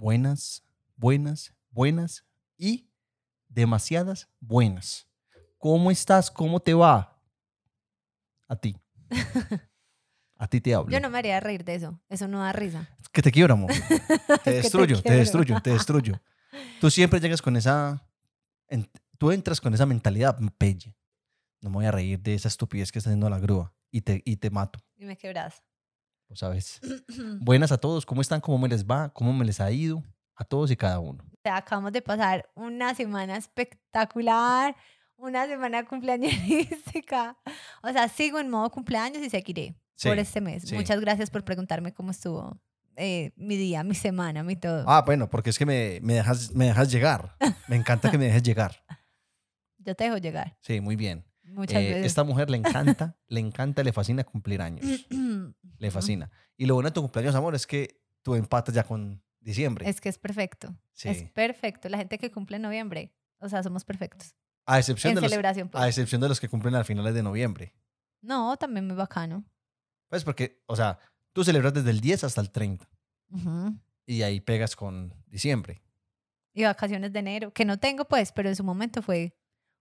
buenas, 0.00 0.64
buenas, 0.96 1.52
buenas 1.70 2.24
y 2.56 2.88
demasiadas 3.48 4.28
buenas. 4.40 5.06
¿Cómo 5.58 5.90
estás? 5.90 6.30
¿Cómo 6.30 6.58
te 6.58 6.72
va? 6.72 7.22
A 8.48 8.56
ti. 8.56 8.76
A 10.38 10.46
ti 10.48 10.58
te 10.58 10.72
hablo. 10.74 10.90
Yo 10.90 11.00
no 11.00 11.10
me 11.10 11.18
haría 11.18 11.38
reír 11.38 11.64
de 11.66 11.74
eso. 11.74 12.00
Eso 12.08 12.26
no 12.26 12.38
da 12.38 12.50
risa. 12.50 12.88
Es 12.98 13.10
que 13.10 13.20
te 13.20 13.30
quiero, 13.30 13.52
amor. 13.52 13.70
Te 14.42 14.52
destruyo, 14.54 15.02
te, 15.02 15.12
destruyo, 15.12 15.60
te 15.60 15.68
destruyo. 15.68 16.18
Tú 16.80 16.90
siempre 16.90 17.20
llegas 17.20 17.42
con 17.42 17.56
esa... 17.56 18.08
en- 18.68 18.88
tú 19.18 19.32
entras 19.32 19.60
con 19.60 19.74
esa 19.74 19.84
mentalidad, 19.84 20.38
pelle. 20.56 20.96
No 21.60 21.68
me 21.68 21.74
voy 21.76 21.84
a 21.84 21.90
reír 21.90 22.20
de 22.20 22.32
esa 22.34 22.48
estupidez 22.48 22.90
que 22.90 23.00
está 23.00 23.10
haciendo 23.10 23.28
la 23.28 23.38
grúa. 23.38 23.74
Y 23.90 24.00
te, 24.00 24.22
y 24.24 24.36
te 24.38 24.48
mato, 24.48 24.82
Y 24.96 25.04
me 25.04 25.18
quebras. 25.18 25.62
¿Lo 26.30 26.36
sabes? 26.36 26.80
Buenas 27.40 27.72
a 27.72 27.78
todos, 27.78 28.06
¿cómo 28.06 28.20
están? 28.22 28.40
¿Cómo 28.40 28.56
me 28.58 28.68
les 28.68 28.86
va? 28.86 29.12
¿Cómo 29.12 29.32
me 29.32 29.44
les 29.44 29.60
ha 29.60 29.70
ido? 29.70 30.02
A 30.36 30.44
todos 30.44 30.70
y 30.70 30.76
cada 30.76 30.98
uno. 31.00 31.22
Acabamos 31.44 31.92
de 31.92 32.00
pasar 32.00 32.48
una 32.54 32.94
semana 32.94 33.36
espectacular, 33.36 34.74
una 35.16 35.46
semana 35.46 35.84
cumpleañística. 35.84 37.36
O 37.82 37.90
sea, 37.92 38.08
sigo 38.08 38.38
en 38.38 38.48
modo 38.48 38.70
cumpleaños 38.70 39.22
y 39.22 39.28
seguiré 39.28 39.74
por 40.02 40.14
Sí, 40.14 40.20
este 40.20 40.40
mes. 40.40 40.62
sí. 40.62 40.74
Muchas 40.74 40.98
gracias 41.00 41.28
por 41.30 41.44
preguntarme 41.44 41.92
cómo 41.92 42.10
estuvo 42.10 42.58
eh, 42.96 43.32
mi 43.36 43.56
día, 43.56 43.82
mi 43.84 43.94
semana, 43.94 44.42
mi 44.42 44.56
todo. 44.56 44.84
Ah, 44.88 45.02
bueno, 45.04 45.28
porque 45.28 45.50
es 45.50 45.58
que 45.58 45.66
me, 45.66 45.98
me 46.02 46.14
dejas, 46.14 46.54
me 46.54 46.66
dejas 46.66 46.90
llegar. 46.90 47.36
Me 47.68 47.76
encanta 47.76 48.10
que 48.10 48.16
me 48.18 48.26
dejes 48.26 48.42
llegar. 48.42 48.82
Yo 49.78 49.94
te 49.94 50.04
dejo 50.04 50.16
llegar. 50.18 50.56
Sí, 50.62 50.80
muy 50.80 50.96
bien. 50.96 51.24
Muchas 51.52 51.82
Eh, 51.82 51.88
veces. 51.94 52.06
esta 52.06 52.24
mujer 52.24 52.48
le 52.50 52.56
encanta, 52.58 53.16
le 53.26 53.40
encanta, 53.40 53.82
le 53.82 53.92
fascina 53.92 54.24
cumplir 54.24 54.62
años. 54.62 54.84
Le 55.78 55.90
fascina. 55.90 56.30
Y 56.58 56.66
lo 56.66 56.74
bueno 56.74 56.90
de 56.90 56.94
tu 56.94 57.00
cumpleaños, 57.00 57.34
amor, 57.34 57.54
es 57.54 57.66
que 57.66 58.02
tú 58.22 58.34
empatas 58.34 58.74
ya 58.74 58.84
con 58.84 59.22
diciembre. 59.40 59.88
Es 59.88 59.98
que 60.00 60.10
es 60.10 60.18
perfecto. 60.18 60.76
sí. 60.92 61.08
Es 61.08 61.22
perfecto. 61.30 61.88
La 61.88 61.96
gente 61.96 62.18
que 62.18 62.30
cumple 62.30 62.56
en 62.56 62.62
noviembre, 62.62 63.14
o 63.38 63.48
sea, 63.48 63.62
somos 63.62 63.82
perfectos. 63.84 64.34
a, 64.66 64.78
excepción 64.78 65.12
En 65.12 65.14
de 65.16 65.20
los, 65.22 65.30
celebración. 65.30 65.68
pues. 65.70 65.82
a 65.82 65.88
excepción 65.88 66.20
de 66.20 66.28
los 66.28 66.38
que 66.38 66.48
cumplen 66.50 66.74
a 66.74 66.84
finales 66.84 67.14
de 67.14 67.22
noviembre. 67.22 67.72
No, 68.20 68.56
también 68.58 68.86
muy 68.86 68.94
bacano. 68.94 69.42
Pues 70.08 70.22
porque, 70.22 70.62
o 70.66 70.76
sea, 70.76 70.98
tú 71.32 71.44
celebras 71.44 71.72
desde 71.72 71.90
el 71.90 72.00
10 72.02 72.24
hasta 72.24 72.42
el 72.42 72.50
30 72.50 72.86
Ujú. 73.30 73.74
y 74.04 74.20
ahí 74.20 74.40
pegas 74.40 74.76
con 74.76 75.14
diciembre. 75.28 75.80
Y 76.52 76.64
vacaciones 76.64 77.10
de 77.12 77.20
enero, 77.20 77.52
que 77.54 77.64
no 77.64 77.78
tengo 77.78 78.04
pues, 78.04 78.32
pero 78.32 78.50
en 78.50 78.56
su 78.56 78.64
momento 78.64 79.00
fue, 79.00 79.34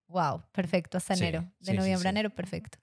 wow, 0.09 0.41
perfecto, 0.51 0.97
hasta 0.97 1.15
Sí, 1.15 1.23
enero. 1.23 1.45
De 1.59 1.71
sí, 1.71 1.77
noviembre 1.77 2.07
a 2.07 2.11
enero, 2.11 2.29
perfecto. 2.29 2.77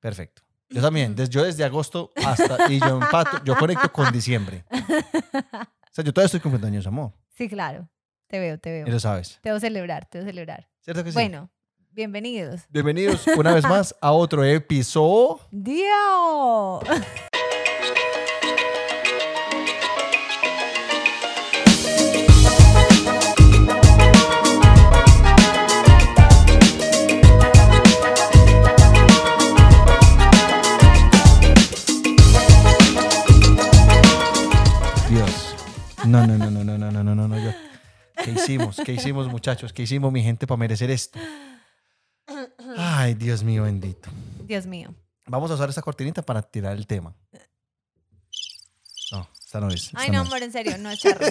Perfecto. 0.00 0.42
Yo 0.70 0.80
también, 0.80 1.14
des- 1.14 1.28
yo 1.28 1.42
desde 1.44 1.64
agosto 1.64 2.10
hasta, 2.24 2.72
y 2.72 2.78
yo 2.80 2.96
empato, 3.02 3.42
yo 3.44 3.56
conecto 3.56 3.92
con 3.92 4.10
diciembre. 4.12 4.64
O 4.70 5.92
sea, 5.92 6.04
yo 6.04 6.12
todavía 6.12 6.26
estoy 6.26 6.40
cumpliendo 6.40 6.66
años, 6.68 6.86
amor. 6.86 7.12
sí, 7.36 7.48
claro, 7.48 7.88
te 8.28 8.38
veo, 8.38 8.58
te 8.58 8.70
Y 8.70 8.72
veo. 8.84 8.86
lo 8.92 9.00
sabes. 9.00 9.38
Te 9.42 9.48
debo 9.50 9.58
celebrar, 9.60 10.06
te 10.06 10.18
debo 10.18 10.28
celebrar. 10.30 10.68
¿Cierto 10.80 11.02
que 11.04 11.10
sí? 11.10 11.14
Bueno, 11.14 11.50
bienvenidos. 11.90 12.62
Bienvenidos 12.68 13.26
una 13.36 13.52
vez 13.52 13.64
más 13.64 13.94
a 14.00 14.12
otro 14.12 14.44
episodio. 14.44 15.40
¡Dio! 15.50 16.80
No, 36.10 36.26
no, 36.26 36.36
no, 36.36 36.50
no, 36.50 36.64
no, 36.64 36.76
no, 36.76 36.90
no, 36.90 37.04
no, 37.04 37.14
no, 37.14 37.28
no. 37.28 37.38
Yo. 37.38 37.52
¿Qué 38.24 38.32
hicimos? 38.32 38.80
¿Qué 38.84 38.94
hicimos, 38.94 39.28
muchachos? 39.28 39.72
¿Qué 39.72 39.82
hicimos, 39.82 40.10
mi 40.10 40.22
gente, 40.24 40.44
para 40.44 40.58
merecer 40.58 40.90
esto? 40.90 41.20
Ay, 42.76 43.14
Dios 43.14 43.44
mío, 43.44 43.62
bendito. 43.62 44.10
Dios 44.44 44.66
mío. 44.66 44.92
Vamos 45.26 45.52
a 45.52 45.54
usar 45.54 45.68
esta 45.68 45.82
cortinita 45.82 46.22
para 46.22 46.42
tirar 46.42 46.76
el 46.76 46.88
tema. 46.88 47.14
No, 49.12 49.28
esta 49.38 49.60
no 49.60 49.68
es. 49.68 49.84
esta 49.84 50.00
Ay, 50.00 50.10
no, 50.10 50.22
amor, 50.22 50.42
en 50.42 50.50
serio, 50.50 50.76
no 50.78 50.90
es 50.90 50.98
charro. 50.98 51.24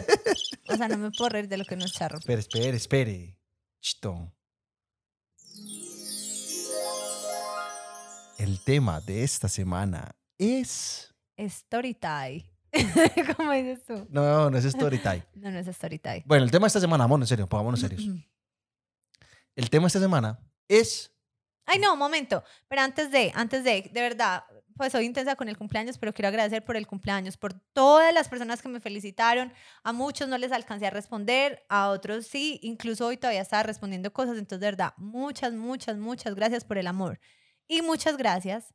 O 0.69 0.77
sea, 0.77 0.87
no 0.87 0.97
me 0.97 1.11
puedo 1.11 1.29
reír 1.29 1.49
de 1.49 1.57
lo 1.57 1.65
que 1.65 1.75
no 1.75 1.83
es 1.83 1.91
charro. 1.91 2.19
Espere, 2.19 2.39
espere, 2.39 2.77
espere. 2.77 3.37
Chito. 3.81 4.31
El 8.37 8.63
tema 8.63 9.01
de 9.01 9.23
esta 9.23 9.49
semana 9.49 10.15
es. 10.37 11.13
Story 11.35 11.95
time. 11.95 12.45
¿Cómo 13.37 13.51
dices 13.51 13.83
tú? 13.85 14.07
No, 14.09 14.49
no 14.49 14.57
es 14.57 14.65
story 14.65 14.99
time. 14.99 15.23
No, 15.35 15.51
no 15.51 15.59
es 15.59 15.67
story 15.67 15.99
time. 15.99 16.23
Bueno, 16.25 16.43
el 16.43 16.51
tema 16.51 16.65
de 16.65 16.67
esta 16.67 16.79
semana, 16.79 17.03
amor, 17.03 17.19
en 17.19 17.27
serio, 17.27 17.47
pongámonos 17.47 17.79
serios. 17.79 18.03
El 19.55 19.69
tema 19.69 19.83
de 19.83 19.87
esta 19.87 19.99
semana 19.99 20.39
es. 20.67 21.11
Ay, 21.65 21.79
no, 21.79 21.93
un 21.93 21.99
momento. 21.99 22.43
Pero 22.67 22.81
antes 22.81 23.11
de, 23.11 23.31
antes 23.35 23.63
de, 23.63 23.89
de 23.91 24.01
verdad, 24.01 24.43
pues 24.75 24.91
soy 24.91 25.05
intensa 25.05 25.35
con 25.35 25.49
el 25.49 25.57
cumpleaños, 25.57 25.97
pero 25.97 26.13
quiero 26.13 26.29
agradecer 26.29 26.63
por 26.63 26.77
el 26.77 26.87
cumpleaños, 26.87 27.37
por 27.37 27.53
todas 27.53 28.13
las 28.13 28.29
personas 28.29 28.61
que 28.61 28.69
me 28.69 28.79
felicitaron. 28.79 29.51
A 29.83 29.91
muchos 29.91 30.27
no 30.27 30.37
les 30.37 30.51
alcancé 30.51 30.87
a 30.87 30.89
responder, 30.89 31.63
a 31.69 31.89
otros 31.89 32.27
sí. 32.27 32.59
Incluso 32.63 33.07
hoy 33.07 33.17
todavía 33.17 33.41
estaba 33.41 33.63
respondiendo 33.63 34.13
cosas. 34.13 34.37
Entonces, 34.37 34.61
de 34.61 34.67
verdad, 34.67 34.93
muchas, 34.97 35.53
muchas, 35.53 35.97
muchas 35.97 36.33
gracias 36.33 36.63
por 36.63 36.77
el 36.77 36.87
amor. 36.87 37.19
Y 37.67 37.81
muchas 37.81 38.17
gracias 38.17 38.73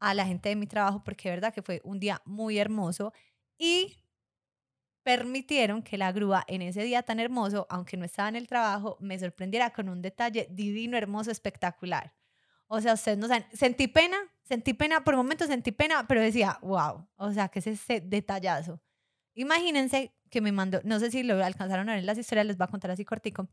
a 0.00 0.14
la 0.14 0.26
gente 0.26 0.48
de 0.48 0.56
mi 0.56 0.66
trabajo, 0.66 1.04
porque 1.04 1.28
de 1.28 1.36
verdad 1.36 1.54
que 1.54 1.62
fue 1.62 1.80
un 1.84 2.00
día 2.00 2.20
muy 2.24 2.58
hermoso. 2.58 3.12
Y 3.58 3.96
permitieron 5.02 5.82
que 5.82 5.98
la 5.98 6.12
grúa 6.12 6.44
en 6.48 6.62
ese 6.62 6.82
día 6.82 7.02
tan 7.02 7.20
hermoso, 7.20 7.66
aunque 7.70 7.96
no 7.96 8.04
estaba 8.04 8.28
en 8.28 8.36
el 8.36 8.48
trabajo, 8.48 8.96
me 9.00 9.18
sorprendiera 9.18 9.70
con 9.70 9.88
un 9.88 10.02
detalle 10.02 10.48
divino, 10.50 10.96
hermoso, 10.96 11.30
espectacular. 11.30 12.14
O 12.66 12.80
sea, 12.80 12.94
ustedes 12.94 13.18
no 13.18 13.26
saben, 13.26 13.46
sentí 13.52 13.88
pena, 13.88 14.16
sentí 14.42 14.74
pena, 14.74 15.02
por 15.02 15.16
momentos 15.16 15.48
sentí 15.48 15.72
pena, 15.72 16.06
pero 16.06 16.20
decía, 16.20 16.58
wow, 16.62 17.08
o 17.16 17.32
sea, 17.32 17.48
que 17.48 17.58
es 17.58 17.66
ese 17.66 18.00
detallazo. 18.00 18.80
Imagínense 19.34 20.14
que 20.30 20.40
me 20.40 20.52
mandó, 20.52 20.80
no 20.84 21.00
sé 21.00 21.10
si 21.10 21.22
lo 21.22 21.44
alcanzaron 21.44 21.88
a 21.88 21.92
ver 21.92 22.00
en 22.00 22.06
las 22.06 22.18
historias, 22.18 22.46
les 22.46 22.56
voy 22.56 22.64
a 22.64 22.68
contar 22.68 22.90
así 22.90 23.04
cortico. 23.04 23.48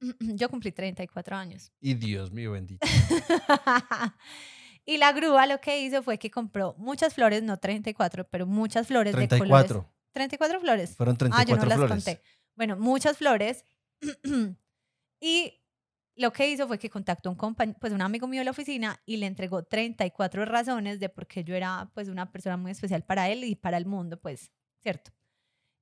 Yo 0.20 0.50
cumplí 0.50 0.72
34 0.72 1.36
años. 1.36 1.72
Y 1.80 1.94
Dios 1.94 2.30
mío, 2.30 2.52
bendito. 2.52 2.86
y 4.84 4.96
la 4.98 5.12
grúa 5.12 5.46
lo 5.46 5.60
que 5.60 5.80
hizo 5.80 6.02
fue 6.02 6.18
que 6.18 6.30
compró 6.30 6.74
muchas 6.78 7.14
flores, 7.14 7.42
no 7.42 7.56
34, 7.58 8.28
pero 8.28 8.46
muchas 8.46 8.86
flores 8.88 9.14
de 9.14 9.28
colores. 9.28 9.38
34. 9.68 9.92
34 10.12 10.60
flores. 10.60 10.96
Fueron 10.96 11.16
Ah, 11.32 11.44
yo 11.44 11.56
no 11.56 11.62
34 11.62 11.68
las 11.68 11.76
flores. 11.76 12.04
conté. 12.04 12.22
Bueno, 12.56 12.76
muchas 12.76 13.16
flores. 13.16 13.64
y 15.20 15.60
lo 16.16 16.32
que 16.32 16.50
hizo 16.50 16.66
fue 16.66 16.78
que 16.78 16.90
contactó 16.90 17.30
un 17.30 17.36
compañ- 17.38 17.76
pues 17.80 17.92
un 17.92 18.02
amigo 18.02 18.26
mío 18.26 18.40
de 18.40 18.44
la 18.44 18.50
oficina 18.50 19.00
y 19.06 19.16
le 19.16 19.26
entregó 19.26 19.62
34 19.64 20.44
razones 20.44 21.00
de 21.00 21.08
por 21.08 21.26
qué 21.26 21.44
yo 21.44 21.54
era 21.54 21.90
pues 21.94 22.08
una 22.08 22.30
persona 22.30 22.56
muy 22.56 22.70
especial 22.72 23.02
para 23.04 23.28
él 23.30 23.44
y 23.44 23.54
para 23.54 23.76
el 23.78 23.86
mundo, 23.86 24.20
pues, 24.20 24.52
¿cierto? 24.80 25.12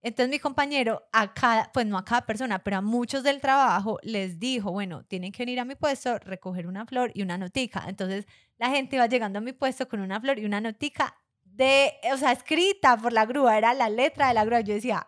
Entonces 0.03 0.31
mi 0.31 0.39
compañero 0.39 1.03
a 1.13 1.35
cada, 1.35 1.71
pues 1.73 1.87
no 1.87 1.99
a 1.99 2.05
cada 2.05 2.25
persona, 2.27 2.59
pero 2.61 2.79
a 2.79 2.81
muchos 2.81 3.23
del 3.23 3.41
trabajo 3.41 3.99
les 4.03 4.39
dijo, 4.39 4.73
bueno, 4.73 5.05
tienen 5.05 5.31
que 5.33 5.43
venir 5.43 5.61
a 5.61 5.65
mi 5.65 5.75
puesto, 5.75 6.19
recoger 6.19 6.67
una 6.67 6.87
flor 6.87 7.11
y 7.15 7.23
una 7.23 7.37
notica. 7.37 7.85
Entonces 7.87 8.27
la 8.59 8.71
gente 8.71 8.97
iba 8.97 9.07
llegando 9.07 9.39
a 9.39 9.43
mi 9.43 9.53
puesto 9.53 9.89
con 9.89 10.01
una 10.01 10.21
flor 10.21 10.39
y 10.39 10.45
una 10.47 10.61
notica 10.61 11.15
de, 11.45 11.93
o 12.13 12.17
sea, 12.17 12.33
escrita 12.33 12.97
por 12.97 13.13
la 13.13 13.27
grúa, 13.27 13.59
era 13.59 13.75
la 13.75 13.91
letra 13.91 14.29
de 14.29 14.35
la 14.35 14.45
grúa. 14.45 14.61
Yo 14.61 14.75
decía, 14.75 15.07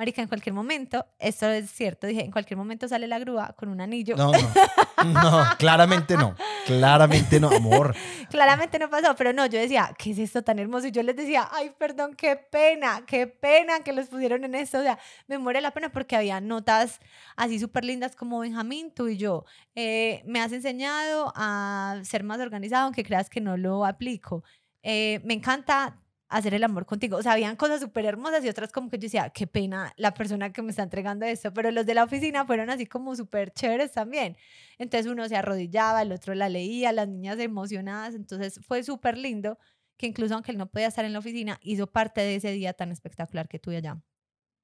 marica, 0.00 0.22
en 0.22 0.28
cualquier 0.28 0.54
momento, 0.54 1.04
esto 1.18 1.46
es 1.50 1.70
cierto, 1.70 2.06
dije, 2.06 2.24
en 2.24 2.30
cualquier 2.30 2.56
momento 2.56 2.88
sale 2.88 3.06
la 3.06 3.18
grúa 3.18 3.52
con 3.54 3.68
un 3.68 3.82
anillo. 3.82 4.16
No, 4.16 4.32
no. 4.32 4.38
No, 5.04 5.44
claramente 5.58 6.14
no. 6.14 6.34
Claramente 6.66 7.40
no, 7.40 7.48
amor. 7.48 7.94
Claramente 8.30 8.78
no 8.78 8.90
pasó, 8.90 9.14
pero 9.16 9.32
no, 9.32 9.46
yo 9.46 9.58
decía, 9.58 9.94
¿qué 9.98 10.10
es 10.10 10.18
esto 10.18 10.42
tan 10.42 10.58
hermoso? 10.58 10.86
Y 10.88 10.90
yo 10.90 11.02
les 11.02 11.16
decía, 11.16 11.48
ay, 11.52 11.72
perdón, 11.78 12.14
qué 12.14 12.36
pena, 12.36 13.02
qué 13.06 13.26
pena 13.26 13.80
que 13.80 13.94
los 13.94 14.08
pusieron 14.08 14.44
en 14.44 14.54
esto. 14.54 14.78
O 14.78 14.82
sea, 14.82 14.98
me 15.26 15.38
muere 15.38 15.62
la 15.62 15.70
pena 15.70 15.90
porque 15.90 16.16
había 16.16 16.40
notas 16.42 17.00
así 17.36 17.58
súper 17.58 17.84
lindas 17.86 18.14
como 18.14 18.40
Benjamín, 18.40 18.92
tú 18.94 19.08
y 19.08 19.16
yo. 19.16 19.44
eh, 19.74 20.22
me 20.26 20.40
has 20.40 20.52
enseñado 20.52 21.32
a 21.34 21.98
ser 22.02 22.22
más 22.22 22.38
organizado, 22.40 22.84
aunque 22.84 23.02
creas 23.04 23.30
que 23.30 23.40
no 23.40 23.56
lo 23.56 23.86
aplico. 23.86 24.44
Eh, 24.82 25.20
me 25.24 25.32
encanta 25.34 25.96
hacer 26.30 26.54
el 26.54 26.64
amor 26.64 26.86
contigo. 26.86 27.16
O 27.16 27.22
sea, 27.22 27.32
habían 27.32 27.56
cosas 27.56 27.80
súper 27.80 28.06
hermosas 28.06 28.44
y 28.44 28.48
otras 28.48 28.72
como 28.72 28.88
que 28.88 28.98
yo 28.98 29.02
decía, 29.02 29.30
qué 29.30 29.46
pena 29.46 29.92
la 29.96 30.14
persona 30.14 30.52
que 30.52 30.62
me 30.62 30.70
está 30.70 30.84
entregando 30.84 31.26
esto. 31.26 31.52
Pero 31.52 31.70
los 31.72 31.84
de 31.84 31.94
la 31.94 32.04
oficina 32.04 32.46
fueron 32.46 32.70
así 32.70 32.86
como 32.86 33.14
súper 33.16 33.52
chéveres 33.52 33.92
también. 33.92 34.36
Entonces 34.78 35.10
uno 35.10 35.28
se 35.28 35.36
arrodillaba, 35.36 36.02
el 36.02 36.12
otro 36.12 36.34
la 36.34 36.48
leía, 36.48 36.92
las 36.92 37.08
niñas 37.08 37.38
emocionadas. 37.38 38.14
Entonces 38.14 38.60
fue 38.66 38.82
súper 38.84 39.18
lindo 39.18 39.58
que 39.96 40.06
incluso 40.06 40.34
aunque 40.34 40.52
él 40.52 40.58
no 40.58 40.70
podía 40.70 40.86
estar 40.86 41.04
en 41.04 41.12
la 41.12 41.18
oficina, 41.18 41.58
hizo 41.62 41.86
parte 41.86 42.22
de 42.22 42.36
ese 42.36 42.52
día 42.52 42.72
tan 42.72 42.90
espectacular 42.90 43.48
que 43.48 43.58
tuve 43.58 43.76
allá. 43.76 44.00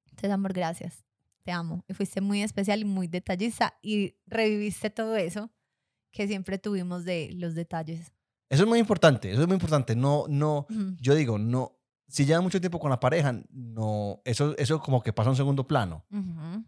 Entonces, 0.07 0.31
amor, 0.31 0.55
gracias. 0.55 1.05
Te 1.43 1.53
amo. 1.53 1.85
Y 1.89 1.95
fuiste 1.95 2.21
muy 2.21 2.43
especial 2.43 2.81
y 2.81 2.85
muy 2.85 3.07
detallista 3.07 3.77
y 3.83 4.15
reviviste 4.27 4.89
todo 4.89 5.17
eso 5.17 5.51
que 6.11 6.27
siempre 6.27 6.59
tuvimos 6.59 7.05
de 7.05 7.31
los 7.35 7.55
detalles. 7.55 8.16
Eso 8.49 8.63
es 8.63 8.69
muy 8.69 8.79
importante, 8.79 9.31
eso 9.33 9.41
es 9.43 9.47
muy 9.49 9.55
importante. 9.55 9.97
No, 9.97 10.25
no, 10.29 10.67
Ujú. 10.71 10.97
yo 11.01 11.15
digo, 11.15 11.39
no, 11.39 11.73
si 12.09 12.25
llevan 12.25 12.45
mucho 12.45 12.61
tiempo 12.61 12.79
con 12.79 12.91
la 12.91 13.01
pareja, 13.01 13.35
no, 13.51 14.21
eso, 14.25 14.55
eso 14.57 14.81
como 14.81 15.03
que 15.03 15.13
pasa 15.13 15.29
a 15.29 15.33
un 15.33 15.37
segundo 15.37 15.67
plano. 15.67 16.05
Ujú. 16.11 16.65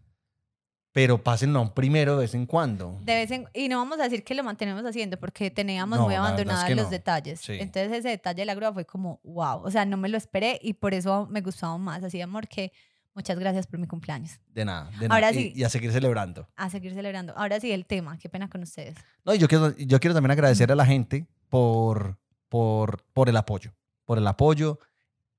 Pero 0.91 1.23
pásenlo 1.23 1.59
a 1.59 1.61
un 1.61 1.73
primero 1.73 2.15
de 2.15 2.21
vez 2.21 2.33
en 2.33 2.47
cuando. 2.47 2.97
De 3.03 3.13
vez 3.13 3.29
en- 3.31 3.47
y 3.53 3.69
no 3.69 3.77
vamos 3.77 3.99
a 3.99 4.03
decir 4.03 4.23
que 4.23 4.33
lo 4.33 4.43
mantenemos 4.43 4.83
haciendo 4.83 5.17
porque 5.19 5.51
teníamos 5.51 5.97
No, 5.99 6.05
muy 6.05 6.13
verdad 6.15 6.25
es 6.25 6.31
abandonados 6.33 6.65
que 6.65 6.75
los 6.75 6.85
no. 6.85 6.89
detalles. 6.91 7.39
Sí. 7.39 7.53
Entonces 7.53 7.91
ese 7.91 8.09
detalle 8.09 8.41
de 8.41 8.45
la 8.47 8.55
grúa 8.55 8.73
fue 8.73 8.85
como, 8.85 9.19
wow, 9.23 9.61
o 9.63 9.69
sea, 9.71 9.85
no 9.85 9.97
me 9.97 10.09
lo 10.09 10.17
esperé 10.17 10.59
y 10.63 10.73
por 10.73 10.93
eso 10.95 11.27
me 11.29 11.41
gustó 11.41 11.67
aún 11.67 11.83
más. 11.83 12.03
Así, 12.03 12.19
amor, 12.19 12.47
que 12.47 12.71
muchas 13.13 13.37
gracias 13.37 13.67
por 13.67 13.79
mi 13.79 13.85
cumpleaños. 13.87 14.39
De 14.47 14.65
nada, 14.65 14.89
de 14.99 15.07
nada. 15.07 15.13
Ahora 15.15 15.31
Y- 15.31 15.35
sí. 15.35 15.53
Y, 15.55 15.63
a 15.63 15.69
seguir 15.69 15.91
celebrando. 15.91 16.49
A 16.55 16.69
seguir 16.71 16.93
celebrando. 16.95 17.33
Ahora 17.37 17.59
sí, 17.59 17.71
el 17.71 17.85
tema, 17.85 18.17
qué 18.17 18.27
pena 18.27 18.49
con 18.49 18.63
ustedes. 18.63 18.95
No, 19.23 19.33
y 19.35 19.37
yo 19.37 19.47
quiero, 19.47 19.77
yo 19.77 19.99
quiero 19.99 20.15
también 20.15 20.31
agradecer 20.31 20.71
a 20.71 20.75
la 20.75 20.87
gente 20.87 21.27
por, 21.49 22.17
por, 22.47 23.03
por 23.13 23.29
el 23.29 23.37
apoyo. 23.37 23.73
Por 24.05 24.17
el 24.17 24.27
apoyo. 24.27 24.79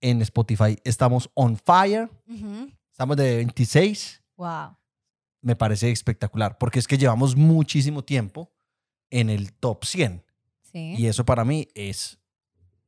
En 0.01 0.23
Spotify 0.23 0.79
estamos 0.85 1.31
on 1.35 1.57
fire. 1.57 2.11
Ujú. 2.29 2.71
Estamos 2.91 3.17
de 3.17 3.37
26. 3.37 4.23
Wow. 4.37 4.77
Me 5.43 5.57
parece 5.57 5.91
espectacular. 5.91 6.59
Porque 6.59 6.79
es 6.79 6.87
que 6.87 6.99
llevamos 6.99 7.37
muchísimo 7.37 8.05
tiempo 8.05 8.51
en 9.11 9.31
el 9.31 9.53
top 9.53 9.85
100. 9.85 10.25
Sí. 10.73 10.95
Y 10.99 11.07
eso 11.07 11.25
para 11.25 11.45
mí 11.45 11.69
es 11.75 12.19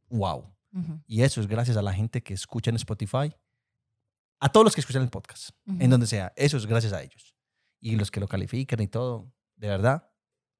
wow. 0.08 0.44
Ujú, 0.74 1.00
Y 1.06 1.22
eso 1.22 1.40
es 1.40 1.46
gracias 1.46 1.76
a 1.76 1.82
la 1.82 1.92
gente 1.92 2.22
que 2.22 2.32
escucha 2.32 2.70
en 2.70 2.76
Spotify. 2.76 3.34
A 4.40 4.48
todos 4.50 4.64
los 4.64 4.74
que 4.74 4.80
escuchan 4.80 5.02
el 5.02 5.10
podcast. 5.10 5.50
ujú. 5.66 5.76
En 5.80 5.90
donde 5.90 6.06
sea. 6.06 6.32
Eso 6.36 6.56
es 6.56 6.66
gracias 6.66 6.92
a 6.92 7.02
ellos. 7.02 7.34
Y 7.80 7.96
los 7.96 8.10
que 8.10 8.20
lo 8.20 8.28
califican 8.28 8.80
y 8.80 8.86
todo. 8.88 9.30
De 9.56 9.69
verdad. 9.69 10.08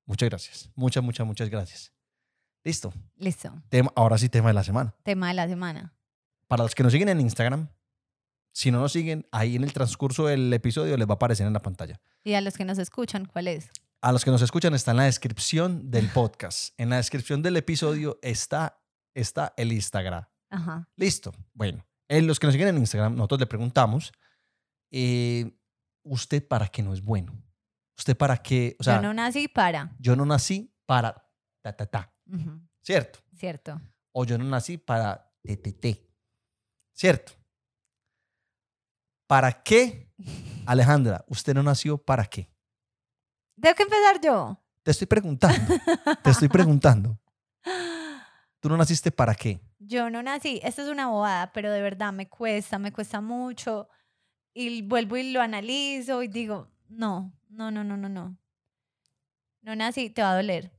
Muchas 0.05 0.29
gracias. 0.29 0.71
Muchas, 0.75 1.03
muchas, 1.03 1.27
muchas 1.27 1.49
gracias. 1.49 1.93
Listo. 2.65 2.93
Listo. 3.17 3.53
Tema, 3.69 3.93
ahora 3.97 4.19
sí, 4.19 4.29
tema 4.29 4.49
de 4.49 4.55
la 4.55 4.65
semana. 4.65 4.95
Tema 5.03 5.29
de 5.29 5.35
la 5.35 5.49
semana. 5.49 5.95
Para 6.47 6.63
los 6.63 6.75
que 6.75 6.83
nos 6.83 6.93
siguen 6.93 7.09
en 7.09 7.21
Instagram, 7.21 7.69
si 8.53 8.71
no 8.71 8.81
nos 8.81 8.93
siguen, 8.93 9.27
ahí 9.33 9.57
en 9.57 9.65
el 9.65 9.73
transcurso 9.73 10.27
del 10.27 10.53
episodio 10.53 10.97
les 10.97 11.09
va 11.09 11.13
a 11.13 11.15
aparecer 11.15 11.47
en 11.47 11.53
la 11.53 11.63
pantalla. 11.63 12.01
Y 12.23 12.35
a 12.35 12.41
los 12.41 12.57
que 12.57 12.65
nos 12.65 12.79
escuchan, 12.79 13.25
¿cuál 13.25 13.49
es? 13.49 13.71
A 14.01 14.13
los 14.13 14.25
que 14.25 14.31
nos 14.31 14.43
escuchan 14.43 14.75
está 14.75 14.91
en 14.93 14.99
la 14.99 15.05
descripción 15.05 15.91
del 15.91 16.09
podcast. 16.09 16.75
En 16.79 16.91
la 16.91 16.97
descripción 16.97 17.43
del 17.43 17.57
episodio 17.57 18.19
está, 18.23 18.81
está 19.15 19.55
el 19.57 19.73
Instagram. 19.73 20.25
Ajá. 20.51 20.89
Listo. 20.97 21.33
Bueno, 21.55 21.85
en 22.09 22.27
los 22.27 22.39
que 22.39 22.47
nos 22.47 22.53
siguen 22.55 22.69
en 22.69 22.79
Instagram, 22.79 23.15
nosotros 23.15 23.41
le 23.41 23.47
preguntamos, 23.47 24.13
eh, 24.91 25.51
¿usted 26.03 26.47
para 26.47 26.69
qué 26.69 26.83
no 26.83 26.93
es 26.93 27.01
bueno? 27.03 27.33
¿Usted 27.97 28.17
para 28.17 28.37
qué? 28.37 28.77
O 28.79 28.85
sea, 28.85 28.97
Yo 28.97 29.03
no 29.03 29.15
nací 29.15 29.49
para. 29.49 29.95
yo 29.99 30.15
no 30.17 30.27
nací 30.27 30.75
para 30.87 31.15
ta, 31.63 31.73
ta, 31.77 31.87
ta, 31.87 32.13
¿cierto? 32.83 33.19
Cierto. 33.35 33.81
O 34.13 34.25
yo 34.25 34.39
no 34.39 34.45
nací 34.45 34.79
para 34.79 35.33
TTT, 35.43 35.99
¿cierto? 36.93 37.33
¿Para 39.27 39.63
qué, 39.63 40.13
Alejandra? 40.67 41.25
¿Usted 41.29 41.55
no 41.55 41.63
nació 41.63 41.99
para 41.99 42.25
qué? 42.25 42.51
Tengo 43.61 43.75
que 43.75 43.83
empezar 43.83 44.21
yo. 44.21 44.59
Te 44.83 44.91
estoy 44.91 45.07
preguntando, 45.07 45.75
te 46.23 46.31
estoy 46.31 46.49
preguntando. 46.49 47.19
¿Tú 48.61 48.69
no 48.69 48.77
naciste 48.77 49.11
para 49.11 49.35
qué? 49.35 49.61
Yo 49.79 50.11
no 50.11 50.23
nací, 50.23 50.61
esto 50.63 50.83
es 50.83 50.89
una 50.89 51.09
bobada, 51.09 51.53
pero 51.53 51.71
de 51.71 51.81
verdad 51.81 52.13
me 52.13 52.29
cuesta, 52.29 52.79
me 52.79 52.93
cuesta 52.93 53.21
mucho. 53.21 53.89
Y 54.55 54.83
vuelvo 54.83 55.17
y 55.17 55.33
lo 55.33 55.41
analizo 55.41 56.23
y 56.23 56.29
digo, 56.29 56.69
no, 56.89 57.33
no, 57.49 57.71
no, 57.71 57.83
no, 57.85 57.97
no, 57.97 58.09
no. 58.09 58.37
No 59.63 59.77
nací, 59.77 60.11
te 60.11 60.23
va 60.23 60.33
a 60.33 60.37
doler. 60.37 60.73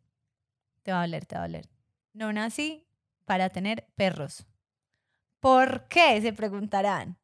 Te 0.83 0.91
va 0.91 0.99
a 0.99 1.01
doler, 1.01 1.25
te 1.25 1.35
va 1.35 1.43
a 1.43 1.47
doler. 1.47 1.69
No 2.13 2.31
nací 2.33 2.85
para 3.25 3.49
tener 3.49 3.87
perros. 3.95 4.45
¿Por 5.39 5.87
qué? 5.87 6.21
Se 6.21 6.33
preguntarán. 6.33 7.17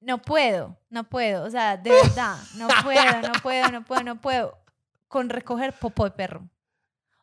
No 0.00 0.22
puedo, 0.22 0.78
no 0.90 1.04
puedo, 1.08 1.44
o 1.44 1.50
sea, 1.50 1.76
de 1.76 1.90
verdad, 1.90 2.36
no 2.54 2.68
puedo, 2.84 3.20
no 3.22 3.32
puedo, 3.42 3.68
no 3.72 3.84
puedo, 3.84 4.02
no 4.04 4.20
puedo 4.20 4.58
con 5.08 5.28
recoger 5.28 5.72
popó 5.72 6.04
de 6.04 6.12
perro. 6.12 6.48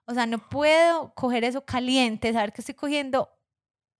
O 0.05 0.13
sea, 0.13 0.25
no 0.25 0.37
puedo 0.49 1.13
coger 1.15 1.45
eso 1.45 1.63
caliente, 1.65 2.33
saber 2.33 2.51
que 2.51 2.61
estoy 2.61 2.75
cogiendo. 2.75 3.29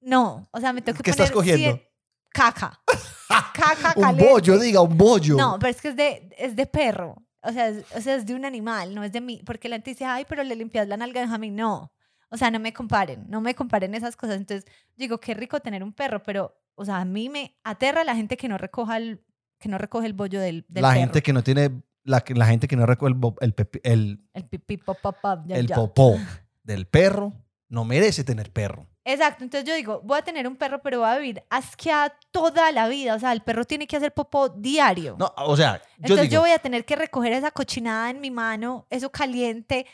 No, 0.01 0.47
o 0.51 0.59
sea, 0.59 0.73
me 0.73 0.81
tengo 0.81 0.97
que 0.97 1.03
¿Qué 1.03 1.11
estás 1.11 1.31
cogiendo? 1.31 1.77
cien- 1.77 1.89
Caca. 2.31 2.81
Caca 3.53 3.93
Un 3.95 4.17
bollo, 4.17 4.59
diga, 4.59 4.81
un 4.81 4.97
bollo. 4.97 5.35
No, 5.37 5.57
pero 5.57 5.71
es 5.71 5.81
que 5.81 5.87
es 5.89 5.95
de, 5.95 6.35
es 6.37 6.55
de 6.55 6.65
perro. 6.65 7.15
O 7.45 7.51
sea, 7.51 7.69
es, 7.69 7.85
o 7.95 8.01
sea, 8.01 8.15
es 8.15 8.25
de 8.25 8.35
un 8.35 8.45
animal, 8.45 8.93
no 8.95 9.03
es 9.03 9.11
de 9.11 9.21
mí. 9.21 9.41
Porque 9.45 9.69
la 9.69 9.75
gente 9.77 9.91
dice, 9.91 10.05
ay, 10.05 10.25
pero 10.27 10.43
le 10.43 10.55
limpias 10.55 10.87
la 10.87 10.97
nalga 10.97 11.21
a 11.21 11.23
Benjamín. 11.23 11.55
No. 11.55 11.91
O 12.29 12.37
sea, 12.37 12.49
no 12.51 12.59
me 12.59 12.73
comparen, 12.73 13.25
no 13.29 13.39
me 13.39 13.53
comparen 13.55 13.93
esas 13.95 14.15
cosas. 14.15 14.37
Entonces, 14.37 14.65
digo, 14.95 15.19
qué 15.19 15.33
rico 15.33 15.59
tener 15.59 15.83
un 15.83 15.93
perro, 15.93 16.23
pero, 16.23 16.57
o 16.75 16.83
sea, 16.83 16.97
a 16.97 17.05
mí 17.05 17.29
me 17.29 17.55
aterra 17.63 18.03
la 18.03 18.15
gente 18.15 18.35
que 18.35 18.49
no 18.49 18.57
recoja 18.57 18.97
el, 18.97 19.23
que 19.59 19.69
no 19.69 19.77
recoge 19.77 20.07
el 20.07 20.13
bollo 20.13 20.39
del, 20.41 20.65
del 20.67 20.81
la 20.81 20.89
perro. 20.89 20.99
gente 21.01 21.21
que 21.21 21.33
no 21.33 21.43
tiene, 21.43 21.71
la, 22.03 22.23
la 22.27 22.45
gente 22.47 22.67
que 22.67 22.75
no 22.75 22.85
recoge 22.85 23.09
el, 23.11 23.15
bo- 23.17 23.35
el, 23.41 23.55
pepi- 23.55 23.79
el, 23.83 24.19
El 24.33 24.45
pipí, 24.45 24.77
pop, 24.77 24.97
pop, 25.01 25.15
pop, 25.21 25.39
ya, 25.45 25.55
el 25.55 25.67
ya. 25.67 25.75
popó 25.75 26.17
del 26.63 26.87
perro, 26.87 27.31
no 27.69 27.85
merece 27.85 28.23
tener 28.23 28.51
perro. 28.51 28.87
Exacto, 29.07 29.43
entonces 29.43 29.69
yo 29.69 29.75
digo, 29.75 30.01
voy 30.03 30.17
a 30.17 30.23
tener 30.23 30.47
un 30.47 30.55
perro, 30.55 30.81
pero 30.81 30.99
voy 31.01 31.09
a 31.09 31.17
vivir 31.17 31.43
asqueada 31.51 32.11
toda 32.31 32.71
la 32.71 32.87
vida. 32.87 33.13
O 33.13 33.19
sea, 33.19 33.31
el 33.33 33.41
perro 33.41 33.63
tiene 33.63 33.85
que 33.85 33.95
hacer 33.95 34.11
popó 34.13 34.49
diario. 34.49 35.15
No, 35.19 35.31
o 35.37 35.55
sea, 35.55 35.77
yo 35.77 35.83
Entonces 35.97 36.21
digo, 36.23 36.33
yo 36.33 36.41
voy 36.41 36.49
a 36.51 36.57
tener 36.59 36.85
que 36.85 36.95
recoger 36.95 37.31
esa 37.33 37.51
cochinada 37.51 38.09
en 38.09 38.19
mi 38.19 38.31
mano, 38.31 38.87
eso 38.89 39.11
caliente. 39.11 39.85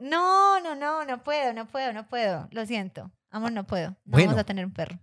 No, 0.00 0.60
no, 0.60 0.74
no, 0.74 1.04
no 1.04 1.22
puedo, 1.22 1.52
no 1.52 1.66
puedo, 1.68 1.92
no 1.92 2.08
puedo. 2.08 2.48
Lo 2.50 2.64
siento. 2.64 3.10
Amor, 3.30 3.52
no 3.52 3.66
puedo. 3.66 3.90
No 3.90 3.96
Bueno. 4.06 4.28
vamos 4.28 4.40
a 4.40 4.44
tener 4.44 4.64
un 4.64 4.72
perro. 4.72 4.98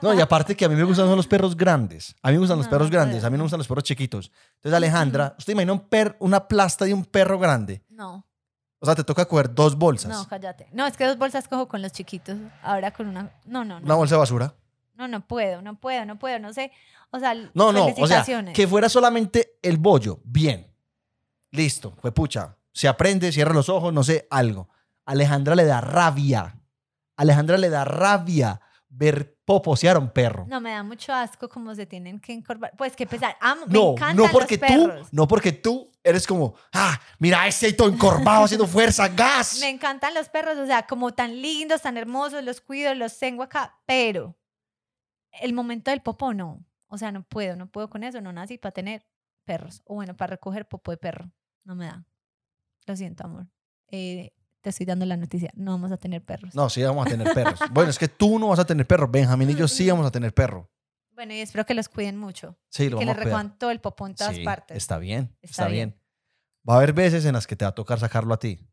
no, 0.00 0.14
y 0.14 0.20
aparte 0.22 0.56
que 0.56 0.64
a 0.64 0.68
mí 0.70 0.74
me 0.74 0.84
gustan 0.84 1.06
son 1.06 1.16
los 1.16 1.26
perros 1.26 1.54
grandes. 1.54 2.16
A 2.22 2.28
mí 2.28 2.34
me 2.34 2.38
gustan 2.38 2.56
los 2.56 2.66
No, 2.66 2.70
perros 2.70 2.90
grandes, 2.90 3.24
a 3.24 3.28
mí 3.28 3.32
no 3.34 3.38
me 3.40 3.44
gustan 3.44 3.58
los 3.58 3.68
perros 3.68 3.84
chiquitos. 3.84 4.32
Entonces, 4.54 4.74
Alejandra, 4.74 5.34
¿usted 5.38 5.52
imagina 5.52 5.74
un 5.74 5.80
per, 5.80 6.16
una 6.18 6.48
plasta 6.48 6.86
de 6.86 6.94
un 6.94 7.04
perro 7.04 7.38
grande? 7.38 7.82
No, 7.90 8.26
O 8.82 8.86
sea, 8.86 8.96
te 8.96 9.04
toca 9.04 9.24
coger 9.26 9.54
dos 9.54 9.76
bolsas. 9.76 10.10
no, 10.10 10.26
cállate. 10.26 10.66
No, 10.72 10.84
es 10.88 10.96
que 10.96 11.04
dos 11.06 11.16
bolsas 11.16 11.46
cojo 11.46 11.68
con 11.68 11.80
los 11.82 11.92
chiquitos. 11.92 12.36
Ahora 12.64 12.90
con 12.90 13.06
una. 13.06 13.30
No, 13.44 13.64
no, 13.64 13.76
Una 13.76 13.86
no. 13.86 13.96
bolsa 13.96 14.16
de 14.16 14.18
basura. 14.18 14.54
No, 14.96 15.06
no 15.06 15.24
puedo, 15.24 15.62
no 15.62 15.76
puedo, 15.78 16.04
no 16.04 16.18
puedo, 16.18 16.40
no 16.40 16.52
sé. 16.52 16.72
O 17.12 17.20
sea, 17.20 17.32
No, 17.54 17.72
no, 17.72 17.86
o 17.96 18.06
sea, 18.08 18.24
que 18.52 18.66
fuera 18.66 18.88
solamente 18.88 19.58
el 19.62 19.76
bollo. 19.78 20.18
Bien. 20.24 20.66
Listo, 21.52 21.94
fue 22.00 22.10
pucha. 22.12 22.56
Se 22.72 22.88
aprende, 22.88 23.30
cierra 23.30 23.54
los 23.54 23.68
ojos, 23.68 23.92
no 23.92 24.02
sé, 24.02 24.26
algo. 24.30 24.68
Alejandra 25.04 25.54
le 25.54 25.64
da 25.64 25.80
rabia. 25.80 26.56
Alejandra 27.16 27.58
le 27.58 27.68
da 27.70 27.84
rabia 27.84 28.60
ver 28.88 29.36
poposear 29.44 29.96
a 29.96 30.00
un 30.00 30.10
perro. 30.10 30.44
No, 30.48 30.60
me 30.60 30.72
da 30.72 30.82
mucho 30.82 31.12
asco 31.12 31.48
cómo 31.48 31.74
se 31.76 31.86
tienen 31.86 32.18
que 32.18 32.32
encorvar. 32.32 32.72
Pues 32.76 32.96
que 32.96 33.06
pesar. 33.06 33.36
Amo, 33.40 33.66
me 33.66 33.72
No, 33.74 33.92
encantan 33.92 34.16
no 34.16 34.32
porque 34.32 34.56
los 34.58 34.68
tú, 34.68 35.08
no 35.12 35.28
porque 35.28 35.52
tú 35.52 35.91
eres 36.04 36.26
como, 36.26 36.54
ah, 36.72 37.00
mira 37.18 37.46
ese 37.46 37.72
todo 37.72 37.88
encorvado 37.88 38.44
haciendo 38.44 38.66
fuerza, 38.66 39.08
gas. 39.08 39.58
Me 39.60 39.68
encantan 39.68 40.14
los 40.14 40.28
perros, 40.28 40.58
o 40.58 40.66
sea, 40.66 40.86
como 40.86 41.12
tan 41.12 41.40
lindos, 41.40 41.82
tan 41.82 41.96
hermosos, 41.96 42.42
los 42.44 42.60
cuido, 42.60 42.94
los 42.94 43.18
tengo 43.18 43.42
acá, 43.42 43.78
pero 43.86 44.36
el 45.40 45.52
momento 45.52 45.90
del 45.90 46.02
popó 46.02 46.34
no. 46.34 46.64
O 46.88 46.98
sea, 46.98 47.10
no 47.10 47.22
puedo, 47.22 47.56
no 47.56 47.68
puedo 47.70 47.88
con 47.88 48.04
eso, 48.04 48.20
no 48.20 48.32
nací 48.32 48.58
para 48.58 48.72
tener 48.72 49.06
perros. 49.44 49.82
O 49.86 49.94
bueno, 49.94 50.14
para 50.14 50.32
recoger 50.32 50.68
popó 50.68 50.90
de 50.90 50.98
perro. 50.98 51.30
No 51.64 51.74
me 51.74 51.86
da. 51.86 52.04
Lo 52.86 52.96
siento, 52.96 53.24
amor. 53.24 53.46
Eh, 53.88 54.32
te 54.60 54.70
estoy 54.70 54.84
dando 54.84 55.06
la 55.06 55.16
noticia. 55.16 55.50
No 55.54 55.72
vamos 55.72 55.90
a 55.90 55.96
tener 55.96 56.22
perros. 56.22 56.54
No, 56.54 56.68
sí 56.68 56.82
vamos 56.82 57.06
a 57.06 57.10
tener 57.10 57.32
perros. 57.32 57.58
bueno, 57.70 57.90
es 57.90 57.98
que 57.98 58.08
tú 58.08 58.38
no 58.38 58.48
vas 58.48 58.58
a 58.58 58.66
tener 58.66 58.86
perros. 58.86 59.10
Benjamín 59.10 59.50
y 59.50 59.54
yo 59.54 59.68
sí 59.68 59.88
vamos 59.88 60.06
a 60.06 60.10
tener 60.10 60.34
perro. 60.34 60.70
Bueno, 61.14 61.34
y 61.34 61.40
espero 61.40 61.64
que 61.66 61.74
los 61.74 61.88
cuiden 61.88 62.16
mucho. 62.16 62.58
Sí, 62.68 62.88
lo 62.88 62.98
que 62.98 63.04
vamos 63.04 63.06
les 63.06 63.10
a 63.10 63.14
cuidar. 63.22 63.38
recojan 63.42 63.58
todo 63.58 63.70
el 63.70 63.80
popó 63.80 64.06
en 64.06 64.14
todas 64.14 64.34
Sí, 64.36 64.44
partes. 64.44 64.76
Está 64.76 64.98
bien, 64.98 65.36
está, 65.42 65.64
Está 65.64 65.66
bien. 65.68 65.90
bien. 65.90 66.02
Va 66.68 66.74
a 66.74 66.76
haber 66.78 66.92
veces 66.92 67.24
en 67.24 67.34
las 67.34 67.46
que 67.46 67.56
te 67.56 67.64
va 67.64 67.70
a 67.70 67.74
tocar 67.74 67.98
sacarlo 67.98 68.32
a 68.34 68.38
ti. 68.38 68.66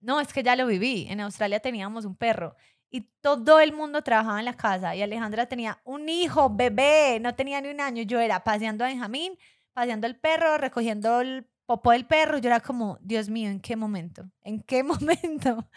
No, 0.00 0.20
es 0.20 0.32
que 0.32 0.42
ya 0.42 0.56
lo 0.56 0.66
viví. 0.66 1.06
En 1.08 1.20
Australia 1.20 1.60
teníamos 1.60 2.04
un 2.04 2.16
perro 2.16 2.56
y 2.90 3.02
todo 3.20 3.60
el 3.60 3.72
mundo 3.72 4.02
trabajaba 4.02 4.38
en 4.38 4.44
la 4.44 4.54
casa 4.56 4.94
y 4.94 5.02
Alejandra 5.02 5.46
tenía 5.46 5.80
un 5.84 6.08
hijo, 6.08 6.50
bebé, 6.54 7.18
no 7.20 7.34
tenía 7.34 7.60
ni 7.60 7.68
un 7.68 7.80
año. 7.80 8.02
Yo 8.02 8.20
era 8.20 8.42
paseando 8.44 8.84
a 8.84 8.88
Benjamín, 8.88 9.38
paseando 9.72 10.06
el 10.06 10.16
perro, 10.16 10.58
recogiendo 10.58 11.20
el 11.20 11.46
popó 11.66 11.92
del 11.92 12.06
perro. 12.06 12.38
Yo 12.38 12.48
era 12.48 12.60
como, 12.60 12.98
Dios 13.00 13.28
mío, 13.28 13.50
¿en 13.50 13.60
qué 13.60 13.76
momento? 13.76 14.30
¿En 14.42 14.60
qué 14.62 14.82
momento 14.84 15.68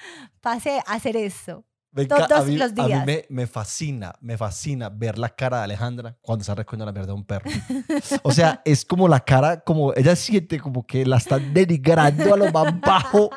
pasé 0.41 0.79
a 0.86 0.93
hacer 0.93 1.15
eso? 1.17 1.65
Todos 2.08 2.32
a 2.32 2.44
mí, 2.44 2.58
los 2.58 2.72
a 2.72 2.74
mí 2.75 2.86
días. 2.88 3.06
me, 3.06 3.25
me 3.29 3.48
fascina, 3.48 4.13
me 4.22 4.38
fascina 4.38 4.89
ver 4.89 5.17
la 5.17 5.29
cara 5.29 5.60
de 5.60 5.63
Alejandra 5.63 6.17
cuando 6.22 6.41
está 6.41 6.53
recogiendo 6.53 6.86
la 6.86 6.91
mierda 6.91 7.08
de 7.08 7.13
un 7.13 7.25
perro. 7.25 7.50
O 8.24 8.32
sea, 8.32 8.62
es 8.65 8.86
como 8.86 9.08
la 9.08 9.20
cara, 9.22 9.62
como 9.62 9.94
ella 9.96 10.15
siente 10.15 10.60
como 10.60 10.86
que 10.86 11.06
la 11.06 11.17
están 11.17 11.53
denigrando 11.53 12.34
a 12.34 12.38
lo 12.38 12.51
más 12.51 12.79
bajo. 12.82 13.29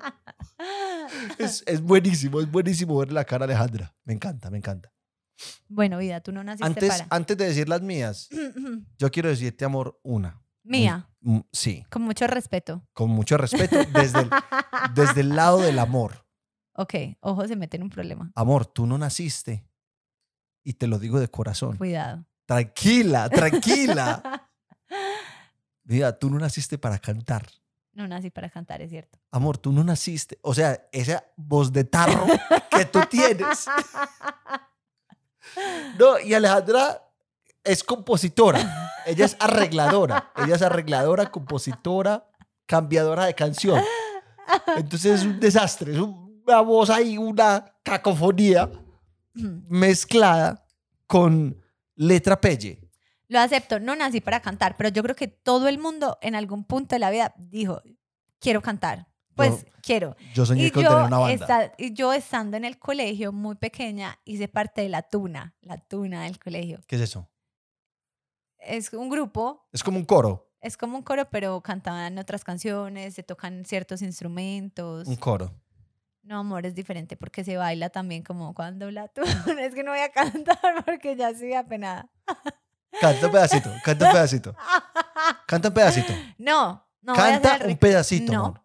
Es, 1.39 1.63
es 1.67 1.81
buenísimo, 1.81 2.41
es 2.41 2.51
buenísimo 2.51 2.99
ver 2.99 3.13
la 3.13 3.25
cara 3.25 3.47
de 3.47 3.55
Alejandra. 3.55 3.95
Me 4.05 4.13
encanta, 4.15 4.51
me 4.51 4.59
encanta. 4.59 4.93
Bueno, 5.69 5.97
vida, 5.99 6.21
tú 6.21 6.33
no 6.33 6.45
naciste 6.45 6.67
Antes, 6.67 6.89
para. 6.91 7.07
antes 7.11 7.37
de 7.39 7.47
decir 7.47 7.69
las 7.69 7.81
mías, 7.81 8.29
yo 8.99 9.11
quiero 9.11 9.29
decirte, 9.31 9.65
amor, 9.65 9.99
una. 10.03 10.43
Mía, 10.63 11.09
Sí, 11.53 11.85
con 11.91 12.03
mucho 12.03 12.27
respeto. 12.27 12.87
con 12.93 13.11
mucho 13.11 13.37
respeto, 13.39 13.77
desde 13.95 14.21
el, 14.21 14.31
desde 14.95 15.21
el 15.23 15.31
lado 15.35 15.59
del 15.61 15.79
amor. 15.79 16.27
Ok, 16.75 16.95
ojo, 17.21 17.47
se 17.47 17.57
mete 17.57 17.77
en 17.77 17.85
un 17.85 17.91
problema. 17.91 18.33
Amor, 18.35 18.67
tú 18.67 18.87
no 18.87 18.97
naciste 18.97 19.65
y 20.63 20.75
te 20.75 20.87
lo 20.87 20.99
digo 20.99 21.21
de 21.21 21.29
corazón. 21.29 21.77
Cuidado. 21.77 22.25
Tranquila, 22.47 23.29
tranquila. 23.29 24.49
Mira, 25.85 26.19
tú 26.19 26.31
no 26.31 26.39
naciste 26.39 26.79
para 26.79 26.99
cantar. 26.99 27.47
No 27.93 28.07
nací 28.07 28.31
para 28.31 28.49
cantar, 28.49 28.81
es 28.83 28.91
cierto. 28.91 29.19
Amor, 29.31 29.59
tú 29.59 29.73
no 29.73 29.83
naciste. 29.83 30.39
O 30.43 30.55
sea, 30.55 30.89
esa 30.93 31.25
voz 31.37 31.73
de 31.73 31.85
tarro 31.85 32.27
que 32.71 32.85
tú 32.85 33.01
tienes. 33.09 33.67
No, 35.99 36.21
y 36.21 36.33
Alejandra 36.35 37.03
es 37.65 37.83
compositora. 37.83 38.61
Ella 39.05 39.25
es 39.25 39.37
arregladora. 39.41 40.31
Ella 40.37 40.55
es 40.55 40.63
arregladora, 40.63 41.31
compositora, 41.31 42.31
cambiadora 42.67 43.25
de 43.25 43.35
canción. 43.35 43.83
Entonces 44.77 45.21
es 45.21 45.27
un 45.27 45.41
desastre. 45.41 45.93
Es 45.93 45.99
una 45.99 46.30
voz 46.59 46.91
ahí, 46.91 47.17
una 47.17 47.73
cacofonía 47.85 48.69
mezclada 49.35 50.67
con 51.07 51.57
letra 51.95 52.41
pelle. 52.41 52.81
Lo 53.29 53.39
acepto, 53.39 53.79
no 53.79 53.95
nací 53.95 54.21
para 54.21 54.41
cantar, 54.41 54.77
pero 54.77 54.89
yo 54.89 55.03
creo 55.05 55.15
que 55.15 55.29
todo 55.29 55.69
el 55.69 55.79
mundo 55.79 56.19
en 56.21 56.35
algún 56.35 56.65
punto 56.65 56.97
de 56.97 56.99
la 56.99 57.11
vida 57.11 57.33
dijo, 57.39 57.81
quiero 58.41 58.61
cantar. 58.61 59.07
Pues 59.37 59.65
quiero. 59.83 60.17
Yo 60.35 60.45
soñé 60.45 60.67
Y 60.67 60.71
con 60.71 60.83
yo, 60.83 60.91
tener 60.91 61.05
una 61.05 61.19
banda. 61.19 61.33
esta- 61.35 61.73
y 61.79 61.95
yo 61.95 62.13
estando 62.13 62.57
en 62.57 62.65
el 62.65 62.79
colegio 62.79 63.33
muy 63.33 63.55
pequeña, 63.55 64.19
hice 64.25 64.49
parte 64.49 64.83
de 64.83 64.89
la 64.91 65.03
tuna, 65.03 65.55
la 65.63 65.79
tuna 65.79 66.25
del 66.25 66.39
colegio. 66.39 66.81
¿Qué 66.87 66.97
es 66.97 67.03
eso? 67.03 67.31
Es 68.59 68.93
un 68.93 69.09
grupo, 69.09 69.67
Es 69.73 69.83
como 69.83 69.97
un 69.99 70.05
coro. 70.05 70.51
es 70.61 70.77
como 70.77 70.99
un 70.99 71.03
coro, 71.03 71.31
pero 71.31 71.61
cantaban 71.63 72.19
otras 72.19 72.45
canciones, 72.45 73.15
se 73.15 73.23
tocan 73.23 73.65
ciertos 73.65 74.03
instrumentos. 74.03 75.07
Un 75.09 75.17
coro. 75.17 75.55
No, 76.23 76.39
amor, 76.41 76.67
es 76.67 76.75
diferente 76.75 77.17
porque 77.17 77.45
se 77.45 77.57
baila 77.57 77.91
también 77.91 78.23
como 78.23 78.55
cuando 78.55 78.91
la 78.91 79.09
tuna. 79.09 79.27
Es 79.61 79.75
que 79.75 79.83
no 79.83 79.91
voy 79.93 80.01
a 80.01 80.11
cantar 80.11 80.85
porque 80.85 81.17
ya 81.17 81.31
estoy 81.31 81.55
apenada. 81.55 82.09
Canta 83.01 83.27
un 83.27 83.33
pedacito, 83.33 83.71
canta 83.85 84.07
un 84.07 84.13
pedacito. 84.13 84.57
Canta 85.47 85.69
un 85.69 85.75
pedacito. 85.75 86.13
No, 86.39 86.87
no 87.03 87.15
voy 87.15 87.23
a 87.23 87.27
hacer 87.37 87.43
Canta 87.43 87.67
un 87.67 87.77
pedacito, 87.77 88.33
No. 88.33 88.39
amor. 88.47 88.63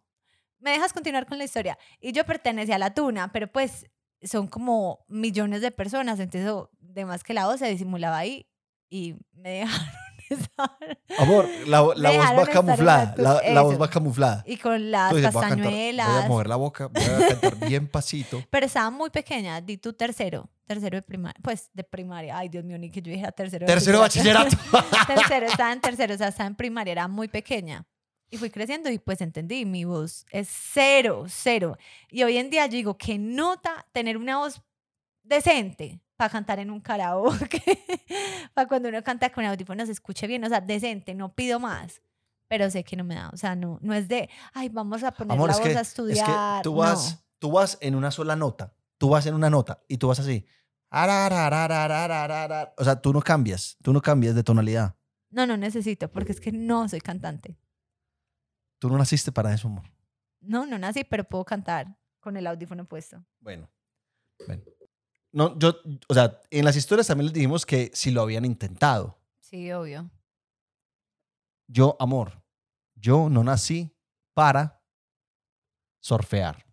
Me 0.60 0.72
dejas 0.72 0.94
continuar 0.94 1.26
con 1.28 1.38
la 1.38 1.44
historia. 1.44 1.78
Y 2.00 2.12
yo 2.12 2.26
pertenecía 2.26 2.76
a 2.76 2.80
la 2.80 2.94
tuna, 2.94 3.32
pero 3.32 3.48
pues 3.52 3.86
son 4.24 4.48
como 4.48 5.06
millones 5.08 5.62
de 5.62 5.70
personas, 5.72 6.20
entonces 6.20 6.52
de 6.80 7.06
más 7.06 7.24
que 7.24 7.34
la 7.36 7.46
voz 7.46 7.60
se 7.60 7.68
disimulaba 7.68 8.18
ahí 8.18 8.50
y 8.90 9.16
me 9.34 9.50
dejaron 9.52 9.86
estar. 10.30 11.00
Amor, 11.20 11.48
la, 11.68 11.82
la 11.96 12.12
voz 12.12 12.40
va 12.40 12.46
camuflada. 12.48 13.14
La, 13.18 13.42
la 13.54 13.62
voz 13.62 13.82
va 13.82 13.90
camuflada. 13.90 14.44
Y 14.48 14.58
con 14.58 14.92
las 14.92 15.12
Tú 15.12 15.18
dices, 15.18 15.34
voy 15.34 15.44
a 15.44 15.50
cantar, 15.50 15.66
castañuelas. 15.68 16.08
voy 16.14 16.24
a 16.24 16.28
mover 16.28 16.48
la 16.48 16.56
boca, 16.56 16.88
voy 16.88 17.04
a 17.04 17.28
cantar 17.28 17.56
bien 17.68 17.88
pasito. 17.88 18.44
Pero 18.50 18.66
estaba 18.66 18.90
muy 18.90 19.10
pequeña, 19.10 19.62
di 19.62 19.78
tu 19.78 19.94
tercero, 19.94 20.50
tercero 20.66 20.98
de 20.98 21.02
primaria, 21.02 21.40
pues 21.44 21.70
de 21.74 21.84
primaria. 21.84 22.38
Ay, 22.38 22.50
Dios 22.50 22.64
mío, 22.64 22.78
ni 22.78 22.90
que 22.90 23.02
yo 23.02 23.12
dijera 23.12 23.32
tercero 23.32 23.66
de 23.66 23.72
Tercero 23.74 24.00
bachillerato. 24.00 24.56
bachillerato. 24.72 25.08
tercero, 25.14 25.46
estaba 25.48 25.74
en 25.74 25.82
tercero, 25.82 26.14
o 26.16 26.18
sea, 26.18 26.28
estaba 26.30 26.48
en 26.48 26.56
primaria, 26.56 26.92
era 26.92 27.08
muy 27.08 27.28
pequeña. 27.28 27.86
Y 28.30 28.38
fui 28.38 28.50
creciendo 28.50 28.90
y 28.90 28.98
pues 28.98 29.22
entendí, 29.22 29.66
mi 29.66 29.86
voz 29.86 30.26
es 30.32 30.50
cero, 30.74 31.26
cero. 31.30 31.78
Y 32.10 32.24
hoy 32.24 32.38
en 32.38 32.50
día 32.50 32.66
yo 32.66 32.74
digo, 32.74 32.98
qué 32.98 33.18
nota 33.20 33.86
tener 33.92 34.18
una 34.18 34.40
voz 34.40 34.62
decente 35.24 36.02
para 36.16 36.30
cantar 36.30 36.60
en 36.60 36.72
un 36.72 36.80
karaoke, 36.80 37.62
para 38.54 38.68
cuando 38.68 38.90
uno 38.90 39.04
canta 39.04 39.30
con 39.32 39.46
audífonos 39.46 39.90
escuche 39.90 40.28
bien, 40.28 40.44
o 40.44 40.50
sea, 40.50 40.62
decente, 40.62 41.14
no 41.14 41.34
pido 41.34 41.60
más. 41.60 42.02
Pero 42.48 42.70
sé 42.70 42.84
que 42.84 42.96
no 42.96 43.04
me 43.04 43.16
da, 43.16 43.30
o 43.34 43.38
sea, 43.38 43.56
no, 43.56 43.80
no 43.82 43.94
es 43.94 44.08
de, 44.08 44.30
ay, 44.54 44.70
vamos 44.70 45.04
a 45.04 45.12
poner 45.12 45.34
Amor, 45.34 45.50
la 45.50 45.58
voz 45.58 45.64
que, 45.64 45.76
a 45.76 45.82
estudiar. 45.82 46.18
Es 46.18 46.24
que 46.24 46.64
tú 46.64 46.76
vas, 46.76 47.26
tú 47.40 47.52
vas 47.52 47.78
en 47.82 47.96
una 47.96 48.12
sola 48.12 48.36
nota, 48.36 48.76
tú 48.98 49.10
vas 49.10 49.26
en 49.26 49.34
una 49.34 49.50
nota 49.50 49.82
y 49.88 49.98
tú 49.98 50.08
vas 50.08 50.20
así. 50.20 50.46
O 50.92 52.84
sea, 52.84 53.02
tú 53.02 53.12
no 53.12 53.22
cambias, 53.22 53.78
tú 53.82 53.92
no 53.92 54.02
cambias 54.02 54.36
de 54.36 54.44
tonalidad. 54.44 54.96
No, 55.30 55.46
no 55.46 55.58
necesito, 55.58 56.10
porque 56.10 56.32
es 56.32 56.40
que 56.40 56.52
no 56.52 56.88
soy 56.88 57.02
cantante. 57.02 57.58
Tú 58.80 58.90
no 58.90 58.98
naciste 58.98 59.32
para 59.32 59.54
eso, 59.54 59.68
amor. 59.68 59.92
No, 60.40 60.66
no 60.66 60.78
nací, 60.78 61.04
pero 61.04 61.24
puedo 61.24 61.44
cantar 61.44 61.98
con 62.20 62.38
el 62.38 62.48
audífono 62.48 62.86
puesto. 62.86 63.26
Bueno, 63.40 63.70
bueno. 64.46 64.64
No, 65.36 65.60
yo, 65.60 65.76
o 66.08 66.14
sea, 66.14 66.40
en 66.50 66.64
las 66.64 66.78
historias 66.78 67.08
también 67.08 67.26
les 67.26 67.34
dijimos 67.34 67.66
que 67.66 67.92
si 67.94 68.10
lo 68.10 68.22
habían 68.22 68.46
intentado. 68.46 69.20
Sí, 69.42 69.70
obvio. 69.74 70.10
Yo, 71.68 71.98
amor, 72.00 72.42
yo 72.96 73.28
no 73.30 73.44
nací 73.44 73.94
para 74.34 74.82
surfear. 76.00 76.66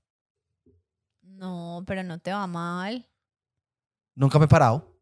No, 1.22 1.82
pero 1.84 2.04
no 2.04 2.20
te 2.20 2.32
va 2.32 2.46
mal. 2.46 3.04
Nunca 4.14 4.38
me 4.38 4.44
he 4.44 4.48
parado. 4.48 4.96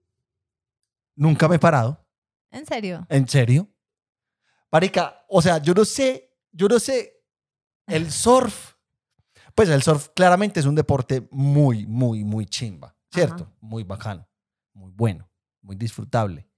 Nunca 1.14 1.47
me 1.47 1.57
he 1.57 1.59
parado. 1.59 2.02
¿En 2.50 2.64
serio? 2.64 3.07
¿En 3.11 3.29
serio? 3.29 3.69
Marica, 4.73 5.23
o 5.29 5.43
sea, 5.43 5.59
yo 5.59 5.75
no 5.75 5.85
sé, 5.85 6.35
yo 6.50 6.67
no 6.67 6.79
sé, 6.79 7.23
el 7.87 8.11
surf, 8.11 8.76
pues 9.55 9.69
el 9.69 9.83
surf 9.83 10.09
claramente 10.14 10.61
es 10.61 10.67
un 10.67 10.76
deporte 10.76 11.29
muy, 11.31 11.85
muy, 11.85 12.25
muy 12.25 12.47
chimba, 12.47 12.97
¿cierto? 13.12 13.45
Ajá. 13.45 13.52
Muy 13.61 13.85
bacano, 13.85 14.29
muy 14.73 14.90
bueno, 14.93 15.29
muy 15.62 15.76
disfrutable. 15.76 16.49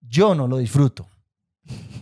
Yo 0.00 0.34
no 0.34 0.46
lo 0.48 0.58
disfruto. 0.58 1.08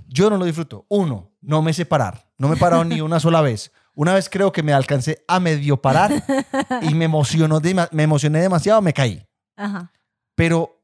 Yo 0.08 0.30
no 0.30 0.38
lo 0.38 0.44
disfruto. 0.46 0.86
Uno, 0.88 1.32
no 1.42 1.60
me 1.62 1.72
sé 1.72 1.84
parar. 1.84 2.30
No 2.38 2.48
me 2.48 2.54
he 2.56 2.58
parado 2.58 2.84
ni 2.84 3.00
una 3.00 3.20
sola 3.20 3.40
vez. 3.42 3.70
Una 3.94 4.14
vez 4.14 4.28
creo 4.30 4.50
que 4.52 4.62
me 4.62 4.72
alcancé 4.72 5.22
a 5.28 5.38
medio 5.38 5.80
parar 5.82 6.10
y 6.82 6.94
me 6.94 7.04
emocionó, 7.04 7.60
dema- 7.60 7.88
me 7.92 8.04
emocioné 8.04 8.40
demasiado, 8.40 8.80
me 8.80 8.94
caí. 8.94 9.26
Ajá. 9.56 9.92
Pero 10.34 10.82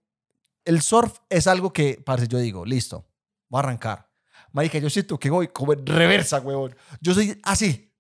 el 0.67 0.83
surf 0.83 1.19
es 1.31 1.47
algo 1.47 1.73
que, 1.73 2.03
parce, 2.05 2.29
yo 2.29 2.39
digo, 2.39 2.67
listo, 2.67 3.07
voy 3.49 3.59
a 3.59 3.63
arrancar. 3.63 4.11
Marica, 4.53 4.79
yo 4.79 4.91
siento 4.91 5.19
que 5.19 5.31
voy 5.31 5.49
como 5.49 5.73
en 5.73 5.87
reversa, 5.87 6.41
huevón. 6.41 6.75
Yo 7.01 7.15
soy 7.15 7.41
así, 7.43 7.91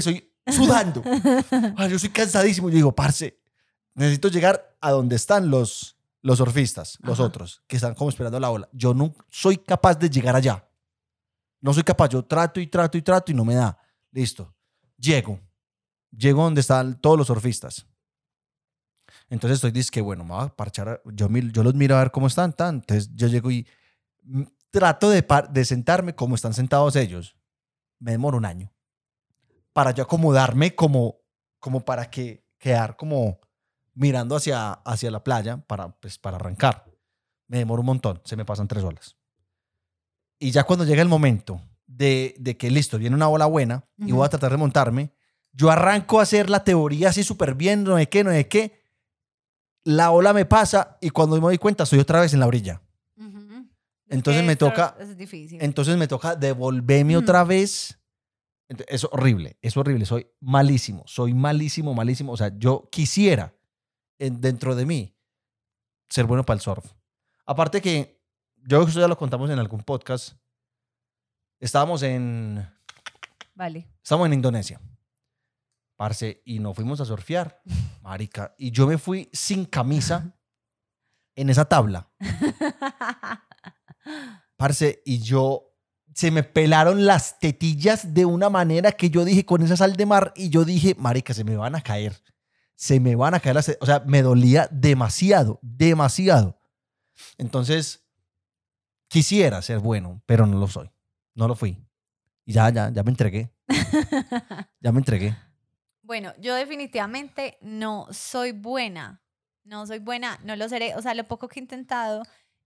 y 0.00 0.02
soy 0.02 0.32
sudando. 0.48 1.02
Ay, 1.76 1.90
yo 1.90 1.98
soy 1.98 2.08
cansadísimo. 2.08 2.68
Yo 2.70 2.74
digo, 2.76 2.92
parce, 2.94 3.37
necesito 3.98 4.28
llegar 4.28 4.76
a 4.80 4.92
donde 4.92 5.16
están 5.16 5.50
los, 5.50 5.96
los 6.22 6.38
surfistas, 6.38 6.98
los 7.02 7.18
Ajá. 7.18 7.26
otros, 7.26 7.62
que 7.66 7.76
están 7.76 7.94
como 7.94 8.10
esperando 8.10 8.38
la 8.38 8.50
ola. 8.50 8.68
Yo 8.72 8.94
no 8.94 9.12
soy 9.28 9.58
capaz 9.58 9.98
de 9.98 10.08
llegar 10.08 10.36
allá. 10.36 10.68
No 11.60 11.74
soy 11.74 11.82
capaz. 11.82 12.08
Yo 12.08 12.24
trato 12.24 12.60
y 12.60 12.68
trato 12.68 12.96
y 12.96 13.02
trato 13.02 13.32
y 13.32 13.34
no 13.34 13.44
me 13.44 13.54
da. 13.54 13.76
Listo. 14.12 14.54
Llego. 14.96 15.40
Llego 16.16 16.44
donde 16.44 16.60
están 16.60 17.00
todos 17.00 17.18
los 17.18 17.26
surfistas. 17.26 17.86
Entonces 19.28 19.56
estoy 19.56 19.72
dice 19.72 20.00
bueno, 20.00 20.24
me 20.24 20.34
voy 20.34 20.44
a 20.44 20.48
parchar. 20.48 21.02
Yo, 21.12 21.28
yo 21.28 21.62
los 21.62 21.74
miro 21.74 21.96
a 21.96 22.00
ver 22.00 22.10
cómo 22.10 22.28
están. 22.28 22.52
Tan. 22.52 22.76
Entonces 22.76 23.10
yo 23.14 23.26
llego 23.26 23.50
y 23.50 23.66
mm, 24.22 24.42
trato 24.70 25.10
de, 25.10 25.26
de 25.50 25.64
sentarme 25.64 26.14
como 26.14 26.36
están 26.36 26.54
sentados 26.54 26.94
ellos. 26.94 27.36
Me 27.98 28.12
demoro 28.12 28.38
un 28.38 28.44
año. 28.44 28.72
Para 29.72 29.90
yo 29.90 30.04
acomodarme 30.04 30.74
como, 30.74 31.20
como 31.58 31.84
para 31.84 32.08
que 32.08 32.44
quedar 32.58 32.96
como 32.96 33.40
mirando 33.98 34.36
hacia, 34.36 34.72
hacia 34.72 35.10
la 35.10 35.22
playa 35.24 35.56
para, 35.58 35.88
pues, 35.98 36.18
para 36.18 36.36
arrancar. 36.36 36.84
Me 37.48 37.58
demoro 37.58 37.80
un 37.80 37.86
montón. 37.86 38.20
Se 38.24 38.36
me 38.36 38.44
pasan 38.44 38.68
tres 38.68 38.84
olas. 38.84 39.16
Y 40.38 40.50
ya 40.52 40.64
cuando 40.64 40.84
llega 40.84 41.02
el 41.02 41.08
momento 41.08 41.60
de, 41.86 42.34
de 42.38 42.56
que 42.56 42.70
listo, 42.70 42.98
viene 42.98 43.16
una 43.16 43.28
ola 43.28 43.46
buena 43.46 43.84
y 43.96 44.12
voy 44.12 44.24
a 44.24 44.28
tratar 44.28 44.52
de 44.52 44.56
montarme, 44.56 45.12
yo 45.52 45.70
arranco 45.70 46.20
a 46.20 46.22
hacer 46.22 46.48
la 46.48 46.62
teoría 46.62 47.08
así 47.08 47.24
súper 47.24 47.54
bien, 47.54 47.82
no 47.82 47.96
de 47.96 48.08
qué, 48.08 48.22
no 48.22 48.30
de 48.30 48.46
qué. 48.46 48.78
La 49.84 50.10
ola 50.12 50.32
me 50.32 50.44
pasa 50.44 50.98
y 51.00 51.10
cuando 51.10 51.36
me 51.36 51.42
doy 51.42 51.58
cuenta 51.58 51.84
estoy 51.84 51.98
otra 51.98 52.20
vez 52.20 52.32
en 52.34 52.40
la 52.40 52.46
orilla. 52.46 52.82
Entonces 54.10 54.42
me 54.44 54.54
toca- 54.56 54.96
Es 55.00 55.16
difícil. 55.16 55.60
Entonces 55.60 55.96
me 55.96 56.06
toca 56.06 56.36
devolverme 56.36 57.16
otra 57.16 57.42
vez. 57.44 57.98
Es 58.86 59.04
horrible, 59.04 59.58
es 59.62 59.76
horrible. 59.76 60.04
Soy 60.06 60.28
malísimo, 60.40 61.02
soy 61.06 61.34
malísimo, 61.34 61.94
malísimo. 61.94 62.32
O 62.32 62.36
sea, 62.36 62.52
yo 62.56 62.88
quisiera 62.92 63.54
dentro 64.18 64.74
de 64.74 64.86
mí 64.86 65.16
ser 66.08 66.26
bueno 66.26 66.44
para 66.44 66.56
el 66.56 66.60
surf. 66.60 66.92
Aparte 67.46 67.80
que, 67.80 68.20
yo 68.56 68.78
creo 68.78 68.84
que 68.84 68.90
eso 68.90 69.00
ya 69.00 69.08
lo 69.08 69.16
contamos 69.16 69.50
en 69.50 69.58
algún 69.58 69.82
podcast. 69.82 70.34
Estábamos 71.60 72.02
en, 72.02 72.68
Vale. 73.54 73.88
estábamos 74.02 74.26
en 74.26 74.34
Indonesia. 74.34 74.80
Parce, 75.96 76.42
y 76.44 76.60
nos 76.60 76.76
fuimos 76.76 77.00
a 77.00 77.04
surfear, 77.04 77.60
marica. 78.02 78.54
Y 78.56 78.70
yo 78.70 78.86
me 78.86 78.98
fui 78.98 79.28
sin 79.32 79.64
camisa 79.64 80.38
en 81.34 81.50
esa 81.50 81.64
tabla. 81.64 82.10
Parce, 84.56 85.02
y 85.04 85.20
yo 85.20 85.68
se 86.14 86.30
me 86.30 86.42
pelaron 86.42 87.06
las 87.06 87.38
tetillas 87.38 88.12
de 88.12 88.24
una 88.24 88.50
manera 88.50 88.90
que 88.92 89.08
yo 89.08 89.24
dije 89.24 89.46
con 89.46 89.62
esa 89.62 89.76
sal 89.76 89.94
de 89.94 90.04
mar 90.04 90.32
y 90.34 90.48
yo 90.48 90.64
dije, 90.64 90.96
marica, 90.98 91.32
se 91.32 91.44
me 91.44 91.56
van 91.56 91.76
a 91.76 91.80
caer. 91.80 92.20
Se 92.80 93.00
me 93.00 93.16
van 93.16 93.34
a 93.34 93.40
caer 93.40 93.56
las 93.56 93.66
te-". 93.66 93.76
O 93.80 93.86
sea, 93.86 94.04
me 94.06 94.22
dolía 94.22 94.68
demasiado, 94.70 95.58
demasiado. 95.62 96.60
Entonces, 97.36 98.06
quisiera 99.08 99.60
ser 99.62 99.80
bueno, 99.80 100.22
pero 100.26 100.46
no 100.46 100.58
lo 100.60 100.68
soy. 100.68 100.88
No 101.34 101.48
lo 101.48 101.56
fui. 101.56 101.84
Y 102.44 102.52
ya, 102.52 102.70
ya, 102.70 102.90
ya 102.90 103.02
me 103.02 103.10
entregué. 103.10 103.52
Ya 104.80 104.92
me 104.92 104.98
entregué. 105.00 105.36
Bueno, 106.02 106.32
yo 106.38 106.54
definitivamente 106.54 107.58
no 107.60 108.06
soy 108.12 108.52
buena 108.52 109.20
No 109.64 109.86
soy 109.86 109.98
buena, 109.98 110.38
no 110.44 110.54
lo 110.56 110.68
seré. 110.68 110.94
O 110.94 111.02
sea, 111.02 111.14
lo 111.14 111.24
poco 111.24 111.48
que 111.48 111.58
he 111.58 111.62
intentado 111.62 112.22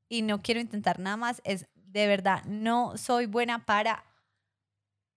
y 0.08 0.20
no 0.22 0.42
quiero 0.42 0.60
intentar 0.60 0.98
nada 1.00 1.16
más 1.16 1.40
es, 1.44 1.66
de 1.74 2.06
verdad, 2.06 2.44
no 2.44 2.96
soy 2.98 3.24
buena 3.26 3.64
para 3.64 4.04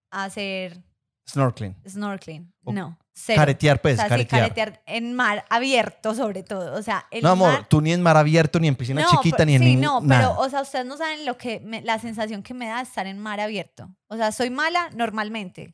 hacer 0.09 0.81
Snorkeling. 1.29 1.75
snorkeling. 1.87 2.53
O 2.63 2.71
No, 2.71 2.97
cero. 3.17 3.39
Caretear, 3.41 3.77
O 3.77 3.81
pues, 3.81 3.95
sea, 3.95 4.05
sí, 4.05 4.09
caretear. 4.09 4.41
caretear 4.41 4.81
en 4.85 5.13
mar 5.13 5.45
abierto 5.49 6.13
sobre 6.13 6.43
todo. 6.43 6.75
O 6.77 6.81
sea, 6.83 7.07
el 7.11 7.23
No, 7.23 7.29
amor, 7.31 7.51
mar- 7.53 7.67
tú 7.69 7.81
ni 7.81 7.93
en 7.93 8.01
mar 8.01 8.17
abierto, 8.17 8.59
ni 8.59 8.67
en 8.67 8.75
piscina 8.75 9.01
No, 9.01 9.09
chiquita, 9.09 9.45
ni 9.45 9.55
en 9.55 9.61
sí, 9.63 9.75
no, 9.77 10.01
nada. 10.01 10.29
pero, 10.33 10.39
o 10.41 10.49
sea, 10.49 10.61
ustedes 10.61 10.85
no 10.85 10.97
saben 10.97 11.25
lo 11.25 11.37
que, 11.37 11.59
me- 11.61 11.81
la 11.81 11.97
sensación 11.99 12.43
que 12.43 12.53
me 12.53 12.67
da 12.67 12.81
estar 12.81 13.07
en 13.07 13.17
mar 13.19 13.39
abierto. 13.39 13.89
O 14.07 14.17
sea, 14.17 14.31
soy 14.31 14.49
mala 14.49 14.89
normalmente 14.93 15.73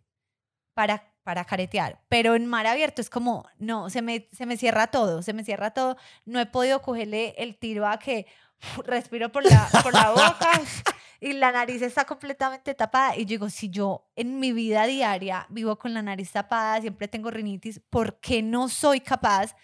para, 0.75 1.03
para 1.23 1.45
caretear, 1.45 1.99
pero 2.09 2.35
en 2.35 2.45
mar 2.45 2.65
abierto 2.67 3.01
es 3.01 3.09
como, 3.09 3.47
no, 3.57 3.89
se 3.89 4.01
me, 4.01 4.29
se 4.31 4.45
me 4.45 4.55
cierra 4.57 4.87
todo, 4.87 5.21
se 5.21 5.33
me 5.33 5.43
cierra 5.43 5.71
todo. 5.71 5.97
No 6.25 6.39
he 6.39 6.45
podido 6.45 6.81
cogerle 6.81 7.35
el 7.37 7.57
tiro 7.57 7.87
a 7.87 7.99
que 7.99 8.25
respiro 8.85 9.31
por 9.31 9.43
la, 9.43 9.69
por 9.83 9.93
la 9.93 10.11
boca 10.11 10.49
y 11.19 11.33
la 11.33 11.51
nariz 11.51 11.81
está 11.81 12.05
completamente 12.05 12.73
tapada. 12.73 13.15
Y 13.15 13.21
yo 13.21 13.29
digo, 13.29 13.49
si 13.49 13.69
yo 13.69 14.09
en 14.15 14.39
mi 14.39 14.51
vida 14.51 14.85
diaria 14.85 15.45
vivo 15.49 15.77
con 15.77 15.93
la 15.93 16.01
nariz 16.01 16.31
tapada, 16.31 16.81
siempre 16.81 17.07
tengo 17.07 17.31
rinitis, 17.31 17.79
¿por 17.89 18.19
qué 18.19 18.41
no 18.41 18.69
soy 18.69 19.01
capaz 19.01 19.55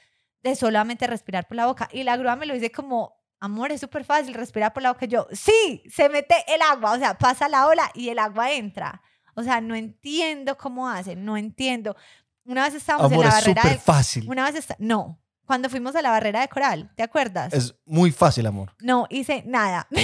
de 0.43 0.55
solamente 0.55 1.07
respirar 1.07 1.47
por 1.47 1.57
la 1.57 1.65
boca? 1.65 1.89
Y 1.91 2.03
la 2.03 2.17
grúa 2.17 2.35
me 2.35 2.45
lo 2.45 2.53
dice 2.53 2.71
como, 2.71 3.17
amor, 3.39 3.71
es 3.71 3.81
súper 3.81 4.03
fácil 4.03 4.33
respirar 4.33 4.73
por 4.73 4.83
la 4.83 4.93
boca. 4.93 5.05
Y 5.05 5.09
yo, 5.09 5.27
sí, 5.31 5.83
se 5.89 6.09
mete 6.09 6.35
el 6.47 6.61
agua, 6.61 6.93
o 6.93 6.97
sea, 6.97 7.17
pasa 7.17 7.49
la 7.49 7.67
ola 7.67 7.89
y 7.93 8.09
el 8.09 8.19
agua 8.19 8.51
entra. 8.51 9.01
O 9.33 9.43
sea, 9.43 9.61
no 9.61 9.75
entiendo 9.75 10.57
cómo 10.57 10.89
hacen, 10.89 11.23
no 11.23 11.37
entiendo. 11.37 11.95
Una 12.43 12.63
vez 12.63 12.75
estábamos 12.75 13.11
Amor, 13.11 13.25
en 13.25 13.29
la 13.29 13.37
es 13.37 13.45
barrera 13.45 13.61
súper 13.61 13.77
de... 13.77 13.83
fácil. 13.83 14.29
Una 14.29 14.45
vez 14.45 14.55
está... 14.55 14.75
No, 14.79 15.19
cuando 15.47 15.69
fuimos 15.69 15.95
a 15.95 16.01
la 16.01 16.11
barrera 16.11 16.41
de 16.41 16.49
coral, 16.49 16.91
¿te 16.95 17.01
acuerdas? 17.03 17.53
Es 17.53 17.73
muy 17.85 18.11
fácil, 18.11 18.45
amor. 18.45 18.75
No 18.81 19.07
hice 19.09 19.43
nada. 19.47 19.87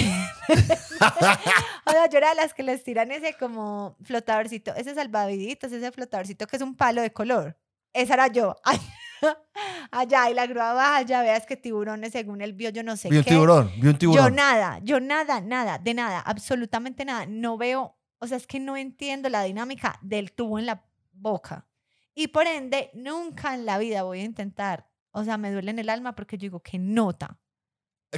o 1.86 1.90
sea, 1.90 2.08
yo 2.10 2.18
era 2.18 2.30
de 2.30 2.34
las 2.36 2.54
que 2.54 2.62
les 2.62 2.82
tiran 2.82 3.12
ese 3.12 3.34
como 3.34 3.96
flotadorcito, 4.02 4.74
ese 4.74 4.94
salvaviditas, 4.94 5.70
ese 5.70 5.92
flotadorcito 5.92 6.46
que 6.46 6.56
es 6.56 6.62
un 6.62 6.74
palo 6.74 7.02
de 7.02 7.12
color. 7.12 7.56
Esa 7.92 8.14
era 8.14 8.26
yo. 8.28 8.56
Allá, 9.90 10.28
y 10.30 10.34
la 10.34 10.46
grúa 10.46 10.72
baja, 10.72 11.02
ya 11.02 11.22
veas 11.22 11.46
que 11.46 11.56
tiburones, 11.56 12.12
según 12.12 12.40
él 12.40 12.52
vio, 12.52 12.70
yo 12.70 12.82
no 12.82 12.96
sé 12.96 13.08
vi 13.10 13.18
un 13.18 13.24
qué. 13.24 13.30
tiburón, 13.30 13.70
vi 13.76 13.86
un 13.88 13.92
Yo 13.92 13.98
tiburón. 13.98 14.34
nada, 14.34 14.80
yo 14.82 14.98
nada, 15.00 15.40
nada, 15.40 15.78
de 15.78 15.94
nada, 15.94 16.20
absolutamente 16.20 17.04
nada. 17.04 17.26
No 17.26 17.56
veo, 17.56 17.96
o 18.18 18.26
sea, 18.26 18.36
es 18.36 18.46
que 18.46 18.60
no 18.60 18.76
entiendo 18.76 19.28
la 19.28 19.42
dinámica 19.44 19.98
del 20.02 20.32
tubo 20.32 20.58
en 20.58 20.66
la 20.66 20.84
boca. 21.12 21.66
Y 22.14 22.28
por 22.28 22.46
ende, 22.46 22.90
nunca 22.94 23.54
en 23.54 23.66
la 23.66 23.78
vida 23.78 24.02
voy 24.02 24.20
a 24.20 24.24
intentar. 24.24 24.86
O 25.16 25.22
sea, 25.22 25.38
me 25.38 25.52
duele 25.52 25.70
en 25.70 25.78
el 25.78 25.90
alma 25.90 26.16
porque 26.16 26.36
yo 26.36 26.42
digo, 26.42 26.60
qué 26.60 26.76
nota. 26.76 27.38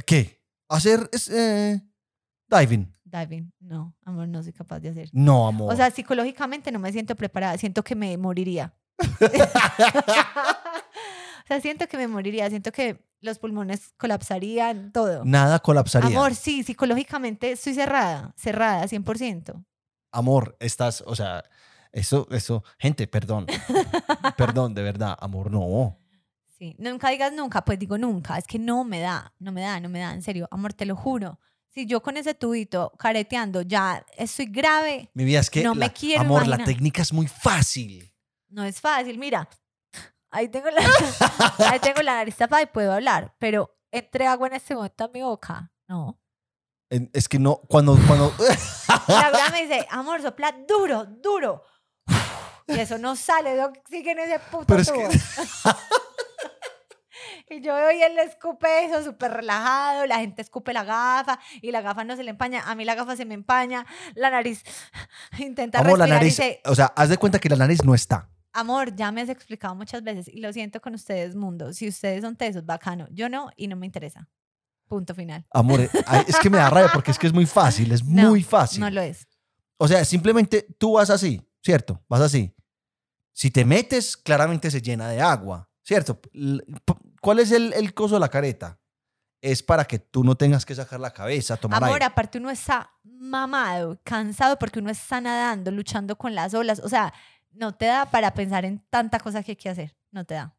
¿Qué? 0.05 0.41
Hacer 0.67 1.07
es, 1.13 1.29
eh, 1.29 1.79
diving. 2.49 2.91
Diving, 3.03 3.53
no, 3.59 3.95
amor, 4.03 4.27
no 4.27 4.41
soy 4.41 4.51
capaz 4.51 4.79
de 4.79 4.89
hacer. 4.89 5.09
No, 5.13 5.47
amor. 5.47 5.71
O 5.71 5.75
sea, 5.75 5.91
psicológicamente 5.91 6.71
no 6.71 6.79
me 6.79 6.91
siento 6.91 7.15
preparada, 7.15 7.55
siento 7.59 7.83
que 7.83 7.93
me 7.95 8.17
moriría. 8.17 8.73
o 8.99 9.27
sea, 11.47 11.61
siento 11.61 11.87
que 11.87 11.97
me 11.97 12.07
moriría, 12.07 12.49
siento 12.49 12.71
que 12.71 13.05
los 13.21 13.37
pulmones 13.37 13.93
colapsarían, 13.97 14.91
todo. 14.91 15.23
Nada 15.23 15.59
colapsaría. 15.59 16.09
Amor, 16.09 16.33
sí, 16.33 16.63
psicológicamente 16.63 17.51
estoy 17.51 17.75
cerrada, 17.75 18.33
cerrada, 18.35 18.85
100%. 18.85 19.63
Amor, 20.11 20.57
estás, 20.59 21.03
o 21.05 21.15
sea, 21.15 21.43
eso, 21.91 22.27
eso, 22.31 22.63
gente, 22.79 23.05
perdón. 23.05 23.45
perdón, 24.35 24.73
de 24.73 24.81
verdad, 24.81 25.15
amor, 25.19 25.51
no. 25.51 25.99
Sí, 26.57 26.75
nunca 26.79 27.09
digas 27.09 27.31
nunca, 27.33 27.63
pues 27.63 27.77
digo 27.77 27.97
nunca, 27.99 28.37
es 28.37 28.45
que 28.47 28.57
no 28.57 28.83
me 28.83 28.99
da, 28.99 29.31
no 29.39 29.51
me 29.51 29.61
da, 29.61 29.79
no 29.79 29.89
me 29.89 29.99
da, 29.99 30.13
en 30.13 30.23
serio, 30.23 30.47
amor, 30.49 30.73
te 30.73 30.85
lo 30.85 30.95
juro. 30.95 31.39
Si 31.67 31.85
yo 31.85 32.01
con 32.01 32.17
ese 32.17 32.33
tubito 32.33 32.91
careteando 32.97 33.61
ya 33.61 34.03
estoy 34.17 34.47
grave, 34.47 35.11
Mi 35.13 35.23
vida 35.23 35.39
es 35.41 35.51
que, 35.51 35.61
No 35.61 35.75
me 35.75 35.93
quiero 35.93 36.21
amor, 36.21 36.47
la 36.47 36.57
técnica 36.63 37.03
es 37.03 37.13
muy 37.13 37.27
fácil. 37.27 38.11
no 38.49 38.63
es 38.63 38.81
fácil, 38.81 39.19
mira, 39.19 39.47
ahí 40.31 40.49
tengo 40.49 40.69
la, 40.71 40.81
ahí 41.71 41.79
tengo 41.79 42.01
la 42.01 42.15
nariz 42.15 42.35
tapada 42.35 42.63
y 42.63 42.65
puedo 42.65 42.91
hablar, 42.91 43.35
pero 43.37 43.77
entre 43.91 44.25
agua 44.25 44.47
en 44.47 44.55
este 44.55 44.73
momento 44.73 45.03
a 45.03 45.09
mi 45.09 45.21
boca, 45.21 45.71
no. 45.87 46.19
Es 46.89 47.29
que 47.29 47.37
no, 47.37 47.57
cuando, 47.67 47.99
cuando, 48.07 48.33
La 49.09 49.29
verdad 49.29 49.51
me 49.51 49.61
dice, 49.67 49.85
amor, 49.91 50.21
sopla 50.23 50.55
duro, 50.67 51.05
duro. 51.05 51.61
Y 52.65 52.79
eso 52.79 52.97
no 52.97 53.15
sale, 53.15 53.55
no 53.55 53.71
sigue 53.89 54.11
en 54.11 54.19
ese 54.19 54.39
puto 54.39 54.65
Pero 54.67 54.81
es 54.81 54.87
tubo. 54.91 55.07
que- 55.09 55.19
Y 57.49 57.61
yo 57.61 57.73
veo 57.75 57.91
y 57.91 58.01
él 58.01 58.15
le 58.15 58.23
escupe 58.23 58.67
eso 58.85 59.03
súper 59.03 59.31
relajado, 59.31 60.05
la 60.05 60.19
gente 60.19 60.41
escupe 60.41 60.73
la 60.73 60.83
gafa 60.83 61.39
y 61.61 61.71
la 61.71 61.81
gafa 61.81 62.03
no 62.03 62.15
se 62.17 62.23
le 62.23 62.31
empaña, 62.31 62.63
a 62.69 62.75
mí 62.75 62.83
la 62.83 62.93
gafa 62.93 63.15
se 63.15 63.23
me 63.23 63.35
empaña, 63.35 63.85
la 64.15 64.29
nariz 64.29 64.63
intenta 65.39 65.79
amor, 65.79 65.97
la 65.97 66.05
respirar 66.05 66.23
y 66.23 66.25
nariz, 66.25 66.59
o 66.65 66.75
sea, 66.75 66.87
haz 66.87 67.07
de 67.07 67.17
cuenta 67.17 67.39
que 67.39 67.47
la 67.47 67.55
nariz 67.55 67.85
no 67.85 67.95
está. 67.95 68.29
amor, 68.51 68.93
ya 68.95 69.13
me 69.13 69.21
has 69.21 69.29
explicado 69.29 69.75
muchas 69.75 70.03
veces 70.03 70.27
y 70.27 70.41
lo 70.41 70.51
siento 70.51 70.81
con 70.81 70.93
ustedes, 70.93 71.35
mundo, 71.35 71.71
si 71.71 71.87
ustedes 71.87 72.21
son 72.21 72.35
tesos, 72.35 72.65
bacano, 72.65 73.07
yo 73.11 73.29
no 73.29 73.49
y 73.55 73.67
no 73.67 73.77
me 73.77 73.85
interesa. 73.85 74.27
Punto 74.89 75.13
final. 75.15 75.45
Amor, 75.51 75.81
eh, 75.81 75.89
es 76.27 76.39
que 76.39 76.49
me 76.49 76.57
da 76.57 76.69
rabia 76.69 76.89
porque 76.93 77.11
es 77.11 77.19
que 77.19 77.27
es 77.27 77.33
muy 77.33 77.45
fácil, 77.45 77.91
es 77.91 78.03
No, 78.05 78.29
muy 78.29 78.41
fácil. 78.41 78.79
No 78.79 78.89
lo 78.89 79.01
es. 79.01 79.27
O 79.77 79.87
sea, 79.87 80.03
simplemente 80.05 80.65
tú 80.77 80.93
vas 80.93 81.09
así, 81.09 81.41
¿cierto? 81.61 82.01
Vas 82.07 82.21
así. 82.21 82.55
Si 83.33 83.51
te 83.51 83.65
metes, 83.65 84.15
claramente 84.15 84.71
se 84.71 84.81
llena 84.81 85.09
de 85.09 85.21
agua, 85.21 85.69
¿cierto? 85.83 86.19
¿Cuál 87.27 87.39
es 87.39 87.51
el, 87.51 87.73
el 87.73 87.93
coso 87.93 88.13
de 88.15 88.21
la 88.21 88.29
careta? 88.29 88.79
Es 89.41 89.61
para 89.61 89.83
que 89.83 89.99
tú 89.99 90.23
no 90.23 90.35
tengas 90.37 90.65
que 90.65 90.73
sacar 90.73 90.97
la 91.01 91.11
cabeza, 91.11 91.57
tomar 91.57 91.83
Amor, 91.83 91.95
aire. 91.95 92.05
aparte 92.05 92.37
uno 92.37 92.49
está 92.49 92.89
mamado, 93.03 93.99
cansado 94.05 94.57
porque 94.57 94.79
uno 94.79 94.89
está 94.89 95.19
nadando, 95.19 95.69
luchando 95.71 96.17
con 96.17 96.33
las 96.35 96.53
olas. 96.53 96.79
O 96.79 96.87
sea, 96.87 97.13
no 97.51 97.75
te 97.75 97.85
da 97.87 98.05
para 98.05 98.33
pensar 98.33 98.63
en 98.63 98.79
tanta 98.89 99.19
cosa 99.19 99.43
que 99.43 99.51
hay 99.51 99.55
que 99.57 99.67
hacer. 99.67 99.97
No 100.09 100.23
te 100.23 100.35
da. 100.35 100.57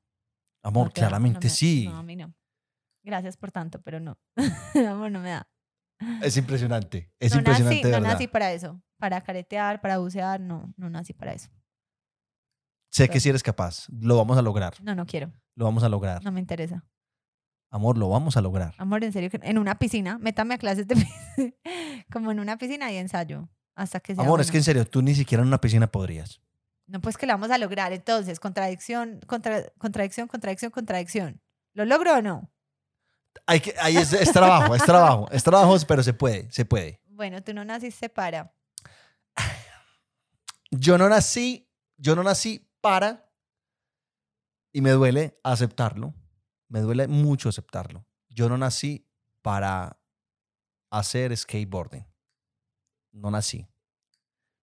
Amor, 0.63 0.89
no 0.89 0.93
te 0.93 1.01
da, 1.01 1.07
claramente 1.07 1.39
no 1.47 1.51
me- 1.51 1.57
sí. 1.57 1.89
No, 1.89 1.97
a 1.97 2.03
mí 2.03 2.17
no. 2.17 2.35
Gracias 3.03 3.39
por 3.39 3.51
tanto, 3.51 3.81
pero 3.81 3.99
no. 3.99 4.19
Amor, 4.75 5.11
no 5.11 5.21
me 5.21 5.31
da. 5.31 5.49
Es 6.21 6.37
impresionante. 6.37 7.11
Es 7.19 7.33
no 7.33 7.39
impresionante, 7.39 7.77
nací, 7.77 7.85
no 7.85 7.91
verdad. 7.93 8.13
nací 8.13 8.29
para 8.29 8.53
eso. 8.53 8.79
Para 8.99 9.23
caretear, 9.23 9.81
para 9.81 9.97
bucear, 9.97 10.39
no, 10.39 10.75
no 10.77 10.91
nací 10.91 11.15
para 11.15 11.33
eso. 11.33 11.49
Sé 12.91 13.09
que 13.09 13.21
si 13.21 13.31
eres 13.31 13.43
capaz. 13.43 13.87
Lo 13.89 14.19
vamos 14.19 14.37
a 14.37 14.43
lograr. 14.43 14.75
No, 14.83 14.95
no 14.95 15.07
quiero. 15.07 15.33
Lo 15.59 15.65
vamos 15.65 15.83
a 15.83 15.89
lograr. 15.89 16.23
No 16.23 16.31
me 16.31 16.39
interesa. 16.39 16.85
Amor, 17.71 17.99
lo 17.99 18.09
vamos 18.09 18.37
a 18.37 18.41
lograr. 18.41 18.75
Amor, 18.79 19.03
en 19.03 19.13
serio, 19.13 19.29
en 19.43 19.59
una 19.59 19.77
piscina, 19.77 20.17
métame 20.17 20.55
a 20.55 20.59
clases 20.59 20.87
de 20.87 20.95
piscina. 20.95 21.53
Como 22.13 22.31
en 22.31 22.39
una 22.39 22.57
piscina 22.59 22.93
y 22.93 22.97
ensayo. 22.97 23.49
Hasta 23.75 23.99
que 23.99 24.15
sea 24.15 24.23
Amor, 24.23 24.41
es 24.41 24.53
que 24.53 24.59
en 24.59 24.63
serio, 24.63 24.87
tú 24.87 25.03
ni 25.03 25.17
siquiera 25.17 25.43
en 25.43 25.49
una 25.49 25.61
piscina 25.61 25.89
podrías. 25.89 26.41
No, 26.87 27.01
pues 27.01 27.17
que 27.17 27.27
la 27.27 27.35
vamos 27.35 27.51
a 27.51 27.59
lograr. 27.59 27.93
Entonces, 27.93 28.39
contradicción, 28.39 29.19
contra- 29.27 29.69
contradicción, 29.79 30.29
contradicción, 30.29 30.71
contradicción. 30.71 31.43
¿Lo 31.75 31.85
logro 31.85 32.15
o 32.19 32.23
no? 32.23 32.49
Hay 33.47 33.59
que, 33.59 33.75
ahí 33.81 33.97
es, 33.97 34.13
es 34.13 34.33
trabajo, 34.33 34.77
es 34.77 34.85
trabajo. 34.85 35.29
Es 35.33 35.43
trabajo, 35.43 35.77
pero 35.89 36.05
se 36.05 36.15
puede, 36.15 36.51
se 36.53 36.65
puede. 36.65 37.01
Bueno, 37.09 37.43
tú 37.43 37.53
no 37.53 37.65
naciste 37.65 38.09
para. 38.09 38.55
Yo 40.71 40.99
no 40.99 41.09
nací, 41.09 41.69
yo 41.97 42.15
no 42.15 42.23
nací 42.23 42.71
para, 42.81 43.28
y 44.73 44.81
me 44.81 44.91
duele 44.91 45.39
aceptarlo, 45.43 46.15
me 46.69 46.81
duele 46.81 47.09
mucho 47.09 47.49
aceptarlo. 47.49 48.05
Yo 48.29 48.49
no 48.49 48.57
nací 48.59 49.07
para 49.43 49.99
hacer 50.91 51.37
skateboarding. 51.37 52.07
No 53.13 53.31
nací. 53.31 53.67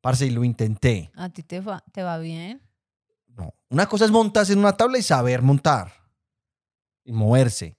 Parce, 0.02 0.26
y 0.28 0.30
lo 0.30 0.44
intenté. 0.44 1.12
¿A 1.16 1.30
ti 1.30 1.42
te 1.44 1.60
va, 1.60 1.84
te 1.92 2.04
va 2.04 2.18
bien? 2.20 2.62
No. 3.28 3.54
Una 3.70 3.88
cosa 3.88 4.06
es 4.06 4.12
montarse 4.12 4.54
en 4.54 4.60
una 4.60 4.74
tabla 4.78 4.98
y 4.98 5.02
saber 5.02 5.42
montar 5.42 5.92
y 7.04 7.12
moverse. 7.12 7.78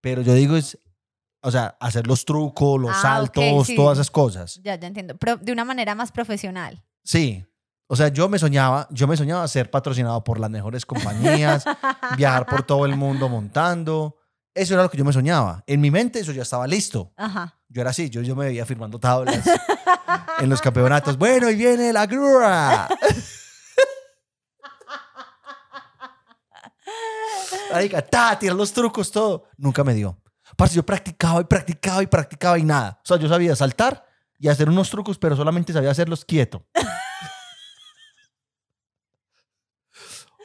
Pero 0.00 0.22
yo 0.22 0.34
digo 0.34 0.56
es, 0.56 0.78
o 1.42 1.50
sea, 1.50 1.76
hacer 1.80 2.06
los 2.06 2.24
trucos, 2.24 2.80
los 2.80 2.90
Ah, 2.90 3.00
saltos, 3.02 3.66
sí. 3.68 3.76
todas 3.76 3.98
esas 3.98 4.10
cosas. 4.10 4.60
Ya, 4.62 4.74
ya 4.74 4.88
entiendo. 4.88 5.16
Pero 5.16 5.36
de 5.36 5.52
una 5.52 5.64
manera 5.64 5.94
más 5.94 6.10
profesional. 6.12 6.84
Sí. 7.04 7.46
O 7.92 7.96
sea, 7.96 8.06
yo 8.06 8.28
me 8.28 8.38
soñaba, 8.38 8.86
yo 8.92 9.08
me 9.08 9.16
soñaba 9.16 9.48
ser 9.48 9.68
patrocinado 9.68 10.22
por 10.22 10.38
las 10.38 10.48
mejores 10.48 10.86
compañías, 10.86 11.64
viajar 12.16 12.46
por 12.46 12.62
todo 12.62 12.86
el 12.86 12.94
mundo 12.94 13.28
montando. 13.28 14.16
Eso 14.54 14.74
era 14.74 14.84
lo 14.84 14.90
que 14.90 14.96
yo 14.96 15.04
me 15.04 15.12
soñaba. 15.12 15.64
En 15.66 15.80
mi 15.80 15.90
mente 15.90 16.20
eso 16.20 16.30
ya 16.30 16.42
estaba 16.42 16.68
listo. 16.68 17.12
Ajá. 17.16 17.58
Yo 17.68 17.80
era 17.80 17.90
así, 17.90 18.08
yo, 18.08 18.22
yo 18.22 18.36
me 18.36 18.44
veía 18.44 18.64
firmando 18.64 19.00
tablas 19.00 19.44
en 20.38 20.48
los 20.48 20.60
campeonatos. 20.60 21.18
Bueno, 21.18 21.50
y 21.50 21.56
viene 21.56 21.92
la 21.92 22.06
grúa. 22.06 22.86
Marica, 27.72 28.02
ta, 28.02 28.38
tirar 28.38 28.54
los 28.54 28.72
trucos, 28.72 29.10
todo. 29.10 29.48
Nunca 29.56 29.82
me 29.82 29.94
dio. 29.94 30.16
Parce, 30.56 30.76
yo 30.76 30.86
practicaba 30.86 31.40
y 31.40 31.44
practicaba 31.44 32.04
y 32.04 32.06
practicaba 32.06 32.56
y 32.56 32.62
nada. 32.62 33.00
O 33.02 33.06
sea, 33.06 33.16
yo 33.16 33.28
sabía 33.28 33.56
saltar 33.56 34.06
y 34.38 34.46
hacer 34.46 34.68
unos 34.68 34.90
trucos, 34.90 35.18
pero 35.18 35.34
solamente 35.34 35.72
sabía 35.72 35.90
hacerlos 35.90 36.24
quieto. 36.24 36.64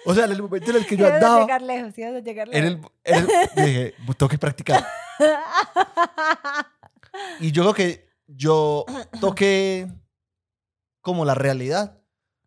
O 0.06 0.14
sea, 0.14 0.26
en 0.26 0.32
el 0.32 0.42
momento 0.42 0.70
en 0.72 0.78
el 0.78 0.86
que 0.86 0.96
yo 0.98 1.06
Ibas 1.08 1.12
a 1.14 1.16
andaba, 1.16 1.42
llegar 1.42 1.62
lejos, 1.62 1.98
ibas 1.98 2.16
a 2.16 2.20
llegar 2.20 2.50
en 2.52 2.66
lejos. 2.76 2.92
el, 3.04 3.16
en 3.16 3.30
el- 3.56 3.66
dije, 3.66 3.94
tengo 4.18 4.30
que 4.30 4.38
practicar. 4.38 4.86
Y 7.40 7.52
yo 7.52 7.64
creo 7.64 7.74
que 7.74 8.10
yo 8.28 8.86
toqué 9.20 9.88
como 11.02 11.26
la 11.26 11.36
realidad. 11.36 12.02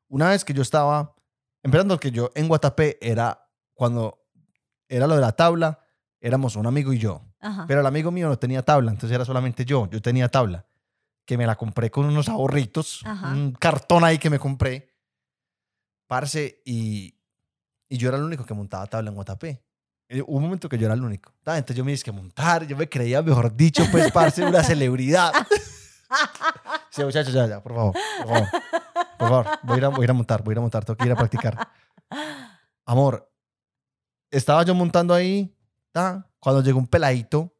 Una 0.08 0.30
vez 0.30 0.44
que 0.44 0.52
yo 0.54 0.62
estaba, 0.62 1.14
empezando 1.62 1.98
que 1.98 2.10
yo 2.10 2.30
en 2.34 2.48
Guatapé 2.48 2.98
era 3.00 3.48
cuando 3.74 4.24
era 4.88 5.06
lo 5.06 5.14
de 5.14 5.20
la 5.20 5.32
tabla, 5.32 5.80
éramos 6.20 6.56
un 6.56 6.66
amigo 6.66 6.92
y 6.92 6.98
yo. 6.98 7.22
Ajá. 7.40 7.64
Pero 7.68 7.80
el 7.80 7.86
amigo 7.86 8.10
mío 8.10 8.28
no 8.28 8.38
tenía 8.38 8.62
tabla, 8.64 8.90
entonces 8.90 9.14
era 9.14 9.24
solamente 9.24 9.64
yo. 9.64 9.88
Yo 9.90 10.00
tenía 10.02 10.28
tabla, 10.28 10.66
que 11.24 11.36
me 11.38 11.46
la 11.46 11.56
compré 11.56 11.90
con 11.90 12.06
unos 12.06 12.28
ahorritos, 12.28 13.02
Ajá. 13.04 13.28
un 13.28 13.52
cartón 13.52 14.02
ahí 14.04 14.18
que 14.18 14.30
me 14.30 14.38
compré, 14.38 14.96
parce, 16.06 16.62
y, 16.64 17.17
y 17.88 17.96
yo 17.96 18.08
era 18.08 18.18
el 18.18 18.24
único 18.24 18.44
que 18.44 18.54
montaba 18.54 18.86
tabla 18.86 19.10
en 19.10 19.14
Guatapé. 19.14 19.62
Hubo 20.10 20.36
un 20.38 20.42
momento 20.42 20.68
que 20.68 20.78
yo 20.78 20.86
era 20.86 20.94
el 20.94 21.02
único. 21.02 21.32
Entonces 21.44 21.76
yo 21.76 21.84
me 21.84 21.90
dije 21.90 22.04
que 22.04 22.12
montar, 22.12 22.66
yo 22.66 22.76
me 22.76 22.88
creía, 22.88 23.20
mejor 23.20 23.54
dicho, 23.54 23.84
pues, 23.90 24.10
parce, 24.10 24.44
una 24.44 24.62
celebridad. 24.62 25.32
Sí, 26.90 27.04
muchachos, 27.04 27.34
ya, 27.34 27.46
ya, 27.46 27.62
por 27.62 27.74
favor, 27.74 27.92
por 27.92 28.26
favor. 28.26 28.48
Por 29.18 29.28
favor, 29.28 29.46
voy 29.62 29.74
a, 29.74 29.78
ir 29.78 29.84
a, 29.84 29.88
voy 29.88 30.00
a 30.00 30.04
ir 30.04 30.10
a 30.10 30.14
montar, 30.14 30.42
voy 30.42 30.52
a 30.52 30.54
ir 30.54 30.58
a 30.58 30.60
montar, 30.62 30.84
tengo 30.84 30.96
que 30.96 31.04
ir 31.04 31.12
a 31.12 31.16
practicar. 31.16 31.68
Amor, 32.86 33.30
estaba 34.30 34.64
yo 34.64 34.74
montando 34.74 35.12
ahí, 35.12 35.54
ta, 35.92 36.26
cuando 36.40 36.62
llegó 36.62 36.78
un 36.78 36.86
peladito, 36.86 37.54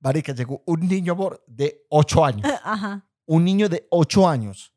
marica, 0.00 0.34
llegó 0.34 0.62
un 0.66 0.86
niño, 0.86 1.14
amor, 1.14 1.42
de 1.46 1.86
8 1.88 2.24
años. 2.24 2.52
Ajá. 2.62 3.06
Un 3.24 3.44
niño 3.44 3.68
de 3.68 3.86
8 3.90 4.28
años. 4.28 4.74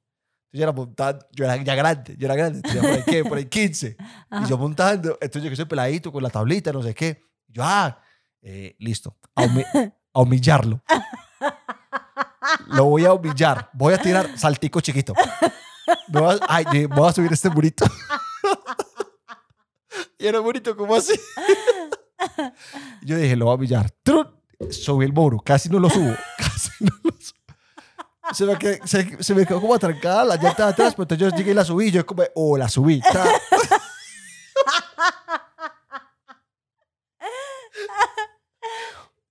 Yo 0.55 0.61
era 0.63 0.71
montando, 0.71 1.25
yo 1.31 1.45
era 1.45 1.57
ya 1.57 1.73
grande, 1.75 2.15
yo 2.15 2.25
era 2.27 2.35
grande, 2.35 2.61
por 2.61 2.85
ahí, 2.91 3.03
¿qué? 3.05 3.25
Por 3.25 3.37
ahí 3.39 3.45
15. 3.45 3.97
Ajá. 4.29 4.41
Y 4.45 4.49
yo 4.49 4.57
montando, 4.57 5.17
entonces 5.19 5.41
llegó 5.43 5.53
ese 5.53 5.65
peladito 5.65 6.11
con 6.11 6.21
la 6.21 6.29
tablita, 6.29 6.71
no 6.71 6.83
sé 6.83 6.93
qué. 6.93 7.23
Yo, 7.47 7.63
ah, 7.65 7.99
eh, 8.41 8.75
listo, 8.79 9.17
a, 9.35 9.45
humi- 9.45 9.65
a 10.13 10.21
humillarlo. 10.21 10.83
Lo 12.67 12.85
voy 12.85 13.05
a 13.05 13.13
humillar. 13.13 13.69
Voy 13.73 13.93
a 13.93 13.97
tirar 13.97 14.37
saltico 14.37 14.79
chiquito. 14.81 15.13
Me 16.09 16.19
voy 16.21 16.35
a, 16.35 16.39
ay, 16.47 16.85
voy 16.85 17.09
a 17.09 17.13
subir 17.13 17.33
este 17.33 17.49
murito. 17.49 17.85
y 20.19 20.27
era 20.27 20.39
bonito 20.39 20.75
como 20.77 20.95
así. 20.95 21.19
Yo 23.01 23.17
dije, 23.17 23.35
lo 23.35 23.45
voy 23.45 23.53
a 23.53 23.55
humillar. 23.55 23.89
¡Trun! 24.03 24.27
Subí 24.69 25.05
el 25.05 25.13
muro. 25.13 25.39
Casi 25.39 25.67
no 25.69 25.79
lo 25.79 25.89
subo. 25.89 26.13
Casi 26.37 26.71
no 26.83 26.91
lo 27.03 27.11
subo. 27.19 27.39
Se 28.31 28.45
me, 28.45 28.57
quedó, 28.57 28.87
se, 28.87 29.21
se 29.23 29.35
me 29.35 29.45
quedó 29.45 29.59
como 29.59 29.75
atrancada 29.75 30.23
la 30.23 30.35
llanta 30.37 30.65
de 30.67 30.71
atrás, 30.71 30.93
pero 30.95 31.03
entonces 31.03 31.19
yo 31.31 31.35
llegué 31.37 31.51
y 31.51 31.53
la 31.53 31.65
subí. 31.65 31.91
Yo 31.91 32.05
como, 32.05 32.23
oh, 32.35 32.57
la 32.57 32.69
subí. 32.69 33.01
ta. 33.01 33.25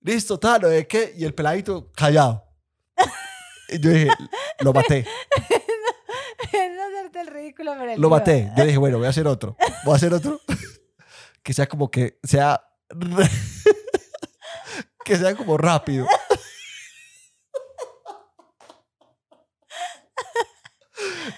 Listo, 0.01 0.37
tal, 0.37 0.61
¿no 0.61 0.67
es 0.69 0.87
qué? 0.87 1.13
Y 1.17 1.23
el 1.23 1.33
peladito 1.33 1.91
callado. 1.93 2.43
Y 3.69 3.79
yo 3.79 3.89
dije, 3.89 4.09
lo 4.59 4.73
maté. 4.73 5.05
Es 6.53 6.79
hacerte 6.79 7.21
el 7.21 7.27
ridículo, 7.27 7.71
pero 7.71 7.91
el 7.93 7.99
Lo 8.01 8.07
tío- 8.09 8.15
maté. 8.15 8.51
Yo 8.55 8.65
dije, 8.65 8.77
bueno, 8.77 8.97
voy 8.99 9.07
a 9.07 9.09
hacer 9.09 9.25
otro. 9.25 9.57
Voy 9.85 9.93
a 9.93 9.95
hacer 9.95 10.13
otro. 10.13 10.39
que 11.43 11.51
sea 11.51 11.65
como 11.67 11.89
que 11.89 12.19
sea. 12.21 12.63
que 15.03 15.17
sea 15.17 15.35
como 15.35 15.57
rápido. 15.57 16.05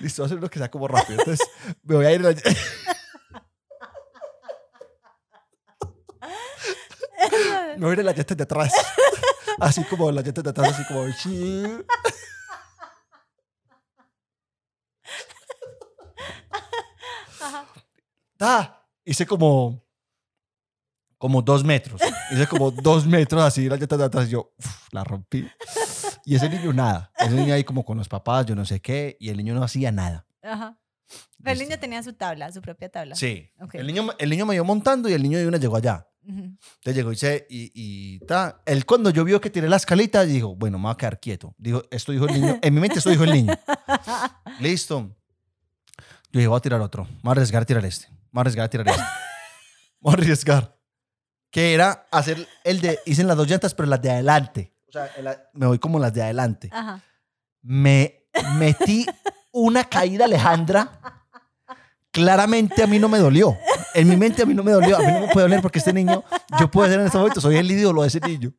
Listo, 0.06 0.22
voy 0.22 0.26
a 0.26 0.28
hacer 0.28 0.38
uno 0.38 0.50
que 0.52 0.60
sea 0.60 0.70
como 0.70 0.88
rápido. 0.88 1.18
Entonces, 1.20 1.48
me 1.82 1.96
voy 1.96 2.06
a 2.06 2.12
ir. 2.14 2.22
la- 2.22 2.30
me 7.78 7.86
voy 7.86 7.90
a 7.90 7.94
ir 7.94 8.00
a 8.02 8.04
las 8.04 8.16
llantas 8.18 8.38
de 8.38 8.44
atrás. 8.44 8.72
Así 9.60 9.84
como 9.86 10.12
las 10.12 10.24
llantas 10.24 10.44
de 10.44 10.50
atrás, 10.52 10.74
así 10.74 10.84
como. 10.86 11.06
Ah, 18.40 18.86
hice 19.04 19.26
como. 19.26 19.84
Como 21.18 21.42
dos 21.42 21.64
metros. 21.64 22.02
Hice 22.32 22.46
como 22.48 22.72
dos 22.72 23.06
metros 23.06 23.42
así, 23.42 23.68
las 23.70 23.80
llantas 23.80 24.00
de 24.00 24.06
atrás. 24.06 24.28
Y 24.28 24.32
yo, 24.32 24.54
uf, 24.58 24.94
la 24.94 25.04
rompí. 25.04 25.48
Y 26.26 26.36
ese 26.36 26.50
niño 26.50 26.74
nada. 26.74 27.12
Ese 27.18 27.36
niño 27.36 27.54
ahí 27.54 27.64
como 27.64 27.86
con 27.86 27.98
los 27.98 28.10
papás, 28.10 28.46
yo 28.48 28.56
no 28.56 28.66
sé 28.66 28.82
qué. 28.82 29.16
Y 29.20 29.30
el 29.30 29.38
niño 29.38 29.54
no 29.54 29.64
hacía 29.64 29.92
nada. 29.92 30.26
Ajá. 30.42 30.80
Pero 31.44 31.52
el 31.52 31.60
niño 31.60 31.80
tenía 31.80 32.02
su 32.02 32.14
tabla, 32.14 32.52
su 32.52 32.62
propia 32.62 32.90
tabla. 32.90 33.16
Sí. 33.16 33.50
Ok. 33.60 33.76
El, 33.76 33.88
niño, 33.88 34.08
el 34.18 34.30
niño 34.30 34.46
me 34.46 34.56
iba 34.56 34.64
montando 34.64 35.08
y 35.08 35.14
el 35.14 35.22
niño 35.22 35.38
de 35.38 35.48
una 35.48 35.58
llegó 35.58 35.78
allá. 35.78 36.08
Ujú. 36.24 36.40
Entonces 36.40 36.96
llegó 36.96 37.12
y 37.12 37.16
se, 37.16 37.46
y, 37.50 37.72
y 37.76 38.20
ta. 38.22 38.62
Él 38.66 38.86
cuando 38.86 39.12
yo 39.12 39.24
vio 39.24 39.40
que 39.40 39.52
tiré 39.52 39.70
la 39.70 39.76
escalita, 39.76 40.26
dijo, 40.26 40.56
bueno, 40.56 40.80
me 40.80 40.86
voy 40.86 40.94
a 40.94 40.98
quedar 40.98 41.20
quieto. 41.20 41.54
Dijo, 41.58 41.84
esto 41.92 42.12
dijo 42.12 42.28
el 42.28 42.34
niño. 42.34 42.60
En 42.62 42.74
mi 42.74 42.82
mente 42.82 42.98
esto 42.98 43.12
dijo 43.12 43.24
el 43.24 43.32
niño. 43.32 43.54
Listo. 44.60 45.16
Yo 46.32 46.40
dije, 46.40 46.48
voy 46.48 46.58
a 46.58 46.62
tirar 46.62 46.82
otro. 46.82 47.06
Me 47.06 47.22
voy 47.22 47.30
a 47.30 47.32
arriesgar 47.34 47.62
a 47.62 47.66
tirar 47.66 47.86
este. 47.86 48.10
Me 48.10 48.18
voy 48.32 48.40
a 48.40 48.42
arriesgar 48.42 48.66
a 48.66 48.70
tirar 48.70 48.88
este. 48.88 49.02
Me 49.02 49.08
voy 50.02 50.14
a 50.14 50.18
arriesgar. 50.18 50.76
Que 51.52 51.74
era 51.74 52.08
hacer 52.12 52.48
el 52.64 52.82
de, 52.82 53.00
hice 53.06 53.22
en 53.22 53.28
las 53.28 53.38
dos 53.38 53.48
llantas, 53.48 53.74
pero 53.76 53.88
las 53.88 54.02
de 54.02 54.12
adelante. 54.12 54.75
O 54.96 55.22
sea, 55.22 55.50
me 55.54 55.66
voy 55.68 55.80
como 55.80 56.00
las 56.00 56.14
de 56.14 56.24
adelante. 56.24 56.70
Ajá. 56.72 57.02
Me 57.62 58.28
metí 58.58 59.06
una 59.52 59.84
caída 59.84 60.26
Alejandra. 60.26 61.02
Claramente 62.12 62.82
a 62.82 62.88
mí 62.88 62.98
no 62.98 63.10
me 63.10 63.18
dolió. 63.18 63.58
En 63.94 64.08
mi 64.08 64.16
mente 64.16 64.44
a 64.44 64.46
mí 64.46 64.54
no 64.54 64.64
me 64.64 64.72
dolió. 64.72 64.96
A 64.96 65.00
mí 65.00 65.12
no 65.12 65.22
me 65.22 65.28
puede 65.28 65.48
doler 65.48 65.62
porque 65.62 65.80
este 65.80 65.92
niño, 65.92 66.24
yo 66.60 66.72
puedo 66.72 66.90
ser 66.90 67.00
en 67.00 67.08
este 67.08 67.18
momento, 67.18 67.42
soy 67.42 67.58
el 67.58 67.70
ídolo 67.70 68.04
de 68.04 68.08
ese 68.08 68.20
niño. 68.22 68.54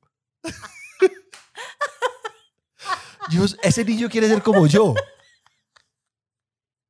Ese 3.62 3.84
niño 3.84 4.08
quiere 4.08 4.28
ser 4.28 4.42
como 4.42 4.66
yo. 4.66 4.94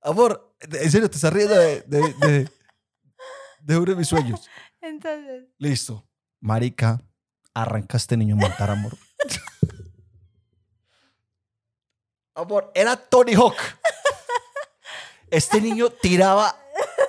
Amor, 0.03 0.57
en 0.61 0.91
serio, 0.91 1.09
te 1.09 1.17
estás 1.17 1.33
riendo 1.33 1.55
de, 1.55 1.83
de, 1.83 2.15
de, 2.15 2.51
de 3.61 3.77
uno 3.77 3.93
de 3.93 3.97
mis 3.97 4.09
sueños. 4.09 4.49
Entonces, 4.81 5.45
Listo. 5.59 6.07
Marica, 6.41 7.01
arranca 7.55 7.97
este 7.97 8.17
niño 8.17 8.35
a 8.35 8.39
montar, 8.39 8.71
amor. 8.71 8.97
Amor, 12.37 12.71
era 12.75 12.97
Tony 12.97 13.35
Hawk. 13.35 13.57
Este 15.31 15.61
niño 15.61 15.91
tiraba 15.91 16.57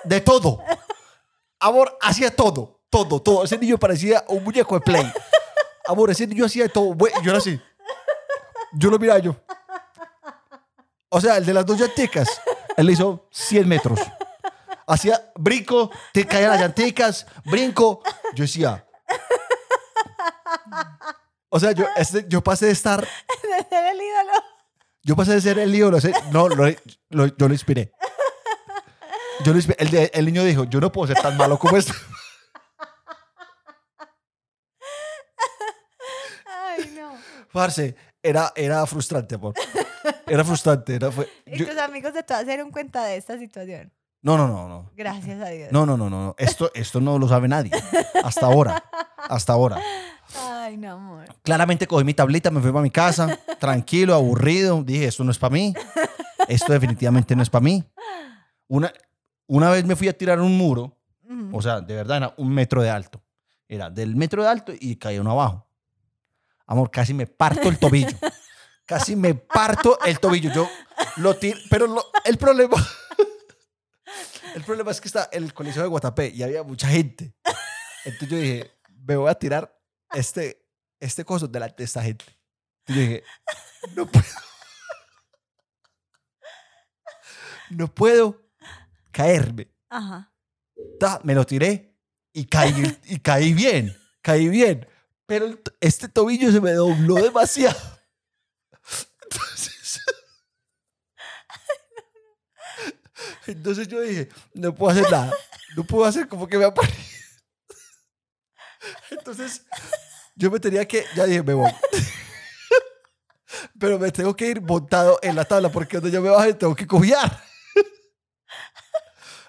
de 0.03 0.21
todo. 0.21 0.59
Amor, 1.59 1.97
hacía 2.01 2.35
todo. 2.35 2.79
Todo, 2.89 3.21
todo. 3.21 3.43
Ese 3.43 3.57
niño 3.57 3.77
parecía 3.77 4.23
un 4.27 4.43
muñeco 4.43 4.75
de 4.75 4.81
play. 4.81 5.13
Amor, 5.87 6.09
ese 6.09 6.25
niño 6.25 6.45
hacía 6.45 6.63
de 6.63 6.69
todo. 6.69 6.95
Yo 7.21 7.29
era 7.29 7.37
así. 7.37 7.61
Yo 8.73 8.89
lo 8.89 8.97
miraba 8.97 9.19
yo. 9.19 9.35
O 11.09 11.21
sea, 11.21 11.37
el 11.37 11.45
de 11.45 11.53
las 11.53 11.65
dos 11.65 11.77
llanticas. 11.77 12.41
Él 12.75 12.89
hizo 12.89 13.27
100 13.31 13.67
metros. 13.67 13.99
Hacía 14.87 15.31
brinco, 15.35 15.91
te 16.13 16.25
caían 16.25 16.51
las 16.51 16.61
llanticas, 16.61 17.27
brinco. 17.45 18.01
Yo 18.33 18.43
decía. 18.43 18.85
O 21.49 21.59
sea, 21.59 21.71
yo, 21.71 21.85
este- 21.95 22.25
yo 22.27 22.41
pasé 22.41 22.67
de 22.67 22.71
estar. 22.71 23.01
de 23.43 23.69
ser 23.69 23.85
el 23.85 24.01
ídolo. 24.01 24.31
Yo 25.07 25.15
pasé 25.15 25.31
de 25.33 25.41
ser 25.41 25.57
el 25.57 25.73
ídolo. 25.73 25.97
a 25.97 26.01
ser- 26.01 26.13
No, 26.31 26.47
lo, 26.49 26.55
lo- 27.09 27.27
yo 27.27 27.47
lo 27.47 27.53
inspiré. 27.53 27.91
Yo 29.45 29.53
lo 29.53 29.57
inspiré. 29.57 30.11
El, 30.13 30.25
niño 30.25 30.43
dijo: 30.43 30.65
Yo 30.65 30.79
no 30.81 30.91
puedo 30.91 31.07
ser 31.07 31.21
tan 31.23 31.37
malo 31.37 31.57
como 31.57 31.77
este. 31.77 31.93
Ay, 36.45 36.93
no. 36.97 37.13
Parce, 37.51 37.95
era, 38.21 38.51
era 38.55 38.85
frustrante, 38.85 39.35
amor. 39.35 39.53
Era 40.27 40.43
frustrante. 40.43 40.95
Era, 40.95 41.11
fue, 41.11 41.29
Y 41.45 41.57
yo- 41.59 41.67
tus 41.67 41.77
amigos 41.77 42.13
de 42.13 42.23
todas 42.23 42.41
se 42.43 42.47
dieron 42.47 42.71
cuenta 42.71 43.03
de 43.05 43.17
esta 43.17 43.37
situación. 43.37 43.91
no, 44.21 44.37
no, 44.37 44.47
no, 44.47 44.67
no. 44.67 44.91
Gracias 44.95 45.41
a 45.41 45.49
Dios. 45.49 45.71
No, 45.71 45.85
no, 45.85 45.97
no, 45.97 46.09
no. 46.09 46.25
no. 46.25 46.35
Esto, 46.37 46.71
esto 46.73 46.99
no 46.99 47.17
lo 47.17 47.27
sabe 47.27 47.47
nadie. 47.47 47.71
Hasta 48.23 48.45
ahora. 48.45 48.83
Hasta 49.17 49.53
ahora. 49.53 49.81
Ay, 50.67 50.75
no, 50.77 50.91
amor. 50.91 51.25
Claramente 51.43 51.87
cogí 51.87 52.03
mi 52.03 52.13
tablita, 52.13 52.51
me 52.51 52.59
fui 52.61 52.71
para 52.71 52.81
mi 52.83 52.91
casa, 52.91 53.39
tranquilo, 53.59 54.13
aburrido. 54.13 54.83
Dije, 54.83 55.05
esto 55.05 55.23
no 55.23 55.31
es 55.31 55.37
para 55.39 55.53
mí. 55.53 55.73
Esto 56.49 56.73
definitivamente 56.73 57.35
no 57.37 57.41
es 57.43 57.49
para 57.49 57.63
mí. 57.63 57.83
Una, 58.67 58.91
una 59.47 59.69
vez 59.69 59.85
me 59.85 59.95
fui 59.95 60.09
a 60.09 60.17
tirar 60.17 60.41
un 60.41 60.57
muro, 60.57 60.97
Ujú. 61.23 61.57
o 61.57 61.61
sea, 61.61 61.79
de 61.79 61.95
verdad 61.95 62.17
era 62.17 62.33
un 62.37 62.49
metro 62.53 62.81
de 62.81 62.89
alto. 62.89 63.23
Era 63.69 63.89
del 63.89 64.15
metro 64.17 64.43
de 64.43 64.49
alto 64.49 64.73
y 64.77 64.97
caía 64.97 65.21
uno 65.21 65.31
abajo. 65.31 65.65
Amor, 66.65 66.91
casi 66.91 67.13
me 67.13 67.27
parto 67.27 67.69
el 67.69 67.77
tobillo. 67.79 68.17
Casi 68.85 69.15
me 69.15 69.35
parto 69.35 69.97
el 70.05 70.19
tobillo. 70.19 70.51
Yo 70.53 70.69
lo 71.17 71.33
tiro, 71.37 71.57
pero 71.69 71.87
lo- 71.87 72.05
el 72.25 72.37
problema... 72.37 72.75
El 74.55 74.63
problema 74.63 74.89
es 74.89 74.99
que 74.99 75.07
está 75.07 75.29
el 75.31 75.53
coliseo 75.53 75.83
de 75.83 75.89
Guatapé 75.89 76.31
y 76.33 76.41
había 76.41 76.63
mucha 76.63 76.87
gente. 76.87 77.35
Entonces 78.05 78.29
yo 78.29 78.37
dije, 78.37 78.71
me 79.05 79.15
voy 79.15 79.29
a 79.29 79.35
tirar 79.35 79.76
este, 80.13 80.65
este 80.99 81.23
coso 81.25 81.47
delante 81.47 81.77
de 81.77 81.85
esta 81.85 82.01
gente. 82.01 82.25
Y 82.87 82.93
yo 82.93 83.01
dije, 83.01 83.23
no 83.95 84.05
puedo. 84.07 84.25
No 87.69 87.93
puedo 87.93 88.49
caerme. 89.11 89.69
Ajá. 89.89 90.31
ta, 91.01 91.19
me 91.25 91.35
lo 91.35 91.45
tiré 91.45 91.97
y 92.31 92.45
caí, 92.45 92.97
y 93.05 93.19
caí 93.19 93.53
bien, 93.53 93.93
caí 94.21 94.47
bien. 94.47 94.87
Pero 95.25 95.59
este 95.81 96.07
tobillo 96.07 96.49
se 96.51 96.61
me 96.61 96.71
dobló 96.71 97.15
demasiado. 97.15 97.77
Entonces, 99.23 99.99
entonces 103.47 103.87
yo 103.89 103.99
dije, 104.01 104.29
no 104.53 104.73
puedo 104.73 104.91
hacer 104.91 105.11
nada. 105.11 105.33
No 105.75 105.83
puedo 105.83 106.05
hacer 106.05 106.29
como 106.29 106.47
que 106.47 106.57
me 106.57 106.65
aparezca. 106.65 107.16
Entonces, 109.11 109.63
yo 110.35 110.51
me 110.51 110.59
tenía 110.59 110.87
que, 110.87 111.05
ya 111.15 111.25
dije, 111.25 111.43
me 111.43 111.53
voy. 111.53 111.71
Pero 113.79 113.97
me 113.99 114.11
tengo 114.11 114.35
que 114.35 114.47
ir 114.47 114.61
montado 114.61 115.19
en 115.21 115.35
la 115.35 115.45
tabla 115.45 115.71
porque 115.71 115.91
cuando 115.91 116.09
yo 116.09 116.21
me 116.21 116.29
baje 116.29 116.53
tengo 116.53 116.75
que 116.75 116.85
cojear. 116.85 117.43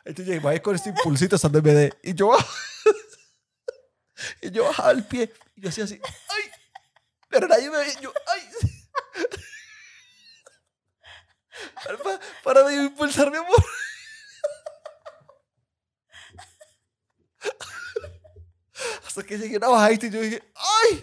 Entonces 0.05 0.40
yo 0.40 0.53
ir 0.53 0.62
con 0.62 0.74
este 0.74 0.88
impulsito 0.90 1.37
donde 1.37 1.61
me 1.61 1.72
dé. 1.72 1.98
Y 2.03 2.14
yo 2.14 2.29
bajaba. 2.29 2.51
Y 4.40 4.51
yo 4.51 4.64
bajaba 4.64 4.90
el 4.92 5.05
pie. 5.05 5.33
Y 5.55 5.61
yo 5.61 5.68
hacía 5.68 5.85
así, 5.85 6.01
¡ay! 6.03 6.42
Pero 7.29 7.46
nadie 7.46 7.70
me 7.70 7.79
veía. 7.79 8.01
Yo, 8.01 8.12
¡ay! 8.27 8.42
Para, 11.85 12.20
para 12.42 12.62
de 12.64 12.74
impulsar, 12.77 13.31
mi 13.31 13.37
amor. 13.37 13.64
Hasta 19.09 19.23
que 19.23 19.38
llegué 19.38 19.55
a 19.55 19.59
una 19.59 19.68
bajadita 19.68 20.07
y 20.07 20.11
yo 20.11 20.21
dije, 20.21 20.42
¡ay! 20.55 21.03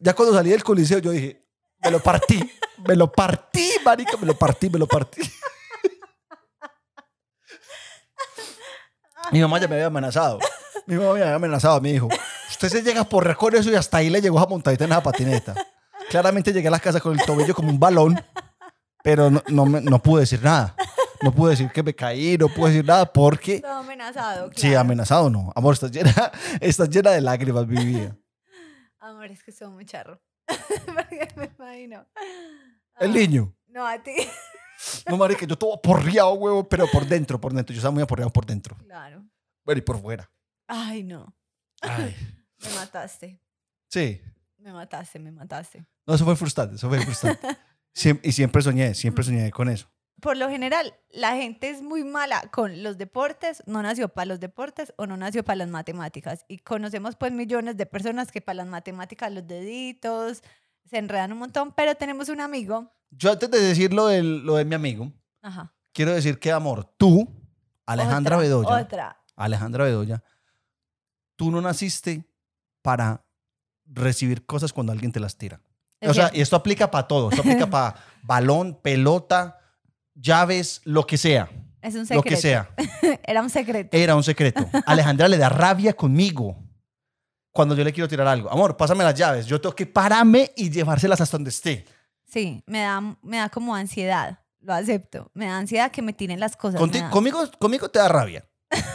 Ya 0.00 0.14
cuando 0.14 0.34
salí 0.34 0.48
del 0.48 0.64
coliseo 0.64 0.98
yo 0.98 1.10
dije, 1.10 1.42
me 1.82 1.90
lo 1.90 2.00
partí, 2.02 2.50
me 2.88 2.96
lo 2.96 3.12
partí, 3.12 3.70
marica, 3.84 4.16
me 4.16 4.26
lo 4.26 4.34
partí, 4.34 4.70
me 4.70 4.78
lo 4.78 4.86
partí. 4.86 5.20
Mi 9.30 9.40
mamá 9.40 9.58
ya 9.60 9.68
me 9.68 9.74
había 9.74 9.86
amenazado. 9.86 10.38
Mi 10.86 10.96
mamá 10.96 11.12
me 11.14 11.22
había 11.22 11.34
amenazado, 11.34 11.80
me 11.82 11.92
dijo, 11.92 12.08
usted 12.50 12.68
se 12.70 12.82
llega 12.82 13.04
por 13.04 13.26
eso 13.54 13.70
y 13.70 13.74
hasta 13.74 13.98
ahí 13.98 14.08
le 14.10 14.20
llegó 14.22 14.38
a 14.38 14.46
montadita 14.46 14.84
en 14.84 14.92
esa 14.92 15.02
patineta. 15.02 15.54
Claramente 16.10 16.52
llegué 16.52 16.68
a 16.68 16.70
la 16.70 16.78
casa 16.80 17.00
con 17.00 17.18
el 17.18 17.24
tobillo 17.26 17.54
como 17.54 17.68
un 17.70 17.78
balón, 17.80 18.22
pero 19.02 19.30
no, 19.30 19.42
no, 19.48 19.66
me- 19.66 19.80
no 19.82 19.98
pude 20.02 20.20
decir 20.22 20.42
nada. 20.42 20.74
No 21.24 21.32
pude 21.34 21.50
decir 21.52 21.70
que 21.70 21.82
me 21.82 21.94
caí, 21.94 22.36
no 22.38 22.48
pude 22.48 22.70
decir 22.70 22.84
nada 22.84 23.10
porque... 23.12 23.60
Todo 23.60 23.72
amenazado. 23.78 24.50
Sí, 24.54 24.68
claro. 24.68 24.80
amenazado 24.80 25.30
no. 25.30 25.52
Amor, 25.56 25.72
estás 25.74 25.90
llena, 25.90 26.12
estás 26.60 26.88
llena 26.90 27.10
de 27.12 27.20
lágrimas, 27.22 27.66
mi 27.66 27.82
vida. 27.84 28.16
Amor, 29.00 29.26
es 29.30 29.42
que 29.42 29.50
soy 29.50 29.68
muy 29.70 29.84
charro. 29.86 30.20
Porque 30.86 31.28
me 31.36 31.50
imagino. 31.58 32.06
El 32.98 33.10
Ah, 33.10 33.14
niño. 33.14 33.54
No, 33.68 33.86
a 33.86 33.98
ti. 34.02 34.12
No, 35.08 35.16
marica, 35.16 35.46
yo 35.46 35.56
todo 35.56 35.74
aporreado, 35.74 36.34
huevo, 36.34 36.68
pero 36.68 36.86
por 36.92 37.06
dentro, 37.06 37.40
por 37.40 37.54
dentro. 37.54 37.72
Yo 37.72 37.78
estaba 37.78 37.92
muy 37.94 38.02
aporreado 38.02 38.30
por 38.30 38.44
dentro. 38.44 38.76
Claro. 38.84 39.24
Bueno, 39.64 39.78
y 39.78 39.82
por 39.82 39.98
fuera. 40.02 40.30
Ay, 40.66 41.02
no. 41.02 41.34
Ay. 41.80 42.14
Me 42.62 42.68
mataste. 42.74 43.40
Sí. 43.88 44.20
Me 44.58 44.72
mataste, 44.74 45.18
me 45.20 45.30
mataste. 45.30 45.86
No, 46.06 46.14
eso 46.14 46.24
fue 46.26 46.36
frustrante, 46.36 46.74
eso 46.74 46.88
fue 46.90 47.00
frustrante. 47.00 47.46
Siem- 47.94 48.20
y 48.22 48.32
siempre 48.32 48.60
soñé, 48.60 48.92
siempre 48.94 49.24
soñé 49.24 49.50
con 49.52 49.70
eso. 49.70 49.88
Por 50.20 50.36
lo 50.36 50.48
general, 50.48 50.94
la 51.10 51.36
gente 51.36 51.68
es 51.70 51.82
muy 51.82 52.04
mala 52.04 52.42
con 52.52 52.82
los 52.82 52.96
deportes, 52.98 53.62
no 53.66 53.82
nació 53.82 54.08
para 54.08 54.26
los 54.26 54.40
deportes 54.40 54.94
o 54.96 55.06
no 55.06 55.16
nació 55.16 55.44
para 55.44 55.56
las 55.56 55.68
matemáticas. 55.68 56.44
Y 56.48 56.58
conocemos 56.58 57.16
pues 57.16 57.32
millones 57.32 57.76
de 57.76 57.84
personas 57.86 58.30
que 58.32 58.40
para 58.40 58.56
las 58.58 58.68
matemáticas 58.68 59.30
los 59.32 59.46
deditos 59.46 60.42
se 60.88 60.98
enredan 60.98 61.32
un 61.32 61.38
montón, 61.38 61.72
pero 61.72 61.94
tenemos 61.94 62.28
un 62.28 62.40
amigo. 62.40 62.90
Yo 63.10 63.32
antes 63.32 63.50
de 63.50 63.60
decir 63.60 63.92
lo, 63.92 64.06
del- 64.06 64.44
lo 64.44 64.54
de 64.56 64.64
mi 64.64 64.74
amigo, 64.74 65.12
Ajá. 65.42 65.72
quiero 65.92 66.12
decir 66.12 66.38
que, 66.38 66.52
amor, 66.52 66.84
tú, 66.96 67.28
Alejandra 67.86 68.36
otra, 68.36 68.42
Bedoya, 68.48 68.82
Otra. 68.82 69.20
Alejandra 69.36 69.84
Bedoya, 69.84 70.22
tú 71.36 71.50
no 71.50 71.60
naciste 71.60 72.24
para 72.82 73.24
recibir 73.86 74.46
cosas 74.46 74.72
cuando 74.72 74.92
alguien 74.92 75.12
te 75.12 75.20
las 75.20 75.36
tira. 75.36 75.60
Es 76.00 76.10
o 76.10 76.14
sea, 76.14 76.30
y 76.32 76.40
esto 76.40 76.56
aplica 76.56 76.90
para 76.90 77.06
todo. 77.08 77.30
Esto 77.30 77.42
aplica 77.42 77.66
para 77.70 77.96
balón, 78.22 78.78
pelota, 78.80 79.58
llaves, 80.14 80.80
lo 80.84 81.06
que 81.06 81.16
sea. 81.18 81.48
es 81.82 81.94
un 81.94 82.00
Lo 82.00 82.06
secreto. 82.06 82.22
que 82.28 82.36
sea. 82.36 82.70
Era 83.26 83.42
un 83.42 83.50
secreto. 83.50 83.96
Era 83.96 84.16
un 84.16 84.22
secreto. 84.24 84.68
Alejandra 84.86 85.28
le 85.28 85.36
da 85.38 85.48
rabia 85.48 85.92
conmigo 85.94 86.56
cuando 87.52 87.74
yo 87.74 87.84
le 87.84 87.92
quiero 87.92 88.08
tirar 88.08 88.26
algo. 88.26 88.50
Amor, 88.50 88.76
pásame 88.76 89.04
las 89.04 89.14
llaves. 89.14 89.46
Yo 89.46 89.60
tengo 89.60 89.74
que 89.74 89.86
pararme 89.86 90.50
y 90.56 90.70
llevárselas 90.70 91.20
hasta 91.20 91.36
donde 91.36 91.50
esté. 91.50 91.84
Sí, 92.26 92.62
me 92.66 92.80
da, 92.80 93.00
me 93.22 93.36
da 93.36 93.48
como 93.48 93.74
ansiedad. 93.76 94.40
Lo 94.60 94.72
acepto. 94.74 95.30
Me 95.34 95.46
da 95.46 95.58
ansiedad 95.58 95.90
que 95.92 96.00
me 96.02 96.12
tiren 96.14 96.40
las 96.40 96.56
cosas. 96.56 96.80
Conti- 96.80 97.08
conmigo, 97.10 97.38
conmigo 97.58 97.88
te 97.90 97.98
da 97.98 98.08
rabia. 98.08 98.44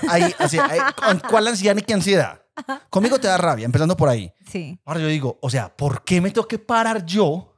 Ahí, 0.10 0.34
así, 0.40 0.58
ahí, 0.60 0.80
¿cu- 0.96 1.28
¿Cuál 1.30 1.48
ansiedad 1.48 1.76
ni 1.76 1.84
qué 1.84 1.94
ansiedad? 1.94 2.42
Conmigo 2.90 3.18
te 3.20 3.28
da 3.28 3.38
rabia, 3.38 3.64
empezando 3.66 3.96
por 3.96 4.10
ahí. 4.10 4.34
Sí. 4.52 4.78
Ahora 4.84 5.00
yo 5.00 5.08
digo, 5.08 5.38
o 5.42 5.50
sea, 5.50 5.74
¿por 5.74 6.04
qué 6.04 6.20
me 6.20 6.32
tengo 6.32 6.48
que 6.48 6.60
parar 6.60 7.06
yo 7.06 7.56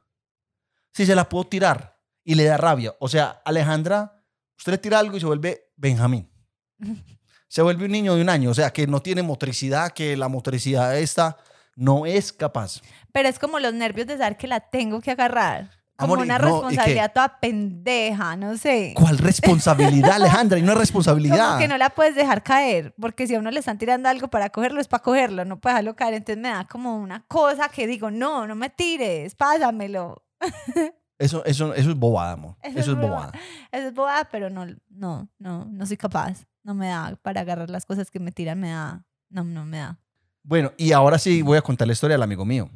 si 0.92 1.04
se 1.06 1.14
la 1.16 1.28
puedo 1.28 1.44
tirar? 1.44 1.91
Y 2.24 2.34
le 2.34 2.44
da 2.44 2.56
rabia. 2.56 2.94
O 3.00 3.08
sea, 3.08 3.42
Alejandra, 3.44 4.22
usted 4.56 4.72
le 4.72 4.78
tira 4.78 4.98
algo 4.98 5.16
y 5.16 5.20
se 5.20 5.26
vuelve 5.26 5.72
Benjamín. 5.76 6.30
Se 7.48 7.60
vuelve 7.60 7.84
un 7.84 7.92
niño 7.92 8.14
de 8.14 8.22
un 8.22 8.30
año, 8.30 8.48
o 8.48 8.54
sea, 8.54 8.70
que 8.72 8.86
no 8.86 9.02
tiene 9.02 9.22
motricidad, 9.22 9.90
que 9.92 10.16
la 10.16 10.28
motricidad 10.28 10.98
esta 10.98 11.36
no 11.76 12.06
es 12.06 12.32
capaz. 12.32 12.80
Pero 13.12 13.28
es 13.28 13.38
como 13.38 13.58
los 13.58 13.74
nervios 13.74 14.06
de 14.06 14.16
saber 14.16 14.38
que 14.38 14.46
la 14.46 14.60
tengo 14.60 15.02
que 15.02 15.10
agarrar. 15.10 15.70
Como 15.96 16.14
Amor, 16.14 16.24
una 16.24 16.38
responsabilidad 16.38 17.12
toda 17.12 17.38
pendeja, 17.40 18.36
no 18.36 18.56
sé. 18.56 18.94
¿Cuál 18.96 19.18
responsabilidad, 19.18 20.12
Alejandra? 20.12 20.58
Y 20.58 20.62
no 20.62 20.72
es 20.72 20.78
responsabilidad. 20.86 21.48
Como 21.48 21.58
que 21.58 21.68
no 21.68 21.76
la 21.76 21.90
puedes 21.90 22.14
dejar 22.14 22.42
caer, 22.42 22.94
porque 22.98 23.26
si 23.26 23.34
a 23.34 23.38
uno 23.38 23.50
le 23.50 23.60
están 23.60 23.76
tirando 23.76 24.08
algo 24.08 24.28
para 24.28 24.48
cogerlo, 24.48 24.80
es 24.80 24.88
para 24.88 25.02
cogerlo, 25.02 25.44
no 25.44 25.60
puedes 25.60 25.74
dejarlo 25.74 25.94
caer. 25.94 26.14
Entonces 26.14 26.42
me 26.42 26.48
da 26.48 26.66
como 26.66 26.96
una 26.96 27.26
cosa 27.26 27.68
que 27.68 27.86
digo, 27.86 28.10
no, 28.10 28.46
no 28.46 28.54
me 28.54 28.70
tires, 28.70 29.34
pásamelo. 29.34 30.24
Eso, 31.22 31.44
eso, 31.44 31.72
eso 31.74 31.90
es 31.90 31.96
bobada, 31.96 32.32
amor. 32.32 32.56
Eso 32.62 32.78
Eso, 32.78 32.92
es 32.92 32.98
bobada. 32.98 33.32
Eso 33.70 33.88
es 33.88 33.94
bobada, 33.94 34.28
pero 34.30 34.50
no, 34.50 34.66
no, 34.88 35.28
no, 35.38 35.64
no 35.64 35.86
soy 35.86 35.96
capaz. 35.96 36.44
No 36.64 36.74
me 36.74 36.88
da 36.88 37.16
para 37.22 37.40
agarrar 37.42 37.70
las 37.70 37.86
cosas 37.86 38.10
que 38.10 38.18
me 38.20 38.32
tiran, 38.32 38.58
me 38.60 38.70
da, 38.70 39.04
no, 39.28 39.44
no 39.44 39.64
me 39.64 39.78
da. 39.78 39.98
Bueno, 40.42 40.72
y 40.76 40.92
ahora 40.92 41.18
sí 41.18 41.42
voy 41.42 41.58
a 41.58 41.62
contar 41.62 41.86
la 41.86 41.92
historia 41.92 42.14
del 42.14 42.22
amigo 42.22 42.44
mío. 42.44 42.68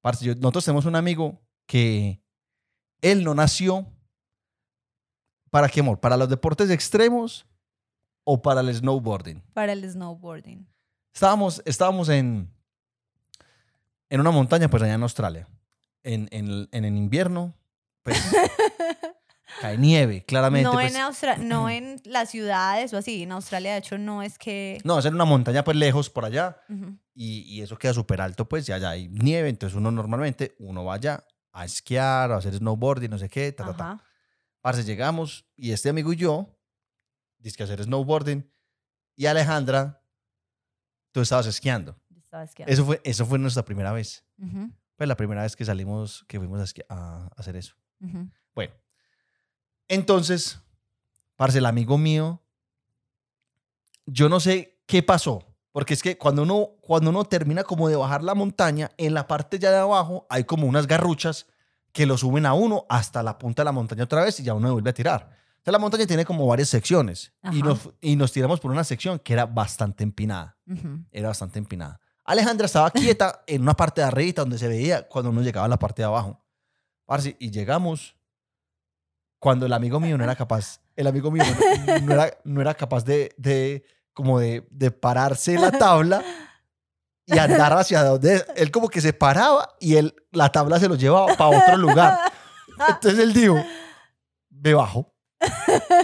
Parce, 0.00 0.24
yo- 0.24 0.34
nosotros 0.34 0.64
tenemos 0.64 0.86
un 0.86 0.96
amigo 0.96 1.38
que 1.66 2.22
él 3.02 3.22
no 3.24 3.34
nació 3.34 3.86
para 5.50 5.68
qué 5.68 5.80
amor, 5.80 6.00
para 6.00 6.16
los 6.16 6.28
deportes 6.28 6.70
extremos 6.70 7.46
o 8.24 8.40
para 8.40 8.60
el 8.60 8.74
snowboarding. 8.74 9.42
Para 9.52 9.72
el 9.72 9.90
snowboarding. 9.90 10.66
Estábamos, 11.12 11.60
estábamos 11.66 12.08
en, 12.08 12.48
en 14.08 14.20
una 14.20 14.30
montaña, 14.30 14.68
pues 14.68 14.82
allá 14.82 14.94
en 14.94 15.02
Australia. 15.02 15.48
En, 16.02 16.28
en, 16.30 16.68
en 16.72 16.84
el 16.84 16.96
invierno, 16.96 17.52
pues 18.10 19.60
cae 19.60 19.78
nieve, 19.78 20.24
claramente. 20.24 20.64
no, 20.64 20.72
pues. 20.72 20.94
en 20.94 21.00
Austra- 21.00 21.36
no 21.38 21.68
en 21.68 22.00
las 22.04 22.30
ciudades 22.30 22.92
o 22.94 22.98
así. 22.98 23.22
En 23.24 23.32
Australia, 23.32 23.72
de 23.72 23.78
hecho, 23.78 23.98
no 23.98 24.22
es 24.22 24.38
que... 24.38 24.78
No, 24.84 24.98
es 24.98 25.04
en 25.04 25.14
una 25.14 25.24
montaña 25.24 25.64
pues 25.64 25.76
lejos 25.76 26.08
por 26.10 26.24
allá. 26.24 26.56
Ujú. 26.68 26.96
y, 27.14 27.40
y 27.42 27.62
eso 27.62 27.76
queda 27.78 27.92
súper 27.92 28.20
alto, 28.20 28.48
pues 28.48 28.66
ya, 28.66 28.78
ya 28.78 28.90
hay 28.90 29.08
nieve, 29.08 29.48
entonces 29.48 29.76
uno 29.76 29.90
normalmente, 29.90 30.54
uno 30.58 30.84
vaya 30.84 31.26
a 31.52 31.64
esquiar, 31.64 32.30
a 32.32 32.36
hacer 32.36 32.54
snowboarding, 32.54 33.10
no 33.10 33.18
sé 33.18 33.28
qué, 33.28 33.52
ta, 33.52 33.64
ta, 33.66 33.76
ta. 33.76 34.04
Parce, 34.62 34.84
llegamos 34.84 35.46
y 35.56 35.72
este 35.72 35.88
amigo 35.90 36.12
y 36.12 36.16
yo, 36.16 36.56
dice 37.38 37.56
que 37.56 37.64
hacer 37.64 37.82
snowboarding, 37.82 38.50
y 39.16 39.26
Alejandra, 39.26 40.02
tú 41.12 41.20
estabas 41.20 41.46
esquiando. 41.46 41.98
Estaba 42.16 42.44
esquiando. 42.44 42.72
Eso 42.72 42.84
fue, 42.86 43.00
eso 43.04 43.26
fue 43.26 43.38
nuestra 43.38 43.64
primera 43.64 43.92
vez. 43.92 44.24
Ujú, 44.38 44.70
Pues 44.96 45.08
la 45.08 45.16
primera 45.16 45.42
vez 45.42 45.56
que 45.56 45.64
salimos, 45.64 46.24
que 46.28 46.38
fuimos 46.38 46.60
a, 46.88 46.94
a 46.94 47.26
hacer 47.36 47.56
eso. 47.56 47.74
Bueno, 48.54 48.72
entonces, 49.88 50.60
parce, 51.36 51.58
el 51.58 51.66
amigo 51.66 51.98
mío, 51.98 52.40
yo 54.06 54.28
no 54.28 54.40
sé 54.40 54.80
qué 54.86 55.02
pasó, 55.02 55.44
porque 55.72 55.94
es 55.94 56.02
que 56.02 56.18
cuando 56.18 56.42
uno, 56.42 56.70
cuando 56.80 57.10
uno 57.10 57.24
termina 57.24 57.62
como 57.64 57.88
de 57.88 57.96
bajar 57.96 58.22
la 58.22 58.34
montaña, 58.34 58.90
en 58.96 59.14
la 59.14 59.26
parte 59.26 59.58
ya 59.58 59.70
de 59.70 59.78
abajo 59.78 60.26
hay 60.28 60.44
como 60.44 60.66
unas 60.66 60.86
garruchas 60.86 61.46
que 61.92 62.06
lo 62.06 62.16
suben 62.16 62.46
a 62.46 62.54
uno 62.54 62.86
hasta 62.88 63.22
la 63.22 63.38
punta 63.38 63.62
de 63.62 63.64
la 63.64 63.72
montaña 63.72 64.04
otra 64.04 64.24
vez 64.24 64.38
y 64.40 64.44
ya 64.44 64.54
uno 64.54 64.72
vuelve 64.72 64.90
a 64.90 64.94
tirar. 64.94 65.30
Entonces 65.50 65.72
la 65.72 65.78
montaña 65.78 66.06
tiene 66.06 66.24
como 66.24 66.46
varias 66.46 66.68
secciones 66.68 67.32
y 67.52 67.62
nos, 67.62 67.90
y 68.00 68.16
nos 68.16 68.32
tiramos 68.32 68.60
por 68.60 68.70
una 68.70 68.84
sección 68.84 69.18
que 69.18 69.34
era 69.34 69.44
bastante 69.44 70.02
empinada, 70.02 70.56
era 71.10 71.28
bastante 71.28 71.58
empinada. 71.58 72.00
Alejandra 72.24 72.66
estaba 72.66 72.90
quieta 72.90 73.42
en 73.46 73.62
una 73.62 73.74
parte 73.74 74.00
de 74.00 74.06
arriba 74.06 74.42
donde 74.42 74.56
se 74.56 74.68
veía 74.68 75.06
cuando 75.08 75.30
uno 75.30 75.42
llegaba 75.42 75.66
a 75.66 75.68
la 75.68 75.78
parte 75.78 76.02
de 76.02 76.06
abajo. 76.06 76.39
Parce, 77.10 77.34
y 77.40 77.50
llegamos 77.50 78.14
cuando 79.40 79.66
el 79.66 79.72
amigo 79.72 79.98
mío 79.98 80.16
no 80.16 80.22
era 80.22 80.36
capaz, 80.36 80.80
el 80.94 81.08
amigo 81.08 81.32
mío 81.32 81.42
no, 81.88 81.98
no 81.98 82.12
era, 82.12 82.38
no 82.44 82.60
era 82.60 82.72
capaz 82.72 83.04
de, 83.04 83.34
de 83.36 83.84
como 84.12 84.38
de, 84.38 84.64
de 84.70 84.92
pararse 84.92 85.58
la 85.58 85.72
tabla 85.72 86.22
y 87.26 87.36
andar 87.36 87.72
hacia 87.72 88.04
donde 88.04 88.44
él 88.54 88.70
como 88.70 88.88
que 88.88 89.00
se 89.00 89.12
paraba 89.12 89.74
y 89.80 89.96
él, 89.96 90.14
la 90.30 90.52
tabla 90.52 90.78
se 90.78 90.86
lo 90.86 90.94
llevaba 90.94 91.34
para 91.34 91.58
otro 91.58 91.76
lugar. 91.78 92.16
Entonces 92.88 93.18
él 93.18 93.32
dijo, 93.32 93.56
me 94.48 94.72
bajo, 94.72 95.12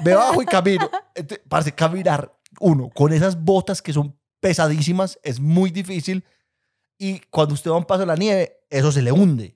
me 0.03 0.12
bajo 0.12 0.42
y 0.42 0.47
camino. 0.47 0.90
Entonces, 1.14 1.47
parce, 1.49 1.71
caminar 1.71 2.37
uno, 2.59 2.90
con 2.92 3.12
esas 3.12 3.40
botas 3.40 3.81
que 3.81 3.92
son 3.92 4.19
pesadísimas, 4.40 5.21
es 5.23 5.38
muy 5.38 5.71
difícil. 5.71 6.25
Y 6.99 7.21
cuando 7.31 7.55
usted 7.55 7.71
va 7.71 7.77
a 7.77 7.79
un 7.79 7.85
paso 7.85 8.01
de 8.01 8.07
la 8.07 8.16
nieve, 8.16 8.59
eso 8.71 8.90
se 8.90 9.03
le 9.03 9.12
hunde. 9.12 9.56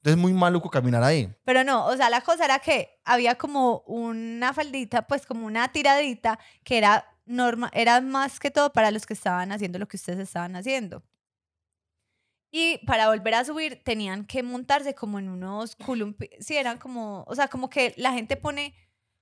Entonces 0.00 0.16
es 0.16 0.22
muy 0.22 0.32
maluco 0.32 0.70
caminar 0.70 1.02
ahí. 1.02 1.30
Pero 1.44 1.62
no, 1.62 1.84
o 1.86 1.94
sea, 1.94 2.08
la 2.08 2.22
cosa 2.22 2.46
era 2.46 2.58
que 2.58 2.98
había 3.04 3.34
como 3.34 3.80
una 3.80 4.54
faldita, 4.54 5.06
pues 5.06 5.26
como 5.26 5.46
una 5.46 5.70
tiradita 5.72 6.38
que 6.64 6.78
era 6.78 7.06
norma, 7.26 7.70
era 7.74 8.00
más 8.00 8.40
que 8.40 8.50
todo 8.50 8.72
para 8.72 8.90
los 8.90 9.04
que 9.04 9.12
estaban 9.12 9.52
haciendo 9.52 9.78
lo 9.78 9.86
que 9.86 9.98
ustedes 9.98 10.20
estaban 10.20 10.56
haciendo. 10.56 11.02
Y 12.50 12.78
para 12.86 13.08
volver 13.08 13.34
a 13.34 13.44
subir 13.44 13.82
tenían 13.84 14.24
que 14.24 14.42
montarse 14.42 14.94
como 14.94 15.18
en 15.18 15.28
unos 15.28 15.76
columpios, 15.76 16.30
sí, 16.40 16.56
eran 16.56 16.78
como, 16.78 17.24
o 17.28 17.34
sea, 17.34 17.48
como 17.48 17.68
que 17.68 17.92
la 17.98 18.12
gente 18.12 18.38
pone 18.38 18.74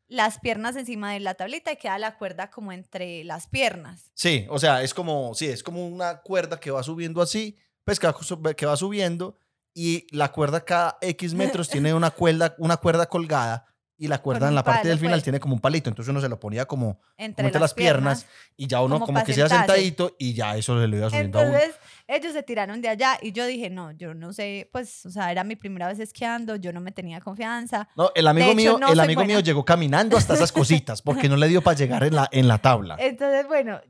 las 0.06 0.38
piernas 0.38 0.76
encima 0.76 1.12
de 1.12 1.20
la 1.20 1.34
tablita 1.34 1.72
y 1.72 1.76
queda 1.76 1.98
la 1.98 2.16
cuerda 2.16 2.50
como 2.50 2.70
entre 2.70 3.24
las 3.24 3.48
piernas. 3.48 4.12
Sí, 4.14 4.46
o 4.48 4.60
sea, 4.60 4.82
es 4.82 4.94
como, 4.94 5.34
sí, 5.34 5.46
es 5.46 5.64
como 5.64 5.86
una 5.88 6.22
cuerda 6.22 6.60
que 6.60 6.70
va 6.70 6.84
subiendo 6.84 7.20
así, 7.20 7.58
pues 7.84 7.98
que 7.98 8.06
va, 8.06 8.54
que 8.54 8.64
va 8.64 8.76
subiendo 8.76 9.36
y 9.78 10.08
la 10.10 10.32
cuerda 10.32 10.64
cada 10.64 10.98
X 11.00 11.34
metros 11.34 11.68
tiene 11.70 11.94
una 11.94 12.10
cuerda, 12.10 12.56
una 12.58 12.76
cuerda 12.78 13.06
colgada 13.06 13.64
y 13.96 14.08
la 14.08 14.18
cuerda 14.18 14.48
en 14.48 14.56
la 14.56 14.64
parte 14.64 14.88
del 14.88 14.98
final 14.98 15.16
pues. 15.16 15.24
tiene 15.24 15.40
como 15.40 15.54
un 15.54 15.60
palito, 15.60 15.88
entonces 15.88 16.10
uno 16.10 16.20
se 16.20 16.28
lo 16.28 16.38
ponía 16.38 16.66
como 16.66 17.00
entre, 17.16 17.50
las, 17.58 17.74
piernas, 17.74 18.26
y 18.56 18.68
ya 18.68 18.80
uno 18.80 19.00
como, 19.00 19.22
que 19.24 19.32
se 19.32 19.40
iba 19.40 19.48
sentadito 19.48 20.14
y 20.18 20.34
ya 20.34 20.56
eso 20.56 20.80
se 20.80 20.86
lo 20.86 20.96
iba 20.96 21.10
subiendo 21.10 21.40
entonces, 21.40 21.62
a 21.62 21.78
uno. 21.78 22.16
Ellos 22.16 22.32
se 22.32 22.42
tiraron 22.42 22.80
de 22.80 22.88
allá 22.88 23.18
y 23.20 23.32
yo 23.32 23.44
dije, 23.46 23.70
no, 23.70 23.90
yo 23.92 24.14
no 24.14 24.32
sé, 24.32 24.68
pues, 24.72 25.04
o 25.04 25.10
sea, 25.10 25.30
era 25.32 25.42
mi 25.42 25.56
primera 25.56 25.88
vez 25.88 25.98
esquiando, 25.98 26.56
yo 26.56 26.72
no 26.72 26.80
me 26.80 26.92
tenía 26.92 27.20
confianza. 27.20 27.88
No, 27.96 28.10
el 28.14 28.26
amigo 28.28 28.54
mío, 28.54 28.78
el 28.88 29.00
amigo 29.00 29.24
mío 29.24 29.40
llegó 29.40 29.64
caminando 29.64 30.16
hasta 30.16 30.34
esas 30.34 30.52
cositas 30.52 31.02
porque 31.02 31.28
no 31.28 31.36
le 31.36 31.48
dio 31.48 31.60
para 31.60 31.76
llegar 31.76 32.04
en 32.04 32.14
la, 32.14 32.28
en 32.30 32.46
la 32.46 32.58
tabla. 32.58 32.96
Entonces, 33.00 33.46
bueno, 33.48 33.80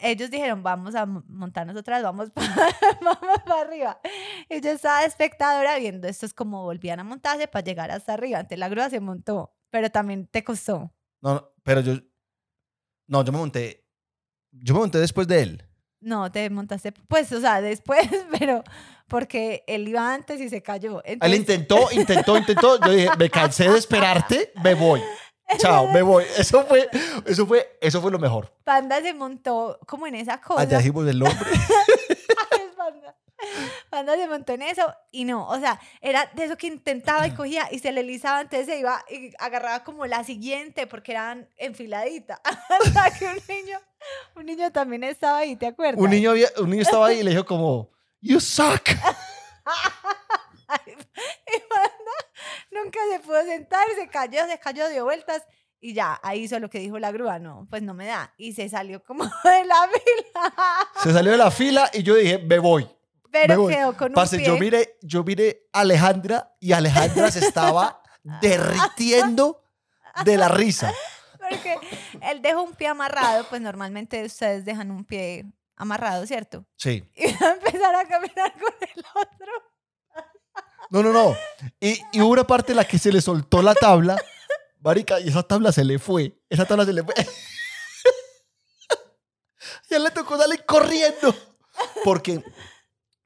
ellos 0.00 0.30
dijeron, 0.30 0.62
vamos 0.62 0.94
a 0.94 1.06
montarnos 1.06 1.76
otra 1.76 1.96
vez, 1.96 2.04
vamos 2.04 2.30
para, 2.34 2.48
vamos 3.00 3.38
para 3.44 3.60
arriba. 3.62 4.00
Y 4.48 4.60
yo 4.60 4.70
estaba 4.70 5.04
espectadora 5.04 5.78
viendo 5.78 6.08
estos 6.08 6.32
como 6.34 6.62
volvían 6.62 7.00
a 7.00 7.04
montarse 7.04 7.48
para 7.48 7.64
llegar 7.64 7.90
hasta 7.90 8.14
arriba. 8.14 8.38
Entonces 8.38 8.58
la 8.58 8.68
grúa 8.68 8.90
se 8.90 9.00
montó, 9.00 9.54
pero 9.70 9.90
también 9.90 10.26
te 10.26 10.44
costó. 10.44 10.92
No, 11.20 11.34
no, 11.34 11.48
pero 11.62 11.80
yo, 11.80 11.94
no, 13.06 13.24
yo 13.24 13.32
me 13.32 13.38
monté, 13.38 13.86
yo 14.52 14.74
me 14.74 14.80
monté 14.80 14.98
después 14.98 15.26
de 15.26 15.42
él. 15.42 15.64
No, 16.00 16.30
te 16.30 16.50
montaste, 16.50 16.92
pues, 16.92 17.32
o 17.32 17.40
sea, 17.40 17.62
después, 17.62 18.06
pero 18.38 18.62
porque 19.08 19.64
él 19.66 19.88
iba 19.88 20.12
antes 20.12 20.40
y 20.40 20.48
se 20.48 20.62
cayó. 20.62 21.02
él 21.04 21.34
intentó, 21.34 21.90
intentó, 21.92 22.36
intentó. 22.36 22.78
Yo 22.80 22.92
dije, 22.92 23.08
me 23.18 23.30
cansé 23.30 23.70
de 23.70 23.78
esperarte, 23.78 24.52
me 24.62 24.74
voy. 24.74 25.00
Chao, 25.58 25.88
me 25.88 26.02
voy. 26.02 26.24
Eso 26.36 26.64
fue, 26.64 26.88
eso 27.26 27.46
fue, 27.46 27.78
eso 27.80 28.00
fue 28.00 28.10
lo 28.10 28.18
mejor. 28.18 28.52
Panda 28.64 29.00
se 29.00 29.14
montó 29.14 29.78
como 29.86 30.06
en 30.06 30.16
esa 30.16 30.40
cosa. 30.40 30.62
Allá 30.62 30.78
dijimos 30.78 31.06
el 31.06 31.18
nombre. 31.18 31.38
Panda. 32.76 33.16
Panda 33.90 34.16
se 34.16 34.26
montó 34.26 34.52
en 34.52 34.62
eso 34.62 34.94
y 35.10 35.24
no, 35.24 35.46
o 35.48 35.58
sea, 35.58 35.80
era 36.00 36.30
de 36.34 36.44
eso 36.44 36.56
que 36.56 36.66
intentaba 36.66 37.26
y 37.26 37.32
cogía 37.32 37.68
y 37.70 37.78
se 37.78 37.92
le 37.92 38.02
lisaba, 38.02 38.40
entonces 38.40 38.66
se 38.66 38.78
iba 38.78 39.04
y 39.10 39.32
agarraba 39.38 39.84
como 39.84 40.06
la 40.06 40.24
siguiente 40.24 40.86
porque 40.86 41.12
eran 41.12 41.48
enfiladitas. 41.56 42.40
Hasta 42.44 43.18
que 43.18 43.26
un 43.26 43.38
niño 43.48 43.78
un 44.36 44.46
niño 44.46 44.72
también 44.72 45.04
estaba 45.04 45.38
ahí, 45.38 45.56
¿te 45.56 45.66
acuerdas? 45.66 46.02
Un 46.02 46.10
niño, 46.10 46.32
un 46.58 46.70
niño 46.70 46.82
estaba 46.82 47.06
ahí 47.06 47.20
y 47.20 47.22
le 47.22 47.30
dijo 47.30 47.44
como, 47.44 47.90
you 48.20 48.40
suck. 48.40 48.90
nunca 52.74 52.98
se 53.10 53.20
pudo 53.20 53.42
sentar, 53.44 53.86
se 53.96 54.08
cayó, 54.08 54.46
se 54.46 54.58
cayó, 54.58 54.88
dio 54.88 55.04
vueltas 55.04 55.42
y 55.80 55.92
ya, 55.92 56.18
ahí 56.22 56.44
hizo 56.44 56.58
lo 56.60 56.70
que 56.70 56.78
dijo 56.78 56.98
la 56.98 57.12
grúa, 57.12 57.38
no, 57.38 57.66
pues 57.68 57.82
no 57.82 57.92
me 57.92 58.06
da. 58.06 58.32
Y 58.38 58.54
se 58.54 58.70
salió 58.70 59.04
como 59.04 59.24
de 59.44 59.64
la 59.66 59.88
fila. 59.92 60.54
Se 61.02 61.12
salió 61.12 61.32
de 61.32 61.36
la 61.36 61.50
fila 61.50 61.90
y 61.92 62.02
yo 62.02 62.14
dije, 62.14 62.38
me 62.38 62.58
voy. 62.58 62.88
Pero 63.30 63.66
quedó 63.66 63.94
con 63.94 64.16
un 64.16 64.28
pie. 64.28 64.44
yo 64.46 64.56
miré, 64.56 64.96
yo 65.02 65.24
miré 65.24 65.68
a 65.72 65.80
Alejandra 65.80 66.56
y 66.58 66.72
Alejandra 66.72 67.30
se 67.30 67.40
estaba 67.40 68.00
derritiendo 68.40 69.62
de 70.24 70.38
la 70.38 70.48
risa. 70.48 70.90
Porque 71.50 71.76
él 72.22 72.40
dejó 72.40 72.62
un 72.62 72.72
pie 72.72 72.88
amarrado, 72.88 73.44
pues 73.50 73.60
normalmente 73.60 74.24
ustedes 74.24 74.64
dejan 74.64 74.90
un 74.90 75.04
pie 75.04 75.44
amarrado, 75.76 76.26
¿cierto? 76.26 76.64
Sí. 76.76 77.04
Y 77.14 77.30
va 77.42 77.48
a 77.48 77.52
empezar 77.52 77.94
a 77.94 78.06
caminar 78.06 78.52
con 78.54 78.72
el 78.80 79.04
otro. 79.14 79.52
No, 80.90 81.02
no, 81.02 81.12
no. 81.12 81.36
Y, 81.80 82.00
y 82.12 82.20
hubo 82.20 82.32
una 82.32 82.46
parte 82.46 82.72
en 82.72 82.76
la 82.76 82.84
que 82.84 82.98
se 82.98 83.12
le 83.12 83.20
soltó 83.20 83.62
la 83.62 83.74
tabla, 83.74 84.16
marica, 84.80 85.20
y 85.20 85.28
esa 85.28 85.42
tabla 85.42 85.72
se 85.72 85.84
le 85.84 85.98
fue. 85.98 86.38
Esa 86.48 86.64
tabla 86.64 86.84
se 86.84 86.92
le 86.92 87.02
fue. 87.02 87.14
y 89.90 89.94
él 89.94 90.04
le 90.04 90.10
tocó 90.10 90.38
salir 90.38 90.64
corriendo. 90.64 91.34
Porque, 92.04 92.42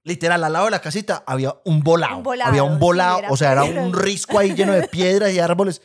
literal, 0.05 0.43
al 0.45 0.53
lado 0.53 0.67
de 0.67 0.71
la 0.71 0.81
casita 0.81 1.23
había 1.27 1.55
un 1.65 1.83
volado. 1.83 2.23
había 2.45 2.63
un 2.63 2.79
volado, 2.79 3.23
o 3.31 3.37
sea, 3.37 3.53
era 3.53 3.65
un 3.65 3.93
risco 3.93 4.39
ahí 4.39 4.55
lleno 4.55 4.73
de 4.73 4.89
piedras 4.89 5.33
y 5.33 5.39
árboles. 5.39 5.83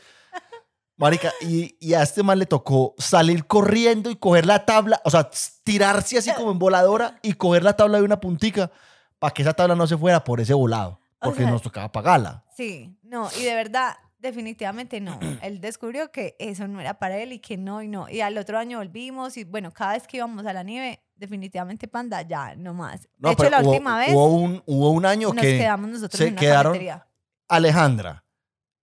Marica, 0.95 1.33
y, 1.41 1.75
y, 1.79 1.95
a 1.95 2.03
este 2.03 2.21
man 2.21 2.37
le 2.37 2.45
tocó 2.45 2.93
salir 2.99 3.47
corriendo 3.47 4.11
y 4.11 4.15
coger 4.15 4.45
la 4.45 4.63
tabla, 4.63 5.01
o 5.03 5.09
sea, 5.09 5.27
tirarse 5.63 6.19
así 6.19 6.31
como 6.33 6.51
en 6.51 6.59
voladora 6.59 7.17
y 7.23 7.33
coger 7.33 7.63
la 7.63 7.75
tabla 7.75 7.97
de 7.97 8.03
una 8.03 8.19
puntica 8.19 8.71
para 9.17 9.33
que 9.33 9.41
esa 9.41 9.53
tabla 9.53 9.75
no 9.75 9.87
se 9.87 9.97
fuera 9.97 10.23
por 10.23 10.39
ese 10.39 10.53
volado, 10.53 10.99
porque 11.23 11.45
nos 11.45 11.61
tocaba 11.61 11.91
pagarla. 11.91 12.43
Sí, 12.55 12.97
no, 13.03 13.29
y 13.39 13.43
de 13.43 13.55
verdad, 13.55 13.95
definitivamente 14.19 14.99
no. 14.99 15.19
él 15.41 15.61
descubrió 15.61 16.11
que 16.11 16.35
eso 16.39 16.67
no 16.67 16.81
era 16.81 16.99
para 16.99 17.17
él 17.17 17.33
y 17.33 17.39
que 17.39 17.57
no 17.57 17.81
y 17.81 17.87
no. 17.87 18.09
Y 18.09 18.21
al 18.21 18.37
otro 18.37 18.57
año 18.57 18.79
volvimos 18.79 19.37
y 19.37 19.43
bueno, 19.43 19.71
cada 19.71 19.93
vez 19.93 20.07
que 20.07 20.17
íbamos 20.17 20.45
a 20.45 20.53
la 20.53 20.63
nieve, 20.63 21.03
definitivamente 21.15 21.87
panda, 21.87 22.21
ya, 22.21 22.55
no 22.55 22.73
más. 22.73 23.07
De 23.17 23.31
hecho, 23.31 23.49
la 23.49 23.61
última 23.61 23.97
vez. 23.99 24.13
Hubo 24.13 24.27
un, 24.27 24.63
hubo 24.65 24.89
un 24.91 25.05
año 25.05 25.33
nos 25.33 25.43
que. 25.43 25.57
quedamos 25.57 25.89
nosotros 25.89 26.17
se 26.17 26.27
en 26.27 26.33
una 26.33 26.39
quedaron 26.39 26.71
cafetería. 26.73 27.07
Alejandra, 27.47 28.25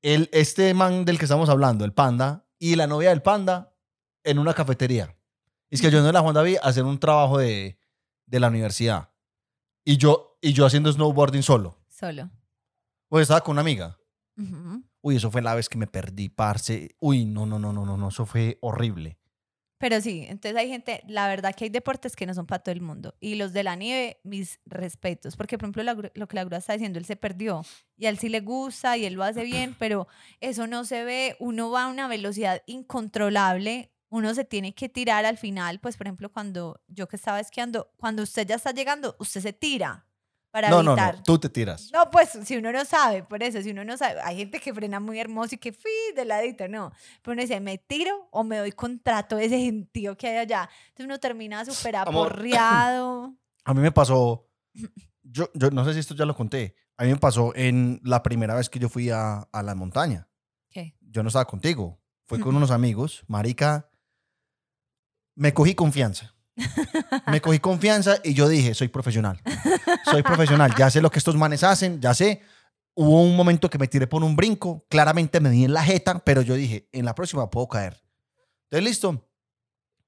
el, 0.02 0.28
este 0.32 0.72
man 0.74 1.04
del 1.04 1.18
que 1.18 1.24
estamos 1.24 1.48
hablando, 1.48 1.84
el 1.84 1.92
panda, 1.92 2.46
y 2.58 2.76
la 2.76 2.86
novia 2.86 3.08
del 3.10 3.22
panda 3.22 3.74
en 4.22 4.38
una 4.38 4.54
cafetería. 4.54 5.16
Y 5.70 5.76
es 5.76 5.80
que 5.80 5.90
yo 5.90 6.02
no 6.02 6.12
la 6.12 6.20
Juan 6.20 6.34
David 6.34 6.58
a 6.62 6.68
hacer 6.68 6.84
un 6.84 6.98
trabajo 6.98 7.38
de, 7.38 7.78
de 8.26 8.40
la 8.40 8.48
universidad. 8.48 9.10
Y 9.84 9.96
yo, 9.96 10.38
y 10.40 10.52
yo 10.52 10.66
haciendo 10.66 10.92
snowboarding 10.92 11.42
solo. 11.42 11.79
Solo. 12.00 12.30
Pues 13.10 13.24
estaba 13.24 13.42
con 13.42 13.52
una 13.52 13.60
amiga. 13.60 13.98
Uy, 15.02 15.16
eso 15.16 15.30
fue 15.30 15.42
la 15.42 15.54
vez 15.54 15.68
que 15.68 15.76
me 15.76 15.86
perdí, 15.86 16.30
parce. 16.30 16.96
Uy, 16.98 17.26
no, 17.26 17.44
no, 17.44 17.58
no, 17.58 17.74
no, 17.74 17.84
no, 17.84 17.98
no, 17.98 18.08
eso 18.08 18.24
fue 18.24 18.56
horrible. 18.62 19.18
Pero 19.76 20.00
sí, 20.00 20.24
entonces 20.26 20.58
hay 20.58 20.68
gente, 20.68 21.02
la 21.06 21.28
verdad 21.28 21.54
que 21.54 21.64
hay 21.64 21.70
deportes 21.70 22.16
que 22.16 22.24
no 22.24 22.32
son 22.32 22.46
para 22.46 22.62
todo 22.62 22.72
el 22.72 22.80
mundo. 22.80 23.16
Y 23.20 23.34
los 23.34 23.52
de 23.52 23.64
la 23.64 23.76
nieve, 23.76 24.18
mis 24.24 24.60
respetos. 24.64 25.36
Porque, 25.36 25.58
por 25.58 25.68
ejemplo, 25.68 26.10
lo 26.14 26.26
que 26.26 26.36
la 26.36 26.44
grúa 26.44 26.58
está 26.58 26.72
diciendo, 26.72 26.98
él 26.98 27.04
se 27.04 27.16
perdió. 27.16 27.66
Y 27.98 28.06
a 28.06 28.08
él 28.08 28.18
sí 28.18 28.30
le 28.30 28.40
gusta 28.40 28.96
y 28.96 29.04
él 29.04 29.12
lo 29.12 29.22
hace 29.22 29.44
bien, 29.44 29.74
pero 29.78 30.08
eso 30.40 30.66
no 30.66 30.86
se 30.86 31.04
ve. 31.04 31.36
Uno 31.38 31.70
va 31.70 31.84
a 31.84 31.88
una 31.88 32.08
velocidad 32.08 32.62
incontrolable. 32.64 33.92
Uno 34.08 34.34
se 34.34 34.46
tiene 34.46 34.74
que 34.74 34.88
tirar 34.88 35.26
al 35.26 35.36
final. 35.36 35.80
Pues, 35.80 35.98
por 35.98 36.06
ejemplo, 36.06 36.32
cuando 36.32 36.80
yo 36.88 37.08
que 37.08 37.16
estaba 37.16 37.40
esquiando, 37.40 37.92
cuando 37.98 38.22
usted 38.22 38.46
ya 38.46 38.54
está 38.54 38.70
llegando, 38.72 39.16
usted 39.18 39.42
se 39.42 39.52
tira 39.52 40.06
para 40.50 40.68
No, 40.70 40.82
no, 40.82 40.92
evitar. 40.92 41.16
no, 41.16 41.22
tú 41.22 41.38
te 41.38 41.48
tiras. 41.48 41.90
No, 41.92 42.10
pues 42.10 42.30
si 42.44 42.56
uno 42.56 42.72
no 42.72 42.84
sabe, 42.84 43.22
por 43.22 43.42
eso, 43.42 43.62
si 43.62 43.70
uno 43.70 43.84
no 43.84 43.96
sabe, 43.96 44.20
hay 44.22 44.36
gente 44.36 44.58
que 44.60 44.74
frena 44.74 44.98
muy 45.00 45.18
hermoso 45.20 45.54
y 45.54 45.58
que 45.58 45.72
fui 45.72 45.90
de 46.16 46.24
ladito, 46.24 46.66
no. 46.68 46.92
Pero 47.22 47.32
uno 47.34 47.42
dice, 47.42 47.60
¿me 47.60 47.78
tiro 47.78 48.28
o 48.30 48.42
me 48.44 48.58
doy 48.58 48.72
contra 48.72 49.22
todo 49.28 49.38
ese 49.38 49.58
gentío 49.58 50.16
que 50.16 50.28
hay 50.28 50.36
allá? 50.38 50.68
Entonces 50.88 51.06
uno 51.06 51.18
termina 51.20 51.64
súper 51.64 51.96
aporreado. 51.96 53.34
A 53.64 53.74
mí 53.74 53.80
me 53.80 53.92
pasó, 53.92 54.48
yo, 55.22 55.50
yo 55.54 55.70
no 55.70 55.84
sé 55.84 55.92
si 55.92 56.00
esto 56.00 56.14
ya 56.14 56.24
lo 56.24 56.34
conté, 56.34 56.74
a 56.96 57.04
mí 57.04 57.10
me 57.10 57.18
pasó 57.18 57.52
en 57.54 58.00
la 58.04 58.22
primera 58.22 58.54
vez 58.54 58.68
que 58.70 58.78
yo 58.78 58.88
fui 58.88 59.10
a, 59.10 59.40
a 59.52 59.62
la 59.62 59.74
montaña. 59.74 60.28
¿Qué? 60.70 60.96
Yo 61.00 61.22
no 61.22 61.28
estaba 61.28 61.44
contigo, 61.44 62.00
fui 62.26 62.40
con 62.40 62.56
unos 62.56 62.70
amigos, 62.70 63.22
marica, 63.28 63.90
me 65.34 65.52
cogí 65.54 65.74
confianza. 65.74 66.34
Me 67.26 67.40
cogí 67.40 67.58
confianza 67.58 68.18
y 68.24 68.34
yo 68.34 68.48
dije, 68.48 68.74
soy 68.74 68.88
profesional. 68.88 69.40
Soy 70.04 70.22
profesional, 70.22 70.74
ya 70.76 70.90
sé 70.90 71.00
lo 71.00 71.10
que 71.10 71.18
estos 71.18 71.36
manes 71.36 71.62
hacen, 71.64 72.00
ya 72.00 72.14
sé. 72.14 72.42
Hubo 72.94 73.22
un 73.22 73.36
momento 73.36 73.70
que 73.70 73.78
me 73.78 73.86
tiré 73.88 74.06
por 74.06 74.22
un 74.24 74.36
brinco, 74.36 74.84
claramente 74.88 75.40
me 75.40 75.48
di 75.50 75.64
en 75.64 75.72
la 75.72 75.82
jeta, 75.82 76.18
pero 76.18 76.42
yo 76.42 76.54
dije, 76.54 76.88
en 76.92 77.04
la 77.04 77.14
próxima 77.14 77.48
puedo 77.48 77.68
caer. 77.68 78.02
Entonces, 78.64 78.84
listo. 78.84 79.26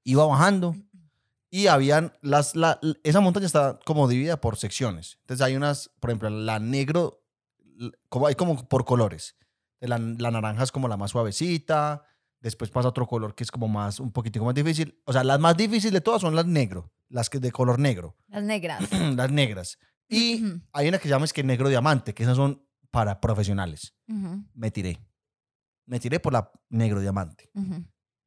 Iba 0.05 0.27
bajando 0.27 0.75
y 1.49 1.69
habían 1.69 2.13
las, 2.23 2.57
la- 2.57 2.81
esa 3.05 3.21
montaña 3.21 3.47
está 3.47 3.79
como 3.85 4.09
dividida 4.09 4.41
por 4.41 4.57
secciones. 4.57 5.19
Entonces 5.21 5.45
hay 5.47 5.55
unas, 5.55 5.91
por 6.01 6.11
ejemplo, 6.11 6.29
la 6.31 6.59
negro, 6.59 7.23
como 8.09 8.27
hay 8.27 8.35
como 8.35 8.69
por 8.69 8.85
colores. 8.85 9.37
La, 9.81 9.99
la 9.99 10.31
naranja 10.33 10.65
es 10.65 10.73
como 10.73 10.89
la 10.89 10.97
más 10.97 11.13
suavecita, 11.13 12.05
después 12.43 12.71
pasa 12.71 12.89
otro 12.89 13.07
color 13.07 13.35
que 13.35 13.45
es 13.45 13.51
como 13.51 13.69
más, 13.69 13.99
un 14.01 14.13
poquitico 14.13 14.45
más 14.45 14.55
difícil. 14.55 15.01
O 15.07 15.13
sea, 15.13 15.25
las 15.25 15.41
más 15.41 15.57
difíciles 15.57 15.93
de 15.93 16.01
todas 16.01 16.21
son 16.21 16.35
las 16.37 16.45
negro, 16.47 16.93
las 17.09 17.31
que 17.31 17.39
de 17.41 17.51
color 17.53 17.79
negro, 17.79 18.17
Las 18.29 18.43
negras. 18.43 18.93
las 18.93 19.31
negras. 19.31 19.79
Y 20.09 20.45
Ujú, 20.45 20.61
hay 20.73 20.89
una 20.89 20.99
que 20.99 21.05
se 21.05 21.09
llama 21.09 21.25
es 21.25 21.33
que 21.33 21.43
negro 21.43 21.69
diamante, 21.71 22.13
que 22.15 22.23
esas 22.25 22.37
son 22.37 22.67
para 22.91 23.21
profesionales. 23.21 23.95
Me 24.53 24.71
tiré. 24.71 24.99
Me 25.87 25.99
tiré 25.99 26.21
por 26.21 26.33
la 26.35 26.51
negro 26.69 27.01
diamante. 27.01 27.51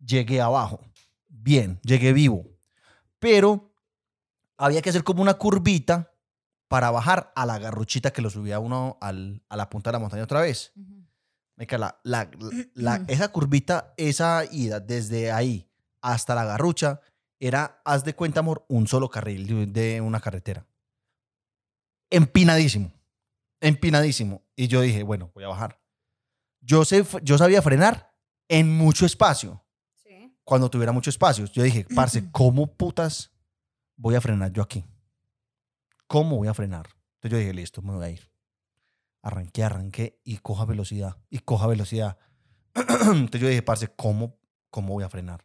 Llegué 0.04 0.42
abajo. 0.42 0.82
Bien, 1.28 1.80
llegué 1.84 2.12
vivo. 2.14 2.48
Pero 3.20 3.74
había 4.58 4.82
que 4.82 4.90
hacer 4.90 5.04
como 5.04 5.22
una 5.22 5.36
curvita 5.36 6.12
para 6.68 6.90
bajar 6.90 7.32
a 7.36 7.46
la 7.46 7.60
garruchita 7.60 8.12
que 8.12 8.22
lo 8.24 8.30
subía 8.32 8.60
uno 8.60 8.98
al- 9.02 9.44
a 9.50 9.56
la 9.56 9.70
punta 9.70 9.90
de 9.92 9.94
la 9.94 10.00
montaña 10.00 10.24
otra 10.24 10.42
vez. 10.42 10.72
Ujú. 10.76 11.05
La, 11.58 12.00
la- 12.04 12.30
la- 12.74 13.04
esa 13.08 13.30
curvita, 13.30 13.94
esa 13.98 14.44
ida 14.52 14.80
desde 14.80 15.32
ahí 15.32 15.70
hasta 16.02 16.36
la 16.36 16.44
garrucha, 16.46 17.00
era, 17.40 17.82
haz 17.86 18.04
de 18.04 18.14
cuenta, 18.16 18.42
amor, 18.42 18.66
un 18.70 18.88
solo 18.88 19.10
carril 19.10 19.48
de, 19.48 19.66
de 19.68 20.02
una 20.02 20.20
carretera. 20.20 20.66
Empinadísimo. 22.10 22.92
Empinadísimo. 23.62 24.44
Y 24.56 24.68
yo 24.68 24.82
dije, 24.82 25.04
bueno, 25.04 25.32
voy 25.34 25.44
a 25.44 25.48
bajar. 25.48 25.80
Yo, 26.62 26.86
sé, 26.86 27.06
yo 27.24 27.38
sabía 27.38 27.62
frenar 27.62 28.14
en 28.48 28.76
mucho 28.78 29.06
espacio, 29.06 29.64
Sí. 29.96 30.36
cuando 30.44 30.70
tuviera 30.70 30.92
mucho 30.92 31.10
espacio. 31.10 31.46
Yo 31.46 31.64
dije, 31.64 31.86
parce, 31.96 32.30
¿cómo 32.32 32.68
putas 32.68 33.32
voy 33.96 34.16
a 34.16 34.22
frenar 34.22 34.52
yo 34.52 34.62
aquí? 34.64 34.86
¿Cómo 36.08 36.38
voy 36.38 36.48
a 36.48 36.54
frenar? 36.54 36.88
Entonces 37.16 37.32
yo 37.32 37.38
dije, 37.38 37.54
listo, 37.54 37.82
me 37.82 37.94
voy 37.94 38.06
a 38.06 38.10
ir. 38.10 38.30
Arranqué, 39.26 39.64
arranqué 39.64 40.20
y 40.24 40.38
coja 40.38 40.66
velocidad, 40.66 41.18
y 41.32 41.40
coja 41.40 41.66
velocidad. 41.66 42.20
Entonces 42.76 43.42
yo 43.42 43.48
dije, 43.48 43.64
parce, 43.64 43.88
¿cómo, 43.88 44.38
¿cómo 44.70 44.94
voy 44.94 45.04
a 45.04 45.10
frenar? 45.10 45.44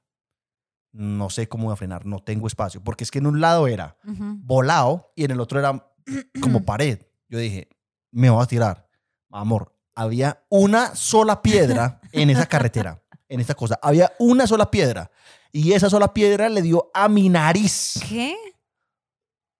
No 0.92 1.30
sé 1.30 1.48
cómo 1.48 1.64
voy 1.64 1.72
a 1.72 1.76
frenar, 1.76 2.04
no 2.04 2.18
tengo 2.22 2.46
espacio. 2.46 2.84
Porque 2.84 3.04
es 3.04 3.10
que 3.10 3.20
en 3.20 3.26
un 3.26 3.40
lado 3.40 3.68
era 3.68 3.96
volado 4.42 5.12
y 5.16 5.24
en 5.24 5.30
el 5.30 5.40
otro 5.40 5.58
era 5.58 5.90
como 6.42 6.62
pared. 6.66 7.00
Yo 7.30 7.38
dije, 7.38 7.70
me 8.10 8.28
voy 8.28 8.42
a 8.42 8.46
tirar. 8.46 8.86
Amor, 9.30 9.74
había 9.94 10.44
una 10.50 10.94
sola 10.94 11.40
piedra 11.40 12.02
en 12.12 12.28
esa 12.28 12.44
carretera, 12.46 13.02
en 13.28 13.40
esta 13.40 13.54
cosa. 13.54 13.78
Había 13.80 14.12
una 14.18 14.46
sola 14.46 14.70
piedra. 14.70 15.10
Y 15.52 15.72
esa 15.72 15.88
sola 15.88 16.12
piedra 16.12 16.50
le 16.50 16.60
dio 16.60 16.90
a 16.92 17.08
mi 17.08 17.30
nariz. 17.30 17.98
¿Qué? 18.06 18.36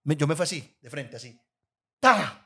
Me- 0.04 0.14
yo 0.16 0.26
me 0.26 0.34
fui 0.36 0.42
así, 0.44 0.76
de 0.82 0.90
frente, 0.90 1.16
así. 1.16 1.40
¡Ta! 2.00 2.39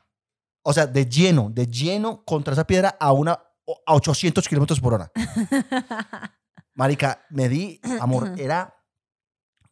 O 0.67 0.73
sea, 0.73 0.87
de 0.87 1.05
lleno, 1.05 1.49
de 1.51 1.67
lleno 1.67 2.23
contra 2.25 2.53
esa 2.53 2.65
piedra 2.65 2.97
a, 2.99 3.11
una, 3.11 3.33
a 3.33 3.93
800 3.93 4.47
kilómetros 4.47 4.79
por 4.79 4.95
hora. 4.95 5.11
Marica, 6.73 7.23
me 7.29 7.47
di, 7.47 7.79
amor, 8.01 8.33
era 8.37 8.73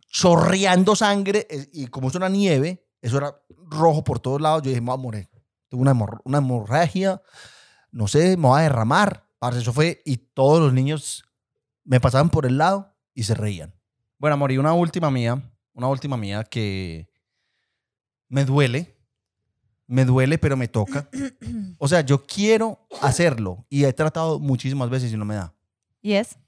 chorreando 0.08 0.96
sangre 0.96 1.48
eh, 1.50 1.68
y 1.74 1.88
como 1.88 2.08
es 2.10 2.16
una 2.16 2.30
nieve, 2.30 2.88
eso 3.02 3.18
era 3.18 3.36
rojo 3.70 4.04
por 4.04 4.20
todos 4.20 4.40
lados. 4.40 4.62
Yo 4.62 4.70
dije, 4.70 4.82
me 4.82 4.88
voy 4.88 4.94
a 4.94 4.98
morir. 5.02 5.30
Tuve 5.68 5.82
una, 5.82 5.94
hemorr- 5.94 6.22
una 6.24 6.38
hemorragia, 6.38 7.22
no 7.92 8.08
sé, 8.08 8.38
me 8.38 8.48
voy 8.48 8.60
a 8.60 8.64
derramar. 8.64 9.28
Parce, 9.40 9.60
eso 9.60 9.74
fue, 9.74 10.02
y 10.06 10.18
todos 10.18 10.62
los 10.62 10.72
niños 10.74 11.24
me 11.84 12.00
pasaban 12.00 12.30
por 12.30 12.46
el 12.46 12.58
lado 12.58 12.96
y 13.14 13.24
se 13.24 13.34
reían. 13.34 13.74
Bueno, 14.20 14.36
amor, 14.36 14.52
y 14.52 14.58
una 14.58 14.74
última 14.74 15.10
mía, 15.12 15.42
una 15.74 15.88
última 15.88 16.16
mía 16.16 16.44
que 16.44 17.10
me 18.30 18.46
duele, 18.46 18.96
me 19.94 20.06
duele, 20.06 20.40
pero 20.40 20.58
me 20.58 20.68
toca. 20.68 21.08
O 21.78 21.88
sea, 21.88 22.02
yo 22.02 22.24
quiero 22.24 22.80
hacerlo 23.00 23.64
y 23.70 23.84
he 23.84 23.94
tratado 23.94 24.40
muchísimas 24.40 24.90
veces 24.90 25.14
y 25.14 25.18
no 25.18 25.24
me 25.24 25.36
da. 25.36 25.54
¿Y 26.02 26.14
es? 26.14 26.40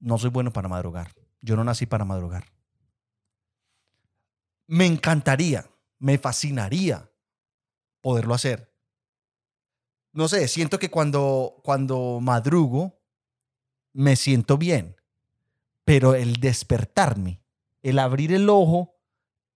No 0.00 0.18
soy 0.18 0.30
bueno 0.30 0.52
para 0.52 0.68
madrugar. 0.68 1.14
Yo 1.40 1.54
no 1.54 1.62
nací 1.62 1.86
para 1.86 2.04
madrugar. 2.04 2.46
Me 4.66 4.84
encantaría, 4.84 5.64
me 6.00 6.18
fascinaría 6.18 7.08
poderlo 8.00 8.34
hacer. 8.34 8.74
No 10.12 10.26
sé, 10.26 10.48
siento 10.48 10.80
que 10.80 10.90
cuando, 10.90 11.60
cuando 11.62 12.18
madrugo 12.20 13.00
me 13.92 14.16
siento 14.16 14.58
bien, 14.58 14.96
pero 15.84 16.16
el 16.16 16.40
despertarme, 16.40 17.40
el 17.82 18.00
abrir 18.00 18.32
el 18.32 18.48
ojo, 18.48 18.96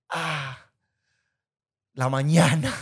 ah, 0.09 0.71
la 1.93 2.09
mañana, 2.09 2.73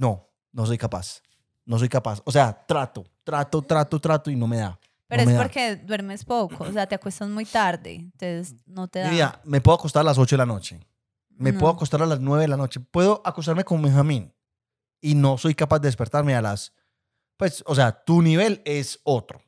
no, 0.00 0.26
no 0.52 0.64
soy 0.66 0.78
capaz. 0.78 1.22
No 1.66 1.78
soy 1.78 1.88
capaz. 1.88 2.22
O 2.24 2.32
sea, 2.32 2.64
trato, 2.66 3.04
trato, 3.22 3.60
trato, 3.62 4.00
trato 4.00 4.30
y 4.30 4.36
no 4.36 4.46
me 4.48 4.56
da. 4.56 4.78
Pero 5.06 5.24
no 5.24 5.30
es 5.30 5.36
da. 5.36 5.42
porque 5.42 5.76
duermes 5.76 6.24
poco, 6.24 6.64
o 6.64 6.72
sea, 6.72 6.86
te 6.86 6.94
acuestas 6.94 7.28
muy 7.28 7.44
tarde, 7.44 7.96
entonces 7.96 8.54
no 8.66 8.88
te 8.88 9.00
da. 9.00 9.10
Mira, 9.10 9.40
me 9.44 9.60
puedo 9.60 9.76
acostar 9.76 10.00
a 10.00 10.04
las 10.04 10.18
8 10.18 10.34
de 10.36 10.38
la 10.38 10.46
noche. 10.46 10.80
Me 11.28 11.52
No. 11.52 11.58
puedo 11.58 11.72
acostar 11.74 12.02
a 12.02 12.06
las 12.06 12.20
9 12.20 12.42
de 12.42 12.48
la 12.48 12.56
noche. 12.56 12.80
Puedo 12.80 13.20
acostarme 13.24 13.62
con 13.64 13.82
Benjamín. 13.82 14.32
Y 15.02 15.14
no 15.14 15.36
soy 15.38 15.54
capaz 15.54 15.78
de 15.80 15.88
despertarme 15.88 16.34
a 16.34 16.42
las... 16.42 16.72
Pues, 17.36 17.62
o 17.66 17.74
sea, 17.74 17.92
tu 18.04 18.20
nivel 18.22 18.60
es 18.66 19.00
otro. 19.02 19.40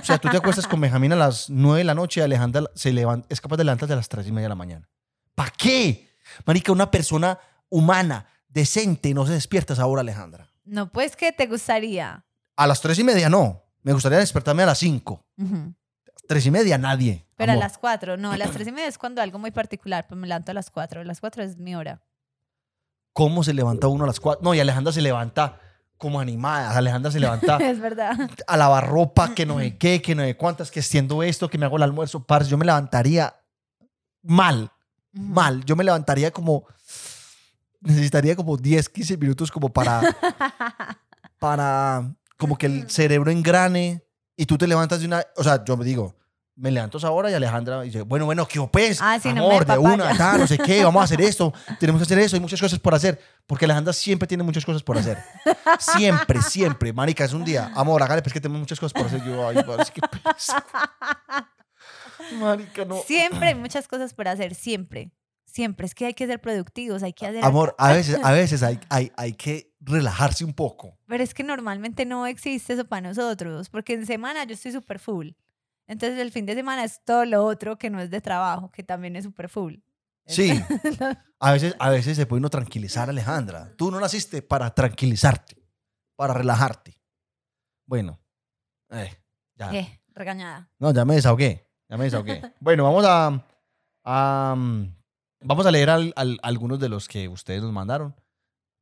O 0.00 0.04
sea, 0.04 0.18
tú 0.18 0.28
te 0.28 0.36
acuestas 0.36 0.66
con 0.66 0.80
Benjamín 0.80 1.12
a 1.12 1.16
las 1.16 1.48
9 1.50 1.78
de 1.78 1.84
la 1.84 1.94
noche 1.94 2.20
y 2.20 2.22
Alejandra 2.24 2.64
se 2.74 2.92
levanta, 2.92 3.26
es 3.30 3.40
capaz 3.40 3.56
de 3.56 3.64
levantarse 3.64 3.92
a 3.92 3.96
las 3.96 4.08
3 4.08 4.26
y 4.26 4.32
media 4.32 4.44
de 4.46 4.48
la 4.50 4.54
mañana. 4.56 4.88
¿Para 5.34 5.50
qué? 5.50 6.08
Marica, 6.44 6.72
una 6.72 6.90
persona 6.90 7.38
humana, 7.70 8.26
decente, 8.56 9.12
no 9.12 9.26
se 9.26 9.34
despierta 9.34 9.72
a 9.72 9.74
esa 9.74 9.86
hora, 9.86 10.00
Alejandra. 10.00 10.50
No, 10.64 10.90
pues 10.90 11.14
que 11.14 11.30
te 11.30 11.46
gustaría. 11.46 12.24
A 12.56 12.66
las 12.66 12.80
3 12.80 12.98
y 12.98 13.04
media 13.04 13.28
no. 13.28 13.62
Me 13.82 13.92
gustaría 13.92 14.18
despertarme 14.18 14.62
a 14.62 14.66
las 14.66 14.78
5. 14.78 15.24
Ujú. 15.36 15.74
3 16.26 16.46
y 16.46 16.50
media 16.50 16.78
nadie. 16.78 17.26
Pero 17.36 17.52
amor. 17.52 17.62
a 17.62 17.66
las 17.68 17.78
4, 17.78 18.16
no, 18.16 18.32
a 18.32 18.38
las 18.38 18.50
3 18.50 18.68
y 18.68 18.72
media 18.72 18.88
es 18.88 18.98
cuando 18.98 19.20
algo 19.20 19.38
muy 19.38 19.50
particular, 19.50 20.06
pues 20.08 20.18
me 20.18 20.26
levanto 20.26 20.50
a 20.50 20.54
las 20.54 20.70
4. 20.70 21.02
A 21.02 21.04
las 21.04 21.20
4 21.20 21.42
es 21.44 21.58
mi 21.58 21.76
hora. 21.76 22.00
¿Cómo 23.12 23.44
se 23.44 23.52
levanta 23.52 23.88
uno 23.88 24.04
a 24.04 24.06
las 24.06 24.18
4? 24.18 24.42
No, 24.42 24.54
y 24.54 24.60
Alejandra 24.60 24.92
se 24.92 25.02
levanta 25.02 25.60
como 25.98 26.18
animada. 26.18 26.76
Alejandra 26.76 27.10
se 27.12 27.20
levanta 27.20 27.56
es 27.60 27.78
verdad. 27.78 28.16
a 28.46 28.56
lavar 28.56 28.88
ropa, 28.88 29.34
que 29.34 29.44
no 29.44 29.58
sé 29.58 29.76
qué, 29.76 30.00
que 30.00 30.14
no 30.14 30.22
sé 30.22 30.36
cuántas, 30.36 30.70
que 30.70 30.80
extiendo 30.80 31.22
esto, 31.22 31.48
que 31.48 31.58
me 31.58 31.66
hago 31.66 31.76
el 31.76 31.82
almuerzo. 31.82 32.24
Parce, 32.24 32.50
yo 32.50 32.56
me 32.56 32.64
levantaría 32.64 33.34
mal, 34.22 34.70
mal. 35.12 35.62
Yo 35.64 35.76
me 35.76 35.84
levantaría 35.84 36.30
como. 36.30 36.64
Necesitaría 37.80 38.36
como 38.36 38.56
10, 38.56 38.88
15 38.88 39.16
minutos 39.16 39.50
como 39.50 39.72
para. 39.72 40.00
para. 41.38 42.14
como 42.36 42.56
que 42.56 42.66
el 42.66 42.90
cerebro 42.90 43.30
engrane 43.30 44.02
y 44.36 44.46
tú 44.46 44.58
te 44.58 44.66
levantas 44.66 45.00
de 45.00 45.06
una. 45.06 45.24
O 45.36 45.44
sea, 45.44 45.64
yo 45.64 45.76
me 45.76 45.84
digo. 45.84 46.14
Me 46.58 46.70
levanto 46.70 46.96
a 46.96 47.00
esa 47.00 47.10
hora 47.10 47.30
y 47.30 47.34
Alejandra 47.34 47.82
dice, 47.82 48.00
bueno, 48.00 48.24
bueno, 48.24 48.48
¿qué 48.48 48.58
pues? 48.72 48.98
Ah, 49.02 49.18
sí, 49.22 49.30
no 49.34 49.44
Amor, 49.44 49.66
de 49.66 49.76
papaya. 49.76 49.94
una, 49.94 50.16
tal, 50.16 50.40
no 50.40 50.46
sé 50.46 50.56
qué, 50.56 50.82
vamos 50.82 51.02
a 51.02 51.04
hacer 51.04 51.20
esto, 51.20 51.52
tenemos 51.78 52.00
que 52.00 52.04
hacer 52.04 52.18
eso, 52.18 52.34
hay 52.34 52.40
muchas 52.40 52.58
cosas 52.58 52.78
por 52.78 52.94
hacer. 52.94 53.20
Porque 53.46 53.66
Alejandra 53.66 53.92
siempre 53.92 54.26
tiene 54.26 54.42
muchas 54.42 54.64
cosas 54.64 54.82
por 54.82 54.96
hacer. 54.96 55.18
Siempre, 55.78 56.40
siempre. 56.40 56.94
Marica, 56.94 57.26
es 57.26 57.34
un 57.34 57.44
día. 57.44 57.70
Amor, 57.74 58.02
hágale, 58.02 58.22
pues 58.22 58.32
que 58.32 58.40
tenemos 58.40 58.60
muchas 58.60 58.80
cosas 58.80 58.94
por 58.94 59.04
hacer. 59.04 59.22
Yo, 59.22 59.46
ay, 59.46 59.62
parece 59.66 59.92
que. 59.92 60.00
Marica, 62.36 62.86
no. 62.86 63.02
Siempre 63.02 63.48
hay 63.48 63.54
muchas 63.54 63.86
cosas 63.86 64.14
por 64.14 64.26
hacer, 64.26 64.54
siempre. 64.54 65.12
Siempre. 65.56 65.86
Es 65.86 65.94
que 65.94 66.04
hay 66.04 66.12
que 66.12 66.26
ser 66.26 66.38
productivos, 66.38 67.02
hay 67.02 67.14
que 67.14 67.24
hacer. 67.24 67.42
Amor, 67.42 67.74
a 67.78 67.94
veces, 67.94 68.20
a 68.22 68.30
veces 68.32 68.62
hay, 68.62 68.78
hay, 68.90 69.10
hay 69.16 69.32
que 69.32 69.74
relajarse 69.80 70.44
un 70.44 70.52
poco. 70.52 70.98
Pero 71.06 71.24
es 71.24 71.32
que 71.32 71.42
normalmente 71.42 72.04
no 72.04 72.26
existe 72.26 72.74
eso 72.74 72.84
para 72.84 73.08
nosotros, 73.08 73.70
porque 73.70 73.94
en 73.94 74.04
semana 74.04 74.44
yo 74.44 74.52
estoy 74.52 74.72
súper 74.72 74.98
full. 74.98 75.30
Entonces 75.86 76.18
el 76.18 76.30
fin 76.30 76.44
de 76.44 76.54
semana 76.54 76.84
es 76.84 77.02
todo 77.06 77.24
lo 77.24 77.42
otro 77.42 77.78
que 77.78 77.88
no 77.88 78.02
es 78.02 78.10
de 78.10 78.20
trabajo, 78.20 78.70
que 78.70 78.82
también 78.82 79.16
es 79.16 79.24
súper 79.24 79.48
full. 79.48 79.76
Sí. 80.26 80.52
A 81.38 81.52
veces, 81.52 81.76
a 81.78 81.90
veces 81.90 82.16
se 82.16 82.24
puede 82.24 82.40
uno 82.40 82.48
tranquilizar, 82.48 83.10
Alejandra. 83.10 83.74
Tú 83.76 83.90
no 83.90 84.00
naciste 84.00 84.40
para 84.40 84.74
tranquilizarte, 84.74 85.54
para 86.16 86.32
relajarte. 86.32 86.98
Bueno, 87.84 88.18
eh, 88.88 89.14
ya. 89.54 89.70
¿Qué? 89.70 90.00
Regañada. 90.14 90.70
No, 90.78 90.94
ya 90.94 91.04
me 91.04 91.14
desahogué. 91.14 91.70
Ya 91.90 91.98
me 91.98 92.04
desahogué. 92.04 92.40
bueno, 92.60 92.84
vamos 92.84 93.04
a, 93.06 93.44
a, 94.02 94.54
um, 94.56 94.95
vamos 95.46 95.66
a 95.66 95.70
leer 95.70 95.90
al- 95.90 96.12
al- 96.16 96.38
algunos 96.42 96.78
de 96.80 96.88
los 96.88 97.08
que 97.08 97.28
ustedes 97.28 97.62
nos 97.62 97.72
mandaron. 97.72 98.14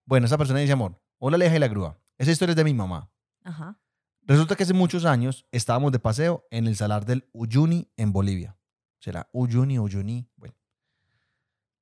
Bueno, 0.05 0.27
esa 0.27 0.39
persona 0.39 0.61
dice, 0.61 0.73
amor, 0.73 1.01
hola 1.19 1.37
Aleja 1.37 1.57
y 1.57 1.59
la 1.59 1.69
grúa. 1.69 1.99
Esa 2.19 2.31
historia 2.31 2.53
es 2.53 2.57
de 2.57 2.65
mi 2.65 2.75
mamá. 2.75 3.11
Ajá. 3.43 3.79
Resulta 4.23 4.57
que 4.57 4.63
hace 4.63 4.73
muchos 4.75 5.05
años 5.05 5.47
estábamos 5.53 5.93
de 5.93 5.99
paseo 5.99 6.47
en 6.51 6.67
el 6.67 6.77
salar 6.77 7.05
del 7.05 7.29
Uyuni 7.33 7.91
en 7.97 8.13
Bolivia. 8.13 8.57
Será 8.99 9.29
Uyuni, 9.33 9.79
Uyuni. 9.79 10.27
Bueno. 10.37 10.55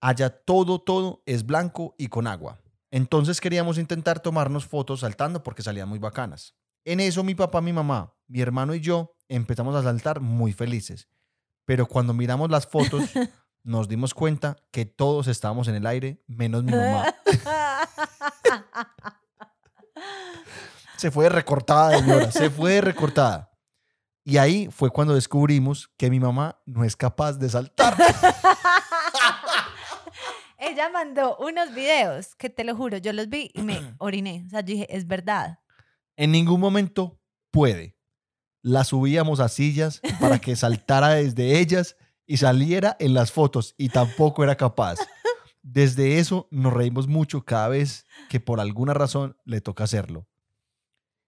Allá 0.01 0.31
todo, 0.31 0.81
todo 0.81 1.23
es 1.27 1.47
blanco 1.47 1.95
y 1.99 2.09
con 2.09 2.27
agua. 2.27 2.61
Entonces 2.91 3.41
queríamos 3.41 3.79
intentar 3.79 4.21
tomarnos 4.21 4.67
fotos 4.67 5.01
saltando 5.01 5.43
porque 5.43 5.63
salían 5.63 5.89
muy 5.89 5.99
bacanas. 6.01 6.55
En 6.85 6.99
eso 6.99 7.23
mi 7.23 7.35
papá, 7.37 7.61
mi 7.61 7.73
mamá, 7.73 8.13
mi 8.27 8.41
hermano 8.41 8.75
y 8.75 8.81
yo 8.81 9.17
empezamos 9.29 9.75
a 9.77 9.83
saltar 9.85 10.21
muy 10.21 10.53
felices. 10.53 11.09
Pero 11.65 11.87
cuando 11.87 12.13
miramos 12.13 12.51
las 12.51 12.67
fotos 12.67 13.03
nos 13.65 13.89
dimos 13.89 14.15
cuenta 14.15 14.57
que 14.71 14.85
todos 14.85 15.29
estábamos 15.29 15.69
en 15.69 15.77
el 15.77 15.87
aire 15.87 16.23
menos 16.27 16.65
mi 16.65 16.73
mamá. 16.73 17.15
Se 20.97 21.11
fue 21.11 21.29
recortada, 21.29 21.99
señora. 21.99 22.31
Se 22.31 22.49
fue 22.51 22.81
recortada. 22.81 23.51
Y 24.25 24.37
ahí 24.37 24.69
fue 24.71 24.91
cuando 24.91 25.15
descubrimos 25.15 25.91
que 25.97 26.11
mi 26.11 26.21
mamá 26.21 26.61
no 26.65 26.85
es 26.85 26.95
capaz 26.95 27.33
de 27.35 27.49
saltar. 27.49 27.97
Ella 30.59 30.89
mandó 30.91 31.37
unos 31.39 31.75
videos 31.75 32.37
que 32.37 32.49
te 32.49 32.63
lo 32.63 32.77
juro, 32.77 32.99
yo 32.99 33.13
los 33.13 33.29
vi 33.29 33.51
y 33.53 33.63
me 33.63 33.81
oriné. 33.99 34.45
O 34.47 34.51
sea, 34.51 34.61
yo 34.61 34.67
dije, 34.67 34.97
es 34.97 35.09
verdad. 35.09 35.59
En 36.17 36.31
ningún 36.31 36.61
momento 36.61 37.19
puede. 37.51 37.97
La 38.63 38.85
subíamos 38.85 39.41
a 39.41 39.49
sillas 39.49 40.01
para 40.21 40.39
que 40.39 40.55
saltara 40.57 41.15
desde 41.15 41.59
ellas 41.59 41.97
y 42.33 42.39
saliera 42.39 42.97
en 42.99 43.13
las 43.13 43.31
fotos 43.31 43.75
y 43.77 43.91
tampoco 43.91 44.43
era 44.43 44.57
capaz. 44.57 44.99
Desde 45.61 46.19
eso 46.19 46.49
nos 46.51 46.73
reímos 46.73 47.07
mucho 47.07 47.45
cada 47.45 47.69
vez 47.69 48.07
que 48.31 48.41
por 48.41 48.59
alguna 48.59 48.95
razón 48.95 49.37
le 49.45 49.61
toca 49.61 49.85
hacerlo. 49.85 50.27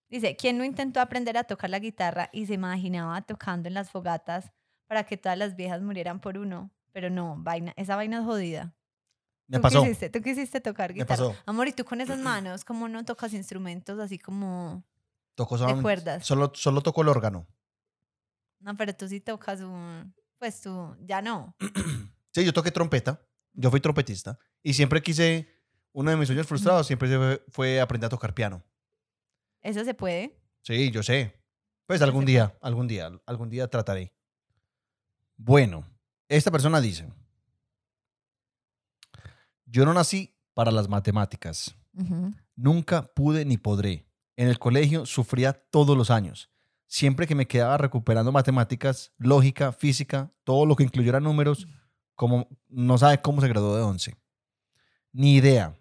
Dice, 0.09 0.35
¿quién 0.37 0.57
no 0.57 0.65
intentó 0.65 1.01
aprender 1.01 1.37
a 1.37 1.45
tocar 1.45 1.69
la 1.69 1.79
guitarra 1.79 2.31
y 2.33 2.47
se 2.47 2.55
imaginaba 2.55 3.21
tocando 3.23 3.69
en 3.69 3.75
las 3.75 3.91
fogatas 3.91 4.51
para 4.87 5.05
que 5.05 5.17
todas 5.19 5.37
las 5.37 5.57
viejas 5.57 5.83
murieran 5.83 6.21
por 6.21 6.39
uno? 6.39 6.71
Pero 6.93 7.11
no, 7.11 7.37
vaina, 7.39 7.75
esa 7.77 7.97
vaina 7.97 8.21
es 8.21 8.25
jodida. 8.25 8.75
Me 9.47 9.59
¿Tú 9.59 9.63
pasó. 9.63 9.83
Quisiste, 9.83 10.09
tú 10.09 10.23
quisiste 10.23 10.61
tocar 10.63 10.91
Me 10.95 11.01
guitarra. 11.03 11.23
pasó. 11.29 11.37
Amor, 11.45 11.69
¿y 11.69 11.73
tú 11.73 11.85
con 11.85 12.01
esas 12.01 12.19
manos 12.19 12.65
cómo 12.65 12.89
no 12.89 13.05
tocas 13.05 13.35
instrumentos 13.35 13.99
así 13.99 14.19
como... 14.19 14.85
Tocó 15.35 15.57
De 15.57 15.59
solamente- 15.61 15.83
cuerdas. 15.83 16.25
Solo, 16.27 16.51
solo 16.55 16.81
tocó 16.81 17.03
el 17.03 17.09
órgano. 17.09 17.47
No, 18.61 18.75
pero 18.77 18.95
tú 18.95 19.07
sí 19.07 19.21
tocas 19.21 19.61
un... 19.61 20.15
Pues 20.45 20.61
tú, 20.61 20.95
ya 21.01 21.23
no. 21.23 21.57
Sí, 22.35 22.45
yo 22.45 22.53
toqué 22.53 22.71
trompeta. 22.71 23.19
Yo 23.55 23.71
fui 23.71 23.81
trompetista. 23.81 24.39
Y 24.63 24.75
siempre 24.75 25.01
quise, 25.01 25.49
uno 25.93 26.11
de 26.11 26.19
mis 26.19 26.27
sueños 26.27 26.47
frustrados 26.47 26.87
siempre 26.87 27.09
fue, 27.09 27.45
fue 27.49 27.81
aprender 27.81 28.09
a 28.09 28.11
tocar 28.11 28.35
piano. 28.35 28.63
Eso 29.63 29.83
se 29.85 29.95
puede. 29.95 30.39
Sí, 30.61 30.91
yo 30.91 31.03
sé. 31.03 31.41
Pues 31.87 32.03
algún 32.03 32.27
día, 32.27 32.59
algún 32.61 32.87
día, 32.87 33.11
algún 33.25 33.49
día 33.49 33.69
trataré. 33.69 34.13
Bueno, 35.39 35.87
esta 36.29 36.51
persona 36.51 36.79
dice, 36.79 37.11
yo 39.65 39.87
no 39.87 39.95
nací 39.95 40.37
para 40.53 40.71
las 40.71 40.91
matemáticas. 40.91 41.75
Ujú. 41.95 42.35
Nunca 42.55 43.15
pude 43.15 43.47
ni 43.47 43.57
podré. 43.57 44.07
En 44.37 44.49
el 44.49 44.59
colegio 44.59 45.07
sufría 45.07 45.55
todos 45.55 45.97
los 45.97 46.11
años. 46.11 46.51
Siempre 46.95 47.27
que 47.27 47.35
me 47.35 47.49
quedaba 47.49 47.77
recuperando 47.77 48.31
matemáticas, 48.31 49.13
lógica, 49.19 49.73
física, 49.73 50.33
todo 50.45 50.65
lo 50.65 50.77
que 50.77 50.85
incluyera 50.85 51.19
números, 51.19 51.67
como 52.15 52.47
no 52.69 52.97
sabe 52.99 53.21
cómo 53.21 53.41
se 53.41 53.49
graduó 53.49 53.75
de 53.75 53.83
11. 53.83 54.17
Ni 55.11 55.35
idea. 55.35 55.77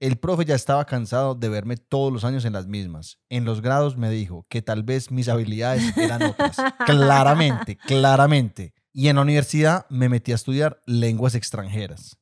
El 0.00 0.16
profe 0.16 0.46
ya 0.46 0.54
estaba 0.54 0.86
cansado 0.86 1.34
de 1.34 1.50
verme 1.50 1.76
todos 1.76 2.10
los 2.10 2.24
años 2.24 2.46
en 2.46 2.54
las 2.54 2.66
mismas. 2.66 3.18
En 3.28 3.44
los 3.44 3.60
grados 3.60 3.98
me 3.98 4.08
dijo 4.08 4.46
que 4.48 4.62
tal 4.62 4.84
vez 4.84 5.10
mis 5.10 5.28
habilidades 5.28 5.94
eran 5.98 6.22
otras. 6.22 6.56
claramente, 6.86 7.76
claramente. 7.76 8.72
Y 8.90 9.08
en 9.08 9.16
la 9.16 9.22
universidad 9.22 9.84
me 9.90 10.08
metí 10.08 10.32
a 10.32 10.36
estudiar 10.36 10.80
lenguas 10.86 11.34
extranjeras. 11.34 12.16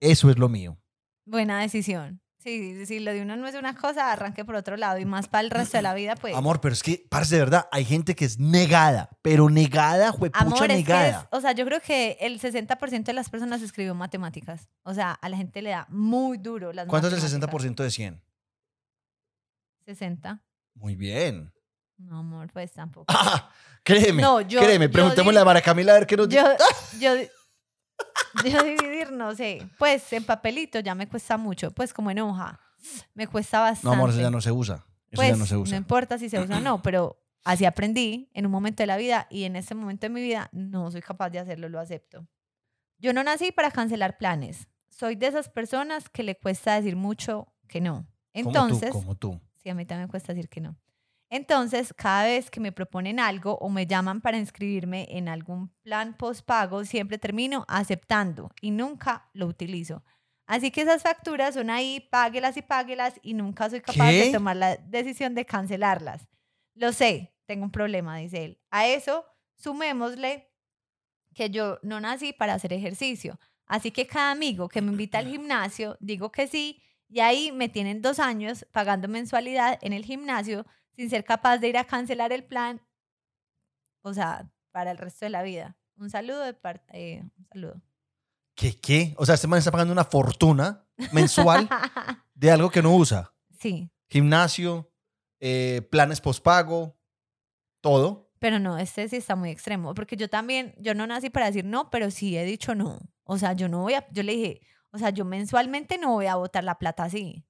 Eso 0.00 0.28
es 0.28 0.38
lo 0.38 0.48
mío. 0.48 0.76
Buena 1.24 1.60
decisión. 1.60 2.20
Sí, 2.42 2.86
si 2.86 3.00
lo 3.00 3.12
de 3.12 3.20
uno 3.20 3.36
no 3.36 3.46
es 3.46 3.54
una 3.54 3.74
cosa, 3.74 4.10
arranque 4.12 4.46
por 4.46 4.54
otro 4.54 4.78
lado. 4.78 4.98
Y 4.98 5.04
más 5.04 5.28
para 5.28 5.42
el 5.42 5.50
resto 5.50 5.76
de 5.76 5.82
la 5.82 5.92
vida, 5.92 6.16
pues... 6.16 6.34
Amor, 6.34 6.58
pero 6.62 6.72
es 6.72 6.82
que, 6.82 7.04
parce, 7.10 7.34
de 7.34 7.40
verdad, 7.40 7.68
hay 7.70 7.84
gente 7.84 8.14
que 8.14 8.24
es 8.24 8.38
negada, 8.38 9.10
pero 9.20 9.50
negada, 9.50 10.10
juepucha 10.10 10.42
Amor, 10.46 10.62
es 10.62 10.68
que 10.68 10.74
negada. 10.76 11.20
es- 11.30 11.36
o 11.36 11.40
sea, 11.42 11.52
yo 11.52 11.66
creo 11.66 11.80
que 11.82 12.16
el 12.18 12.40
60% 12.40 13.04
de 13.04 13.12
las 13.12 13.28
personas 13.28 13.60
escribió 13.60 13.94
matemáticas. 13.94 14.70
O 14.84 14.94
sea, 14.94 15.12
a 15.12 15.28
la 15.28 15.36
gente 15.36 15.60
le 15.60 15.68
da 15.70 15.84
muy 15.90 16.38
duro 16.38 16.72
las 16.72 16.86
¿Cuánto 16.86 17.08
es 17.08 17.12
el 17.14 17.20
matemáticas. 17.20 17.74
60% 17.74 17.82
de 17.82 17.90
100? 17.90 18.22
60. 19.84 20.40
Muy 20.74 20.94
bien. 20.96 21.52
No, 21.98 22.20
amor, 22.20 22.48
pues 22.52 22.72
tampoco. 22.72 23.06
Ah, 23.14 23.50
créeme, 23.82 24.22
No, 24.22 24.40
yo- 24.40 24.60
créeme, 24.60 24.86
yo 24.86 24.92
preguntémosle 24.92 25.38
di- 25.40 25.42
a 25.42 25.44
Mara 25.44 25.60
Camila 25.60 25.92
a 25.92 25.94
ver 25.96 26.06
qué 26.06 26.16
nos 26.16 26.28
Yo, 26.28 26.42
dice. 26.42 26.98
yo, 27.00 27.16
yo 27.16 27.28
dividir, 28.44 29.12
no 29.12 29.34
sé. 29.34 29.66
Pues 29.78 30.12
en 30.12 30.24
papelito 30.24 30.80
ya 30.80 30.94
me 30.94 31.08
cuesta 31.08 31.36
mucho. 31.36 31.70
Pues 31.70 31.92
como 31.92 32.10
en 32.10 32.20
hoja. 32.20 32.60
Me 33.14 33.26
cuesta 33.26 33.60
bastante. 33.60 33.86
No, 33.86 33.92
amor, 33.92 34.10
eso 34.10 34.20
ya 34.20 34.30
no 34.30 34.40
se 34.40 34.52
usa. 34.52 34.86
Eso 35.10 35.16
pues, 35.16 35.28
ya 35.28 35.36
no 35.36 35.46
se 35.46 35.56
usa. 35.56 35.76
importa 35.76 36.18
si 36.18 36.28
se 36.28 36.38
usa 36.38 36.58
o 36.58 36.60
no, 36.60 36.82
pero 36.82 37.20
así 37.44 37.64
aprendí 37.64 38.30
en 38.32 38.46
un 38.46 38.52
momento 38.52 38.82
de 38.82 38.86
la 38.86 38.96
vida 38.96 39.26
y 39.28 39.44
en 39.44 39.56
este 39.56 39.74
momento 39.74 40.06
de 40.06 40.10
mi 40.10 40.22
vida 40.22 40.48
no 40.52 40.90
soy 40.90 41.00
capaz 41.00 41.30
de 41.30 41.40
hacerlo, 41.40 41.68
lo 41.68 41.80
acepto. 41.80 42.26
Yo 42.98 43.12
no 43.12 43.24
nací 43.24 43.50
para 43.50 43.70
cancelar 43.70 44.18
planes. 44.18 44.68
Soy 44.88 45.16
de 45.16 45.26
esas 45.26 45.48
personas 45.48 46.08
que 46.08 46.22
le 46.22 46.36
cuesta 46.36 46.74
decir 46.74 46.96
mucho 46.96 47.52
que 47.66 47.80
no. 47.80 48.06
Entonces, 48.32 48.92
como 48.92 49.16
tú, 49.16 49.30
como 49.30 49.38
tú. 49.38 49.46
sí, 49.62 49.68
a 49.68 49.74
mí 49.74 49.84
también 49.84 50.06
me 50.06 50.10
cuesta 50.10 50.32
decir 50.32 50.48
que 50.48 50.60
no. 50.60 50.76
Entonces, 51.30 51.94
cada 51.96 52.24
vez 52.24 52.50
que 52.50 52.58
me 52.58 52.72
proponen 52.72 53.20
algo 53.20 53.56
o 53.58 53.68
me 53.68 53.86
llaman 53.86 54.20
para 54.20 54.36
inscribirme 54.36 55.06
en 55.10 55.28
algún 55.28 55.68
plan 55.82 56.16
postpago, 56.16 56.84
siempre 56.84 57.18
termino 57.18 57.64
aceptando 57.68 58.50
y 58.60 58.72
nunca 58.72 59.30
lo 59.32 59.46
utilizo. 59.46 60.02
Así 60.46 60.72
que 60.72 60.82
esas 60.82 61.02
facturas 61.02 61.54
son 61.54 61.70
ahí, 61.70 62.00
páguelas 62.10 62.56
y 62.56 62.62
páguelas 62.62 63.14
y 63.22 63.34
nunca 63.34 63.70
soy 63.70 63.80
capaz 63.80 64.10
¿Qué? 64.10 64.24
de 64.24 64.32
tomar 64.32 64.56
la 64.56 64.76
decisión 64.76 65.36
de 65.36 65.46
cancelarlas. 65.46 66.26
Lo 66.74 66.92
sé, 66.92 67.32
tengo 67.46 67.64
un 67.64 67.70
problema, 67.70 68.16
dice 68.16 68.44
él. 68.44 68.60
A 68.68 68.88
eso 68.88 69.24
sumémosle 69.54 70.50
que 71.32 71.50
yo 71.50 71.78
no 71.82 72.00
nací 72.00 72.32
para 72.32 72.54
hacer 72.54 72.72
ejercicio. 72.72 73.38
Así 73.66 73.92
que 73.92 74.08
cada 74.08 74.32
amigo 74.32 74.68
que 74.68 74.82
me 74.82 74.90
invita 74.90 75.18
al 75.18 75.26
gimnasio, 75.30 75.96
digo 76.00 76.32
que 76.32 76.48
sí, 76.48 76.82
y 77.08 77.20
ahí 77.20 77.52
me 77.52 77.68
tienen 77.68 78.02
dos 78.02 78.18
años 78.18 78.66
pagando 78.72 79.06
mensualidad 79.06 79.78
en 79.82 79.92
el 79.92 80.04
gimnasio 80.04 80.66
sin 81.00 81.08
ser 81.08 81.24
capaz 81.24 81.56
de 81.56 81.68
ir 81.68 81.78
a 81.78 81.84
cancelar 81.84 82.30
el 82.30 82.44
plan, 82.44 82.78
o 84.02 84.12
sea, 84.12 84.52
para 84.70 84.90
el 84.90 84.98
resto 84.98 85.24
de 85.24 85.30
la 85.30 85.42
vida. 85.42 85.78
Un 85.96 86.10
saludo 86.10 86.44
de 86.44 86.52
parte, 86.52 87.22
un 87.38 87.46
saludo. 87.46 87.82
¿Qué, 88.54 88.78
qué? 88.78 89.14
O 89.16 89.24
sea, 89.24 89.34
este 89.34 89.46
man 89.46 89.58
está 89.60 89.70
pagando 89.70 89.94
una 89.94 90.04
fortuna 90.04 90.86
mensual 91.10 91.70
de 92.34 92.50
algo 92.50 92.68
que 92.68 92.82
no 92.82 92.94
usa. 92.94 93.32
sí, 93.58 93.90
Gimnasio, 94.10 94.92
eh, 95.40 95.88
planes 95.90 96.20
postpago, 96.20 96.98
todo. 97.80 98.30
pero 98.38 98.58
no, 98.58 98.76
este 98.76 99.08
sí 99.08 99.16
está 99.16 99.36
muy 99.36 99.48
extremo, 99.48 99.94
porque 99.94 100.18
yo 100.18 100.28
también, 100.28 100.74
yo 100.76 100.94
no 100.94 101.06
nací 101.06 101.30
para 101.30 101.46
decir 101.46 101.64
no, 101.64 101.88
pero 101.88 102.10
sí 102.10 102.36
he 102.36 102.44
dicho 102.44 102.74
no. 102.74 102.98
O 103.24 103.38
sea, 103.38 103.54
yo 103.54 103.70
no 103.70 103.80
voy 103.80 103.94
a, 103.94 104.06
yo 104.10 104.22
le 104.22 104.32
dije, 104.32 104.60
o 104.90 104.98
sea, 104.98 105.08
yo 105.08 105.24
mensualmente 105.24 105.96
no 105.96 106.12
voy 106.12 106.26
a 106.26 106.36
botar 106.36 106.62
la 106.62 106.78
plata 106.78 107.04
así. 107.04 107.46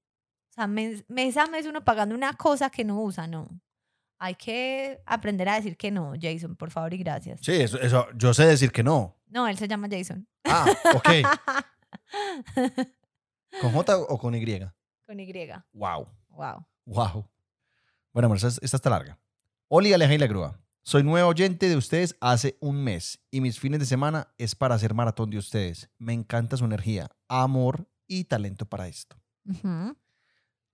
Sea, 0.61 0.67
mes, 0.67 1.05
mes 1.09 1.39
a 1.39 1.47
mes 1.47 1.65
uno 1.65 1.83
pagando 1.83 2.15
una 2.15 2.35
cosa 2.35 2.69
que 2.69 2.85
no 2.85 3.03
usa, 3.03 3.27
no. 3.27 3.49
Hay 4.19 4.35
que 4.35 5.01
aprender 5.07 5.49
a 5.49 5.55
decir 5.55 5.79
que 5.79 5.91
no, 5.91 6.13
Jason, 6.21 6.55
por 6.55 6.71
favor 6.71 6.93
y 6.93 6.99
gracias. 6.99 7.41
Sí, 7.43 7.53
eso, 7.53 7.81
eso, 7.81 8.07
yo 8.15 8.35
sé 8.35 8.45
decir 8.45 8.71
que 8.71 8.83
no. 8.83 9.17
No, 9.29 9.49
él 9.49 9.57
se 9.57 9.67
llama 9.67 9.89
Jason. 9.91 10.29
Ah, 10.45 10.67
ok. 10.95 11.09
¿Con 13.63 13.73
J 13.73 13.97
o 13.97 14.19
con 14.19 14.35
Y? 14.35 14.61
Con 15.07 15.19
Y. 15.19 15.33
Wow. 15.73 16.09
Wow. 16.29 16.67
Wow. 16.85 17.27
Bueno, 18.13 18.27
amor, 18.27 18.37
esta, 18.37 18.77
está 18.77 18.91
larga. 18.91 19.19
Oli 19.69 19.95
Aleja 19.95 20.13
y 20.13 20.19
la 20.19 20.27
Grúa. 20.27 20.61
Soy 20.83 21.03
nuevo 21.03 21.31
oyente 21.31 21.71
de 21.71 21.77
ustedes 21.77 22.15
hace 22.21 22.59
un 22.61 22.85
mes 22.85 23.19
y 23.31 23.41
mis 23.41 23.59
fines 23.59 23.81
de 23.81 23.87
semana 23.87 24.29
es 24.37 24.55
para 24.55 24.75
hacer 24.75 24.93
maratón 24.93 25.31
de 25.31 25.39
ustedes. 25.39 25.89
Me 25.97 26.13
encanta 26.13 26.59
su 26.59 26.67
energía, 26.67 27.09
amor 27.29 27.89
y 28.07 28.25
talento 28.25 28.67
para 28.67 28.89
esto. 28.89 29.17
Ujú. 29.47 29.97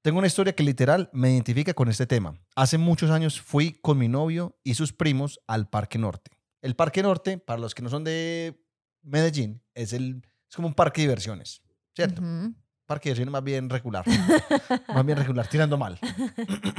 Tengo 0.07 0.19
una 0.19 0.29
historia 0.29 0.55
que 0.55 0.63
literal 0.63 1.11
me 1.13 1.33
identifica 1.33 1.75
con 1.75 1.89
este 1.89 2.07
tema. 2.07 2.39
Hace 2.55 2.79
muchos 2.79 3.11
años 3.11 3.41
fui 3.41 3.73
con 3.73 3.99
mi 3.99 4.07
novio 4.07 4.57
y 4.63 4.75
sus 4.75 4.93
primos 4.93 5.41
al 5.49 5.69
Parque 5.69 5.99
Norte. 5.99 6.31
El 6.63 6.77
Parque 6.77 7.03
Norte, 7.03 7.39
para 7.39 7.59
los 7.59 7.75
que 7.75 7.83
no 7.83 7.89
son 7.89 8.05
de 8.05 8.65
Medellín, 9.03 9.65
es, 9.75 9.93
el, 9.93 10.23
es 10.49 10.55
como 10.55 10.69
un 10.69 10.75
parque 10.75 11.01
de 11.01 11.09
diversiones, 11.09 11.61
¿cierto? 11.93 12.23
Parque 12.87 13.09
de 13.09 13.15
diversiones 13.15 13.33
más 13.33 13.43
bien 13.43 13.69
regular. 13.69 14.05
más 14.95 15.05
bien 15.05 15.19
regular, 15.19 15.49
tirando 15.49 15.77
mal. 15.77 15.99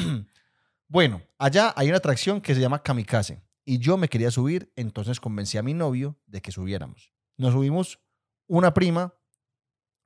bueno, 0.88 1.22
allá 1.38 1.74
hay 1.76 1.90
una 1.90 1.98
atracción 1.98 2.40
que 2.40 2.56
se 2.56 2.62
llama 2.62 2.82
Kamikaze 2.82 3.44
y 3.66 3.80
yo 3.80 3.98
me 3.98 4.08
quería 4.08 4.32
subir, 4.32 4.72
entonces 4.78 5.20
convencí 5.20 5.58
a 5.58 5.64
mi 5.64 5.74
novio 5.74 6.18
de 6.28 6.42
que 6.42 6.54
subiéramos. 6.54 7.12
Nos 7.36 7.52
subimos 7.52 8.00
una 8.48 8.74
prima, 8.74 9.14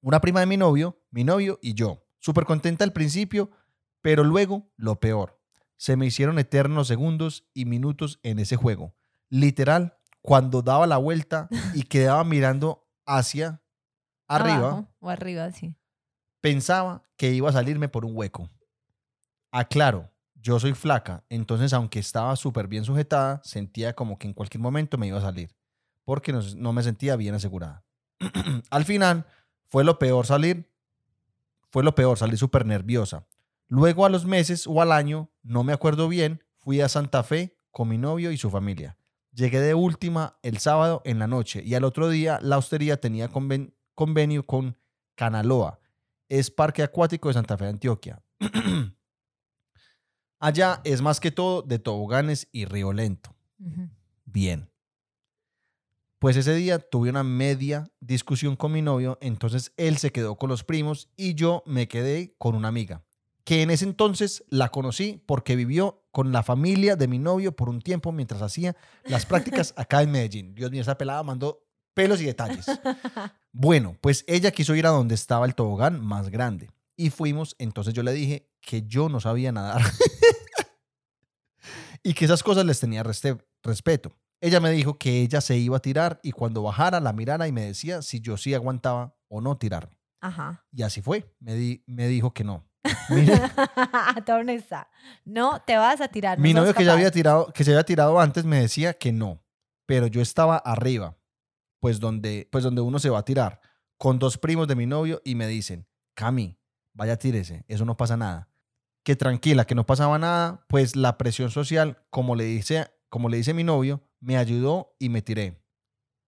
una 0.01 0.19
prima 0.22 0.39
de 0.39 0.47
mi 0.47 0.57
novio, 0.57 1.03
mi 1.11 1.24
novio 1.24 1.59
y 1.61 1.76
yo. 1.76 2.03
Súper 2.22 2.45
contenta 2.45 2.84
al 2.84 2.93
principio, 2.93 3.49
pero 4.01 4.24
luego 4.24 4.72
lo 4.78 4.99
peor. 4.99 5.41
Se 5.76 5.97
me 5.97 6.05
hicieron 6.05 6.38
eternos 6.38 6.88
segundos 6.88 7.49
y 7.53 7.65
minutos 7.65 8.19
en 8.22 8.38
ese 8.38 8.55
juego. 8.55 8.95
Literal, 9.30 9.97
cuando 10.22 10.61
daba 10.61 10.86
la 10.86 10.97
vuelta 10.97 11.49
y 11.74 11.84
quedaba 11.84 12.24
mirando 12.24 12.88
hacia 13.07 13.63
arriba, 14.28 14.69
Abajo 14.69 14.88
o 14.99 15.09
arriba, 15.09 15.51
sí. 15.51 15.76
pensaba 16.41 17.03
que 17.17 17.32
iba 17.34 17.49
a 17.49 17.53
salirme 17.53 17.89
por 17.89 18.05
un 18.05 18.15
hueco. 18.15 18.49
Aclaro, 19.51 20.11
yo 20.36 20.59
soy 20.59 20.74
flaca, 20.74 21.26
entonces 21.28 21.74
aunque 21.74 21.99
estaba 21.99 22.36
súper 22.36 22.67
bien 22.67 22.86
sujetada, 22.86 23.41
sentía 23.43 23.93
como 23.93 24.19
que 24.19 24.28
en 24.28 24.34
cualquier 24.34 24.61
momento 24.61 24.97
me 24.97 25.07
iba 25.07 25.17
a 25.17 25.22
salir, 25.22 25.55
porque 26.05 26.32
no, 26.32 26.41
no 26.57 26.72
me 26.72 26.84
sentía 26.84 27.15
bien 27.15 27.34
asegurada. 27.34 27.84
Al 28.69 28.86
final, 28.86 29.26
fue 29.65 29.84
lo 29.84 29.97
peor 29.99 30.26
salir, 30.28 30.70
fue 31.72 31.84
lo 31.84 31.95
peor, 31.95 32.17
salir 32.17 32.38
súper 32.38 32.65
nerviosa. 32.65 33.26
Luego 33.67 34.05
a 34.05 34.09
los 34.09 34.26
meses 34.26 34.67
o 34.67 34.82
al 34.82 34.91
año, 34.91 35.32
no 35.43 35.63
me 35.63 35.74
acuerdo 35.74 36.07
bien, 36.07 36.43
fui 36.57 36.82
a 36.82 36.89
Santa 36.89 37.24
Fe 37.24 37.57
con 37.72 37.88
mi 37.88 37.97
novio 37.97 38.32
y 38.32 38.38
su 38.38 38.49
familia. 38.49 38.97
Llegué 39.34 39.61
de 39.61 39.74
última 39.74 40.38
el 40.43 40.57
sábado 40.57 41.01
en 41.05 41.17
la 41.19 41.28
noche 41.28 41.63
y 41.65 41.74
al 41.76 41.86
otro 41.86 42.09
día 42.09 42.39
la 42.41 42.57
hostería 42.57 42.99
tenía 42.99 43.30
conven- 43.30 43.74
convenio 43.95 44.45
con 44.45 44.78
Canaloa, 45.15 45.80
es 46.28 46.51
Parque 46.51 46.84
Acuático 46.84 47.30
de 47.30 47.34
Santa 47.36 47.57
Fe, 47.57 47.67
Antioquia. 47.67 48.22
Allá 50.39 50.82
es 50.84 51.01
más 51.01 51.19
que 51.19 51.32
todo 51.32 51.61
de 51.61 51.80
toboganes 51.80 52.47
y 52.51 52.65
río 52.65 52.93
lento. 52.93 53.36
Bien. 54.26 54.70
Pues 56.22 56.38
ese 56.38 56.53
día 56.53 56.78
tuve 56.78 57.09
una 57.09 57.24
media 57.24 57.89
discusión 57.99 58.55
con 58.55 58.72
mi 58.72 58.84
novio, 58.84 59.17
entonces 59.22 59.74
él 59.76 59.97
se 59.97 60.11
quedó 60.11 60.36
con 60.36 60.51
los 60.51 60.63
primos 60.63 61.09
y 61.17 61.34
yo 61.34 61.63
me 61.65 61.88
quedé 61.88 62.36
con 62.38 62.53
una 62.53 62.67
amiga, 62.67 63.03
que 63.43 63.63
en 63.63 63.72
ese 63.72 63.86
entonces 63.86 64.43
la 64.47 64.69
conocí 64.69 65.24
porque 65.26 65.55
vivió 65.55 66.05
con 66.11 66.32
la 66.32 66.43
familia 66.43 66.95
de 66.95 67.07
mi 67.07 67.17
novio 67.17 67.55
por 67.55 67.69
un 67.69 67.82
tiempo 67.82 68.11
mientras 68.11 68.43
hacía 68.43 68.76
las 69.03 69.26
prácticas 69.26 69.74
acá 69.78 70.03
en 70.03 70.11
Medellín. 70.11 70.53
Dios 70.53 70.69
mío, 70.69 70.82
esa 70.82 70.95
pelada 70.95 71.24
mandó 71.24 71.65
pelos 71.95 72.22
y 72.22 72.26
detalles. 72.26 72.67
Bueno, 73.51 73.97
pues 73.99 74.24
ella 74.28 74.51
quiso 74.51 74.76
ir 74.76 74.86
a 74.86 74.91
donde 74.91 75.15
estaba 75.15 75.47
el 75.47 75.55
tobogán 75.55 76.05
más 76.05 76.30
grande 76.30 76.69
y 76.95 77.09
fuimos, 77.09 77.55
entonces 77.57 77.95
yo 77.95 78.03
le 78.03 78.13
dije 78.13 78.47
que 78.61 78.84
yo 78.84 79.09
no 79.09 79.19
sabía 79.22 79.51
nadar 79.51 79.82
y 82.03 82.13
que 82.13 82.26
esas 82.26 82.43
cosas 82.43 82.63
les 82.63 82.80
tenía 82.80 83.01
respeto. 83.01 84.15
Ella 84.42 84.60
me 84.60 84.72
dijo 84.72 84.98
que 84.98 85.22
ella 85.22 85.39
se 85.39 85.56
iba 85.58 85.78
a 85.78 85.82
tirar 85.82 86.20
y 86.24 86.32
cuando 86.32 86.64
bajara 86.64 87.00
la 87.00 87.14
mirara 87.14 87.48
y 87.48 87.52
me 87.52 87.62
decía 87.66 88.02
si 88.02 88.20
yo 88.22 88.38
sí 88.38 88.54
aguantaba 88.54 89.16
o 89.28 89.39
no 89.39 89.56
tirarme. 89.58 90.00
Ajá. 90.20 90.66
Y 90.72 90.82
así 90.84 91.02
fue. 91.02 91.34
Me, 91.39 91.54
di- 91.56 91.84
me 91.88 92.08
dijo 92.08 92.34
que 92.34 92.44
no. 92.44 92.68
Mira. 93.10 93.52
No 95.26 95.62
te 95.66 95.78
vas 95.78 96.02
a 96.02 96.08
tirar. 96.08 96.38
no 96.38 96.44
mi 96.44 96.54
novio 96.54 96.74
que 96.74 96.84
ya 96.86 96.94
había 96.94 97.12
tirado, 97.12 97.52
que 97.54 97.64
se 97.64 97.72
había 97.72 97.84
tirado 97.84 98.20
antes 98.20 98.46
me 98.46 98.60
decía 98.60 98.94
que 98.96 99.12
no, 99.12 99.44
pero 99.86 100.08
yo 100.08 100.22
estaba 100.22 100.58
arriba, 100.58 101.18
pues 101.80 102.00
donde, 102.00 102.48
pues 102.52 102.64
donde 102.64 102.82
uno 102.82 103.00
se 103.00 103.10
va 103.10 103.20
a 103.20 103.26
tirar, 103.26 103.62
con 103.98 104.18
dos 104.20 104.38
primos 104.38 104.68
de 104.68 104.76
mi 104.76 104.86
novio 104.88 105.22
y 105.24 105.36
me 105.36 105.48
dicen, 105.48 105.88
Cami, 106.16 106.60
vaya 106.94 107.18
tírese, 107.18 107.66
eso 107.68 107.86
no 107.86 107.96
pasa 107.98 108.18
nada. 108.18 108.50
Que 109.04 109.16
tranquila, 109.16 109.66
que 109.66 109.76
no 109.76 109.86
pasaba 109.86 110.18
nada, 110.20 110.66
pues 110.68 110.96
la 110.96 111.18
presión 111.18 111.50
social, 111.50 112.04
como 112.10 112.36
le 112.36 112.44
dice, 112.46 112.92
como 113.10 113.30
le 113.30 113.38
dice 113.38 113.54
mi 113.54 113.64
novio, 113.64 114.04
me 114.22 114.38
ayudó 114.38 114.95
y 114.99 115.09
me 115.09 115.22
tiré. 115.22 115.61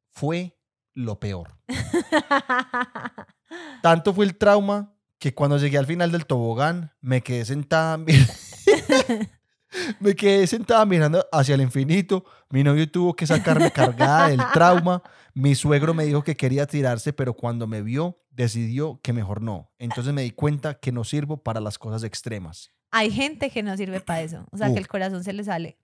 Fue 0.10 0.58
lo 0.94 1.20
peor. 1.20 1.58
Tanto 3.82 4.14
fue 4.14 4.26
el 4.26 4.38
trauma 4.38 4.94
que 5.20 5.34
cuando 5.34 5.58
llegué 5.58 5.78
al 5.78 5.86
final 5.86 6.12
del 6.12 6.26
tobogán 6.26 6.92
me 7.00 7.22
quedé 7.22 7.46
sentada 7.46 7.98
me 10.00 10.16
quedé 10.16 10.46
sentada 10.48 10.86
mirando 10.86 11.26
hacia 11.32 11.56
el 11.56 11.62
infinito. 11.62 12.26
Mi 12.50 12.64
novio 12.64 12.90
tuvo 12.92 13.16
que 13.16 13.26
sacarme 13.26 13.72
cargada 13.72 14.30
del 14.30 14.42
trauma. 14.54 15.02
Mi 15.34 15.56
suegro 15.56 15.94
me 15.94 16.06
dijo 16.06 16.24
que 16.24 16.36
quería 16.36 16.68
tirarse, 16.68 17.14
pero 17.14 17.34
cuando 17.34 17.68
me 17.68 17.82
vio 17.82 18.20
decidió 18.32 19.00
que 19.02 19.14
mejor 19.14 19.42
no. 19.42 19.72
Entonces 19.78 20.14
me 20.14 20.24
di 20.24 20.32
cuenta 20.32 20.76
que 20.76 20.92
no 20.92 21.04
sirvo 21.04 21.44
para 21.44 21.60
las 21.60 21.78
cosas 21.78 22.04
extremas. 22.04 22.72
Hay 22.92 23.12
gente 23.12 23.50
que 23.50 23.64
no 23.64 23.76
sirve 23.78 24.02
para 24.02 24.22
eso. 24.22 24.46
O 24.52 24.58
sea, 24.58 24.70
Uh. 24.70 24.74
que 24.74 24.80
el 24.80 24.88
corazón 24.88 25.24
se 25.24 25.34
le 25.34 25.44
sale. 25.44 25.78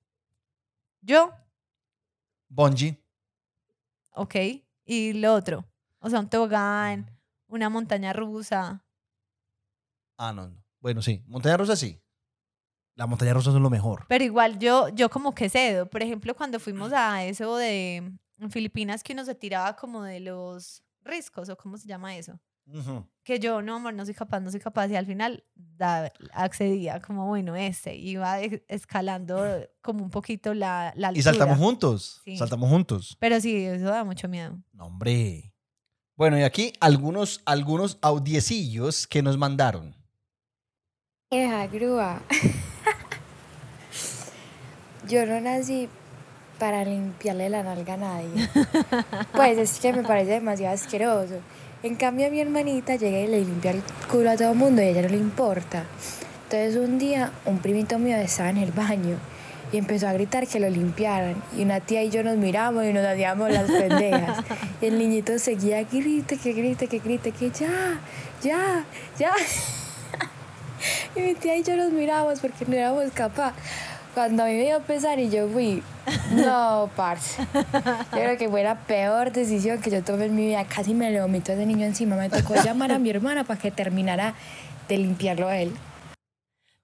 Yo, 1.02 1.32
Bungie, 2.50 3.02
ok. 4.14 4.36
Y 4.86 5.14
lo 5.14 5.34
otro. 5.34 5.66
O 6.00 6.10
sea, 6.10 6.20
un 6.20 6.30
tobogán, 6.30 7.10
una 7.48 7.70
montaña 7.70 8.12
rusa. 8.14 8.84
ah 10.18 10.34
no, 10.34 10.48
no. 10.48 10.64
Bueno, 10.82 11.02
sí, 11.02 11.24
montaña 11.28 11.58
rusa 11.58 11.76
sí. 11.76 12.02
La 12.96 13.06
montaña 13.06 13.34
rusa 13.34 13.52
es 13.52 13.56
lo 13.56 13.70
mejor. 13.70 14.06
Pero 14.10 14.24
igual 14.24 14.60
yo, 14.60 14.90
yo 14.90 15.10
como 15.10 15.34
que 15.34 15.50
cedo. 15.50 15.90
Por 15.90 16.04
ejemplo, 16.04 16.36
cuando 16.36 16.60
fuimos 16.60 16.92
a 16.92 17.24
eso 17.24 17.56
de 17.56 17.98
en 18.40 18.52
Filipinas 18.52 19.04
que 19.04 19.14
uno 19.14 19.26
se 19.26 19.36
tiraba 19.36 19.76
como 19.76 20.04
de 20.04 20.20
los 20.20 20.84
riscos 21.04 21.50
o 21.50 21.58
cómo 21.58 21.78
se 21.78 21.88
llama 21.88 22.16
eso. 22.16 22.40
Que 23.24 23.40
yo, 23.40 23.62
no, 23.62 23.76
amor, 23.76 23.94
no 23.94 24.06
soy 24.06 24.14
capaz, 24.14 24.40
no 24.40 24.50
soy 24.52 24.60
capaz. 24.60 24.88
Y 24.90 24.96
al 24.96 25.06
final 25.06 25.44
da- 25.56 26.12
accedía 26.34 27.00
como, 27.02 27.26
bueno, 27.28 27.56
este. 27.56 27.96
Iba 27.96 28.42
e- 28.42 28.64
escalando 28.68 29.44
como 29.82 30.04
un 30.04 30.10
poquito 30.10 30.54
la, 30.54 30.94
la 30.96 31.10
altura. 31.10 31.20
Y 31.20 31.24
saltamos 31.24 31.58
juntos. 31.58 32.22
Sí. 32.26 32.38
Saltamos 32.38 32.70
juntos. 32.70 33.18
Pero 33.20 33.40
sí, 33.40 33.66
eso 33.66 33.86
da 33.86 34.04
mucho 34.04 34.28
miedo. 34.28 34.58
No, 34.74 34.86
hombre. 34.86 35.54
Bueno, 36.16 36.38
y 36.38 36.44
aquí 36.44 36.74
algunos, 36.80 37.42
algunos 37.46 37.98
audiecillos 38.02 39.08
que 39.08 39.22
nos 39.22 39.38
mandaron. 39.38 39.96
Esa 41.32 41.68
grúa. 41.68 42.22
Yo 45.08 45.26
no 45.26 45.40
nací 45.40 45.90
para 46.60 46.84
limpiarle 46.84 47.50
la 47.50 47.64
nalga 47.64 47.94
a 47.94 47.98
nadie. 47.98 48.50
Pues 49.34 49.58
es 49.58 49.80
que 49.80 49.94
me 49.94 50.04
parece 50.04 50.32
demasiado 50.32 50.74
asqueroso. 50.76 51.40
En 51.82 51.96
cambio, 51.96 52.28
a 52.28 52.30
mi 52.30 52.42
hermanita 52.42 52.98
llega 52.98 53.20
y 53.20 53.28
le 53.28 53.40
limpia 53.40 53.72
el 53.72 53.82
culo 54.12 54.32
a 54.32 54.36
todo 54.36 54.52
el 54.52 54.58
mundo 54.58 54.82
y 54.82 54.86
a 54.86 54.90
ella 54.90 55.04
no 55.04 55.08
le 55.08 55.18
importa. 55.18 55.86
Entonces, 56.44 56.76
un 56.76 57.00
día, 57.00 57.32
un 57.46 57.60
primito 57.60 57.98
mío 57.98 58.18
estaba 58.18 58.50
en 58.50 58.58
el 58.58 58.74
baño 58.74 59.16
y 59.72 59.78
empezó 59.78 60.10
a 60.10 60.14
gritar 60.14 60.46
que 60.46 60.60
lo 60.60 60.70
limpiaran. 60.70 61.42
Y 61.58 61.64
una 61.64 61.80
tía 61.80 62.04
y 62.04 62.10
yo 62.10 62.22
nos 62.22 62.36
miramos 62.36 62.84
y 62.84 62.92
nos 62.92 63.06
hacíamos 63.06 63.50
las 63.50 63.72
pendejas. 63.72 64.44
Y 64.82 64.88
el 64.88 65.00
niñito 65.00 65.40
seguía 65.40 65.84
grite, 65.84 66.38
que 66.38 66.52
grite, 66.52 66.88
que 66.88 67.00
grite, 67.00 67.32
que 67.32 67.50
ya, 67.50 68.02
ya, 68.44 68.84
ya. 69.18 69.32
Y 71.16 71.22
mi 71.22 71.34
tía 71.34 71.58
y 71.58 71.64
yo 71.64 71.76
nos 71.76 71.92
miramos 71.92 72.40
porque 72.40 72.66
no 72.66 72.76
éramos 72.76 73.12
capaz. 73.14 73.54
Cuando 74.14 74.44
a 74.44 74.48
mí 74.48 74.54
me 74.54 74.64
dio 74.64 74.82
pesar 74.82 75.20
y 75.20 75.30
yo 75.30 75.48
fui, 75.48 75.84
no, 76.32 76.90
parce. 76.96 77.42
Yo 77.54 78.10
creo 78.12 78.38
que 78.38 78.50
fue 78.50 78.64
la 78.64 78.76
peor 78.86 79.32
decisión 79.32 79.82
que 79.82 79.92
yo 79.92 80.04
tomé 80.04 80.26
en 80.26 80.36
mi 80.36 80.48
vida. 80.48 80.66
Casi 80.66 80.94
me 80.94 81.12
le 81.12 81.22
vomito 81.22 81.52
a 81.52 81.56
ese 81.56 81.66
niño 81.66 81.86
encima. 81.86 82.16
Me 82.16 82.30
tocó 82.30 82.56
llamar 82.56 82.92
a 82.92 83.00
mi 83.00 83.10
hermana 83.10 83.44
para 83.44 83.60
que 83.60 83.72
terminara 83.72 84.34
de 84.88 84.98
limpiarlo 84.98 85.48
a 85.48 85.58
él. 85.58 85.74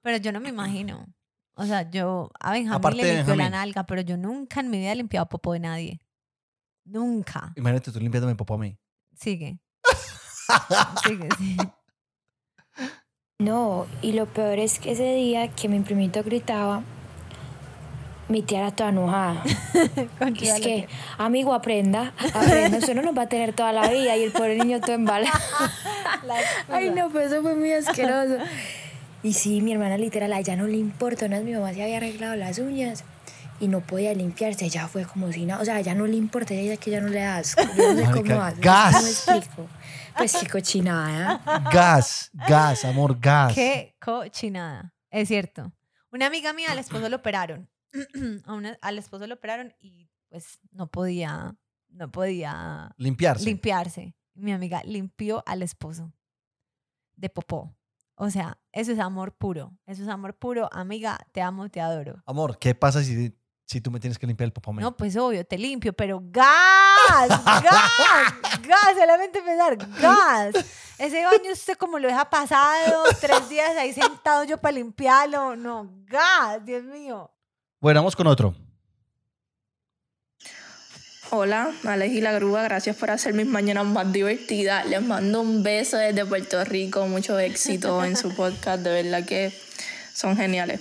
Pero 0.01 0.17
yo 0.17 0.31
no 0.31 0.39
me 0.39 0.49
imagino. 0.49 1.07
O 1.55 1.65
sea, 1.65 1.89
yo 1.89 2.31
a 2.39 2.51
Benjamín 2.51 2.77
Aparte 2.77 2.97
le 2.97 3.07
de 3.07 3.15
limpió 3.17 3.35
la 3.35 3.49
nalga, 3.49 3.85
pero 3.85 4.01
yo 4.01 4.17
nunca 4.17 4.59
en 4.59 4.69
mi 4.69 4.79
vida 4.79 4.91
he 4.91 4.95
limpiado 4.95 5.27
popo 5.27 5.53
de 5.53 5.59
nadie. 5.59 5.99
Nunca. 6.83 7.53
Imagínate 7.55 7.91
tú 7.91 7.99
limpiándome 7.99 8.31
el 8.31 8.37
popó 8.37 8.55
a 8.55 8.57
mí. 8.59 8.77
Sigue. 9.15 9.57
Sigue, 11.05 11.29
sí. 11.37 11.57
No, 13.39 13.87
y 14.01 14.13
lo 14.13 14.27
peor 14.27 14.59
es 14.59 14.79
que 14.79 14.91
ese 14.91 15.15
día 15.15 15.49
que 15.49 15.67
mi 15.67 15.79
primito 15.79 16.23
gritaba, 16.23 16.83
mi 18.27 18.41
tía 18.41 18.59
era 18.59 18.71
toda 18.75 18.89
enojada. 18.89 19.43
Es 20.41 20.53
que, 20.53 20.61
tía. 20.61 20.87
amigo, 21.17 21.53
aprenda, 21.53 22.13
aprenda, 22.33 22.77
eso 22.77 22.93
no 22.93 23.01
nos 23.01 23.17
va 23.17 23.23
a 23.23 23.29
tener 23.29 23.53
toda 23.53 23.71
la 23.71 23.87
vida 23.89 24.15
y 24.17 24.23
el 24.23 24.31
pobre 24.31 24.57
niño 24.57 24.79
todo 24.81 24.93
embalado. 24.93 25.37
La 26.25 26.35
Ay, 26.69 26.89
no, 26.89 27.09
pues 27.09 27.31
eso 27.31 27.41
fue 27.41 27.55
muy 27.55 27.71
asqueroso. 27.71 28.37
Y 29.21 29.33
sí, 29.33 29.61
mi 29.61 29.73
hermana 29.73 29.97
literal, 29.97 30.33
a 30.33 30.39
ella 30.39 30.55
no 30.55 30.67
le 30.67 30.77
importa, 30.77 31.25
una 31.25 31.37
vez 31.37 31.45
mi 31.45 31.53
mamá 31.53 31.73
se 31.73 31.83
había 31.83 31.97
arreglado 31.97 32.35
las 32.35 32.59
uñas 32.59 33.03
y 33.59 33.67
no 33.67 33.81
podía 33.81 34.13
limpiarse, 34.13 34.65
ella 34.65 34.87
fue 34.87 35.05
como 35.05 35.31
si 35.31 35.45
nada, 35.45 35.61
o 35.61 35.65
sea, 35.65 35.75
a 35.75 35.79
ella 35.79 35.95
no 35.95 36.05
le 36.05 36.15
importa, 36.15 36.53
ella 36.53 36.63
dice 36.63 36.77
que 36.77 36.91
ya 36.91 37.01
no 37.01 37.07
le 37.07 37.19
da 37.19 37.37
asco, 37.37 37.63
yo 37.75 37.93
no 37.93 37.99
sé 37.99 38.05
Marica, 38.05 38.33
cómo 38.35 38.41
hace, 38.43 38.61
gas. 38.61 38.93
no 38.93 39.01
me 39.01 39.09
explico. 39.09 39.67
Pues 40.17 40.35
qué 40.35 40.47
cochinada. 40.47 41.41
Gas, 41.71 42.29
gas, 42.33 42.85
amor, 42.85 43.19
gas. 43.19 43.53
Qué 43.53 43.95
cochinada. 43.99 44.93
Es 45.09 45.27
cierto. 45.27 45.73
Una 46.11 46.27
amiga 46.27 46.53
mía 46.53 46.67
al 46.71 46.79
esposo 46.79 47.09
lo 47.09 47.17
operaron. 47.17 47.69
A 48.45 48.53
una- 48.53 48.77
al 48.81 48.97
esposo 48.97 49.27
lo 49.27 49.35
operaron 49.35 49.73
y 49.79 50.09
pues 50.29 50.59
no 50.71 50.87
podía, 50.87 51.55
no 51.89 52.11
podía 52.11 52.91
Limpiarse. 52.97 53.45
limpiarse. 53.45 54.15
Mi 54.33 54.51
amiga 54.51 54.81
limpió 54.83 55.43
al 55.45 55.61
esposo 55.61 56.11
de 57.15 57.29
popó. 57.29 57.75
O 58.15 58.29
sea, 58.29 58.57
eso 58.71 58.91
es 58.91 58.99
amor 58.99 59.33
puro. 59.33 59.73
Eso 59.85 60.03
es 60.03 60.09
amor 60.09 60.35
puro. 60.37 60.69
Amiga, 60.73 61.17
te 61.31 61.41
amo, 61.41 61.69
te 61.69 61.79
adoro. 61.81 62.21
amor, 62.25 62.57
¿qué 62.59 62.73
pasa 62.75 63.03
si, 63.03 63.33
si 63.65 63.81
tú 63.81 63.91
me 63.91 63.99
tienes 63.99 64.17
que 64.19 64.27
limpiar 64.27 64.45
el 64.45 64.53
popó? 64.53 64.73
No, 64.73 64.95
pues 64.95 65.15
obvio, 65.17 65.45
te 65.45 65.57
limpio, 65.57 65.93
pero 65.93 66.21
gas, 66.23 66.45
gas, 67.45 68.61
gas, 68.61 68.93
solamente 68.97 69.41
pensar, 69.41 69.77
gas. 70.01 70.55
Ese 70.97 71.23
baño 71.25 71.51
usted 71.51 71.77
como 71.77 71.99
lo 71.99 72.07
deja 72.07 72.29
pasado, 72.29 73.03
tres 73.19 73.49
días 73.49 73.75
ahí 73.77 73.91
sentado 73.93 74.43
yo 74.45 74.57
para 74.57 74.73
limpiarlo. 74.73 75.55
No, 75.57 75.89
gas, 76.05 76.63
Dios 76.65 76.83
mío. 76.83 77.31
Bueno, 77.85 77.99
vamos 77.99 78.15
con 78.15 78.25
otro. 78.25 78.55
Hola, 81.29 81.71
Alex 81.83 82.15
y 82.15 82.19
la 82.21 82.31
Grúa, 82.31 82.63
gracias 82.63 82.95
por 82.95 83.11
hacer 83.11 83.35
mis 83.35 83.45
mañanas 83.45 83.85
más 83.85 84.11
divertidas. 84.11 84.87
Les 84.87 85.03
mando 85.03 85.41
un 85.41 85.61
beso 85.61 85.95
desde 85.97 86.25
Puerto 86.25 86.63
Rico, 86.65 87.05
mucho 87.05 87.37
éxito 87.37 88.03
en 88.03 88.17
su 88.17 88.35
podcast, 88.35 88.81
de 88.81 89.03
verdad 89.03 89.23
que 89.23 89.53
son 90.15 90.35
geniales. 90.35 90.79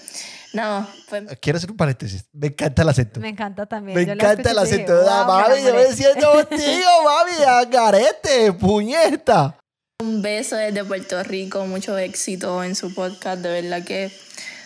Nada, 0.54 0.88
pues 1.10 1.24
Quiero 1.42 1.58
hacer 1.58 1.72
un 1.72 1.76
paréntesis. 1.76 2.24
Me 2.32 2.46
encanta 2.46 2.80
el 2.80 2.88
acento. 2.88 3.20
Me 3.20 3.28
encanta 3.28 3.66
también. 3.66 3.98
Me 3.98 4.06
yo 4.06 4.12
encanta 4.14 4.50
el 4.52 4.56
dije, 4.56 4.74
acento. 4.76 4.94
"Wow, 4.94 5.04
me 5.04 5.24
mami, 5.26 5.56
yo 5.56 5.62
me 5.62 5.68
enamoré". 5.82 5.92
siento 5.96 6.32
contigo, 6.32 6.90
mami. 7.04 7.44
Agarete, 7.46 8.52
puñeta. 8.54 9.58
un 10.00 10.22
beso 10.22 10.56
desde 10.56 10.82
Puerto 10.82 11.22
Rico, 11.22 11.66
mucho 11.66 11.98
éxito 11.98 12.64
en 12.64 12.74
su 12.74 12.94
podcast, 12.94 13.42
de 13.42 13.60
verdad 13.60 13.84
que 13.84 14.10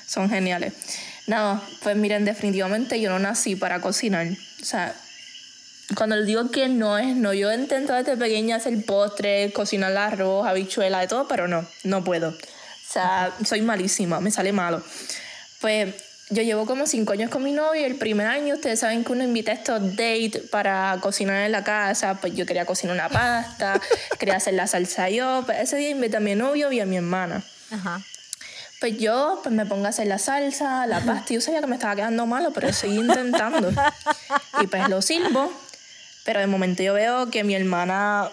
son 0.07 0.31
geniales. 0.31 0.75
Nada, 1.29 1.63
pues 1.83 1.95
miren, 1.95 2.25
definitivamente 2.25 3.01
yo 3.01 3.11
no 3.11 3.19
nací 3.19 3.55
para 3.55 3.81
cocinar. 3.83 4.27
O 4.63 4.65
sea, 4.65 4.95
cuando 5.95 6.17
les 6.17 6.27
digo 6.27 6.51
que 6.51 6.69
no 6.69 6.99
es 6.99 7.15
no, 7.17 7.35
yo 7.35 7.53
intento 7.53 7.93
desde 7.93 8.17
pequeña 8.17 8.57
hacer 8.57 8.83
postres, 8.87 9.53
cocinar 9.53 9.95
arroz, 9.97 10.47
habichuela, 10.47 11.01
de 11.01 11.07
todo, 11.07 11.29
pero 11.29 11.47
no, 11.47 11.67
no 11.85 12.03
puedo. 12.03 12.31
O 12.31 12.93
sea, 12.93 13.31
soy 13.45 13.61
malísima, 13.61 14.21
me 14.21 14.31
sale 14.31 14.53
malo. 14.53 14.83
Pues 15.61 15.95
yo 16.31 16.43
llevo 16.43 16.65
como 16.65 16.87
cinco 16.87 17.13
años 17.13 17.31
con 17.31 17.43
mi 17.43 17.53
novio. 17.53 17.85
El 17.85 17.97
primer 17.97 18.27
año, 18.27 18.55
ustedes 18.55 18.81
saben 18.81 19.05
que 19.05 19.13
uno 19.13 19.23
invita 19.23 19.53
a 19.53 19.55
estos 19.55 19.97
dates 19.97 20.49
para 20.51 20.97
cocinar 21.03 21.45
en 21.45 21.53
la 21.53 21.63
casa. 21.63 22.19
Pues 22.23 22.35
yo 22.35 22.47
quería 22.47 22.65
cocinar 22.65 22.95
una 22.95 23.11
pasta, 23.11 23.79
quería 24.19 24.37
hacer 24.37 24.55
la 24.55 24.67
salsa 24.67 25.11
yo. 25.11 25.43
Pues 25.45 25.59
ese 25.59 25.77
día 25.77 25.91
invité 25.91 26.17
a 26.17 26.21
mi 26.21 26.35
novio 26.35 26.73
y 26.73 26.81
a 26.81 26.87
mi 26.87 26.97
hermana. 26.97 27.43
Ajá. 27.71 28.01
Pues 28.81 28.97
yo 28.99 29.41
pues 29.43 29.55
me 29.55 29.67
pongo 29.67 29.87
a 29.87 29.89
hacer 29.89 30.07
la 30.07 30.19
salsa, 30.19 30.87
la 30.87 31.01
pasta. 31.01 31.35
Yo 31.35 31.41
sabía 31.41 31.61
que 31.61 31.67
me 31.67 31.75
estaba 31.77 31.97
quedando 31.97 32.27
malo, 32.27 32.53
pero 32.53 32.73
seguí 32.73 32.97
intentando. 32.97 33.71
Y 34.61 34.67
pues 34.69 34.89
lo 34.89 35.03
sirvo. 35.03 35.53
Pero 36.25 36.41
de 36.41 36.47
momento 36.47 36.83
yo 36.83 36.95
veo 36.95 37.29
que 37.31 37.43
mi 37.43 37.55
hermana, 37.57 38.29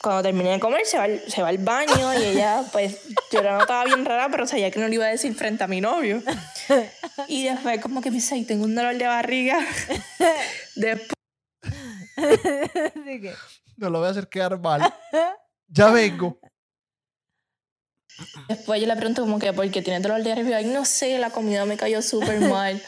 cuando 0.00 0.22
terminé 0.22 0.50
de 0.52 0.60
comer, 0.60 0.86
se 0.86 0.96
va, 0.96 1.04
al- 1.04 1.22
se 1.26 1.42
va 1.42 1.48
al 1.48 1.58
baño 1.58 2.14
y 2.18 2.24
ella, 2.24 2.62
pues, 2.72 2.96
yo 3.32 3.42
la 3.42 3.58
notaba 3.58 3.84
bien 3.84 4.04
rara, 4.04 4.28
pero 4.30 4.46
sabía 4.46 4.70
que 4.70 4.78
no 4.80 4.88
le 4.88 4.94
iba 4.94 5.04
a 5.06 5.08
decir 5.08 5.34
frente 5.34 5.64
a 5.64 5.66
mi 5.66 5.80
novio. 5.80 6.22
Y 7.28 7.44
después 7.44 7.80
como 7.82 8.00
que 8.00 8.10
me 8.10 8.16
dice, 8.16 8.36
"Ay, 8.36 8.44
tengo 8.44 8.64
un 8.64 8.74
dolor 8.74 8.96
de 8.96 9.06
barriga. 9.06 9.58
Después. 10.76 11.10
No 13.76 13.90
lo 13.90 13.98
voy 13.98 14.08
a 14.08 14.10
hacer 14.10 14.28
quedar 14.28 14.58
mal. 14.58 14.94
Ya 15.68 15.90
vengo. 15.90 16.38
Después 18.48 18.80
yo 18.80 18.86
le 18.86 18.96
pregunto 18.96 19.22
como 19.22 19.38
que, 19.38 19.52
¿por 19.52 19.70
qué 19.70 19.82
tiene 19.82 20.00
dolor 20.00 20.22
de 20.22 20.30
barriga? 20.30 20.58
Ay, 20.58 20.66
no 20.66 20.84
sé, 20.84 21.18
la 21.18 21.30
comida 21.30 21.64
me 21.64 21.76
cayó 21.76 22.02
súper 22.02 22.40
mal. 22.48 22.80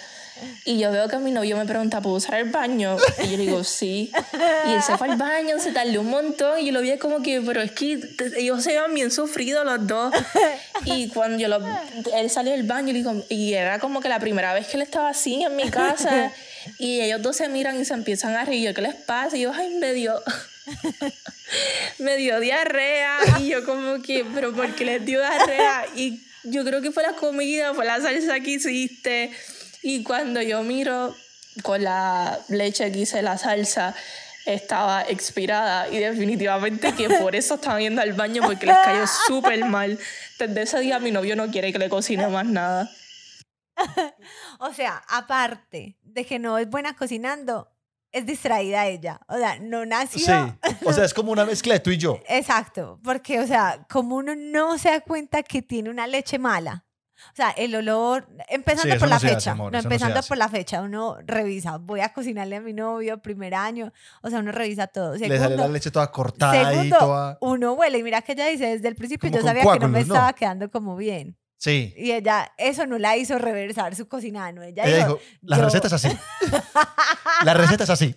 Y 0.65 0.79
yo 0.79 0.91
veo 0.91 1.09
que 1.09 1.19
mi 1.19 1.31
novio 1.31 1.57
me 1.57 1.67
pregunta, 1.67 2.01
¿puedo 2.01 2.17
usar 2.17 2.35
el 2.37 2.51
baño? 2.51 2.97
Y 3.23 3.31
yo 3.31 3.37
le 3.37 3.45
digo, 3.45 3.65
sí. 3.65 4.11
Y 4.67 4.73
él 4.73 4.83
se 4.83 4.97
fue 4.97 5.09
al 5.09 5.17
baño, 5.17 5.59
se 5.59 5.73
tardó 5.73 6.01
un 6.01 6.11
montón. 6.11 6.59
Y 6.61 6.67
yo 6.67 6.73
lo 6.73 6.81
vi 6.81 6.97
como 6.99 7.23
que, 7.23 7.41
pero 7.41 7.61
es 7.61 7.73
que 7.73 8.01
ellos 8.37 8.63
se 8.63 8.73
iban 8.73 8.95
bien 8.95 9.11
sufridos 9.11 9.65
los 9.65 9.87
dos. 9.87 10.13
Y 10.85 11.09
cuando 11.09 11.39
yo 11.39 11.49
lo, 11.49 11.61
él 12.15 12.31
salió 12.31 12.53
del 12.53 12.65
baño 12.65 12.91
y, 12.91 12.95
digo, 12.95 13.13
y 13.29 13.55
era 13.55 13.79
como 13.79 14.01
que 14.01 14.09
la 14.09 14.19
primera 14.19 14.53
vez 14.55 14.67
que 14.67 14.77
él 14.77 14.83
estaba 14.83 15.11
así 15.11 15.43
en 15.43 15.57
mi 15.57 15.69
casa. 15.71 16.33
Y 16.79 17.01
ellos 17.01 17.21
dos 17.23 17.35
se 17.35 17.49
miran 17.49 17.81
y 17.81 17.85
se 17.85 17.93
empiezan 17.93 18.37
a 18.37 18.45
reír. 18.45 18.73
¿qué 18.73 18.83
les 18.83 18.95
pasa? 18.95 19.37
Y 19.37 19.41
yo, 19.41 19.53
ay, 19.53 19.69
me 19.81 19.93
dio, 19.95 20.23
me 21.99 22.17
dio 22.17 22.41
diarrea. 22.41 23.19
Y 23.41 23.49
yo 23.49 23.65
como 23.65 24.03
que, 24.03 24.25
pero 24.35 24.53
¿por 24.53 24.75
qué 24.75 24.85
les 24.85 25.05
dio 25.05 25.21
diarrea? 25.21 25.87
Y 25.95 26.21
yo 26.45 26.65
creo 26.65 26.81
que 26.83 26.91
fue 26.91 27.03
la 27.03 27.13
comida, 27.13 27.75
fue 27.75 27.85
la 27.85 28.01
salsa 28.01 28.41
que 28.41 28.51
hiciste. 28.53 29.33
Y 29.83 30.03
cuando 30.03 30.41
yo 30.43 30.63
miro 30.63 31.15
con 31.63 31.83
la 31.83 32.39
leche 32.49 32.91
que 32.93 33.01
hice 33.01 33.23
la 33.23 33.39
salsa, 33.39 33.95
estaba 34.47 35.03
expirada. 35.03 35.89
Y 35.89 35.99
definitivamente 35.99 36.95
que 36.95 37.09
por 37.11 37.37
eso 37.37 37.55
estaban 37.55 37.81
yendo 37.81 38.03
al 38.03 38.13
baño 38.13 38.43
porque 38.43 38.67
les 38.67 38.77
cayó 38.79 39.05
súper 39.27 39.65
mal. 39.67 39.99
Desde 40.39 40.63
ese 40.63 40.81
día 40.81 40.99
mi 40.99 41.11
novio 41.11 41.37
no 41.37 41.51
quiere 41.51 41.73
que 41.73 41.79
le 41.79 41.89
cocine 41.89 42.29
más 42.29 42.47
nada. 42.47 42.91
O 44.59 44.73
sea, 44.73 45.03
aparte 45.09 45.99
de 46.03 46.25
que 46.25 46.39
no 46.39 46.57
es 46.57 46.69
buena 46.71 46.95
cocinando, 46.95 47.72
es 48.13 48.27
distraída 48.27 48.87
ella. 48.87 49.21
O 49.27 49.37
sea, 49.37 49.59
no 49.59 49.85
nació. 49.87 50.21
Sí. 50.21 50.77
O 50.85 50.93
sea, 50.93 51.05
es 51.05 51.15
como 51.15 51.33
una 51.33 51.45
mezcla 51.47 51.75
de 51.75 51.81
tú 51.81 51.91
y 51.91 51.97
yo. 51.97 52.21
Exacto, 52.29 53.01
porque, 53.03 53.41
o 53.41 53.47
sea, 53.47 53.87
como 53.91 54.17
uno 54.17 54.35
no 54.37 54.79
se 54.79 54.91
da 54.91 55.01
cuenta 55.01 55.43
que 55.43 55.63
tiene 55.63 55.91
una 55.91 56.07
leche 56.07 56.39
mala. 56.39 56.85
O 57.31 57.37
sea, 57.37 57.51
el 57.51 57.75
olor, 57.75 58.27
empezando 58.49 58.93
Sí, 58.93 58.99
por 58.99 59.03
no 59.03 59.11
la 59.11 59.17
hace, 59.17 59.29
fecha, 59.29 59.53
amor, 59.53 59.73
no, 59.73 59.79
empezando 59.79 60.21
por 60.23 60.37
la 60.37 60.49
fecha, 60.49 60.83
uno 60.83 61.19
revisa, 61.25 61.79
voy 61.79 62.01
a 62.01 62.13
cocinarle 62.13 62.57
a 62.57 62.61
mi 62.61 62.73
novio 62.73 63.23
primer 63.23 63.55
año, 63.55 63.93
o 64.23 64.29
sea, 64.29 64.41
uno 64.41 64.51
revisa 64.51 64.89
todo. 64.89 65.15
Le 65.15 65.39
sale 65.39 65.57
la 65.57 65.69
leche 65.69 65.93
toda 65.93 66.11
cortada 66.11 66.73
y 66.73 66.77
segundo 66.77 66.99
toda. 66.99 67.39
uno 67.41 67.75
huele, 67.75 67.99
y 67.99 68.03
mira 68.03 68.23
que 68.23 68.33
ella 68.33 68.49
dice, 68.49 68.67
desde 68.67 68.89
el 68.89 68.97
principio 68.97 69.31
Como 69.31 69.41
yo 69.41 69.47
sabía 69.47 69.63
que 69.63 69.79
no 69.79 69.89
me 69.89 70.01
estaba 70.01 70.33
quedando 70.33 70.69
como 70.71 70.97
bien. 70.97 71.37
Sí. 71.63 71.95
Y 71.97 72.11
ella, 72.11 72.53
eso 72.59 72.87
no 72.89 72.99
la 72.99 73.17
hizo 73.17 73.39
reversar 73.39 73.95
su 73.95 74.09
cocina, 74.09 74.51
no, 74.51 74.65
ella, 74.65 74.83
Ella 74.83 74.97
dijo, 74.97 75.09
dijo, 75.21 75.21
la 75.43 75.59
yo- 75.59 75.63
receta 75.65 75.87
es 75.87 75.93
así. 75.93 76.09
La 77.45 77.55
receta 77.55 77.85
es 77.85 77.91
así. 77.91 78.17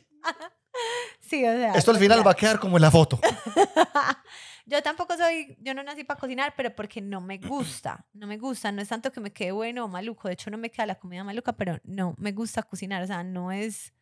sí, 1.19 1.45
o 1.45 1.53
sea. 1.55 1.73
Esto 1.75 1.91
al 1.91 1.97
final 1.99 2.25
va 2.25 2.31
a 2.31 2.35
quedar 2.35 2.59
como 2.59 2.77
en 2.77 2.81
la 2.81 2.89
foto. 2.89 3.19
Yo 4.67 4.81
tampoco 4.81 5.15
soy, 5.15 5.55
yo 5.59 5.75
no 5.75 5.83
nací 5.83 6.03
para 6.03 6.19
cocinar, 6.19 6.55
pero 6.57 6.75
porque 6.75 6.99
no 6.99 7.21
me 7.21 7.37
gusta, 7.37 8.07
no 8.13 8.25
me 8.25 8.39
gusta, 8.39 8.71
no 8.71 8.81
es 8.81 8.87
tanto 8.89 9.11
que 9.11 9.19
me 9.21 9.31
quede 9.31 9.51
bueno 9.51 9.85
o 9.85 9.87
maluco, 9.87 10.27
de 10.27 10.33
hecho 10.33 10.49
no 10.49 10.57
me 10.57 10.71
queda 10.71 10.87
la 10.87 10.95
comida 10.95 11.23
maluca, 11.23 11.53
pero 11.53 11.77
no 11.83 12.15
me 12.17 12.31
gusta 12.31 12.63
cocinar, 12.63 13.03
o 13.03 13.05
sea, 13.05 13.23
no 13.23 13.51
es 13.51 13.93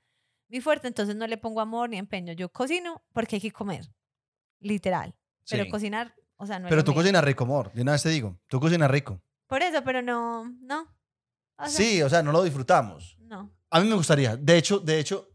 mi 0.48 0.62
fuerte, 0.62 0.88
entonces 0.88 1.18
no 1.18 1.28
le 1.28 1.38
pongo 1.38 1.60
amor 1.60 1.90
ni 1.90 1.98
empeño, 1.98 2.32
yo 2.32 2.48
cocino 2.48 3.04
porque 3.12 3.36
hay 3.36 3.42
que 3.42 3.52
comer, 3.52 3.92
literal, 4.62 5.14
pero 5.50 5.66
Sí. 5.66 5.70
cocinar, 5.70 6.16
o 6.38 6.46
sea, 6.46 6.60
no 6.60 6.68
es 6.68 6.70
Pero 6.70 6.86
tú 6.86 6.94
cocinas 6.94 7.26
rico, 7.26 7.44
amor. 7.44 7.74
De 7.74 7.82
una 7.82 7.92
vez 7.92 8.04
te 8.04 8.08
digo. 8.10 8.40
Tú 8.48 8.62
cocinas 8.62 8.90
rico. 8.90 9.22
Por 9.54 9.62
eso, 9.62 9.84
pero 9.84 10.02
no, 10.02 10.46
no. 10.62 10.88
O 11.60 11.68
sea, 11.68 11.70
Sí, 11.70 12.02
o 12.02 12.10
sea, 12.10 12.24
no 12.24 12.32
lo 12.32 12.42
disfrutamos. 12.42 13.16
No, 13.20 13.52
A 13.70 13.80
mí 13.82 13.88
me 13.88 13.94
gustaría. 13.94 14.36
De 14.36 14.58
hecho, 14.58 14.80
de 14.80 14.98
hecho, 15.00 15.30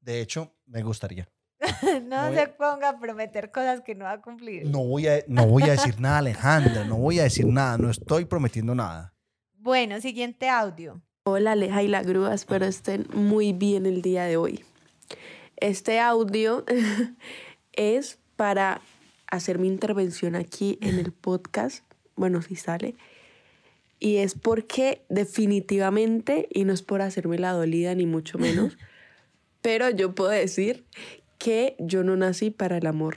de 0.00 0.20
hecho, 0.20 0.56
me 0.66 0.82
gustaría. 0.82 1.28
no 2.02 2.26
voy 2.26 2.34
se 2.34 2.40
a- 2.40 2.56
ponga 2.56 2.88
a 2.88 2.98
prometer 2.98 3.52
cosas 3.52 3.82
que 3.82 3.94
no 3.94 4.06
va 4.06 4.14
a 4.14 4.20
cumplir. 4.20 4.66
No 4.66 4.82
voy 4.82 5.06
a, 5.06 5.22
no 5.28 5.46
voy 5.46 5.62
a 5.62 5.70
decir 5.70 6.00
nada, 6.00 6.18
Alejandra. 6.18 6.82
No 6.84 6.96
voy 6.96 7.20
a 7.20 7.22
decir 7.22 7.46
nada. 7.46 7.78
No 7.78 7.90
estoy 7.90 8.24
prometiendo 8.24 8.74
nada. 8.74 9.14
Bueno, 9.52 10.00
siguiente 10.00 10.48
audio. 10.48 11.00
Hola 11.22 11.52
Aleja 11.52 11.80
y 11.84 11.86
la 11.86 12.02
grúa, 12.02 12.34
espero 12.34 12.66
estén 12.66 13.06
muy 13.14 13.52
bien 13.52 13.86
el 13.86 14.02
día 14.02 14.24
de 14.24 14.36
hoy. 14.36 14.64
Este 15.58 16.00
audio 16.00 16.64
es 17.72 18.18
para 18.34 18.80
hacer 19.28 19.60
mi 19.60 19.68
intervención 19.68 20.34
aquí 20.34 20.76
en 20.82 20.98
el 20.98 21.12
podcast, 21.12 21.84
bueno, 22.16 22.42
si 22.42 22.56
sale, 22.56 22.96
y 24.04 24.18
es 24.18 24.34
porque 24.34 25.02
definitivamente, 25.08 26.46
y 26.50 26.64
no 26.64 26.74
es 26.74 26.82
por 26.82 27.00
hacerme 27.00 27.38
la 27.38 27.52
dolida 27.52 27.94
ni 27.94 28.04
mucho 28.04 28.36
menos, 28.36 28.76
pero 29.62 29.88
yo 29.88 30.14
puedo 30.14 30.28
decir 30.28 30.84
que 31.38 31.74
yo 31.78 32.04
no 32.04 32.14
nací 32.14 32.50
para 32.50 32.76
el 32.76 32.86
amor, 32.86 33.16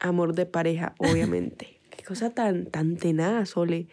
amor 0.00 0.34
de 0.34 0.44
pareja, 0.44 0.96
obviamente. 0.98 1.78
Qué 1.96 2.02
cosa 2.02 2.30
tan, 2.30 2.66
tan 2.66 2.96
tenaz, 2.96 3.56
Ole. 3.56 3.86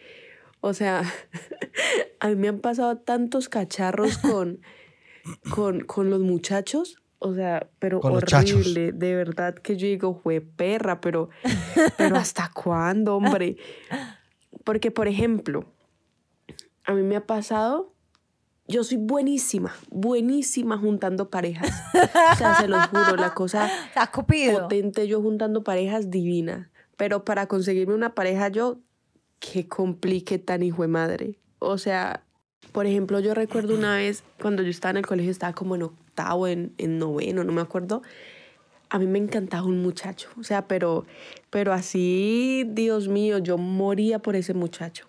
O 0.60 0.74
sea, 0.74 1.04
a 2.18 2.28
mí 2.30 2.34
me 2.34 2.48
han 2.48 2.58
pasado 2.58 2.96
tantos 2.96 3.48
cacharros 3.48 4.18
con, 4.18 4.58
con, 5.50 5.82
con 5.84 6.10
los 6.10 6.18
muchachos. 6.18 6.96
O 7.20 7.32
sea, 7.32 7.68
pero 7.78 8.00
Con 8.00 8.16
horrible. 8.16 8.90
De 8.90 9.14
verdad 9.14 9.54
que 9.54 9.76
yo 9.76 9.86
digo, 9.86 10.20
fue 10.20 10.40
perra, 10.40 11.00
pero, 11.00 11.30
pero 11.96 12.16
¿hasta 12.16 12.50
cuándo, 12.52 13.14
hombre? 13.14 13.56
Porque, 14.64 14.90
por 14.90 15.08
ejemplo, 15.08 15.64
a 16.84 16.92
mí 16.92 17.02
me 17.02 17.16
ha 17.16 17.26
pasado, 17.26 17.92
yo 18.66 18.84
soy 18.84 18.98
buenísima, 18.98 19.74
buenísima 19.90 20.78
juntando 20.78 21.30
parejas. 21.30 21.70
O 22.32 22.36
sea, 22.36 22.56
se 22.60 22.68
los 22.68 22.86
juro, 22.86 23.16
la 23.16 23.34
cosa 23.34 23.70
potente 24.52 25.06
yo 25.06 25.20
juntando 25.20 25.62
parejas 25.64 26.10
divina. 26.10 26.70
Pero 26.96 27.24
para 27.24 27.46
conseguirme 27.46 27.94
una 27.94 28.14
pareja 28.14 28.48
yo, 28.48 28.78
que 29.38 29.68
complique 29.68 30.38
tan 30.38 30.62
hijo 30.62 30.82
de 30.82 30.88
madre. 30.88 31.38
O 31.58 31.76
sea, 31.76 32.24
por 32.72 32.86
ejemplo, 32.86 33.20
yo 33.20 33.34
recuerdo 33.34 33.74
una 33.74 33.96
vez 33.96 34.22
cuando 34.40 34.62
yo 34.62 34.70
estaba 34.70 34.90
en 34.92 34.98
el 34.98 35.06
colegio, 35.06 35.30
estaba 35.30 35.52
como 35.52 35.74
en 35.74 35.82
octavo, 35.82 36.46
en, 36.46 36.72
en 36.78 36.98
noveno, 36.98 37.44
no 37.44 37.52
me 37.52 37.60
acuerdo. 37.60 38.02
A 38.88 38.98
mí 38.98 39.06
me 39.06 39.18
encantaba 39.18 39.66
un 39.66 39.82
muchacho. 39.82 40.30
O 40.38 40.44
sea, 40.44 40.66
pero, 40.68 41.04
pero 41.50 41.72
así, 41.72 42.64
Dios 42.68 43.08
mío, 43.08 43.38
yo 43.38 43.58
moría 43.58 44.20
por 44.20 44.36
ese 44.36 44.54
muchacho. 44.54 45.06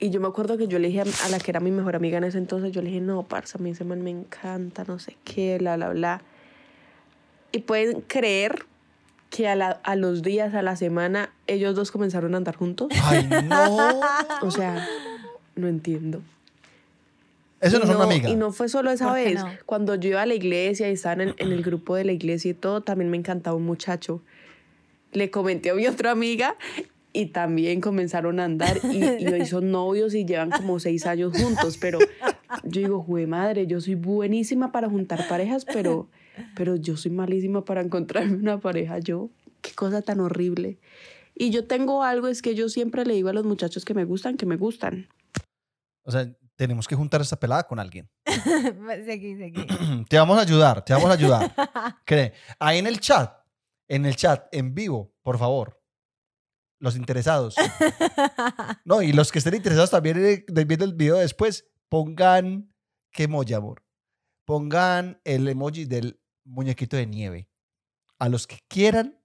Y 0.00 0.10
yo 0.10 0.20
me 0.20 0.28
acuerdo 0.28 0.56
que 0.56 0.68
yo 0.68 0.78
le 0.78 0.88
dije 0.88 1.00
a, 1.00 1.26
a 1.26 1.28
la 1.28 1.38
que 1.38 1.50
era 1.50 1.58
mi 1.60 1.70
mejor 1.72 1.96
amiga 1.96 2.18
en 2.18 2.24
ese 2.24 2.38
entonces, 2.38 2.70
yo 2.72 2.82
le 2.82 2.88
dije, 2.88 3.00
no, 3.00 3.24
parce, 3.24 3.58
a 3.58 3.60
mí 3.60 3.70
ese 3.70 3.84
man 3.84 4.02
me 4.02 4.10
encanta, 4.10 4.84
no 4.86 4.98
sé 5.00 5.16
qué, 5.24 5.58
bla, 5.58 5.76
bla, 5.76 5.88
bla. 5.90 6.22
Y 7.50 7.60
pueden 7.60 8.02
creer 8.02 8.64
que 9.30 9.48
a, 9.48 9.56
la- 9.56 9.80
a 9.82 9.96
los 9.96 10.22
días, 10.22 10.54
a 10.54 10.62
la 10.62 10.76
semana, 10.76 11.32
ellos 11.48 11.74
dos 11.74 11.90
comenzaron 11.90 12.34
a 12.34 12.36
andar 12.36 12.54
juntos. 12.56 12.88
Ay, 13.04 13.28
no. 13.48 14.00
O 14.42 14.50
sea, 14.52 14.86
no 15.56 15.66
entiendo. 15.66 16.22
Eso 17.60 17.78
no 17.80 17.86
Y 17.86 17.88
es 17.88 17.94
una 17.96 18.04
amiga. 18.04 18.28
Y 18.30 18.36
no 18.36 18.52
fue 18.52 18.68
solo 18.68 18.92
esa 18.92 19.08
¿Por 19.08 19.16
qué 19.16 19.24
vez. 19.24 19.34
no? 19.42 19.50
Cuando 19.66 19.96
yo 19.96 20.10
iba 20.10 20.22
a 20.22 20.26
la 20.26 20.34
iglesia 20.34 20.88
y 20.88 20.92
estaba 20.92 21.20
en, 21.20 21.34
en 21.36 21.50
el 21.52 21.62
grupo 21.62 21.96
de 21.96 22.04
la 22.04 22.12
iglesia 22.12 22.52
y 22.52 22.54
todo, 22.54 22.82
también 22.82 23.10
me 23.10 23.16
encantaba 23.16 23.56
un 23.56 23.64
muchacho. 23.66 24.22
Le 25.12 25.30
comenté 25.32 25.70
a 25.70 25.74
mi 25.74 25.86
otra 25.88 26.12
amiga 26.12 26.54
y 27.12 27.26
también 27.26 27.80
comenzaron 27.80 28.40
a 28.40 28.44
andar 28.44 28.78
y, 28.84 29.24
y 29.24 29.26
hoy 29.28 29.46
son 29.46 29.70
novios 29.70 30.14
y 30.14 30.24
llevan 30.24 30.50
como 30.50 30.78
seis 30.78 31.06
años 31.06 31.32
juntos. 31.36 31.78
Pero 31.78 31.98
yo 32.64 32.80
digo, 32.80 33.02
jue 33.02 33.26
madre, 33.26 33.66
yo 33.66 33.80
soy 33.80 33.94
buenísima 33.94 34.72
para 34.72 34.88
juntar 34.88 35.26
parejas, 35.28 35.64
pero, 35.64 36.08
pero 36.54 36.76
yo 36.76 36.96
soy 36.96 37.10
malísima 37.10 37.64
para 37.64 37.80
encontrarme 37.80 38.36
una 38.36 38.60
pareja 38.60 38.98
yo. 38.98 39.30
Qué 39.60 39.72
cosa 39.72 40.02
tan 40.02 40.20
horrible. 40.20 40.78
Y 41.34 41.50
yo 41.50 41.66
tengo 41.66 42.02
algo, 42.02 42.28
es 42.28 42.42
que 42.42 42.54
yo 42.54 42.68
siempre 42.68 43.04
le 43.04 43.14
digo 43.14 43.28
a 43.28 43.32
los 43.32 43.44
muchachos 43.44 43.84
que 43.84 43.94
me 43.94 44.04
gustan, 44.04 44.36
que 44.36 44.46
me 44.46 44.56
gustan. 44.56 45.08
O 46.04 46.10
sea, 46.10 46.28
tenemos 46.56 46.88
que 46.88 46.96
juntar 46.96 47.20
esta 47.20 47.38
pelada 47.38 47.62
con 47.64 47.78
alguien. 47.78 48.10
seguí, 49.04 49.36
seguí. 49.36 49.66
te 50.08 50.18
vamos 50.18 50.36
a 50.36 50.42
ayudar, 50.42 50.84
te 50.84 50.92
vamos 50.92 51.10
a 51.10 51.12
ayudar. 51.12 51.54
Cree, 52.04 52.32
ahí 52.58 52.78
en 52.78 52.86
el 52.86 52.98
chat, 52.98 53.32
en 53.86 54.06
el 54.06 54.16
chat, 54.16 54.48
en 54.52 54.74
vivo, 54.74 55.14
por 55.22 55.38
favor. 55.38 55.77
Los 56.80 56.96
interesados. 56.96 57.56
No, 58.84 59.02
y 59.02 59.12
los 59.12 59.32
que 59.32 59.38
estén 59.38 59.54
interesados 59.54 59.90
también 59.90 60.44
viendo 60.48 60.84
el 60.84 60.94
video 60.94 61.16
después, 61.16 61.66
pongan, 61.88 62.72
¿qué 63.10 63.24
emoji, 63.24 63.54
amor? 63.54 63.82
Pongan 64.44 65.20
el 65.24 65.48
emoji 65.48 65.84
del 65.84 66.20
muñequito 66.44 66.96
de 66.96 67.06
nieve. 67.06 67.48
A 68.18 68.28
los 68.28 68.46
que 68.46 68.58
quieran 68.68 69.18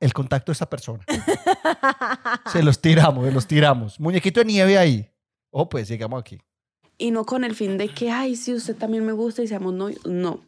el 0.00 0.12
contacto 0.12 0.50
de 0.50 0.54
esta 0.54 0.70
persona. 0.70 1.04
Se 2.52 2.62
los 2.62 2.80
tiramos, 2.80 3.26
se 3.26 3.32
los 3.32 3.46
tiramos. 3.46 4.00
Muñequito 4.00 4.40
de 4.40 4.46
nieve 4.46 4.78
ahí. 4.78 5.10
Oh, 5.50 5.68
pues 5.68 5.88
llegamos 5.88 6.20
aquí. 6.20 6.38
Y 6.96 7.10
no 7.10 7.24
con 7.24 7.44
el 7.44 7.54
fin 7.54 7.78
de 7.78 7.88
que, 7.88 8.10
ay, 8.10 8.36
sí, 8.36 8.54
usted 8.54 8.76
también 8.76 9.04
me 9.04 9.12
gusta 9.12 9.42
y 9.42 9.48
seamos 9.48 9.74
novios. 9.74 10.04
No. 10.06 10.42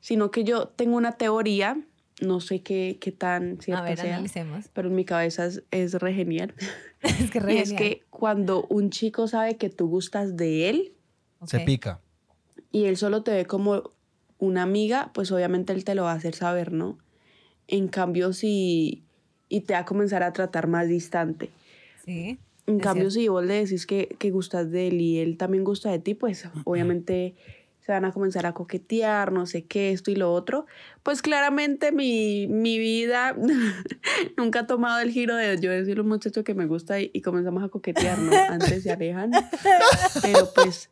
Sino 0.00 0.30
que 0.30 0.44
yo 0.44 0.68
tengo 0.68 0.96
una 0.96 1.12
teoría, 1.12 1.76
no 2.20 2.40
sé 2.40 2.62
qué, 2.62 2.98
qué 3.00 3.12
tan 3.12 3.58
cierta 3.60 3.82
A 3.84 3.88
ver, 3.88 3.98
sea, 3.98 4.14
analicemos. 4.14 4.68
pero 4.72 4.88
en 4.88 4.94
mi 4.94 5.04
cabeza 5.04 5.46
es, 5.46 5.62
es 5.70 5.94
re 5.94 6.14
genial. 6.14 6.54
es 7.02 7.30
que 7.30 7.38
Y 7.38 7.40
re 7.40 7.58
es 7.60 7.68
genial. 7.70 7.82
que 7.82 8.02
cuando 8.10 8.64
un 8.68 8.90
chico 8.90 9.26
sabe 9.28 9.56
que 9.56 9.70
tú 9.70 9.88
gustas 9.88 10.36
de 10.36 10.68
él 10.68 10.92
Se 11.46 11.60
pica. 11.60 12.00
y 12.72 12.84
él 12.84 12.96
solo 12.96 13.22
te 13.22 13.32
ve 13.32 13.46
como 13.46 13.90
una 14.38 14.62
amiga, 14.62 15.10
pues 15.14 15.30
obviamente 15.32 15.72
él 15.72 15.84
te 15.84 15.94
lo 15.94 16.04
va 16.04 16.12
a 16.12 16.16
hacer 16.16 16.34
saber, 16.34 16.72
¿no? 16.72 16.98
En 17.68 17.88
cambio, 17.88 18.32
si... 18.32 19.04
Y 19.48 19.62
te 19.62 19.72
va 19.74 19.80
a 19.80 19.84
comenzar 19.84 20.22
a 20.22 20.32
tratar 20.32 20.66
más 20.68 20.86
distante. 20.88 21.50
Sí. 22.04 22.38
En 22.66 22.76
Es 22.76 22.82
cambio, 22.82 23.10
cierto. 23.10 23.20
si 23.20 23.28
vos 23.28 23.44
le 23.44 23.54
decís 23.54 23.84
que, 23.84 24.14
que 24.18 24.30
gustas 24.30 24.70
de 24.70 24.88
él 24.88 25.00
y 25.00 25.18
él 25.18 25.36
también 25.36 25.64
gusta 25.64 25.90
de 25.90 25.98
ti, 25.98 26.14
pues 26.14 26.44
obviamente 26.64 27.34
se 27.84 27.92
van 27.92 28.04
a 28.04 28.12
comenzar 28.12 28.46
a 28.46 28.52
coquetear, 28.52 29.32
no 29.32 29.46
sé 29.46 29.64
qué, 29.64 29.90
esto 29.92 30.10
y 30.10 30.16
lo 30.16 30.32
otro. 30.32 30.66
Pues 31.02 31.22
claramente 31.22 31.92
mi, 31.92 32.46
mi 32.46 32.78
vida 32.78 33.34
nunca 34.36 34.60
ha 34.60 34.66
tomado 34.66 35.00
el 35.00 35.10
giro 35.10 35.34
de 35.36 35.58
yo 35.60 35.70
decirle 35.70 36.00
a 36.00 36.02
un 36.02 36.08
muchacho 36.08 36.44
que 36.44 36.54
me 36.54 36.66
gusta 36.66 37.00
y, 37.00 37.10
y 37.14 37.22
comenzamos 37.22 37.62
a 37.64 37.68
coquetear, 37.68 38.18
¿no? 38.18 38.32
Antes 38.50 38.82
se 38.82 38.92
alejan. 38.92 39.30
Pero 40.22 40.50
pues 40.54 40.90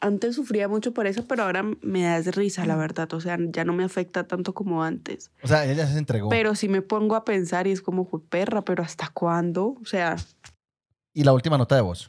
antes 0.00 0.36
sufría 0.36 0.68
mucho 0.68 0.94
por 0.94 1.08
eso, 1.08 1.26
pero 1.26 1.42
ahora 1.42 1.64
me 1.82 2.04
da 2.04 2.20
risa, 2.30 2.64
la 2.64 2.76
verdad. 2.76 3.12
O 3.14 3.20
sea, 3.20 3.36
ya 3.40 3.64
no 3.64 3.72
me 3.72 3.82
afecta 3.82 4.28
tanto 4.28 4.54
como 4.54 4.84
antes. 4.84 5.32
O 5.42 5.48
sea, 5.48 5.64
ella 5.64 5.74
ya 5.74 5.86
se 5.88 5.98
entregó. 5.98 6.28
Pero 6.28 6.54
sí 6.54 6.68
me 6.68 6.82
pongo 6.82 7.16
a 7.16 7.24
pensar 7.24 7.66
y 7.66 7.72
es 7.72 7.82
como, 7.82 8.04
"Jue 8.04 8.20
perra, 8.20 8.62
pero 8.62 8.84
¿hasta 8.84 9.08
cuándo? 9.08 9.76
O 9.82 9.84
sea, 9.86 10.14
y 11.12 11.24
la 11.24 11.32
última 11.32 11.58
nota 11.58 11.74
de 11.74 11.80
voz. 11.80 12.08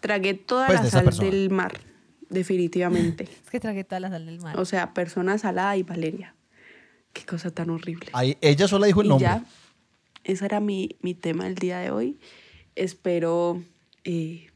Tragué 0.00 0.32
toda 0.32 0.66
Pues, 0.66 0.78
la 0.78 0.84
de 0.86 0.90
sal 0.90 1.04
persona. 1.04 1.28
del 1.30 1.50
mar, 1.50 1.78
definitivamente. 2.30 3.24
Es 3.44 3.50
que 3.50 3.60
tragué 3.60 3.84
toda 3.84 4.00
la 4.00 4.10
sal 4.10 4.26
del 4.26 4.40
mar. 4.40 4.58
O 4.58 4.64
sea, 4.64 4.94
persona 4.94 5.36
salada 5.38 5.76
y 5.76 5.82
Valeria. 5.82 6.34
Qué 7.12 7.24
cosa 7.26 7.50
tan 7.50 7.70
horrible. 7.70 8.08
Ahí, 8.12 8.36
ella 8.40 8.68
sola 8.68 8.86
dijo 8.86 9.00
el 9.00 9.06
y 9.06 9.08
nombre. 9.10 9.26
ya, 9.28 9.44
ese 10.24 10.44
era 10.44 10.60
mi, 10.60 10.96
mi 11.02 11.14
tema 11.14 11.44
del 11.44 11.56
día 11.56 11.78
de 11.80 11.90
hoy. 11.90 12.18
Espero 12.76 13.62
eh, 14.04 14.46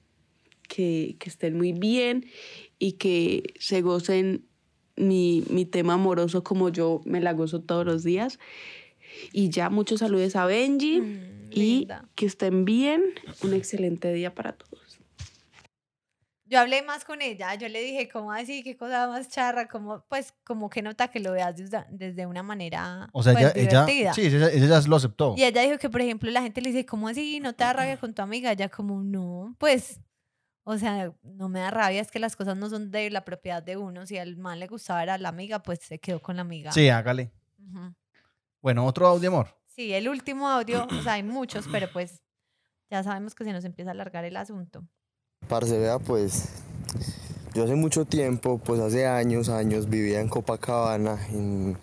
que, 0.69 1.17
que 1.19 1.29
estén 1.29 1.57
muy 1.57 1.73
bien 1.73 2.27
y 2.79 2.93
que 2.93 3.43
se 3.59 3.83
gocen 3.83 4.45
mi, 4.97 5.43
mi 5.51 5.65
tema 5.65 5.95
amoroso 5.95 6.45
como 6.45 6.69
yo 6.69 7.01
me 7.05 7.21
la 7.21 7.33
gozo 7.33 7.61
todos 7.61 7.85
los 7.85 8.05
días. 8.05 8.39
Y 9.33 9.49
ya, 9.51 9.69
muchos 9.71 10.01
saludos 10.01 10.37
a 10.37 10.47
Benji 10.47 11.01
Mm, 11.01 11.35
y 11.51 11.61
linda. 11.79 12.09
que 12.15 12.27
estén 12.27 12.65
bien. 12.65 13.03
Un 13.43 13.53
excelente 13.55 14.13
día 14.13 14.35
para 14.35 14.53
todos. 14.53 14.74
Yo 16.55 16.61
hablé 16.61 16.83
más 16.83 17.05
con 17.05 17.21
ella, 17.21 17.53
yo 17.57 17.69
le 17.69 17.81
dije, 17.81 18.09
¿cómo 18.09 18.31
así? 18.31 18.63
¿Qué 18.63 18.77
cosa 18.77 19.09
más 19.09 19.29
charra? 19.29 19.67
como 19.67 20.05
Pues 20.09 20.33
como 20.45 20.71
que 20.71 20.83
nota 20.83 21.09
que 21.09 21.19
lo 21.19 21.33
veas 21.33 21.57
desde, 21.57 21.85
desde 21.91 22.27
una 22.27 22.45
manera 22.45 23.09
O 23.13 23.25
sea, 23.25 23.33
pues, 23.33 23.47
ella, 23.47 23.53
ella, 23.57 23.85
divertida. 23.87 24.15
sí, 24.15 24.21
ella, 24.27 24.51
ella 24.53 24.81
lo 24.87 24.95
aceptó. 24.95 25.35
Y 25.37 25.43
ella 25.43 25.63
dijo 25.63 25.79
que, 25.79 25.91
por 25.91 26.01
ejemplo, 26.01 26.31
la 26.31 26.43
gente 26.43 26.61
le 26.61 26.71
dice, 26.71 26.87
¿cómo 26.87 27.09
así? 27.09 27.41
¿No 27.41 27.55
te 27.55 27.65
da 27.65 27.73
rabia 27.73 27.97
con 27.99 28.15
tu 28.15 28.23
amiga? 28.23 28.53
Ella 28.53 28.69
como, 28.69 29.03
no, 29.03 29.57
pues, 29.59 29.99
o 30.63 30.79
sea, 30.79 31.13
no 31.25 31.49
me 31.49 31.59
da 31.59 31.73
rabia, 31.73 32.01
es 32.01 32.13
que 32.13 32.21
las 32.21 32.37
cosas 32.37 32.57
no 32.57 32.71
son 32.71 32.93
de 32.93 33.11
la 33.11 33.25
propiedad 33.25 33.61
de 33.61 33.77
uno. 33.77 34.07
Si 34.07 34.17
al 34.17 34.37
man 34.37 34.61
le 34.61 34.69
gustaba 34.69 35.03
era 35.03 35.19
la 35.19 35.31
amiga, 35.31 35.61
pues 35.61 35.81
se 35.81 35.99
quedó 35.99 36.23
con 36.23 36.37
la 36.37 36.43
amiga. 36.43 36.71
Sí, 36.71 36.89
hágale. 36.89 37.33
Ujú. 37.59 37.93
Bueno, 38.63 38.87
otro 38.87 39.09
audio, 39.09 39.29
amor. 39.29 39.49
Sí, 39.67 39.93
el 39.93 40.09
último 40.09 40.49
audio, 40.49 40.87
o 40.87 41.03
sea, 41.03 41.15
hay 41.15 41.25
muchos, 41.25 41.67
pero 41.67 41.91
pues 41.93 42.23
ya 42.91 43.03
sabemos 43.03 43.35
que 43.35 43.43
se 43.43 43.53
nos 43.53 43.65
empieza 43.65 43.91
a 43.91 43.95
alargar 43.95 44.25
el 44.25 44.37
asunto. 44.37 44.87
Parce, 45.49 45.79
vea, 45.79 45.99
pues 45.99 46.49
yo 47.55 47.65
hace 47.65 47.75
mucho 47.75 48.05
tiempo, 48.05 48.59
pues 48.59 48.81
hace 48.81 49.07
años, 49.07 49.49
años, 49.49 49.89
vivía 49.89 50.21
en 50.21 50.29
Copacabana, 50.29 51.19
en, 51.31 51.77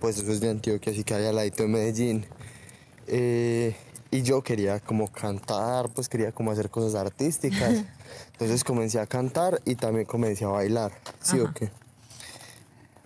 pues 0.00 0.18
eso 0.18 0.32
es 0.32 0.40
de 0.40 0.50
Antioquia, 0.50 0.92
así 0.92 1.04
que 1.04 1.14
hay 1.14 1.26
al 1.26 1.36
ladito 1.36 1.62
de 1.62 1.68
Medellín. 1.68 2.26
Eh, 3.06 3.76
y 4.10 4.22
yo 4.22 4.42
quería 4.42 4.80
como 4.80 5.08
cantar, 5.08 5.90
pues 5.90 6.08
quería 6.08 6.32
como 6.32 6.50
hacer 6.50 6.70
cosas 6.70 6.94
artísticas. 6.94 7.84
Entonces 8.32 8.64
comencé 8.64 8.98
a 8.98 9.06
cantar 9.06 9.60
y 9.64 9.74
también 9.74 10.06
comencé 10.06 10.44
a 10.44 10.48
bailar, 10.48 10.92
¿sí 11.20 11.38
o 11.38 11.52
qué? 11.52 11.70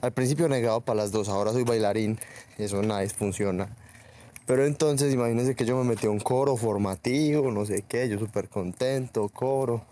Al 0.01 0.13
principio 0.13 0.49
negado 0.49 0.81
para 0.81 1.03
las 1.03 1.13
dos, 1.13 1.29
ahora 1.29 1.53
soy 1.53 1.65
bailarín, 1.65 2.19
eso 2.59 2.81
nada, 2.83 3.07
funciona. 3.11 3.69
Pero 4.51 4.67
entonces 4.67 5.15
imagínense 5.15 5.55
que 5.55 5.65
yo 5.65 5.77
me 5.77 5.85
metí 5.85 6.09
a 6.09 6.11
un 6.11 6.19
coro 6.19 6.57
formativo, 6.57 7.53
no 7.53 7.65
sé 7.65 7.85
qué, 7.87 8.09
yo 8.09 8.19
súper 8.19 8.49
contento, 8.49 9.29
coro. 9.29 9.85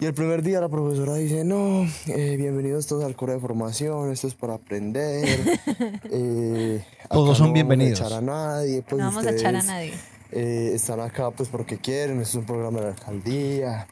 Y 0.00 0.06
el 0.06 0.12
primer 0.12 0.42
día 0.42 0.60
la 0.60 0.68
profesora 0.68 1.14
dice, 1.14 1.44
no, 1.44 1.86
eh, 2.08 2.34
bienvenidos 2.36 2.88
todos 2.88 3.04
al 3.04 3.14
coro 3.14 3.34
de 3.34 3.38
formación, 3.38 4.10
esto 4.10 4.26
es 4.26 4.34
para 4.34 4.54
aprender. 4.54 5.38
eh, 6.10 6.84
Todos 7.08 7.38
son 7.38 7.48
no 7.48 7.52
bienvenidos. 7.52 8.00
Vamos 8.00 8.12
a 8.12 8.16
echar 8.16 8.24
a 8.24 8.26
nadie, 8.26 8.82
pues 8.82 8.98
no 8.98 9.04
vamos 9.06 9.24
a 9.24 9.30
echar 9.30 9.54
a 9.54 9.62
nadie. 9.62 9.92
eh, 10.32 10.72
están 10.74 10.98
acá 10.98 11.30
pues 11.30 11.48
porque 11.48 11.78
quieren, 11.78 12.20
esto 12.20 12.38
es 12.38 12.42
un 12.42 12.46
programa 12.46 12.80
de 12.80 12.86
la 12.86 12.90
alcaldía, 12.90 13.86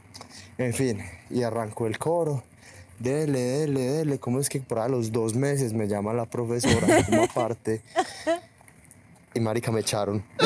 en 0.59 0.75
fin, 0.75 0.99
y 1.31 1.45
arrancó 1.45 1.87
el 1.87 1.99
coro. 1.99 2.43
Dele, 2.99 3.39
dele, 3.39 3.81
dele, 3.81 4.19
¿cómo 4.19 4.41
es 4.41 4.49
que 4.49 4.59
por 4.59 4.81
a 4.81 4.89
los 4.89 5.13
dos 5.13 5.37
meses 5.37 5.73
me 5.73 5.87
llama 5.87 6.13
la 6.15 6.27
profesora 6.27 7.05
como 7.05 7.23
aparte? 7.23 7.81
Y 9.37 9.41
marica 9.41 9.71
me 9.71 9.81
echaron. 9.81 10.25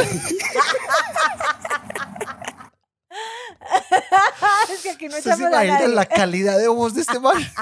es 4.72 4.82
que 4.82 4.91
aquí 4.91 5.09
no 5.09 5.16
¿Usted 5.16 5.22
se 5.22 5.28
echamos 5.36 5.47
a 5.55 5.64
imagina 5.64 5.74
nadie. 5.80 5.95
la 5.95 6.07
calidad 6.07 6.59
de 6.59 6.68
voz 6.68 6.95
de 6.95 7.03
este 7.03 7.20
man? 7.20 7.36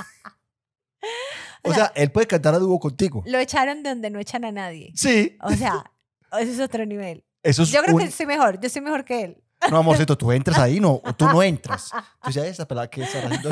O 1.63 1.75
sea, 1.75 1.93
él 1.97 2.11
puede 2.11 2.27
cantar 2.27 2.55
a 2.55 2.59
dúo 2.59 2.79
contigo. 2.79 3.23
Lo 3.27 3.39
echaron 3.39 3.83
de 3.83 3.91
donde 3.91 4.09
no 4.11 4.19
echan 4.21 4.45
a 4.45 4.53
nadie. 4.53 4.91
Sí. 4.95 5.37
O 5.43 5.51
sea, 5.53 5.85
ese 6.39 6.53
es 6.53 6.61
otro 6.61 6.87
nivel. 6.87 7.25
Eso 7.43 7.65
es 7.65 7.71
Yo 7.71 7.83
creo 7.83 7.95
un- 7.97 8.01
que 8.01 8.11
soy 8.11 8.25
mejor, 8.27 8.59
yo 8.59 8.71
soy 8.71 8.81
mejor 8.81 9.05
que 9.05 9.25
él. 9.25 9.45
No, 9.71 9.77
amorcito, 9.79 10.17
tú 10.17 10.33
entras 10.33 10.59
ahí, 10.59 10.81
no, 10.81 11.01
o 11.05 11.13
tú 11.15 11.27
no 11.27 11.43
entras. 11.43 11.91
Tú 12.23 12.31
ya 12.31 12.47
esa 12.47 12.67
pelada 12.67 12.89
que 12.89 13.03
está 13.03 13.19
haciendo 13.19 13.51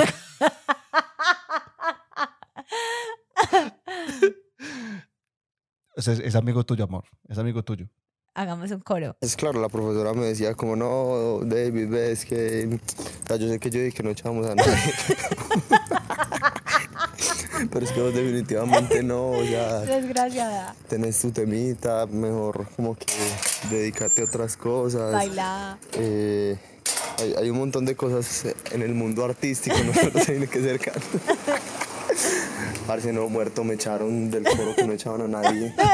es, 5.96 6.08
es 6.08 6.34
amigo 6.34 6.64
tuyo, 6.64 6.84
amor. 6.84 7.04
Es 7.28 7.38
amigo 7.38 7.62
tuyo. 7.62 7.86
Hagamos 8.34 8.70
un 8.70 8.80
coro. 8.80 9.16
Es 9.22 9.34
claro, 9.34 9.60
la 9.62 9.70
profesora 9.70 10.12
me 10.12 10.26
decía 10.26 10.54
como, 10.54 10.76
no, 10.76 11.40
David, 11.42 11.88
ves 11.88 12.26
que... 12.26 12.78
o 13.24 13.26
sea, 13.26 13.36
yo 13.36 13.48
sé 13.48 13.58
que 13.58 13.70
yo 13.70 13.80
dije 13.80 13.96
que 13.96 14.02
no 14.02 14.10
echábamos 14.10 14.46
a 14.46 14.54
nadie. 14.54 14.72
Pero 17.72 17.86
es 17.86 17.92
que 17.92 18.00
vos 18.02 18.14
definitivamente 18.14 19.02
no, 19.02 19.30
o 19.30 19.42
sea, 19.42 19.80
Desgraciada. 19.80 20.74
tenés 20.88 21.18
tu 21.18 21.30
temita, 21.30 22.06
mejor 22.06 22.68
como 22.76 22.94
que 22.94 23.06
dedícate 23.70 24.22
a 24.22 24.24
otras 24.26 24.56
cosas. 24.58 25.12
Baila. 25.12 25.78
Eh, 25.92 26.58
hay, 27.18 27.34
hay 27.38 27.50
un 27.50 27.58
montón 27.58 27.86
de 27.86 27.96
cosas 27.96 28.44
en 28.70 28.82
el 28.82 28.94
mundo 28.94 29.24
artístico, 29.24 29.76
no 29.84 29.94
solo 29.94 30.10
tiene 30.24 30.46
que 30.46 30.60
ser 30.60 30.78
canto. 30.78 31.00
Parce, 32.86 33.12
no, 33.12 33.28
muerto, 33.28 33.64
me 33.64 33.74
echaron 33.74 34.30
del 34.30 34.44
coro 34.44 34.74
que 34.76 34.84
no 34.84 34.92
echaban 34.92 35.22
a 35.22 35.28
nadie. 35.28 35.74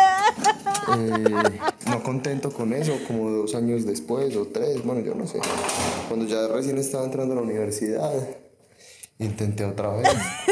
Eh, 0.99 1.61
no 1.87 2.03
contento 2.03 2.53
con 2.53 2.73
eso, 2.73 2.99
como 3.07 3.31
dos 3.31 3.55
años 3.55 3.87
después 3.87 4.35
o 4.35 4.47
tres, 4.49 4.85
bueno, 4.85 5.01
yo 5.01 5.15
no 5.15 5.29
sé. 5.29 5.39
Cuando 6.09 6.27
ya 6.27 6.49
recién 6.49 6.77
estaba 6.77 7.05
entrando 7.05 7.35
a 7.35 7.37
la 7.37 7.43
universidad, 7.43 8.13
intenté 9.21 9.65
otra 9.65 9.93
vez 9.95 10.09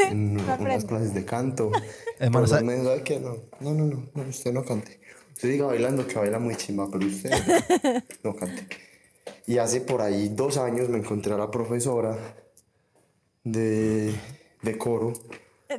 en 0.09 0.39
unas 0.59 0.85
clases 0.85 1.13
de 1.13 1.25
canto. 1.25 1.69
Hermano, 2.17 2.45
Pero 2.45 2.47
¿sabe- 2.47 2.63
me 2.63 2.73
dijo, 2.75 2.85
"¿Sabe 2.85 3.03
qué? 3.03 3.19
No, 3.19 3.35
no, 3.59 3.73
no, 3.73 3.85
no, 3.87 4.09
no, 4.13 4.23
usted 4.29 4.53
no 4.53 4.63
cante. 4.63 5.01
Usted 5.33 5.49
diga 5.51 5.65
bailando 5.65 6.07
que 6.07 6.15
baila 6.17 6.39
muy 6.39 6.55
chimba, 6.55 6.87
pero 6.89 7.05
usted 7.05 7.29
no 8.23 8.33
cante. 8.33 8.67
Y 9.47 9.57
hace 9.57 9.81
por 9.81 10.01
ahí 10.01 10.29
dos 10.29 10.57
años 10.57 10.87
me 10.87 10.99
encontré 10.99 11.33
a 11.33 11.37
la 11.37 11.51
profesora 11.51 12.17
de, 13.43 14.13
de 14.61 14.77
coro 14.77 15.11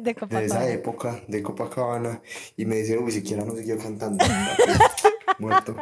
De 0.01 0.15
de 0.15 0.45
esa 0.45 0.69
época, 0.69 1.23
de 1.29 1.43
Copacabana, 1.43 2.23
y 2.57 2.65
me 2.65 2.77
dijeron, 2.77 3.05
ni 3.05 3.13
siquiera 3.13 3.45
no 3.45 3.55
siguió 3.55 3.79
cantando. 3.79 4.25
Muerto. 5.39 5.77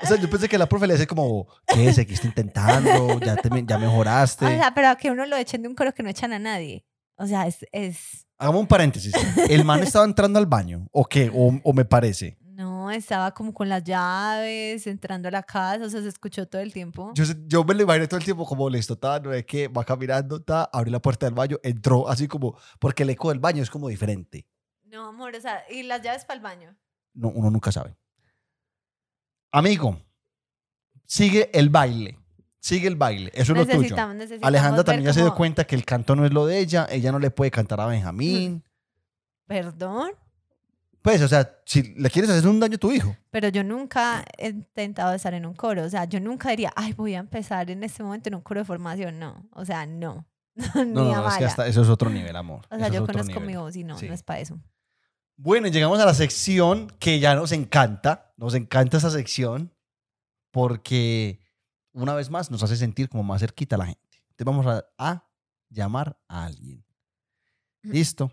O 0.00 0.06
sea, 0.06 0.16
yo 0.16 0.30
pensé 0.30 0.48
que 0.48 0.58
la 0.58 0.68
profe 0.68 0.86
le 0.86 0.94
decía 0.94 1.06
como, 1.06 1.48
¿qué? 1.66 1.92
¿Seguiste 1.92 2.26
intentando? 2.28 3.18
¿Ya, 3.20 3.36
te, 3.36 3.50
ya 3.66 3.78
mejoraste? 3.78 4.46
O 4.46 4.48
sea, 4.48 4.72
pero 4.74 4.88
a 4.88 4.96
que 4.96 5.10
uno 5.10 5.26
lo 5.26 5.36
echen 5.36 5.62
de 5.62 5.68
un 5.68 5.74
coro 5.74 5.92
que 5.92 6.02
no 6.02 6.10
echan 6.10 6.32
a 6.32 6.38
nadie. 6.38 6.84
O 7.16 7.26
sea, 7.26 7.46
es... 7.46 7.66
es... 7.72 8.26
Hagamos 8.38 8.60
un 8.60 8.68
paréntesis. 8.68 9.12
¿El 9.48 9.64
man 9.64 9.82
estaba 9.82 10.04
entrando 10.04 10.38
al 10.38 10.46
baño? 10.46 10.86
¿O 10.92 11.04
qué? 11.04 11.30
¿O, 11.34 11.58
o 11.62 11.72
me 11.72 11.84
parece? 11.84 12.37
No, 12.88 12.92
No, 12.92 12.96
estaba 12.96 13.32
como 13.32 13.52
con 13.52 13.68
las 13.68 13.84
llaves, 13.84 14.86
entrando 14.86 15.28
a 15.28 15.30
la 15.30 15.42
casa, 15.42 15.84
o 15.84 15.88
sea, 15.88 16.00
se 16.00 16.08
escuchó 16.08 16.46
todo 16.46 16.62
el 16.62 16.72
tiempo. 16.72 17.12
Yo, 17.14 17.24
yo 17.46 17.64
me 17.64 17.74
lo 17.74 17.82
imaginé 17.82 18.06
todo 18.06 18.18
el 18.18 18.24
tiempo 18.24 18.46
como 18.46 18.68
listo, 18.68 18.96
ta, 18.96 19.20
no 19.20 19.32
es 19.32 19.44
que 19.44 19.68
va 19.68 19.84
caminando, 19.84 20.40
ta, 20.42 20.64
abrió 20.72 20.92
la 20.92 21.00
puerta 21.00 21.26
del 21.26 21.34
baño, 21.34 21.58
entró 21.62 22.08
así 22.08 22.28
como, 22.28 22.58
porque 22.78 23.02
el 23.02 23.10
eco 23.10 23.28
del 23.30 23.38
baño 23.38 23.62
es 23.62 23.70
como 23.70 23.88
diferente. 23.88 24.46
No, 24.84 25.08
amor, 25.08 25.34
o 25.34 25.40
sea, 25.40 25.62
y 25.70 25.82
las 25.82 26.02
llaves 26.02 26.24
para 26.24 26.36
el 26.36 26.42
baño. 26.42 26.76
No, 27.14 27.28
uno 27.28 27.50
nunca 27.50 27.72
sabe. 27.72 27.96
Amigo, 29.50 30.00
sigue 31.04 31.50
el 31.52 31.68
baile. 31.70 32.18
Sigue 32.60 32.88
el 32.88 32.96
baile. 32.96 33.30
Eso 33.34 33.52
es 33.52 33.58
lo 33.58 33.66
tuyo. 33.66 33.78
necesitamos. 33.78 34.42
Alejandra 34.42 34.84
también 34.84 35.06
ya 35.06 35.12
se 35.12 35.20
dio 35.20 35.34
cuenta 35.34 35.64
que 35.64 35.76
el 35.76 35.84
canto 35.84 36.16
no 36.16 36.26
es 36.26 36.32
lo 36.32 36.44
de 36.44 36.58
ella. 36.58 36.86
Ella 36.90 37.12
no 37.12 37.18
le 37.18 37.30
puede 37.30 37.50
cantar 37.50 37.80
a 37.80 37.86
Benjamín. 37.86 38.64
Perdón, 39.46 40.10
Pues, 41.08 41.22
o 41.22 41.28
sea, 41.28 41.58
si 41.64 41.94
le 41.94 42.10
quieres 42.10 42.30
hacer 42.30 42.46
un 42.48 42.60
daño 42.60 42.74
a 42.76 42.78
tu 42.78 42.92
hijo. 42.92 43.16
pero 43.30 43.48
yo 43.48 43.64
nunca 43.64 44.24
he 44.36 44.48
intentado 44.48 45.14
estar 45.14 45.32
en 45.34 45.46
un 45.46 45.54
coro. 45.54 45.84
O 45.84 45.88
sea, 45.88 46.04
yo 46.04 46.20
nunca 46.20 46.50
diría, 46.50 46.72
ay, 46.76 46.92
voy 46.92 47.14
a 47.14 47.18
empezar 47.18 47.70
en 47.70 47.82
este 47.82 48.02
momento 48.02 48.28
en 48.28 48.34
un 48.34 48.42
coro 48.42 48.60
de 48.60 48.64
formación. 48.66 49.18
No, 49.18 49.48
o 49.52 49.64
sea, 49.64 49.86
no. 49.86 50.26
Ni 50.54 50.84
No, 50.92 51.04
no, 51.04 51.14
no, 51.22 51.28
es 51.28 51.36
que 51.38 51.44
hasta 51.46 51.66
eso 51.66 51.80
es 51.82 51.88
otro 51.88 52.10
nivel, 52.10 52.36
amor. 52.36 52.66
O 52.70 52.76
sea, 52.76 52.86
Eso 52.88 52.94
es 52.94 53.00
yo 53.00 53.06
conozco 53.06 53.32
nivel. 53.40 53.46
mi 53.46 53.56
voz 53.56 53.76
y 53.76 53.84
no, 53.84 53.96
Sí. 53.98 54.06
no 54.08 54.14
es 54.14 54.22
para 54.22 54.40
eso. 54.40 54.60
Bueno, 55.36 55.68
llegamos 55.68 55.98
a 56.00 56.04
la 56.04 56.14
sección 56.14 56.88
que 56.98 57.20
ya 57.20 57.34
nos 57.36 57.52
encanta. 57.52 58.34
Nos 58.36 58.54
encanta 58.54 58.96
esa 58.98 59.10
sección 59.10 59.72
porque 60.50 61.40
una 61.92 62.14
vez 62.14 62.28
más 62.30 62.50
nos 62.50 62.62
hace 62.62 62.76
sentir 62.76 63.08
como 63.08 63.22
más 63.22 63.40
cerquita 63.40 63.76
a 63.76 63.78
la 63.78 63.86
gente. 63.86 64.02
Entonces 64.30 64.44
vamos 64.44 64.66
a, 64.66 64.84
a 64.98 65.28
llamar 65.70 66.18
a 66.28 66.44
alguien. 66.44 66.84
¿Listo? 67.82 68.32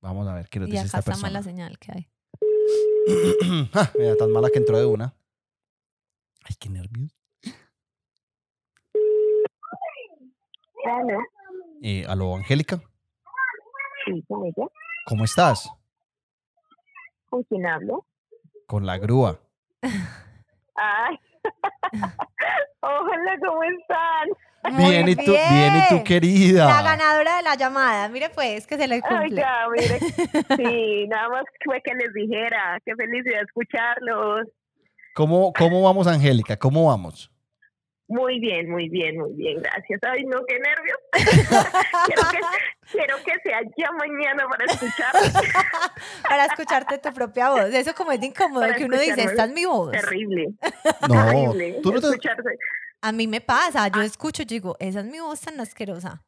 Vamos 0.00 0.26
a 0.28 0.34
ver 0.34 0.48
qué 0.48 0.60
nos 0.60 0.68
Y 0.68 0.72
dice 0.72 0.86
acá 0.86 0.98
esta 0.98 1.10
está 1.12 1.22
mala 1.22 1.38
persona. 1.38 1.42
señal 1.42 1.78
que 1.78 1.92
hay. 1.92 2.08
Ah, 3.74 3.90
Mira, 3.96 4.16
tan 4.16 4.30
mala 4.32 4.50
que 4.50 4.58
entró 4.58 4.78
de 4.78 4.86
una. 4.86 5.14
Ay, 6.44 6.54
qué 6.58 6.68
nervios. 6.68 7.12
Aló, 10.84 11.18
Eh, 11.82 12.04
aló, 12.08 12.36
Angélica, 12.36 12.80
sí, 14.04 14.22
con 14.28 14.44
ella. 14.46 14.68
¿cómo 15.06 15.24
estás? 15.24 15.68
¿Con 17.28 17.42
quién 17.44 17.66
hablo? 17.66 18.06
Con 18.66 18.86
la 18.86 18.96
grúa. 18.98 19.40
Ay, 19.82 21.18
hola, 22.80 23.38
¿cómo 23.44 23.62
están? 23.64 24.28
Bien, 24.72 25.08
y 25.08 25.16
tú, 25.16 25.32
bien, 25.32 25.76
y 25.76 25.88
tú, 25.88 26.04
querida. 26.04 26.66
La 26.66 26.82
ganadora 26.82 27.36
de 27.36 27.42
la 27.42 27.54
llamada. 27.54 28.08
Mire, 28.08 28.30
pues, 28.30 28.66
que 28.66 28.76
se 28.76 28.88
le 28.88 28.96
Ay, 28.96 29.00
cumple. 29.02 29.36
ya, 29.42 29.66
mire. 29.72 29.98
Sí, 30.56 31.06
nada 31.08 31.28
más 31.28 31.44
fue 31.64 31.80
que 31.82 31.94
les 31.94 32.12
dijera. 32.12 32.78
Qué 32.84 32.94
felicidad 32.94 33.42
escucharlos. 33.42 34.48
¿Cómo, 35.14 35.52
¿Cómo 35.52 35.82
vamos, 35.82 36.06
Angélica? 36.06 36.56
¿Cómo 36.56 36.86
vamos? 36.88 37.30
Muy 38.08 38.38
bien, 38.38 38.70
muy 38.70 38.88
bien, 38.88 39.18
muy 39.18 39.32
bien, 39.34 39.60
gracias. 39.60 39.98
Ay, 40.08 40.24
no, 40.26 40.38
qué 40.46 40.58
nervios. 40.60 40.98
quiero, 42.06 42.22
que, 42.30 42.38
quiero 42.92 43.16
que 43.24 43.32
sea 43.42 43.60
ya 43.76 43.90
mañana 43.92 44.44
para 44.48 44.64
escucharlos. 44.64 45.32
Para 46.28 46.44
escucharte 46.46 46.98
tu 46.98 47.12
propia 47.12 47.50
voz. 47.50 47.74
Eso 47.74 47.94
como 47.94 48.12
es 48.12 48.20
de 48.20 48.26
incómodo 48.26 48.60
Para 48.60 48.74
que 48.76 48.84
uno 48.84 48.98
dice, 48.98 49.22
esta 49.24 49.44
es 49.44 49.50
mi 49.52 49.64
voz. 49.64 49.90
Terrible, 49.90 50.52
No, 51.08 51.24
terrible. 51.24 51.80
tú 51.82 51.92
no 51.92 52.00
te... 52.00 52.06
escucharse. 52.08 52.50
A 53.08 53.12
mí 53.12 53.26
me 53.28 53.40
pasa, 53.40 53.88
yo 53.88 54.02
escucho 54.02 54.42
y 54.42 54.46
digo, 54.46 54.76
esa 54.80 55.00
es 55.00 55.06
mi 55.06 55.20
voz 55.20 55.40
tan 55.40 55.60
asquerosa. 55.60 56.22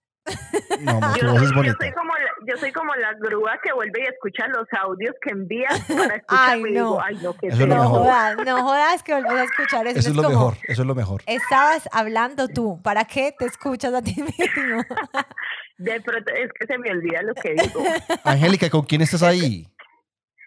No, 0.81 0.91
amor, 1.03 1.19
tu 1.19 1.25
Yo 1.27 1.33
voz 1.33 1.43
es 1.43 1.49
yo, 1.51 1.55
bonita. 1.57 1.77
soy 1.81 1.93
como 1.93 2.13
la, 2.15 2.31
yo 2.47 2.57
soy 2.59 2.73
como 2.73 2.95
la 2.97 3.13
grúa 3.15 3.59
que 3.63 3.73
vuelve 3.73 4.01
y 4.03 4.07
escucha 4.07 4.47
los 4.49 4.67
audios 4.81 5.15
que 5.23 5.31
envía 5.33 5.69
para 5.89 6.15
escucharme 6.21 6.69
Ay, 6.69 6.71
y 6.71 6.75
digo, 6.75 6.85
no. 6.97 7.01
ay, 7.03 7.19
no, 7.23 7.33
qué 7.35 7.47
Eso 7.49 7.63
es 7.63 7.69
lo 7.69 7.75
No 7.75 7.83
mejor. 7.83 7.99
jodas, 8.01 8.37
no 8.47 8.63
jodas 8.63 9.03
que 9.03 9.13
vuelves 9.15 9.33
a 9.33 9.45
escuchar 9.45 9.87
eso. 9.87 9.99
Eso 9.99 10.11
es 10.11 10.17
lo 10.17 10.23
como, 10.23 10.35
mejor, 10.39 10.55
eso 10.69 10.83
es 10.83 10.87
lo 10.89 10.95
mejor. 10.95 11.23
Estabas 11.27 11.89
hablando 11.93 12.47
tú, 12.49 12.81
¿para 12.83 13.05
qué 13.07 13.35
te 13.37 13.47
escuchas 13.47 13.93
a 13.95 14.03
ti 14.03 14.15
mismo? 14.23 14.83
De 15.79 16.01
pronto 16.03 16.33
es 16.35 16.51
que 16.61 16.67
se 16.67 16.79
me 16.79 16.91
olvida 16.91 17.23
lo 17.23 17.35
que 17.35 17.55
digo. 17.55 17.83
Angélica, 18.25 18.69
¿con 18.71 18.83
quién 18.83 19.01
estás 19.01 19.23
ahí? 19.23 19.67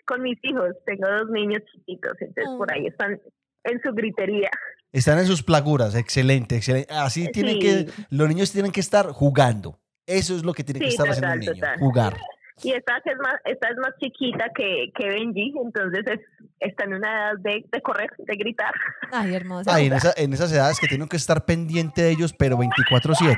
Con 0.06 0.22
mis 0.22 0.38
hijos, 0.44 0.70
tengo 0.86 1.08
dos 1.10 1.30
niños 1.32 1.62
chiquitos, 1.72 2.14
entonces 2.20 2.54
por 2.58 2.72
ahí 2.72 2.88
están 2.88 3.20
en 3.64 3.82
su 3.82 3.92
gritería. 3.94 4.50
Están 4.92 5.20
en 5.20 5.26
sus 5.26 5.42
plaguras, 5.44 5.96
excelente, 5.96 6.58
excelente. 6.58 6.94
Así 6.94 7.32
tienen 7.32 7.60
que, 7.60 7.88
los 8.10 8.28
niños 8.28 8.52
tienen 8.52 8.72
que 8.72 8.82
estar 8.82 9.08
jugando. 9.08 9.80
Eso 10.06 10.36
es 10.36 10.44
lo 10.44 10.54
que 10.54 10.64
tienen 10.64 10.82
que 10.84 10.90
estar 10.90 11.08
haciendo 11.08 11.34
un 11.34 11.40
niño, 11.40 11.54
total. 11.54 11.80
jugar. 11.80 12.18
Y 12.64 12.74
esta 12.74 12.98
es 13.06 13.18
más, 13.18 13.36
esta 13.46 13.70
es 13.70 13.78
más 13.78 13.92
chiquita 14.00 14.46
que, 14.54 14.92
que 14.96 15.08
Benji, 15.08 15.54
entonces 15.64 16.04
es, 16.06 16.20
está 16.60 16.84
en 16.84 16.94
una 16.96 17.08
edad 17.32 17.32
de, 17.40 17.66
de 17.72 17.82
correr, 17.82 18.10
de 18.20 18.36
gritar. 18.36 18.72
Ay, 19.12 19.34
hermosa. 19.34 19.74
Ay, 19.74 19.88
en, 19.88 19.94
esa- 19.94 20.14
en 20.16 20.34
esas 20.34 20.52
edades 20.52 20.78
que 20.80 20.88
tienen 20.88 21.08
que 21.08 21.18
estar 21.18 21.46
pendiente 21.46 22.04
de 22.04 22.12
ellos, 22.12 22.34
pero 22.38 22.58
24/7. 22.58 23.38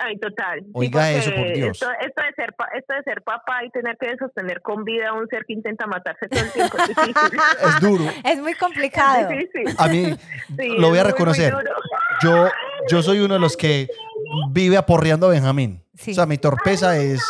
Ay, 0.00 0.16
total. 0.18 0.60
Sí, 0.60 0.70
Oiga 0.74 1.10
eso, 1.10 1.34
por 1.34 1.52
Dios. 1.52 1.70
Esto, 1.82 1.90
esto 2.00 2.22
de 2.22 2.32
ser, 2.34 2.54
esto 2.76 2.94
de 2.94 3.02
ser 3.02 3.22
papá 3.22 3.64
y 3.64 3.70
tener 3.70 3.96
que 3.98 4.16
sostener 4.16 4.62
con 4.62 4.84
vida 4.84 5.08
a 5.08 5.12
un 5.12 5.26
ser 5.28 5.44
que 5.44 5.54
intenta 5.54 5.86
matarse 5.88 6.28
todo 6.28 6.40
el 6.40 6.52
tiempo 6.52 6.76
es 6.78 6.88
difícil. 7.06 7.40
Es 7.64 7.80
duro. 7.80 8.04
Es 8.24 8.38
muy 8.38 8.54
complicado. 8.54 9.28
Es 9.28 9.28
difícil. 9.28 9.74
A 9.76 9.88
mí, 9.88 10.16
Sí, 10.56 10.68
lo 10.78 10.90
voy 10.90 10.98
a 10.98 11.02
es 11.02 11.04
muy, 11.06 11.12
muy 11.12 11.12
reconocer. 11.12 11.52
Yo, 12.22 12.48
yo 12.88 13.02
soy 13.02 13.18
uno 13.18 13.34
de 13.34 13.40
los 13.40 13.56
que 13.56 13.88
vive 14.50 14.76
aporreando 14.76 15.26
a 15.26 15.30
Benjamín. 15.30 15.82
Sí. 15.94 16.12
O 16.12 16.14
sea, 16.14 16.26
mi 16.26 16.38
torpeza 16.38 16.96
es 16.96 17.20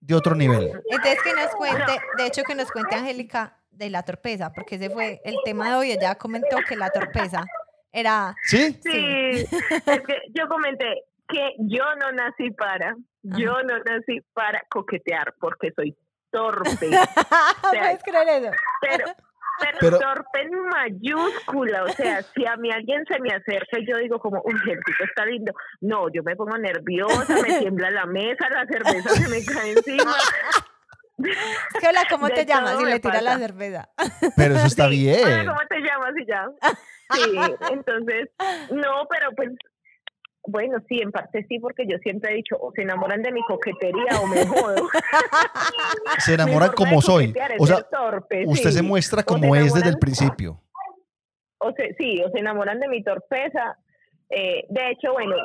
de 0.00 0.14
otro 0.14 0.34
nivel. 0.34 0.72
Entonces 0.90 1.22
que 1.22 1.34
nos 1.34 1.54
cuente, 1.56 1.92
de 2.16 2.26
hecho 2.26 2.42
que 2.42 2.54
nos 2.54 2.72
cuente 2.72 2.96
Angélica 2.96 3.58
de 3.70 3.90
la 3.90 4.02
torpeza, 4.02 4.50
porque 4.54 4.76
ese 4.76 4.88
fue 4.88 5.20
el 5.24 5.36
tema 5.44 5.68
de 5.68 5.76
hoy. 5.76 5.90
Ella 5.92 6.14
comentó 6.14 6.56
que 6.66 6.74
la 6.74 6.88
torpeza 6.88 7.44
era... 7.92 8.34
¿Sí? 8.44 8.78
Sí, 8.82 9.44
es 9.44 10.00
que 10.06 10.16
yo 10.32 10.48
comenté 10.48 11.04
que 11.28 11.54
yo 11.58 11.84
no 12.00 12.12
nací 12.12 12.50
para, 12.50 12.96
yo 13.22 13.62
no 13.62 13.78
nací 13.84 14.20
para 14.32 14.62
coquetear 14.70 15.34
porque 15.40 15.72
soy 15.76 15.96
torpe, 16.30 16.90
¿Puedes 17.70 18.02
creer 18.02 18.44
eso? 18.44 18.52
pero, 18.80 19.04
pero, 19.60 19.78
Pero- 19.80 19.98
torpe 19.98 20.42
en 20.42 20.68
mayúscula, 20.68 21.84
o 21.84 21.88
sea, 21.88 22.22
si 22.22 22.46
a 22.46 22.56
mí 22.56 22.70
alguien 22.70 23.04
se 23.06 23.18
me 23.20 23.30
acerca 23.30 23.78
y 23.78 23.86
yo 23.86 23.96
digo 23.98 24.18
como, 24.20 24.40
uy, 24.44 24.54
el 24.70 24.78
tipo 24.84 25.04
está 25.04 25.24
lindo, 25.26 25.52
no, 25.80 26.08
yo 26.12 26.22
me 26.22 26.36
pongo 26.36 26.56
nerviosa, 26.58 27.34
me 27.42 27.58
tiembla 27.60 27.90
la 27.90 28.06
mesa, 28.06 28.48
la 28.50 28.66
cerveza 28.66 29.08
se 29.10 29.28
me 29.28 29.44
cae 29.44 29.72
encima. 29.72 30.14
Es 31.18 31.80
que 31.80 31.88
hola, 31.88 32.04
¿cómo 32.08 32.28
De 32.28 32.34
te 32.34 32.46
llamas? 32.46 32.80
Y 32.80 32.84
le 32.84 33.00
tira 33.00 33.20
la 33.20 33.36
cerveza. 33.38 33.88
Pero 34.36 34.54
eso 34.54 34.66
está 34.66 34.86
bien. 34.86 35.46
¿cómo 35.46 35.60
te 35.68 35.80
llamas? 35.80 36.12
Y 36.16 36.26
ya. 36.26 36.46
Sí, 37.10 37.36
entonces, 37.72 38.28
no, 38.70 39.06
pero 39.10 39.32
pues, 39.34 39.48
bueno, 40.48 40.78
sí, 40.88 41.00
en 41.00 41.10
parte 41.10 41.44
sí, 41.48 41.58
porque 41.58 41.86
yo 41.86 41.98
siempre 41.98 42.32
he 42.32 42.36
dicho, 42.36 42.56
o 42.58 42.72
se 42.72 42.82
enamoran 42.82 43.22
de 43.22 43.32
mi 43.32 43.42
coquetería 43.42 44.20
o 44.20 44.26
me 44.26 44.46
jodo. 44.46 44.88
Se 46.18 46.34
enamoran 46.34 46.72
como 46.72 47.00
soy. 47.00 47.34
O 47.58 47.66
sea, 47.66 47.82
torpe, 47.82 48.44
usted 48.46 48.70
se 48.70 48.82
muestra 48.82 49.22
como 49.22 49.54
se 49.54 49.60
es 49.60 49.74
desde 49.74 49.88
el 49.90 49.98
principio. 49.98 50.60
O 51.58 51.72
se, 51.72 51.94
sí, 51.94 52.20
o 52.22 52.30
se 52.30 52.38
enamoran 52.38 52.80
de 52.80 52.88
mi 52.88 53.02
torpeza. 53.02 53.78
Eh, 54.30 54.64
de 54.68 54.90
hecho, 54.90 55.12
bueno, 55.12 55.36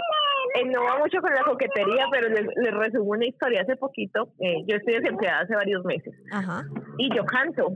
eh, 0.56 0.66
no 0.66 0.84
va 0.84 0.99
mucho 0.99 1.22
con 1.22 1.34
la 1.34 1.43
coquetería, 1.43 2.06
pero 2.12 2.30
les, 2.30 2.45
les 2.56 2.74
resumo 2.74 3.12
una 3.12 3.26
historia. 3.26 3.62
Hace 3.62 3.76
poquito, 3.76 4.30
eh, 4.39 4.64
yo 4.68 4.78
estoy 4.78 4.95
desempleada 4.95 5.41
hace 5.41 5.56
varios 5.56 5.84
meses 5.86 6.14
Ajá. 6.32 6.64
y 6.97 7.16
yo 7.16 7.26
canto. 7.26 7.74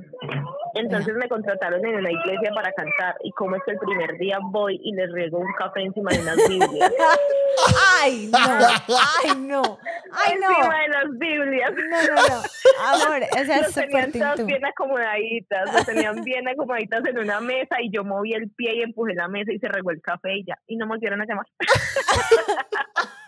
Entonces 0.78 1.13
me 1.15 1.28
contrataron 1.28 1.84
en 1.86 1.95
una 1.95 2.11
iglesia 2.11 2.51
para 2.53 2.71
cantar 2.73 3.15
y 3.23 3.32
como 3.32 3.55
es 3.55 3.61
que 3.65 3.71
el 3.71 3.80
primer 3.80 4.17
día 4.17 4.38
voy 4.41 4.80
y 4.84 4.93
les 4.93 5.11
riego 5.11 5.39
un 5.39 5.51
café 5.57 5.82
encima 5.82 6.11
de 6.11 6.19
unas 6.21 6.38
Biblias. 6.47 6.91
Ay, 8.01 8.30
no. 8.32 8.38
Ay, 8.39 9.36
no. 9.38 9.80
Ay, 10.11 10.36
no. 10.39 10.49
Encima 10.49 10.80
de 10.82 10.88
las 10.89 11.17
Biblias. 11.19 11.71
No, 11.71 12.03
no, 12.03 12.15
no. 12.28 12.41
Amor, 13.05 13.21
o 13.32 13.45
sea, 13.45 13.55
es 13.55 13.61
Los 13.63 13.67
súper 13.73 13.89
tenían 13.89 14.11
todas 14.11 14.45
bien 14.45 14.65
acomodaditas, 14.65 15.73
los 15.73 15.86
tenían 15.86 16.23
bien 16.23 16.47
acomodaditas 16.47 17.05
en 17.05 17.17
una 17.19 17.39
mesa 17.41 17.82
y 17.82 17.89
yo 17.91 18.03
moví 18.03 18.34
el 18.34 18.49
pie 18.51 18.75
y 18.78 18.82
empujé 18.84 19.13
la 19.15 19.28
mesa 19.28 19.51
y 19.51 19.59
se 19.59 19.67
regó 19.67 19.91
el 19.91 20.01
café 20.01 20.38
y 20.38 20.45
ya. 20.45 20.57
Y 20.67 20.75
no 20.78 20.86
me 20.86 20.91
volvieron 20.95 21.21
a 21.21 21.25
llamar. 21.25 21.45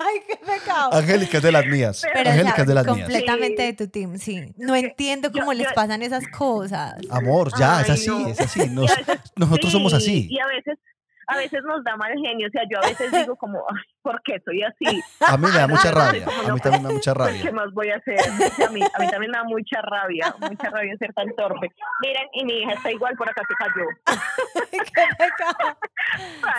Ay, 0.01 0.15
qué 0.27 0.37
pecado. 0.37 0.93
Angélica 0.93 1.37
es 1.37 1.43
de 1.43 1.51
las 1.51 1.65
mías. 1.65 2.05
Angélica 2.05 2.61
es 2.61 2.67
de 2.67 2.73
las 2.73 2.85
mías. 2.85 2.97
completamente 2.99 3.61
Sí. 3.61 3.67
de 3.67 3.73
tu 3.73 3.87
team, 3.91 4.17
sí. 4.17 4.53
No 4.57 4.75
entiendo 4.75 5.29
yo- 5.29 5.39
cómo 5.41 5.53
les 5.53 5.67
yo- 5.67 5.73
pasan 5.75 6.01
esas 6.01 6.25
cosas. 6.29 6.95
Amor, 7.11 7.38
ya, 7.57 7.81
es 7.81 7.89
Ay, 7.89 7.93
así, 7.95 8.07
no. 8.09 8.27
es 8.27 8.39
así. 8.39 8.69
Nos- 8.71 8.91
nosotros 9.35 9.71
somos 9.71 9.91
sí, 9.93 9.97
así. 9.97 10.27
Y 10.29 10.39
a 10.39 10.47
veces, 10.47 10.77
a 11.27 11.37
veces 11.37 11.61
nos 11.63 11.83
da 11.83 11.95
mal 11.95 12.11
genio. 12.23 12.47
O 12.47 12.51
sea, 12.51 12.63
yo 12.69 12.79
a 12.83 12.87
veces 12.89 13.11
digo 13.11 13.35
como, 13.35 13.59
"Ay, 13.69 13.83
¿por 14.01 14.19
qué 14.23 14.41
soy 14.43 14.63
así? 14.63 14.99
A 15.27 15.37
mí 15.37 15.45
me 15.47 15.57
da 15.57 15.67
mucha 15.67 15.91
rabia. 15.91 16.25
Como 16.25 16.49
A 16.49 16.53
mí 16.55 16.59
también 16.59 16.81
me 16.83 16.89
da 16.89 16.93
mucha 16.95 17.13
¿Qué 17.13 17.19
rabia. 17.19 17.51
más 17.51 17.71
voy 17.73 17.89
a 17.91 17.97
hacer? 17.97 18.19
A, 18.19 18.71
mí, 18.71 18.81
a 18.81 18.99
mí 18.99 19.07
también 19.09 19.31
me 19.31 19.37
da 19.37 19.43
mucha 19.43 19.79
rabia, 19.83 20.35
mucha 20.39 20.69
rabia 20.71 20.95
ser 20.97 21.13
tan 21.13 21.27
torpe. 21.35 21.67
Miren, 22.01 22.27
y 22.33 22.45
mi 22.45 22.53
hija 22.61 22.73
está 22.73 22.91
igual, 22.91 23.15
por 23.15 23.29
acá 23.29 23.43
se 23.47 23.53
cayó. 23.53 23.87
Ay, 24.71 24.79
qué 24.79 25.15
pecado. 25.17 25.77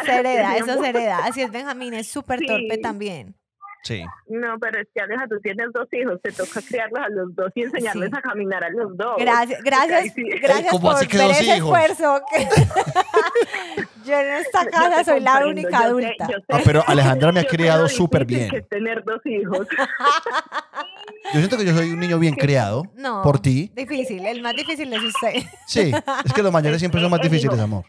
Se 0.04 0.14
hereda, 0.20 0.56
eso 0.56 0.72
amor. 0.72 0.84
se 0.84 0.90
hereda. 0.90 1.18
Así 1.24 1.42
es, 1.42 1.50
Benjamín, 1.50 1.94
es 1.94 2.08
súper 2.08 2.38
Sí. 2.38 2.46
torpe 2.46 2.78
también. 2.78 3.34
Sí. 3.82 4.04
No, 4.28 4.58
pero 4.60 4.80
es 4.80 4.88
que 4.94 5.00
Aleja, 5.00 5.26
tú 5.26 5.40
tienes 5.40 5.68
dos 5.72 5.88
hijos, 5.92 6.20
te 6.22 6.30
toca 6.32 6.60
criarlos 6.68 7.00
a 7.00 7.08
los 7.08 7.34
dos 7.34 7.50
y 7.54 7.62
enseñarles 7.62 8.10
Sí. 8.10 8.16
a 8.18 8.20
caminar 8.20 8.62
a 8.64 8.70
los 8.70 8.96
dos. 8.96 9.16
Gracias, 9.18 9.62
gracias, 9.62 10.12
sí. 10.14 10.22
gracias 10.42 10.70
¿cómo 10.70 10.88
por 10.88 10.96
así 10.96 11.06
que 11.08 11.16
ver 11.18 11.26
dos 11.28 11.40
ese 11.40 11.56
hijos? 11.56 11.78
esfuerzo. 11.78 12.22
que- 12.30 12.48
yo 14.04 14.20
en 14.20 14.32
esta 14.34 14.66
casa 14.66 15.04
soy 15.04 15.20
la 15.20 15.46
única 15.46 15.70
yo 15.70 15.84
adulta. 15.86 16.26
sé. 16.26 16.34
No, 16.48 16.58
pero 16.64 16.82
Alejandra 16.86 17.32
me 17.32 17.40
ha 17.40 17.44
criado 17.44 17.88
súper 17.88 18.24
bien. 18.26 18.50
que 18.50 18.62
tener 18.62 19.02
dos 19.04 19.20
hijos. 19.24 19.66
Yo 21.32 21.38
siento 21.38 21.56
que 21.58 21.64
yo 21.64 21.72
soy 21.74 21.90
un 21.90 22.00
niño 22.00 22.18
bien 22.18 22.34
criado 22.34 22.82
No, 22.96 23.22
por 23.22 23.38
ti. 23.40 23.70
Difícil, 23.76 24.26
el 24.26 24.42
más 24.42 24.54
difícil 24.54 24.92
es 24.92 25.02
usted. 25.02 25.34
Sí, 25.66 25.92
es 26.24 26.32
que 26.32 26.42
los 26.42 26.52
mayores 26.52 26.80
siempre 26.80 27.00
son 27.00 27.10
más 27.10 27.20
difíciles, 27.20 27.58
amor. 27.60 27.84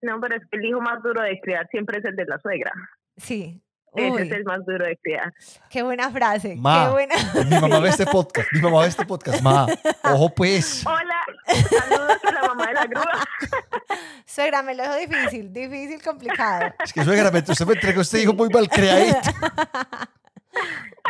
No, 0.00 0.18
pero 0.20 0.36
es 0.36 0.42
que 0.50 0.56
el 0.58 0.64
hijo 0.64 0.80
más 0.80 1.02
duro 1.02 1.20
de 1.22 1.38
criar 1.40 1.66
siempre 1.70 1.98
es 1.98 2.04
el 2.04 2.16
de 2.16 2.24
la 2.24 2.38
suegra. 2.38 2.70
Sí. 3.16 3.60
Ese 3.96 4.22
es 4.22 4.32
el 4.32 4.44
más 4.44 4.64
duro 4.66 4.84
de 4.84 4.96
criar. 4.98 5.32
qué 5.70 5.82
buena 5.82 6.10
frase. 6.10 6.54
Ma. 6.56 6.84
Qué 6.86 6.92
buena. 6.92 7.14
Mi 7.50 7.60
mamá 7.60 7.78
ve 7.80 7.88
este 7.88 8.06
podcast. 8.06 8.48
Mi 8.52 8.60
mamá 8.60 8.80
ve 8.82 8.88
este 8.88 9.04
podcast. 9.06 9.40
Ma, 9.42 9.66
ojo 10.04 10.28
pues. 10.34 10.84
Hola, 10.86 11.24
saludos 11.46 12.16
a 12.24 12.32
la 12.32 12.42
mamá 12.48 12.66
de 12.68 12.72
la 12.74 12.86
grúa. 12.86 13.24
Suegra, 14.26 14.62
me 14.62 14.74
lo 14.74 14.82
dejo 14.82 14.96
difícil, 15.12 15.52
difícil, 15.52 16.02
complicado. 16.02 16.74
Es 16.84 16.92
que 16.92 17.02
suegra, 17.04 17.30
me- 17.30 17.38
usted 17.38 17.66
me 17.66 17.72
entregó 17.74 18.00
este 18.02 18.22
hijo 18.22 18.32
muy 18.34 18.48
mal 18.50 18.68
creadito. 18.68 19.18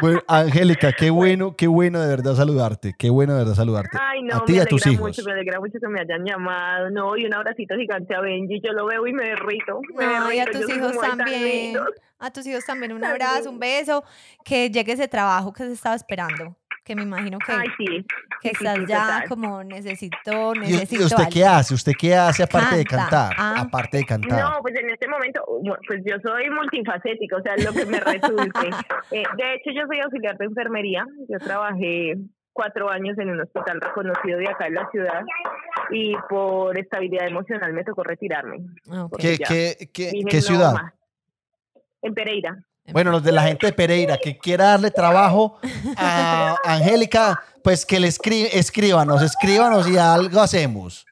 Bueno, 0.01 0.21
Angélica, 0.29 0.93
qué 0.93 1.09
bueno, 1.11 1.57
qué 1.57 1.67
bueno 1.67 2.01
de 2.01 2.09
verdad 2.09 2.35
saludarte. 2.35 2.95
Qué 2.99 3.09
bueno 3.09 3.33
de 3.33 3.39
verdad 3.41 3.55
saludarte. 3.55 3.97
Ay, 3.99 4.23
no, 4.23 4.37
a 4.37 4.45
ti 4.45 4.53
y 4.53 4.57
me 4.57 4.63
a 4.63 4.67
tus 4.67 4.83
alegra 4.83 4.93
hijos. 4.93 5.09
mucho, 5.09 5.23
me 5.25 5.33
alegra 5.33 5.61
mucho 5.61 5.79
que 5.81 5.89
me 5.89 6.01
hayan 6.01 6.25
llamado. 6.25 6.91
No, 6.91 7.17
y 7.17 7.25
un 7.25 7.33
abracito 7.33 7.77
gigante 7.77 8.15
a 8.15 8.21
Benji. 8.21 8.61
Yo 8.61 8.73
lo 8.73 8.87
veo 8.87 9.07
y 9.07 9.13
me 9.15 9.25
derrito. 9.25 9.81
Me 9.97 10.05
No, 10.07 10.31
y 10.33 10.39
a 10.39 10.45
derrito, 10.45 10.67
tus 10.67 10.77
hijos 10.77 11.01
también. 11.01 11.79
A 12.19 12.31
tus 12.31 12.47
hijos 12.47 12.65
también 12.65 12.93
un 12.93 13.05
abrazo, 13.05 13.51
un 13.51 13.59
beso. 13.59 14.05
Que 14.45 14.71
llegue 14.71 14.93
ese 14.93 15.09
trabajo 15.09 15.53
que 15.53 15.65
se 15.65 15.73
estaba 15.73 15.95
esperando. 15.95 16.55
Que 16.87 16.95
me 16.95 17.03
imagino 17.03 17.39
que, 17.45 17.51
Ay, 17.53 17.67
sí. 17.77 18.07
que 18.41 18.51
estás 18.51 18.77
sí, 18.77 18.85
ya 18.87 19.03
total. 19.05 19.29
como 19.29 19.65
necesito, 19.65 20.55
¿Y, 20.55 20.59
necesito 20.61 21.03
y 21.03 21.05
usted 21.07 21.19
algo. 21.19 21.31
qué 21.33 21.45
hace? 21.45 21.75
¿Usted 21.75 21.93
qué 21.99 22.15
hace 22.15 22.45
aparte 22.45 22.77
de 22.77 22.85
Canta. 22.85 23.09
cantar? 23.29 23.35
Ah. 23.37 23.55
Aparte 23.63 23.97
de 23.99 24.05
cantar. 24.05 24.41
No, 24.41 24.59
pues 24.63 24.77
en 24.79 24.91
este 24.91 25.09
momento, 25.09 25.43
pues 25.89 26.03
yo 26.05 26.15
soy 26.23 26.49
multifacética, 26.49 27.37
o 27.39 27.43
sea, 27.43 27.57
lo 27.57 27.73
que 27.73 27.87
me 27.87 27.99
resulte. 27.99 28.71
Eh, 29.11 29.23
de 29.37 29.55
hecho, 29.55 29.71
yo 29.75 29.83
soy 29.87 30.01
auxiliar 30.01 30.37
de 30.39 30.45
enfermería. 30.47 31.05
Yo 31.29 31.39
trabajé 31.39 32.15
cuatro 32.53 32.91
años 32.91 33.17
en 33.19 33.31
un 33.31 33.41
hospital 33.41 33.81
reconocido 33.81 34.39
de 34.39 34.49
acá 34.49 34.67
en 34.67 34.75
la 34.75 34.89
ciudad 34.91 35.23
y 35.91 36.15
por 36.29 36.77
estabilidad 36.79 37.27
emocional 37.29 37.73
me 37.73 37.85
tocó 37.85 38.03
retirarme. 38.03 38.59
¿Qué, 39.19 39.37
ya. 39.39 39.47
qué, 39.47 39.89
qué, 39.93 40.11
Dije, 40.11 40.29
qué 40.29 40.37
"No 40.39 40.43
ciudad? 40.43 40.73
más". 40.73 40.93
En 42.03 42.15
Pereira. 42.15 42.57
Bueno, 42.93 43.11
los 43.11 43.23
de 43.23 43.33
la 43.33 43.43
gente 43.43 43.67
de 43.67 43.73
Pereira 43.73 44.19
que 44.19 44.39
quiera 44.39 44.67
darle 44.67 44.91
trabajo 44.91 45.59
a 45.97 46.57
Angélica, 46.65 47.43
pues 47.63 47.85
que 47.85 47.99
le 47.99 48.09
escri 48.09 48.49
escríbanos, 48.53 49.23
escríbanos 49.23 49.89
y 49.89 49.97
algo 49.97 50.41
hacemos. 50.41 51.06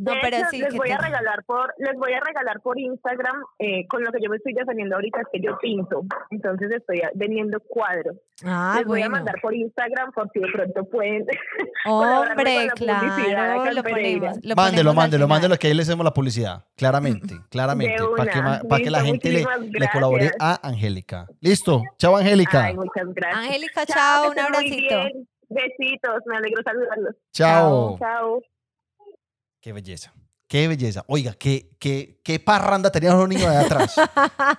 No, 0.00 0.12
pero 0.22 0.36
hecho, 0.36 0.46
sí, 0.50 0.58
les 0.58 0.74
voy 0.74 0.90
a 0.90 0.98
regalar 0.98 1.44
por 1.44 1.74
les 1.78 1.94
voy 1.96 2.12
a 2.12 2.20
regalar 2.20 2.60
por 2.60 2.78
Instagram 2.78 3.36
eh, 3.58 3.86
con 3.86 4.02
lo 4.02 4.10
que 4.12 4.20
yo 4.22 4.30
me 4.30 4.36
estoy 4.36 4.54
defendiendo 4.54 4.96
ahorita 4.96 5.20
es 5.20 5.26
que 5.32 5.40
yo 5.40 5.58
pinto 5.58 6.02
entonces 6.30 6.70
estoy 6.72 7.02
vendiendo 7.14 7.60
cuadros 7.60 8.16
Ah, 8.44 8.76
les 8.78 8.86
voy 8.86 9.00
a 9.00 9.08
bueno. 9.08 9.16
mandar 9.16 9.34
por 9.42 9.54
Instagram 9.54 10.12
por 10.12 10.30
si 10.32 10.40
de 10.40 10.48
pronto 10.52 10.84
pueden 10.84 11.26
Hombre, 11.86 12.68
claro, 12.76 13.72
lo 13.72 13.82
ponemos. 13.82 14.38
Lo 14.42 14.54
mándelo, 14.54 14.94
mándelo, 14.94 15.28
mándelo, 15.28 15.56
que 15.56 15.66
ahí 15.68 15.74
le 15.74 15.82
hacemos 15.82 16.04
la 16.04 16.12
publicidad. 16.12 16.64
Claramente, 16.76 17.34
claramente. 17.50 18.02
Para 18.16 18.30
que, 18.32 18.68
para 18.68 18.82
que 18.82 18.90
la 18.90 19.00
gente 19.02 19.30
le, 19.30 19.44
le 19.70 19.88
colabore 19.92 20.30
a 20.38 20.66
Angélica. 20.66 21.26
Listo. 21.40 21.82
Chao, 21.98 22.16
Angélica. 22.16 22.64
Ay, 22.64 22.74
muchas 22.76 23.06
gracias 23.14 23.44
Angélica, 23.44 23.86
Chao, 23.86 24.30
un 24.30 24.38
abracito. 24.38 24.96
besitos 25.48 26.22
me 26.26 26.36
alegro 26.36 26.62
saludarlos 26.62 27.14
Chao. 27.32 27.98
chao 27.98 28.40
Qué 29.60 29.72
belleza. 29.72 30.12
Qué 30.48 30.66
belleza. 30.66 31.04
Oiga, 31.06 31.34
qué, 31.34 31.70
qué, 31.78 32.20
qué 32.24 32.40
parranda 32.40 32.90
tenían 32.90 33.16
los 33.16 33.28
niños 33.28 33.44
allá 33.46 33.60
atrás. 33.60 33.94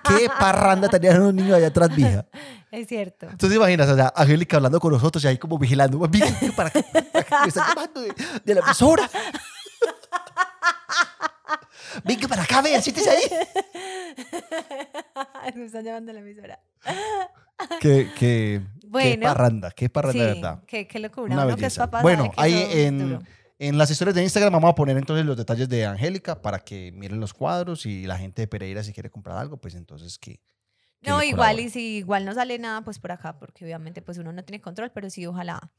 qué 0.04 0.28
parranda 0.38 0.88
tenían 0.88 1.22
los 1.22 1.34
niños 1.34 1.54
allá 1.54 1.66
atrás, 1.66 1.90
mija. 1.96 2.24
Es 2.70 2.88
cierto. 2.88 3.26
Entonces, 3.26 3.50
¿te 3.50 3.56
imaginas? 3.56 3.88
O 3.90 3.94
sea, 3.96 4.10
Angélica 4.16 4.56
hablando 4.56 4.80
con 4.80 4.90
nosotros 4.92 5.22
y 5.24 5.26
ahí 5.26 5.36
como 5.38 5.58
vigilando. 5.58 5.98
Para 6.56 6.68
acá, 6.70 6.82
para 7.12 7.20
acá, 7.20 7.40
me 7.42 7.48
están 7.48 7.68
llamando 7.68 8.00
de, 8.00 8.14
de 8.42 8.54
la 8.54 8.60
emisora. 8.62 9.10
Venga 12.04 12.26
para 12.28 12.42
acá, 12.44 12.62
vea, 12.62 12.80
siéntese 12.80 13.10
ahí. 13.10 13.22
Me 15.56 15.64
están 15.66 15.84
llamando 15.84 16.10
a 16.10 16.14
la 16.14 16.20
emisora. 16.20 16.58
Qué, 17.80 18.10
qué, 18.18 18.62
qué 18.92 19.18
parranda, 19.22 19.70
qué 19.72 19.88
parranda 19.90 20.24
de 20.24 20.34
Sí, 20.34 20.40
verdad. 20.40 20.62
qué, 20.66 20.88
qué 20.88 20.98
locura. 20.98 21.34
Una 21.34 21.46
Uno 21.46 21.56
que 21.56 21.66
es 21.66 21.76
papá 21.76 22.00
Bueno, 22.02 22.32
ahí 22.36 22.66
en, 22.70 22.98
duro. 22.98 23.22
En 23.68 23.78
las 23.78 23.90
historias 23.92 24.16
de 24.16 24.24
Instagram 24.24 24.52
vamos 24.52 24.70
a 24.70 24.74
poner 24.74 24.96
entonces 24.96 25.24
los 25.24 25.36
detalles 25.36 25.68
de 25.68 25.86
Angélica 25.86 26.42
para 26.42 26.58
que 26.58 26.90
miren 26.92 27.20
los 27.20 27.32
cuadros 27.32 27.86
y 27.86 28.06
la 28.06 28.18
gente 28.18 28.42
de 28.42 28.48
Pereira 28.48 28.82
si 28.82 28.92
quiere 28.92 29.08
comprar 29.08 29.38
algo, 29.38 29.56
pues 29.56 29.76
entonces 29.76 30.18
que... 30.18 30.40
que 31.00 31.10
No, 31.10 31.22
igual, 31.22 31.54
colabore. 31.56 31.62
y 31.62 31.70
si 31.70 31.96
igual 31.98 32.24
no 32.24 32.34
sale 32.34 32.58
nada, 32.58 32.82
pues 32.82 32.98
por 32.98 33.12
acá, 33.12 33.38
porque 33.38 33.64
obviamente 33.64 34.02
pues 34.02 34.18
uno 34.18 34.32
no 34.32 34.42
tiene 34.42 34.60
control, 34.60 34.90
pero 34.92 35.08
sí, 35.10 35.26
ojalá 35.26 35.72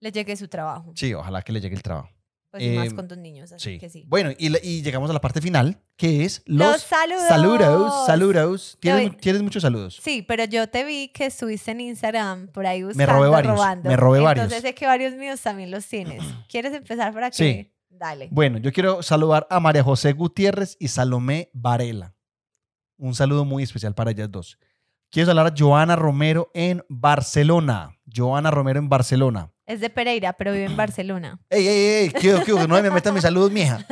le 0.00 0.10
llegue 0.10 0.34
su 0.36 0.48
trabajo. 0.48 0.92
Sí, 0.96 1.12
ojalá 1.12 1.42
que 1.42 1.52
le 1.52 1.60
llegue 1.60 1.76
el 1.76 1.82
trabajo. 1.82 2.08
Pues 2.52 2.74
más 2.76 2.88
Em, 2.88 2.96
con 2.96 3.08
dos 3.08 3.16
niños, 3.16 3.50
así 3.50 3.72
Sí. 3.72 3.78
que 3.78 3.88
sí. 3.88 4.04
Bueno, 4.06 4.30
y, 4.36 4.82
llegamos 4.82 5.08
a 5.08 5.14
la 5.14 5.22
parte 5.22 5.40
final, 5.40 5.80
que 5.96 6.24
es 6.26 6.42
los, 6.44 6.72
Los 6.72 6.82
saludos. 6.82 7.26
Saludos, 7.26 8.06
saludos. 8.06 8.76
¿Tienes, 8.78 9.16
tienes 9.16 9.42
muchos 9.42 9.62
saludos. 9.62 9.98
Sí, 10.02 10.20
pero 10.20 10.44
yo 10.44 10.68
te 10.68 10.84
vi 10.84 11.08
que 11.08 11.24
estuviste 11.26 11.70
en 11.70 11.80
Instagram 11.80 12.48
por 12.48 12.66
ahí 12.66 12.80
Me 12.82 12.88
buscando, 12.88 13.12
robé 13.14 13.28
varios, 13.30 13.54
robando. 13.54 13.88
me 13.88 13.96
robé 13.96 14.20
varios. 14.20 14.44
Entonces 14.44 14.68
sé 14.68 14.74
que 14.74 14.84
varios 14.84 15.14
míos 15.14 15.40
también 15.40 15.70
los 15.70 15.86
tienes. 15.86 16.22
¿Quieres 16.50 16.74
empezar 16.74 17.14
para 17.14 17.30
que? 17.30 17.36
Sí. 17.36 17.68
Dale. 17.88 18.28
Bueno, 18.30 18.58
yo 18.58 18.70
quiero 18.70 19.02
saludar 19.02 19.46
a 19.48 19.58
María 19.58 19.82
José 19.82 20.12
Gutiérrez 20.12 20.76
y 20.78 20.88
Salomé 20.88 21.48
Varela. 21.54 22.14
Un 22.98 23.14
saludo 23.14 23.46
muy 23.46 23.62
especial 23.62 23.94
para 23.94 24.10
ellas 24.10 24.30
dos. 24.30 24.58
Quiero 25.10 25.28
saludar 25.28 25.52
a 25.52 25.54
Joana 25.56 25.96
Romero 25.96 26.50
en 26.52 26.84
Barcelona. 26.88 27.96
Joana 28.14 28.50
Romero 28.50 28.78
en 28.78 28.88
Barcelona. 28.90 29.51
Es 29.66 29.80
de 29.80 29.90
Pereira, 29.90 30.32
pero 30.32 30.52
vive 30.52 30.64
en 30.66 30.76
Barcelona. 30.76 31.38
¡Ey, 31.50 31.66
ey, 31.66 31.86
ey! 32.04 32.10
Quiero, 32.10 32.42
quiero 32.44 32.60
que 32.60 32.68
no 32.68 32.80
me 32.82 32.90
metan 32.90 33.14
mis 33.14 33.22
saludos, 33.22 33.50
mija. 33.52 33.86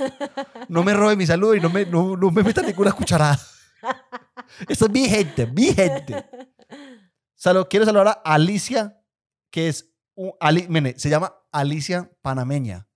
No 0.69 0.83
me 0.83 0.93
robe 0.95 1.17
mi 1.17 1.27
saludo 1.27 1.55
y 1.55 1.61
no 1.61 1.71
me, 1.71 1.87
no, 1.87 2.17
no 2.17 2.31
me 2.31 2.43
metan 2.43 2.67
ninguna 2.67 2.93
cucharada. 2.93 3.39
Esta 4.69 4.85
es 4.87 4.91
mi 4.91 5.09
gente, 5.09 5.47
mi 5.47 5.73
gente. 5.73 6.25
Quiero 7.71 7.87
saludar 7.87 8.09
a 8.09 8.35
Alicia, 8.35 9.01
que 9.51 9.69
es 9.69 9.91
un, 10.15 10.33
Ali- 10.41 10.67
mire, 10.69 10.99
se 10.99 11.09
llama 11.09 11.33
Alicia 11.53 12.11
Panameña 12.21 12.87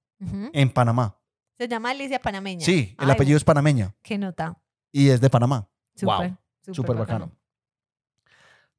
en 0.52 0.70
Panamá. 0.70 1.18
Se 1.58 1.68
llama 1.68 1.90
Alicia 1.90 2.20
Panameña. 2.20 2.64
Sí, 2.64 2.94
el 2.98 3.06
Ay, 3.08 3.12
apellido 3.12 3.36
es 3.36 3.44
panameña 3.44 3.94
Qué 4.02 4.18
nota. 4.18 4.58
y 4.92 5.08
es 5.08 5.20
de 5.20 5.30
Panamá. 5.30 5.68
Súper. 5.94 6.30
Wow, 6.66 6.74
Súper 6.74 6.96
bacano. 6.96 7.30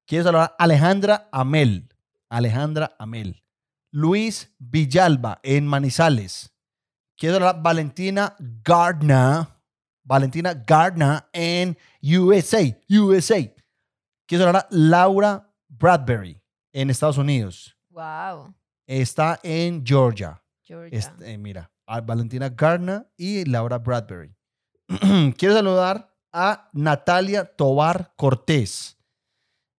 Quiero 0.06 0.24
saludar 0.26 0.56
a 0.60 0.64
Alejandra 0.64 1.30
Amel. 1.32 1.89
Alejandra 2.30 2.96
Amel. 3.00 3.43
Luis 3.96 4.54
Villalba 4.60 5.40
en 5.41 5.65
Manizales. 5.65 6.53
Quiero 7.18 7.36
saludar 7.36 7.56
a 7.56 7.61
Valentina 7.61 8.36
Gardner. 8.61 9.48
Valentina 10.03 10.53
Gardner 10.53 11.24
en 11.32 11.78
USA. 12.02 12.60
USA. 12.90 13.56
Quiero 14.28 14.44
saludar 14.44 14.56
a 14.57 14.68
Laura 14.69 15.49
Bradbury 15.69 16.41
en 16.74 16.90
Estados 16.90 17.18
Unidos. 17.18 17.74
Wow. 17.90 18.53
Está 18.86 19.40
en 19.41 19.86
Georgia. 19.86 20.44
Georgia. 20.61 21.15
Eh, 21.22 21.38
mira, 21.38 21.72
a 21.88 22.02
Valentina 22.02 22.49
Gardner 22.49 23.10
y 23.15 23.45
Laura 23.45 23.78
Bradbury. 23.78 24.36
Quiero 25.38 25.53
saludar 25.53 26.14
a 26.34 26.69
Natalia 26.74 27.45
Tobar 27.45 28.14
Cortés. 28.18 28.98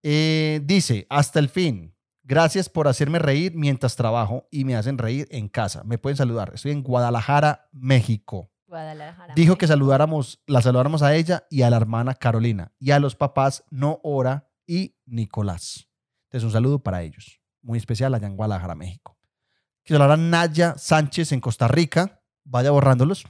Eh, 0.02 0.62
dice, 0.64 1.06
hasta 1.10 1.38
el 1.38 1.50
fin, 1.50 1.94
gracias 2.26 2.68
por 2.68 2.88
hacerme 2.88 3.18
reír 3.18 3.52
mientras 3.54 3.96
trabajo 3.96 4.46
y 4.50 4.64
me 4.64 4.76
hacen 4.76 4.98
reír 4.98 5.26
en 5.30 5.48
casa. 5.48 5.82
Me 5.84 5.96
pueden 5.98 6.16
saludar. 6.16 6.52
Estoy 6.54 6.72
en 6.72 6.82
Guadalajara, 6.82 7.68
México. 7.72 8.50
Guadalajara. 8.66 9.34
Dijo 9.34 9.56
que 9.56 9.66
saludáramos, 9.66 10.42
la 10.46 10.60
saludáramos 10.60 11.02
a 11.02 11.14
ella 11.14 11.46
y 11.50 11.62
a 11.62 11.70
la 11.70 11.76
hermana 11.76 12.14
Carolina 12.14 12.72
y 12.78 12.90
a 12.90 12.98
los 12.98 13.14
papás 13.14 13.64
Noora 13.70 14.50
y 14.66 14.96
Nicolás. 15.06 15.88
Entonces, 16.24 16.44
un 16.44 16.52
saludo 16.52 16.80
para 16.82 17.02
ellos. 17.02 17.40
Muy 17.62 17.78
especial 17.78 18.12
allá 18.14 18.26
en 18.26 18.36
Guadalajara, 18.36 18.74
México. 18.74 19.16
Quiero 19.84 20.02
hablar 20.02 20.18
a 20.18 20.22
Naya 20.22 20.74
Sánchez 20.76 21.30
en 21.32 21.40
Costa 21.40 21.68
Rica. 21.68 22.20
Vaya 22.44 22.70
borrándolos. 22.72 23.24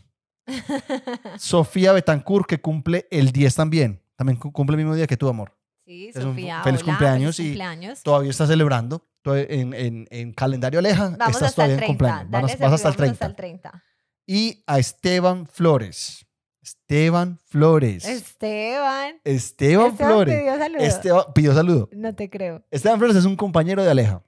Sofía 1.38 1.92
Betancourt, 1.92 2.46
que 2.46 2.60
cumple 2.60 3.06
el 3.10 3.32
10 3.32 3.54
también. 3.54 4.02
También 4.16 4.38
cu- 4.38 4.52
cumple 4.52 4.74
el 4.74 4.78
mismo 4.78 4.94
día 4.94 5.06
que 5.06 5.16
tu 5.16 5.28
amor. 5.28 5.55
Sí, 5.86 6.08
Es 6.08 6.16
un 6.16 6.22
Sofía. 6.22 6.62
feliz 6.64 6.82
hola, 6.82 6.90
cumpleaños 6.92 7.36
feliz 7.36 7.48
y 7.48 7.52
cumpleaños. 7.52 8.02
Todavía 8.02 8.30
está 8.30 8.46
celebrando. 8.46 9.06
En, 9.24 9.72
en- 9.74 10.06
en 10.10 10.32
calendario 10.32 10.78
Aleja, 10.78 11.10
Vamos 11.18 11.34
estás 11.34 11.42
hasta 11.42 11.54
todavía 11.56 11.74
el 11.76 11.82
en 11.82 11.86
30. 11.86 11.86
cumpleaños. 11.86 12.30
Vas, 12.30 12.42
Dale, 12.42 12.56
vas 12.62 12.72
hasta 12.72 12.88
el 12.88 12.94
Sofía, 12.94 13.06
vamos 13.06 13.18
30. 13.18 13.26
hasta 13.26 13.26
el 13.26 13.36
30. 13.36 13.82
Y 14.26 14.62
a 14.66 14.78
Esteban 14.78 15.46
Flores. 15.46 16.26
Esteban 16.62 17.38
Flores. 17.46 18.04
Esteban. 18.04 19.14
Esteban, 19.24 19.86
Esteban 19.92 19.96
Flores. 19.96 20.38
pidió 20.38 20.58
saludo. 20.58 20.78
Esteban 20.80 21.24
pidió 21.34 21.54
saludo. 21.54 21.88
No 21.92 22.14
te 22.14 22.30
creo. 22.30 22.64
Esteban 22.70 22.98
Flores 22.98 23.16
es 23.16 23.24
un 23.24 23.36
compañero 23.36 23.82
de 23.84 23.90
Aleja. 23.90 24.22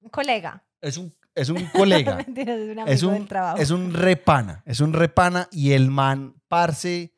Un 0.00 0.08
colega. 0.10 0.64
Es 0.80 0.96
un, 0.98 1.14
es 1.34 1.48
un 1.50 1.64
colega. 1.66 2.18
Es 2.36 2.48
un 2.48 2.78
amigo 2.78 2.86
es 2.86 3.02
un, 3.02 3.14
del 3.14 3.28
trabajo. 3.28 3.58
es 3.58 3.70
un 3.70 3.92
repana. 3.94 4.62
Es 4.66 4.80
un 4.80 4.92
repana 4.92 5.48
y 5.50 5.72
el 5.72 5.90
man, 5.90 6.34
parce, 6.48 7.14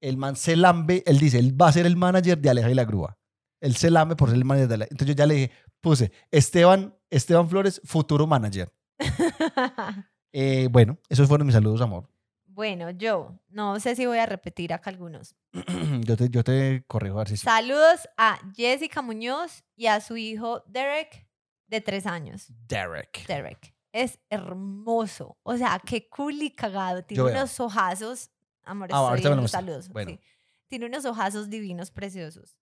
el 0.00 0.16
man 0.16 0.36
se 0.36 0.54
lambe. 0.56 1.02
Él 1.06 1.18
dice, 1.18 1.38
él 1.38 1.60
va 1.60 1.68
a 1.68 1.72
ser 1.72 1.86
el 1.86 1.96
manager 1.96 2.38
de 2.38 2.50
Aleja 2.50 2.70
y 2.70 2.74
la 2.74 2.84
Grúa. 2.84 3.16
Él 3.60 3.76
se 3.76 3.90
lambe 3.90 4.16
por 4.16 4.28
ser 4.30 4.38
el 4.38 4.44
manager 4.44 4.68
de 4.68 4.74
Aleja. 4.74 4.88
Entonces 4.90 5.14
yo 5.14 5.18
ya 5.18 5.26
le 5.26 5.34
dije, 5.34 5.50
puse, 5.80 6.12
Esteban, 6.30 6.94
Esteban 7.10 7.48
Flores, 7.48 7.80
futuro 7.84 8.26
manager. 8.26 8.72
Eh, 10.32 10.68
bueno, 10.70 10.96
esos 11.08 11.26
fueron 11.26 11.44
mis 11.44 11.54
saludos, 11.54 11.80
amor. 11.80 12.08
bueno, 12.46 12.90
yo 12.90 13.36
no 13.48 13.80
sé 13.80 13.96
si 13.96 14.06
voy 14.06 14.18
a 14.18 14.26
repetir 14.26 14.72
acá 14.72 14.88
algunos. 14.90 15.34
yo, 16.06 16.16
te, 16.16 16.28
yo 16.30 16.44
te 16.44 16.84
corrijo 16.86 17.16
a 17.16 17.22
ver 17.22 17.28
si 17.30 17.36
sí. 17.36 17.42
Saludos 17.44 18.08
a 18.16 18.38
Jessica 18.54 19.02
Muñoz 19.02 19.64
y 19.74 19.86
a 19.86 20.00
su 20.00 20.16
hijo 20.16 20.62
Derek, 20.68 21.26
de 21.66 21.80
tres 21.80 22.06
años. 22.06 22.46
Derek. 22.68 23.26
Derek. 23.26 23.74
Es 23.92 24.20
hermoso. 24.30 25.36
O 25.42 25.56
sea, 25.56 25.80
qué 25.84 26.08
cool 26.08 26.34
y 26.42 26.50
cagado. 26.52 27.02
Tiene 27.02 27.18
Yo 27.18 27.24
veo. 27.24 27.34
unos 27.34 27.58
ojazos. 27.58 28.30
Amor, 28.62 28.88
Ah, 28.92 28.98
estoy 28.98 29.08
ahorita 29.08 29.30
me 29.30 29.42
lo 29.42 29.48
saludos. 29.48 29.88
Bueno. 29.88 30.12
sí. 30.12 30.20
Tiene 30.68 30.86
unos 30.86 31.04
ojazos 31.06 31.50
divinos, 31.50 31.90
preciosos. 31.90 32.56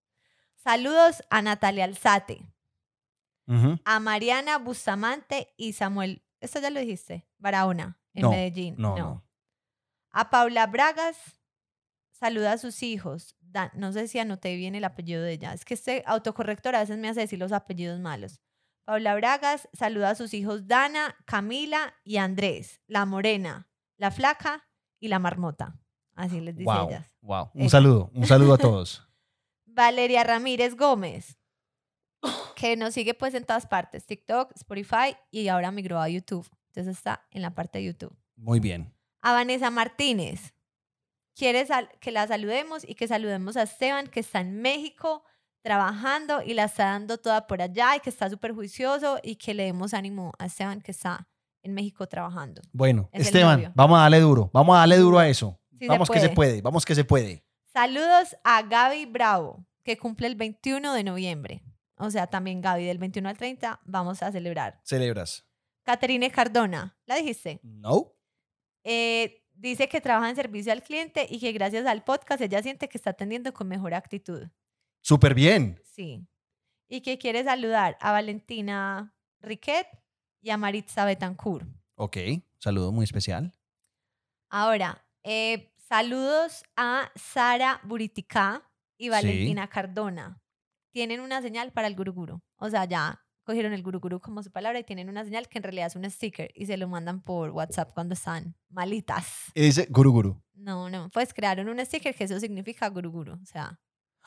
Saludos 0.63 1.23
a 1.31 1.41
Natalia 1.43 1.85
Alzate, 1.85 2.45
a 3.85 4.01
Mariana 4.01 4.59
Bustamante 4.59 5.55
y 5.57 5.73
Samuel. 5.73 6.23
¿Esto 6.41 6.61
ya 6.61 6.71
lo 6.71 6.81
dijiste? 6.81 7.27
Barahona, 7.39 7.99
en 8.13 8.23
No, 8.23 8.31
Medellín. 8.31 8.75
No, 8.79 8.97
no. 8.97 9.25
A 10.11 10.31
Paula 10.31 10.67
Bragas, 10.67 11.17
saluda 12.11 12.53
a 12.53 12.59
sus 12.59 12.83
hijos. 12.83 13.37
Dan- 13.41 13.71
no 13.75 13.93
sé 13.93 14.09
si 14.09 14.19
anoté 14.19 14.57
bien 14.57 14.75
el 14.75 14.85
apellido 14.85 15.23
de 15.23 15.33
ella. 15.33 15.55
Es 15.55 15.65
que 15.65 15.75
este 15.75 16.03
autocorrector 16.07 16.75
a 16.75 16.81
veces 16.81 16.99
me 16.99 17.09
hace 17.09 17.21
decir 17.21 17.39
los 17.39 17.53
apellidos 17.53 18.01
malos. 18.01 18.41
Paula 18.85 19.15
Bragas 19.15 19.69
saluda 19.73 20.11
a 20.11 20.15
sus 20.15 20.35
hijos 20.35 20.67
Dana, 20.67 21.17
Camila 21.25 21.95
y 22.05 22.17
Andrés, 22.17 22.81
la 22.87 23.05
morena, 23.07 23.69
la 23.97 24.11
flaca 24.11 24.67
y 25.01 25.09
la 25.09 25.19
marmota. 25.19 25.79
Así 26.15 26.41
les 26.41 26.57
dice 26.57 26.71
Wow, 26.71 26.89
ellas. 26.89 27.15
wow. 27.21 27.51
Un 27.55 27.61
Ella. 27.63 27.71
saludo, 27.71 28.11
un 28.13 28.27
saludo 28.27 28.55
a 28.55 28.59
todos. 28.59 29.05
Valeria 29.79 30.25
Ramírez 30.25 30.75
Gómez, 30.75 31.39
que 32.57 32.77
nos 32.77 32.95
sigue 32.95 33.15
pues 33.15 33.33
en 33.35 33.45
todas 33.45 33.69
partes, 33.69 34.05
TikTok, 34.07 34.51
Spotify 34.57 35.17
y 35.31 35.47
ahora 35.47 35.71
migró 35.71 36.01
a 36.01 36.09
YouTube. 36.09 36.51
Entonces 36.67 36.97
está 36.97 37.25
en 37.31 37.43
la 37.43 37.55
parte 37.55 37.79
de 37.79 37.85
YouTube. 37.85 38.13
Muy 38.35 38.59
bien. 38.59 38.93
a 39.23 39.33
Vanessa 39.33 39.71
Martínez. 39.71 40.53
Quiere 41.37 41.65
que 42.01 42.11
la 42.11 42.27
saludemos 42.27 42.83
y 42.89 42.97
que 42.97 43.07
saludemos 43.07 43.57
a 43.57 43.63
Esteban, 43.63 44.09
que 44.09 44.19
está 44.19 44.41
en 44.41 44.61
México 44.61 45.23
trabajando 45.63 46.43
y 46.43 46.55
la 46.55 46.65
está 46.65 46.87
dando 46.87 47.19
toda 47.19 47.47
por 47.47 47.63
allá 47.63 47.95
y 47.95 48.01
que 48.01 48.11
está 48.11 48.29
súper 48.29 48.55
juicioso 48.55 49.21
y 49.23 49.37
que 49.37 49.55
le 49.55 49.67
demos 49.67 49.95
ánimo 49.95 50.33
a 50.41 50.47
Esteban, 50.47 50.81
que 50.81 50.91
está 50.91 51.29
en 51.63 51.75
México 51.75 52.09
trabajando. 52.09 52.63
Bueno, 52.73 53.09
Es 53.13 53.27
Esteban, 53.27 53.73
vamos 53.77 53.97
a 53.99 54.03
darle 54.03 54.19
duro. 54.19 54.51
Vamos 54.53 54.75
a 54.75 54.81
darle 54.81 54.97
duro 54.97 55.21
a 55.21 55.29
eso. 55.29 55.57
Sí 55.71 55.79
se 55.85 55.89
vamos 55.89 56.11
que 56.11 56.19
se 56.19 56.31
puede. 56.31 56.35
puede, 56.51 56.63
vamos 56.63 56.85
que 56.85 56.97
se 56.97 57.05
puede. 57.05 57.45
Saludos 57.73 58.37
a 58.43 58.63
Gaby 58.63 59.07
Bravo, 59.07 59.65
que 59.89 59.97
cumple 59.97 60.27
el 60.27 60.37
21 60.37 60.93
de 60.93 61.03
noviembre. 61.03 61.63
O 61.97 62.11
sea, 62.11 62.27
también 62.27 62.61
Gaby, 62.61 62.85
del 62.85 62.99
21 62.99 63.27
al 63.27 63.39
30 63.39 63.81
vamos 63.87 64.23
a 64.23 64.31
celebrar. 64.31 64.83
Celebras. 64.85 65.47
Caterine 65.83 66.31
Cardona, 66.31 66.99
¿la 67.07 67.17
dijiste? 67.17 67.59
No. 67.63 68.13
Eh, 68.85 69.47
dice 69.55 69.89
que 69.89 70.03
trabaja 70.03 70.29
en 70.29 70.37
servicio 70.37 70.73
al 70.73 70.83
cliente 70.83 71.27
y 71.31 71.41
que 71.41 71.53
gracias 71.53 71.87
al 71.87 72.05
podcast 72.05 72.43
ella 72.43 72.63
siente 72.63 72.91
que 72.91 72.99
está 72.99 73.11
atendiendo 73.11 73.55
con 73.55 73.67
mejor 73.67 73.95
actitud. 73.95 74.47
Súper 75.01 75.33
bien. 75.33 75.81
Sí. 75.83 76.29
Y 76.87 77.01
que 77.01 77.17
quiere 77.17 77.43
saludar 77.43 77.97
a 78.03 78.13
Valentina 78.13 79.17
Riquet 79.41 79.87
y 80.43 80.51
a 80.51 80.59
Maritza 80.59 81.07
Betancourt. 81.07 81.67
Ok, 81.95 82.19
saludo 82.59 82.93
muy 82.93 83.05
especial. 83.05 83.55
Ahora, 84.51 85.03
eh, 85.23 85.73
saludos 85.79 86.63
a 86.77 87.11
Sara 87.17 87.81
Buritica 87.85 88.68
y 88.99 89.09
Valentina 89.09 89.69
Cardona. 89.69 90.43
Tienen 90.91 91.21
una 91.21 91.41
señal 91.41 91.73
para 91.73 91.87
el 91.87 91.95
guruguru. 91.97 92.43
O 92.57 92.69
sea, 92.69 92.85
ya 92.85 93.25
cogieron 93.45 93.73
el 93.73 93.83
guruguru 93.83 94.21
como 94.21 94.43
su 94.43 94.51
palabra 94.51 94.79
y 94.79 94.85
tienen 94.85 95.09
una 95.09 95.25
señal 95.25 95.49
que 95.49 95.59
en 95.59 95.63
realidad 95.63 95.87
es 95.87 95.97
un 95.97 96.09
sticker 96.11 96.51
y 96.55 96.67
se 96.67 96.77
lo 96.77 96.87
mandan 96.89 97.23
por 97.23 97.51
WhatsApp 97.51 97.93
cuando 97.95 98.13
están 98.15 98.55
malitas. 98.69 99.27
Y 99.55 99.63
dice 99.63 99.87
Guru 99.89 100.13
Guru. 100.13 100.43
No, 100.55 100.91
no, 100.91 101.09
pues 101.11 101.33
crearon 101.33 101.69
un 101.69 101.79
sticker 101.85 102.15
que 102.15 102.25
eso 102.25 102.39
significa 102.41 102.89
guruguru. 102.89 103.35
O 103.41 103.47
sea, 103.47 103.81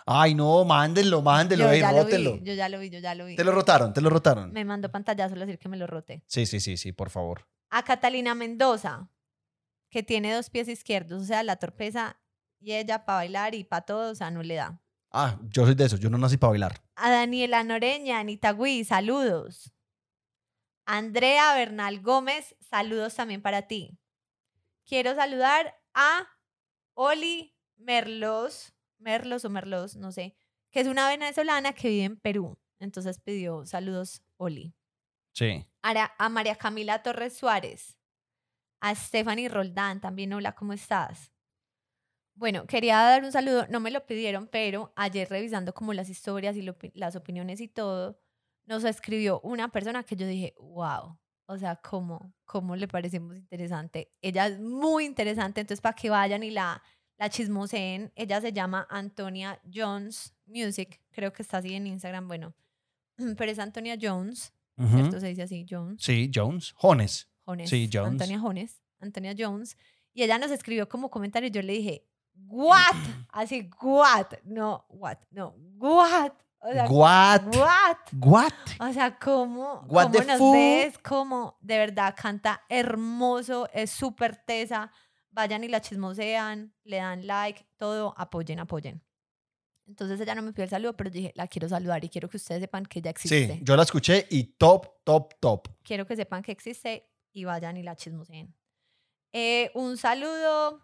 Ay, 0.06 0.34
no, 0.34 0.66
mándenlo, 0.66 1.22
mándenlo, 1.22 1.66
yo 1.66 1.72
ey, 1.72 1.80
ya 1.82 1.92
lo 1.92 2.04
rótenlo. 2.04 2.34
vi, 2.38 2.44
yo 2.44 2.54
ya 2.54 2.70
lo 2.70 2.80
vi, 2.80 2.90
yo 2.90 3.00
ya 3.00 3.14
lo 3.14 3.26
vi. 3.26 3.36
Te 3.36 3.44
lo 3.44 3.52
rotaron, 3.52 3.94
te 3.94 4.02
lo 4.02 4.10
rotaron. 4.10 4.52
Me 4.52 4.66
mandó 4.66 4.90
pantallazo 4.90 5.36
decir 5.36 5.60
que 5.60 5.70
me 5.70 5.78
lo 5.78 5.86
rote. 5.88 6.24
Sí, 6.28 6.46
sí, 6.46 6.60
sí, 6.60 6.78
sí, 6.78 6.92
por 6.92 7.10
favor. 7.10 7.48
A 7.70 7.84
Catalina 7.84 8.34
Mendoza, 8.34 9.10
que 9.90 10.04
tiene 10.04 10.34
dos 10.34 10.50
pies 10.50 10.68
izquierdos, 10.68 11.22
o 11.22 11.26
sea, 11.26 11.44
la 11.44 11.58
torpeza 11.58 12.18
y 12.62 12.74
ella 12.74 13.04
para 13.06 13.18
bailar 13.18 13.56
y 13.56 13.64
para 13.66 13.82
todo, 13.86 14.12
o 14.12 14.16
sea, 14.16 14.32
no 14.32 14.42
le 14.44 14.56
da. 14.56 14.80
Ah, 15.12 15.38
yo 15.50 15.66
soy 15.66 15.76
de 15.76 15.84
esos, 15.86 16.00
yo 16.00 16.10
no 16.10 16.18
nací 16.18 16.38
para 16.38 16.52
bailar. 16.52 16.82
A 16.96 17.10
Daniela 17.10 17.64
Noreña, 17.66 18.20
Anita 18.20 18.52
Gui, 18.54 18.86
saludos. 18.86 19.74
Andrea 20.86 21.54
Bernal 21.56 22.02
Gómez, 22.02 22.56
saludos 22.60 23.16
también 23.16 23.42
para 23.42 23.64
ti. 23.64 23.98
Quiero 24.86 25.16
saludar 25.16 25.76
a 25.94 26.28
Oli 26.94 27.56
Merlos, 27.78 28.74
Merlos 28.98 29.46
o 29.46 29.50
Merlos, 29.50 29.96
no 29.96 30.12
sé, 30.12 30.36
que 30.72 30.80
es 30.82 30.88
una 30.88 31.08
venezolana 31.08 31.74
que 31.74 31.90
vive 31.90 32.04
en 32.06 32.20
Perú. 32.20 32.58
Entonces 32.80 33.20
pidió 33.20 33.66
saludos, 33.66 34.22
Oli. 34.38 34.74
Sí. 35.34 35.66
Ara- 35.82 36.14
a 36.18 36.30
María 36.30 36.56
Camila 36.56 37.02
Torres 37.04 37.38
Suárez, 37.38 37.98
a 38.82 38.94
Stephanie 38.96 39.50
Roldán, 39.50 40.02
también 40.02 40.34
hola, 40.34 40.54
¿cómo 40.56 40.74
estás? 40.74 41.32
Bueno, 42.42 42.66
quería 42.66 42.96
dar 42.98 43.24
un 43.24 43.32
saludo, 43.32 43.68
no 43.70 43.80
me 43.80 43.92
lo 43.92 44.04
pidieron, 44.08 44.48
pero 44.48 44.92
ayer 44.96 45.30
revisando 45.30 45.76
como 45.76 45.94
las 45.94 46.10
historias 46.10 46.58
y 46.58 46.64
lo 46.64 46.76
las 46.96 47.16
opiniones 47.16 47.62
y 47.62 47.68
todo, 47.68 48.20
nos 48.66 48.84
escribió 48.84 49.40
una 49.42 49.72
persona 49.72 50.02
que 50.02 50.16
yo 50.16 50.26
dije, 50.26 50.56
wow, 50.58 51.20
o 51.46 51.58
sea, 51.60 51.76
¿cómo, 51.76 52.34
cómo 52.46 52.76
le 52.76 52.88
parecemos 52.88 53.36
interesante? 53.36 54.12
Ella 54.24 54.48
es 54.48 54.60
muy 54.60 55.06
interesante, 55.06 55.62
entonces 55.62 55.82
para 55.82 55.94
que 55.94 56.10
vayan 56.10 56.42
y 56.42 56.50
la, 56.50 56.82
la 57.20 57.30
chismoseen, 57.30 58.12
ella 58.16 58.42
se 58.42 58.52
llama 58.52 58.88
Antonia 58.90 59.62
Jones 59.72 60.34
Music, 60.48 61.00
creo 61.12 61.32
que 61.32 61.44
está 61.44 61.58
así 61.58 61.76
en 61.76 61.86
Instagram, 61.86 62.28
bueno, 62.28 62.56
pero 63.38 63.52
es 63.52 63.60
Antonia 63.60 64.00
Jones. 64.02 64.52
Ujú. 64.78 64.98
¿cierto? 64.98 65.20
Se 65.20 65.28
dice 65.28 65.44
así, 65.44 65.68
Jones. 65.70 66.02
Sí, 66.02 66.32
Jones. 66.34 66.74
Jones. 66.76 67.30
Jones. 67.46 67.70
Sí, 67.70 67.88
Jones. 67.94 68.14
Antonia 68.14 68.40
Jones. 68.40 68.82
Antonia 69.00 69.36
Jones. 69.38 69.78
Y 70.14 70.24
ella 70.24 70.40
nos 70.40 70.50
escribió 70.50 70.90
como 70.90 71.12
comentario 71.12 71.50
y 71.50 71.52
yo 71.52 71.62
le 71.62 71.74
dije, 71.74 72.08
¿what? 72.36 72.96
Así, 73.32 73.70
¿what? 73.82 74.28
No, 74.44 74.86
¿what? 74.90 75.18
No, 75.32 75.54
¿what? 75.78 76.32
O 76.64 76.72
sea, 76.72 76.86
What? 76.88 77.42
¿what? 77.56 77.98
What? 78.20 78.54
O 78.80 78.94
sea, 78.94 79.18
¿cómo, 79.18 79.84
What 79.88 80.12
cómo 80.12 80.24
nos 80.26 80.38
fu- 80.38 80.54
ves? 80.54 80.98
¿Cómo? 81.00 81.58
De 81.60 81.78
verdad, 81.78 82.16
canta 82.16 82.62
hermoso, 82.70 83.68
es 83.74 83.90
súper 83.90 84.36
tesa. 84.38 84.92
Vayan 85.32 85.64
y 85.64 85.70
la 85.70 85.82
chismosean, 85.82 86.74
le 86.84 86.98
dan 86.98 87.26
like, 87.26 87.66
todo, 87.78 88.14
apoyen, 88.18 88.60
apoyen. 88.60 89.02
Entonces 89.88 90.20
ella 90.22 90.36
no 90.36 90.42
me 90.44 90.52
pidió 90.52 90.66
el 90.66 90.70
saludo, 90.70 90.96
pero 90.96 91.10
dije, 91.10 91.32
la 91.36 91.48
quiero 91.48 91.68
saludar 91.68 92.04
y 92.06 92.10
quiero 92.10 92.30
que 92.30 92.38
ustedes 92.38 92.62
sepan 92.62 92.86
que 92.86 93.00
ella 93.00 93.10
existe. 93.12 93.56
Sí, 93.56 93.60
yo 93.64 93.76
la 93.76 93.84
escuché 93.84 94.28
y 94.30 94.44
top, 94.44 94.88
top, 95.04 95.34
top. 95.40 95.68
quiero 95.84 96.06
que 96.06 96.16
sepan 96.16 96.44
que 96.44 96.52
existe 96.52 97.10
y 97.34 97.44
vayan 97.46 97.76
y 97.78 97.84
la 97.84 97.96
chismoseen. 97.96 98.54
Eh, 99.34 99.72
un 99.74 99.98
saludo 99.98 100.82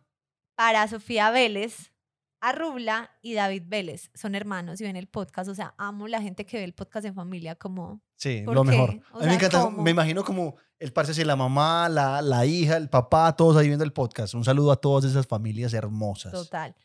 para 0.58 0.88
Sofía 0.88 1.30
Vélez, 1.30 1.94
Arrubla 2.42 3.12
y 3.22 3.36
David 3.36 3.64
Vélez. 3.68 4.10
Son 4.16 4.34
hermanos 4.34 4.82
y 4.82 4.86
ven 4.86 4.96
el 4.96 5.08
podcast. 5.08 5.50
O 5.50 5.54
sea, 5.54 5.76
amo 5.78 6.08
la 6.08 6.20
gente 6.20 6.48
que 6.48 6.58
ve 6.58 6.64
el 6.64 6.74
podcast 6.74 7.06
en 7.06 7.14
familia 7.14 7.56
como... 7.56 8.02
Sí, 8.16 8.42
¿Por 8.44 8.56
lo 8.56 8.64
qué? 8.64 8.72
mejor. 8.72 9.00
O 9.12 9.18
a 9.18 9.22
mí 9.22 9.28
me 9.28 9.36
encanta, 9.36 9.62
¿cómo? 9.62 9.84
me 9.84 9.92
imagino 9.92 10.24
como 10.24 10.56
el 10.80 10.92
parce 10.92 11.24
la 11.24 11.36
mamá, 11.36 11.88
la, 11.90 12.24
la 12.24 12.44
hija, 12.48 12.76
el 12.76 12.90
papá, 12.90 13.36
todos 13.36 13.56
ahí 13.56 13.68
viendo 13.68 13.86
el 13.86 13.94
podcast. 13.94 14.34
Un 14.34 14.44
saludo 14.44 14.72
a 14.72 14.78
todas 14.78 15.06
esas 15.06 15.28
familias 15.28 15.76
hermosas. 15.76 16.32
Total. 16.32 16.76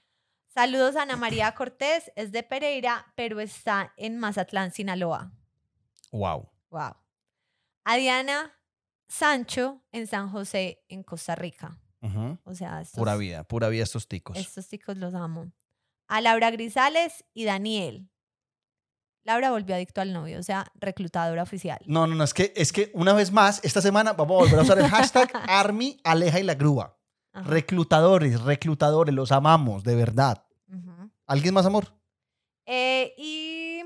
Saludos 0.48 0.94
a 0.96 1.02
Ana 1.02 1.16
María 1.16 1.52
Cortés, 1.56 2.12
es 2.14 2.30
de 2.30 2.42
Pereira, 2.42 3.10
pero 3.16 3.40
está 3.40 3.94
en 3.96 4.18
Mazatlán, 4.18 4.70
Sinaloa. 4.70 5.32
Wow. 6.10 6.46
Wow. 6.68 6.94
A 7.84 7.96
Diana 7.96 8.52
Sancho 9.08 9.80
en 9.92 10.06
San 10.06 10.28
José, 10.28 10.84
en 10.90 11.02
Costa 11.02 11.34
Rica. 11.34 11.78
O 12.44 12.54
sea, 12.54 12.80
estos, 12.80 12.98
Pura 12.98 13.16
vida, 13.16 13.44
pura 13.44 13.68
vida 13.68 13.84
estos 13.84 14.08
ticos. 14.08 14.36
estos 14.36 14.68
chicos 14.68 14.96
los 14.96 15.14
amo. 15.14 15.52
A 16.08 16.20
Laura 16.20 16.50
Grisales 16.50 17.24
y 17.32 17.44
Daniel. 17.44 18.08
Laura 19.24 19.52
volvió 19.52 19.76
adicto 19.76 20.00
al 20.00 20.12
novio, 20.12 20.40
o 20.40 20.42
sea, 20.42 20.66
reclutadora 20.74 21.44
oficial. 21.44 21.78
No, 21.86 22.08
no, 22.08 22.16
no, 22.16 22.24
es 22.24 22.34
que, 22.34 22.52
es 22.56 22.72
que 22.72 22.90
una 22.94 23.12
vez 23.12 23.30
más, 23.30 23.60
esta 23.64 23.80
semana 23.80 24.14
vamos 24.14 24.34
a 24.36 24.44
volver 24.44 24.58
a 24.58 24.62
usar 24.62 24.78
el 24.80 24.88
hashtag 24.88 25.30
Army 25.48 26.00
Aleja 26.02 26.40
y 26.40 26.42
la 26.42 26.54
Grúa. 26.54 26.98
Ajá. 27.32 27.48
Reclutadores, 27.48 28.40
reclutadores, 28.42 29.14
los 29.14 29.30
amamos, 29.30 29.84
de 29.84 29.94
verdad. 29.94 30.44
¿Alguien 31.26 31.54
más, 31.54 31.64
amor? 31.64 31.86
Eh, 32.66 33.14
y 33.16 33.82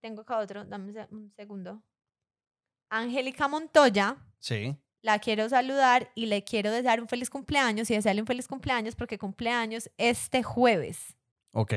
tengo 0.00 0.22
acá 0.22 0.38
otro, 0.38 0.64
dame 0.64 0.92
un 1.10 1.32
segundo. 1.34 1.82
Angélica 2.88 3.48
Montoya, 3.48 4.16
Sí. 4.38 4.76
La 5.02 5.18
quiero 5.18 5.48
saludar 5.48 6.10
y 6.14 6.26
le 6.26 6.44
quiero 6.44 6.70
desear 6.70 7.00
un 7.00 7.08
feliz 7.08 7.30
cumpleaños 7.30 7.90
y 7.90 7.94
desearle 7.94 8.22
un 8.22 8.26
feliz 8.26 8.48
cumpleaños 8.48 8.94
porque 8.94 9.18
cumpleaños 9.18 9.90
este 9.96 10.42
jueves. 10.42 11.16
Ok. 11.52 11.74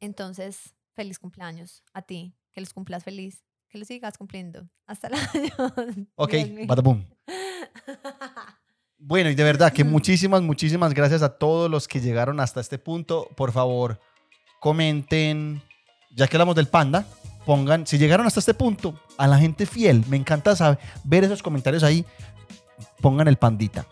Entonces, 0.00 0.74
feliz 0.94 1.18
cumpleaños 1.18 1.82
a 1.92 2.02
ti, 2.02 2.34
que 2.52 2.60
los 2.60 2.72
cumplas 2.72 3.04
feliz, 3.04 3.44
que 3.68 3.78
los 3.78 3.88
sigas 3.88 4.16
cumpliendo 4.18 4.68
hasta 4.86 5.08
el 5.08 5.14
año. 5.14 6.06
Ok, 6.16 6.34
bada 6.66 6.82
Bueno, 9.02 9.30
y 9.30 9.34
de 9.34 9.44
verdad 9.44 9.72
que 9.72 9.82
muchísimas, 9.82 10.42
muchísimas 10.42 10.92
gracias 10.92 11.22
a 11.22 11.38
todos 11.38 11.70
los 11.70 11.88
que 11.88 12.00
llegaron 12.00 12.38
hasta 12.38 12.60
este 12.60 12.78
punto. 12.78 13.28
Por 13.34 13.50
favor, 13.50 13.98
comenten, 14.60 15.62
ya 16.10 16.28
que 16.28 16.36
hablamos 16.36 16.54
del 16.54 16.68
panda, 16.68 17.06
pongan, 17.46 17.86
si 17.86 17.96
llegaron 17.96 18.26
hasta 18.26 18.40
este 18.40 18.52
punto, 18.52 19.00
a 19.16 19.26
la 19.26 19.38
gente 19.38 19.64
fiel, 19.64 20.04
me 20.08 20.18
encanta 20.18 20.54
saber, 20.54 20.78
ver 21.02 21.24
esos 21.24 21.42
comentarios 21.42 21.82
ahí, 21.82 22.04
pongan 23.00 23.28
el 23.28 23.36
pandita, 23.36 23.86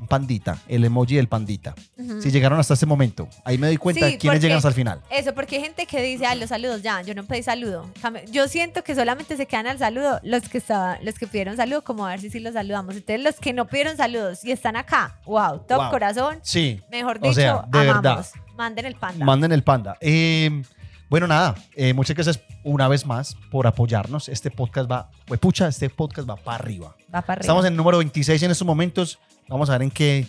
un 0.00 0.06
pandita, 0.08 0.58
el 0.68 0.84
emoji 0.84 1.16
del 1.16 1.28
pandita. 1.28 1.74
Ujú. 1.98 2.20
Si 2.22 2.30
llegaron 2.30 2.58
hasta 2.60 2.74
este 2.74 2.86
momento, 2.86 3.28
ahí 3.44 3.58
me 3.58 3.66
doy 3.66 3.76
cuenta 3.76 4.06
Sí, 4.06 4.12
de 4.12 4.18
quiénes 4.18 4.36
porque- 4.36 4.42
llegan 4.46 4.56
hasta 4.58 4.68
el 4.68 4.74
final. 4.74 5.00
Eso, 5.10 5.34
porque 5.34 5.56
hay 5.56 5.62
gente 5.62 5.86
que 5.86 6.00
dice, 6.02 6.26
ay, 6.26 6.38
los 6.38 6.48
saludos 6.50 6.82
ya, 6.82 7.02
yo 7.02 7.14
no 7.14 7.24
pedí 7.24 7.42
saludo. 7.42 7.90
Yo 8.30 8.46
siento 8.48 8.84
que 8.84 8.94
solamente 8.94 9.36
se 9.36 9.46
quedan 9.46 9.66
al 9.66 9.78
saludo 9.78 10.20
los 10.22 10.48
que 10.48 10.58
estaban, 10.58 11.04
los 11.04 11.18
que 11.18 11.26
pidieron 11.26 11.56
saludo, 11.56 11.82
como 11.82 12.06
a 12.06 12.10
ver 12.10 12.20
si 12.20 12.30
sí 12.30 12.38
los 12.40 12.54
saludamos. 12.54 12.94
Entonces, 12.94 13.22
los 13.24 13.34
que 13.36 13.52
no 13.52 13.66
pidieron 13.66 13.96
saludos 13.96 14.44
y 14.44 14.52
están 14.52 14.76
acá, 14.76 15.18
wow, 15.26 15.58
top 15.66 15.78
Wow. 15.78 15.90
corazón, 15.90 16.38
Sí, 16.42 16.80
mejor 16.90 17.16
O 17.18 17.20
dicho, 17.20 17.34
sea, 17.34 17.64
de 17.68 17.78
amamos. 17.80 18.02
verdad. 18.02 18.26
Manden 18.56 18.86
el 18.86 18.94
panda. 18.94 19.24
Manden 19.24 19.52
el 19.52 19.62
panda. 19.62 19.96
Eh, 20.00 20.62
bueno, 21.08 21.26
nada, 21.26 21.54
eh, 21.74 21.92
muchas 21.94 22.16
gracias 22.16 22.40
una 22.64 22.88
vez 22.88 23.06
más 23.06 23.36
por 23.50 23.66
apoyarnos. 23.66 24.28
Este 24.28 24.50
podcast 24.50 24.90
va, 24.90 25.10
pues 25.26 25.38
pucha, 25.38 25.68
este 25.68 25.88
podcast 25.88 26.28
va 26.28 26.36
para 26.36 26.56
arriba. 26.56 26.96
Va 27.14 27.22
para 27.22 27.34
arriba. 27.34 27.40
Estamos 27.40 27.64
en 27.64 27.72
el 27.72 27.76
número 27.76 27.98
26 27.98 28.42
en 28.42 28.50
estos 28.50 28.66
momentos. 28.66 29.18
Vamos 29.48 29.70
a 29.70 29.72
ver 29.72 29.82
en 29.82 29.90
qué, 29.90 30.26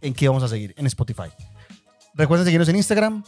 en 0.00 0.14
qué 0.14 0.28
vamos 0.28 0.42
a 0.44 0.48
seguir 0.48 0.74
en 0.76 0.86
Spotify. 0.86 1.28
Recuerden 2.14 2.44
seguirnos 2.44 2.68
en 2.68 2.76
Instagram, 2.76 3.24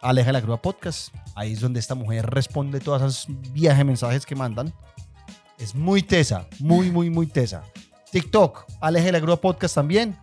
Aleja 0.00 0.32
la 0.32 0.40
Grúa 0.40 0.62
Podcast. 0.62 1.14
Ahí 1.34 1.52
es 1.52 1.60
donde 1.60 1.80
esta 1.80 1.94
mujer 1.94 2.26
responde 2.30 2.80
todas 2.80 3.02
esas 3.02 3.26
viajes, 3.52 3.84
mensajes 3.84 4.24
que 4.24 4.34
mandan. 4.34 4.72
Es 5.58 5.74
muy 5.74 6.02
tesa, 6.02 6.46
muy, 6.60 6.90
muy, 6.90 7.10
muy 7.10 7.26
tesa. 7.26 7.64
TikTok, 8.10 8.64
Aleja 8.80 9.10
la 9.10 9.20
Grúa 9.20 9.40
Podcast 9.40 9.74
también. 9.74 10.16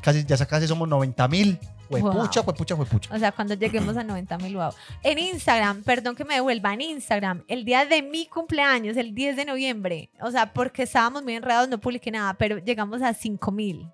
Casi, 0.00 0.24
ya 0.24 0.36
casi 0.46 0.66
somos 0.66 0.88
90 0.88 1.28
mil. 1.28 1.58
Huepucha, 1.90 2.40
Wow. 2.40 2.48
huepucha, 2.50 2.74
huepucha. 2.74 3.14
O 3.14 3.18
sea, 3.18 3.32
cuando 3.32 3.54
lleguemos 3.54 3.96
a 3.96 4.04
90 4.04 4.38
mil, 4.38 4.56
wow. 4.56 4.70
En 5.02 5.18
Instagram, 5.18 5.82
perdón 5.82 6.14
que 6.16 6.24
me 6.24 6.34
devuelva, 6.34 6.72
en 6.74 6.80
Instagram, 6.80 7.44
el 7.48 7.64
día 7.64 7.84
de 7.84 8.02
mi 8.02 8.26
cumpleaños, 8.26 8.96
el 8.96 9.14
10 9.14 9.36
de 9.36 9.44
noviembre, 9.44 10.10
o 10.20 10.30
sea, 10.30 10.52
porque 10.52 10.84
estábamos 10.84 11.22
muy 11.22 11.34
enredados, 11.34 11.68
no 11.68 11.78
publiqué 11.78 12.10
nada, 12.10 12.34
pero 12.34 12.58
llegamos 12.58 13.02
a 13.02 13.12
5 13.14 13.50
mil. 13.52 13.86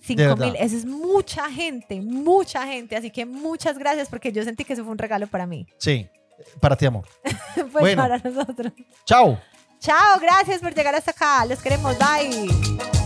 5 0.00 0.16
verdad. 0.22 0.36
mil, 0.46 0.56
eso 0.56 0.76
es 0.76 0.84
mucha 0.84 1.50
gente, 1.50 2.00
mucha 2.00 2.64
gente, 2.66 2.96
así 2.96 3.10
que 3.10 3.26
muchas 3.26 3.76
gracias 3.78 4.08
porque 4.08 4.30
yo 4.32 4.44
sentí 4.44 4.64
que 4.64 4.72
eso 4.74 4.82
fue 4.84 4.92
un 4.92 4.98
regalo 4.98 5.26
para 5.26 5.44
mí, 5.46 5.66
Sí, 5.76 6.06
para 6.60 6.76
ti, 6.76 6.86
amor. 6.86 7.04
pues 7.54 7.72
Bueno. 7.72 8.02
para 8.02 8.18
nosotros. 8.18 8.72
Chao. 9.04 9.38
Chao, 9.80 10.18
gracias 10.20 10.60
por 10.60 10.72
llegar 10.74 10.94
hasta 10.94 11.10
acá, 11.10 11.44
los 11.46 11.60
queremos, 11.60 11.96
bye. 11.98 12.97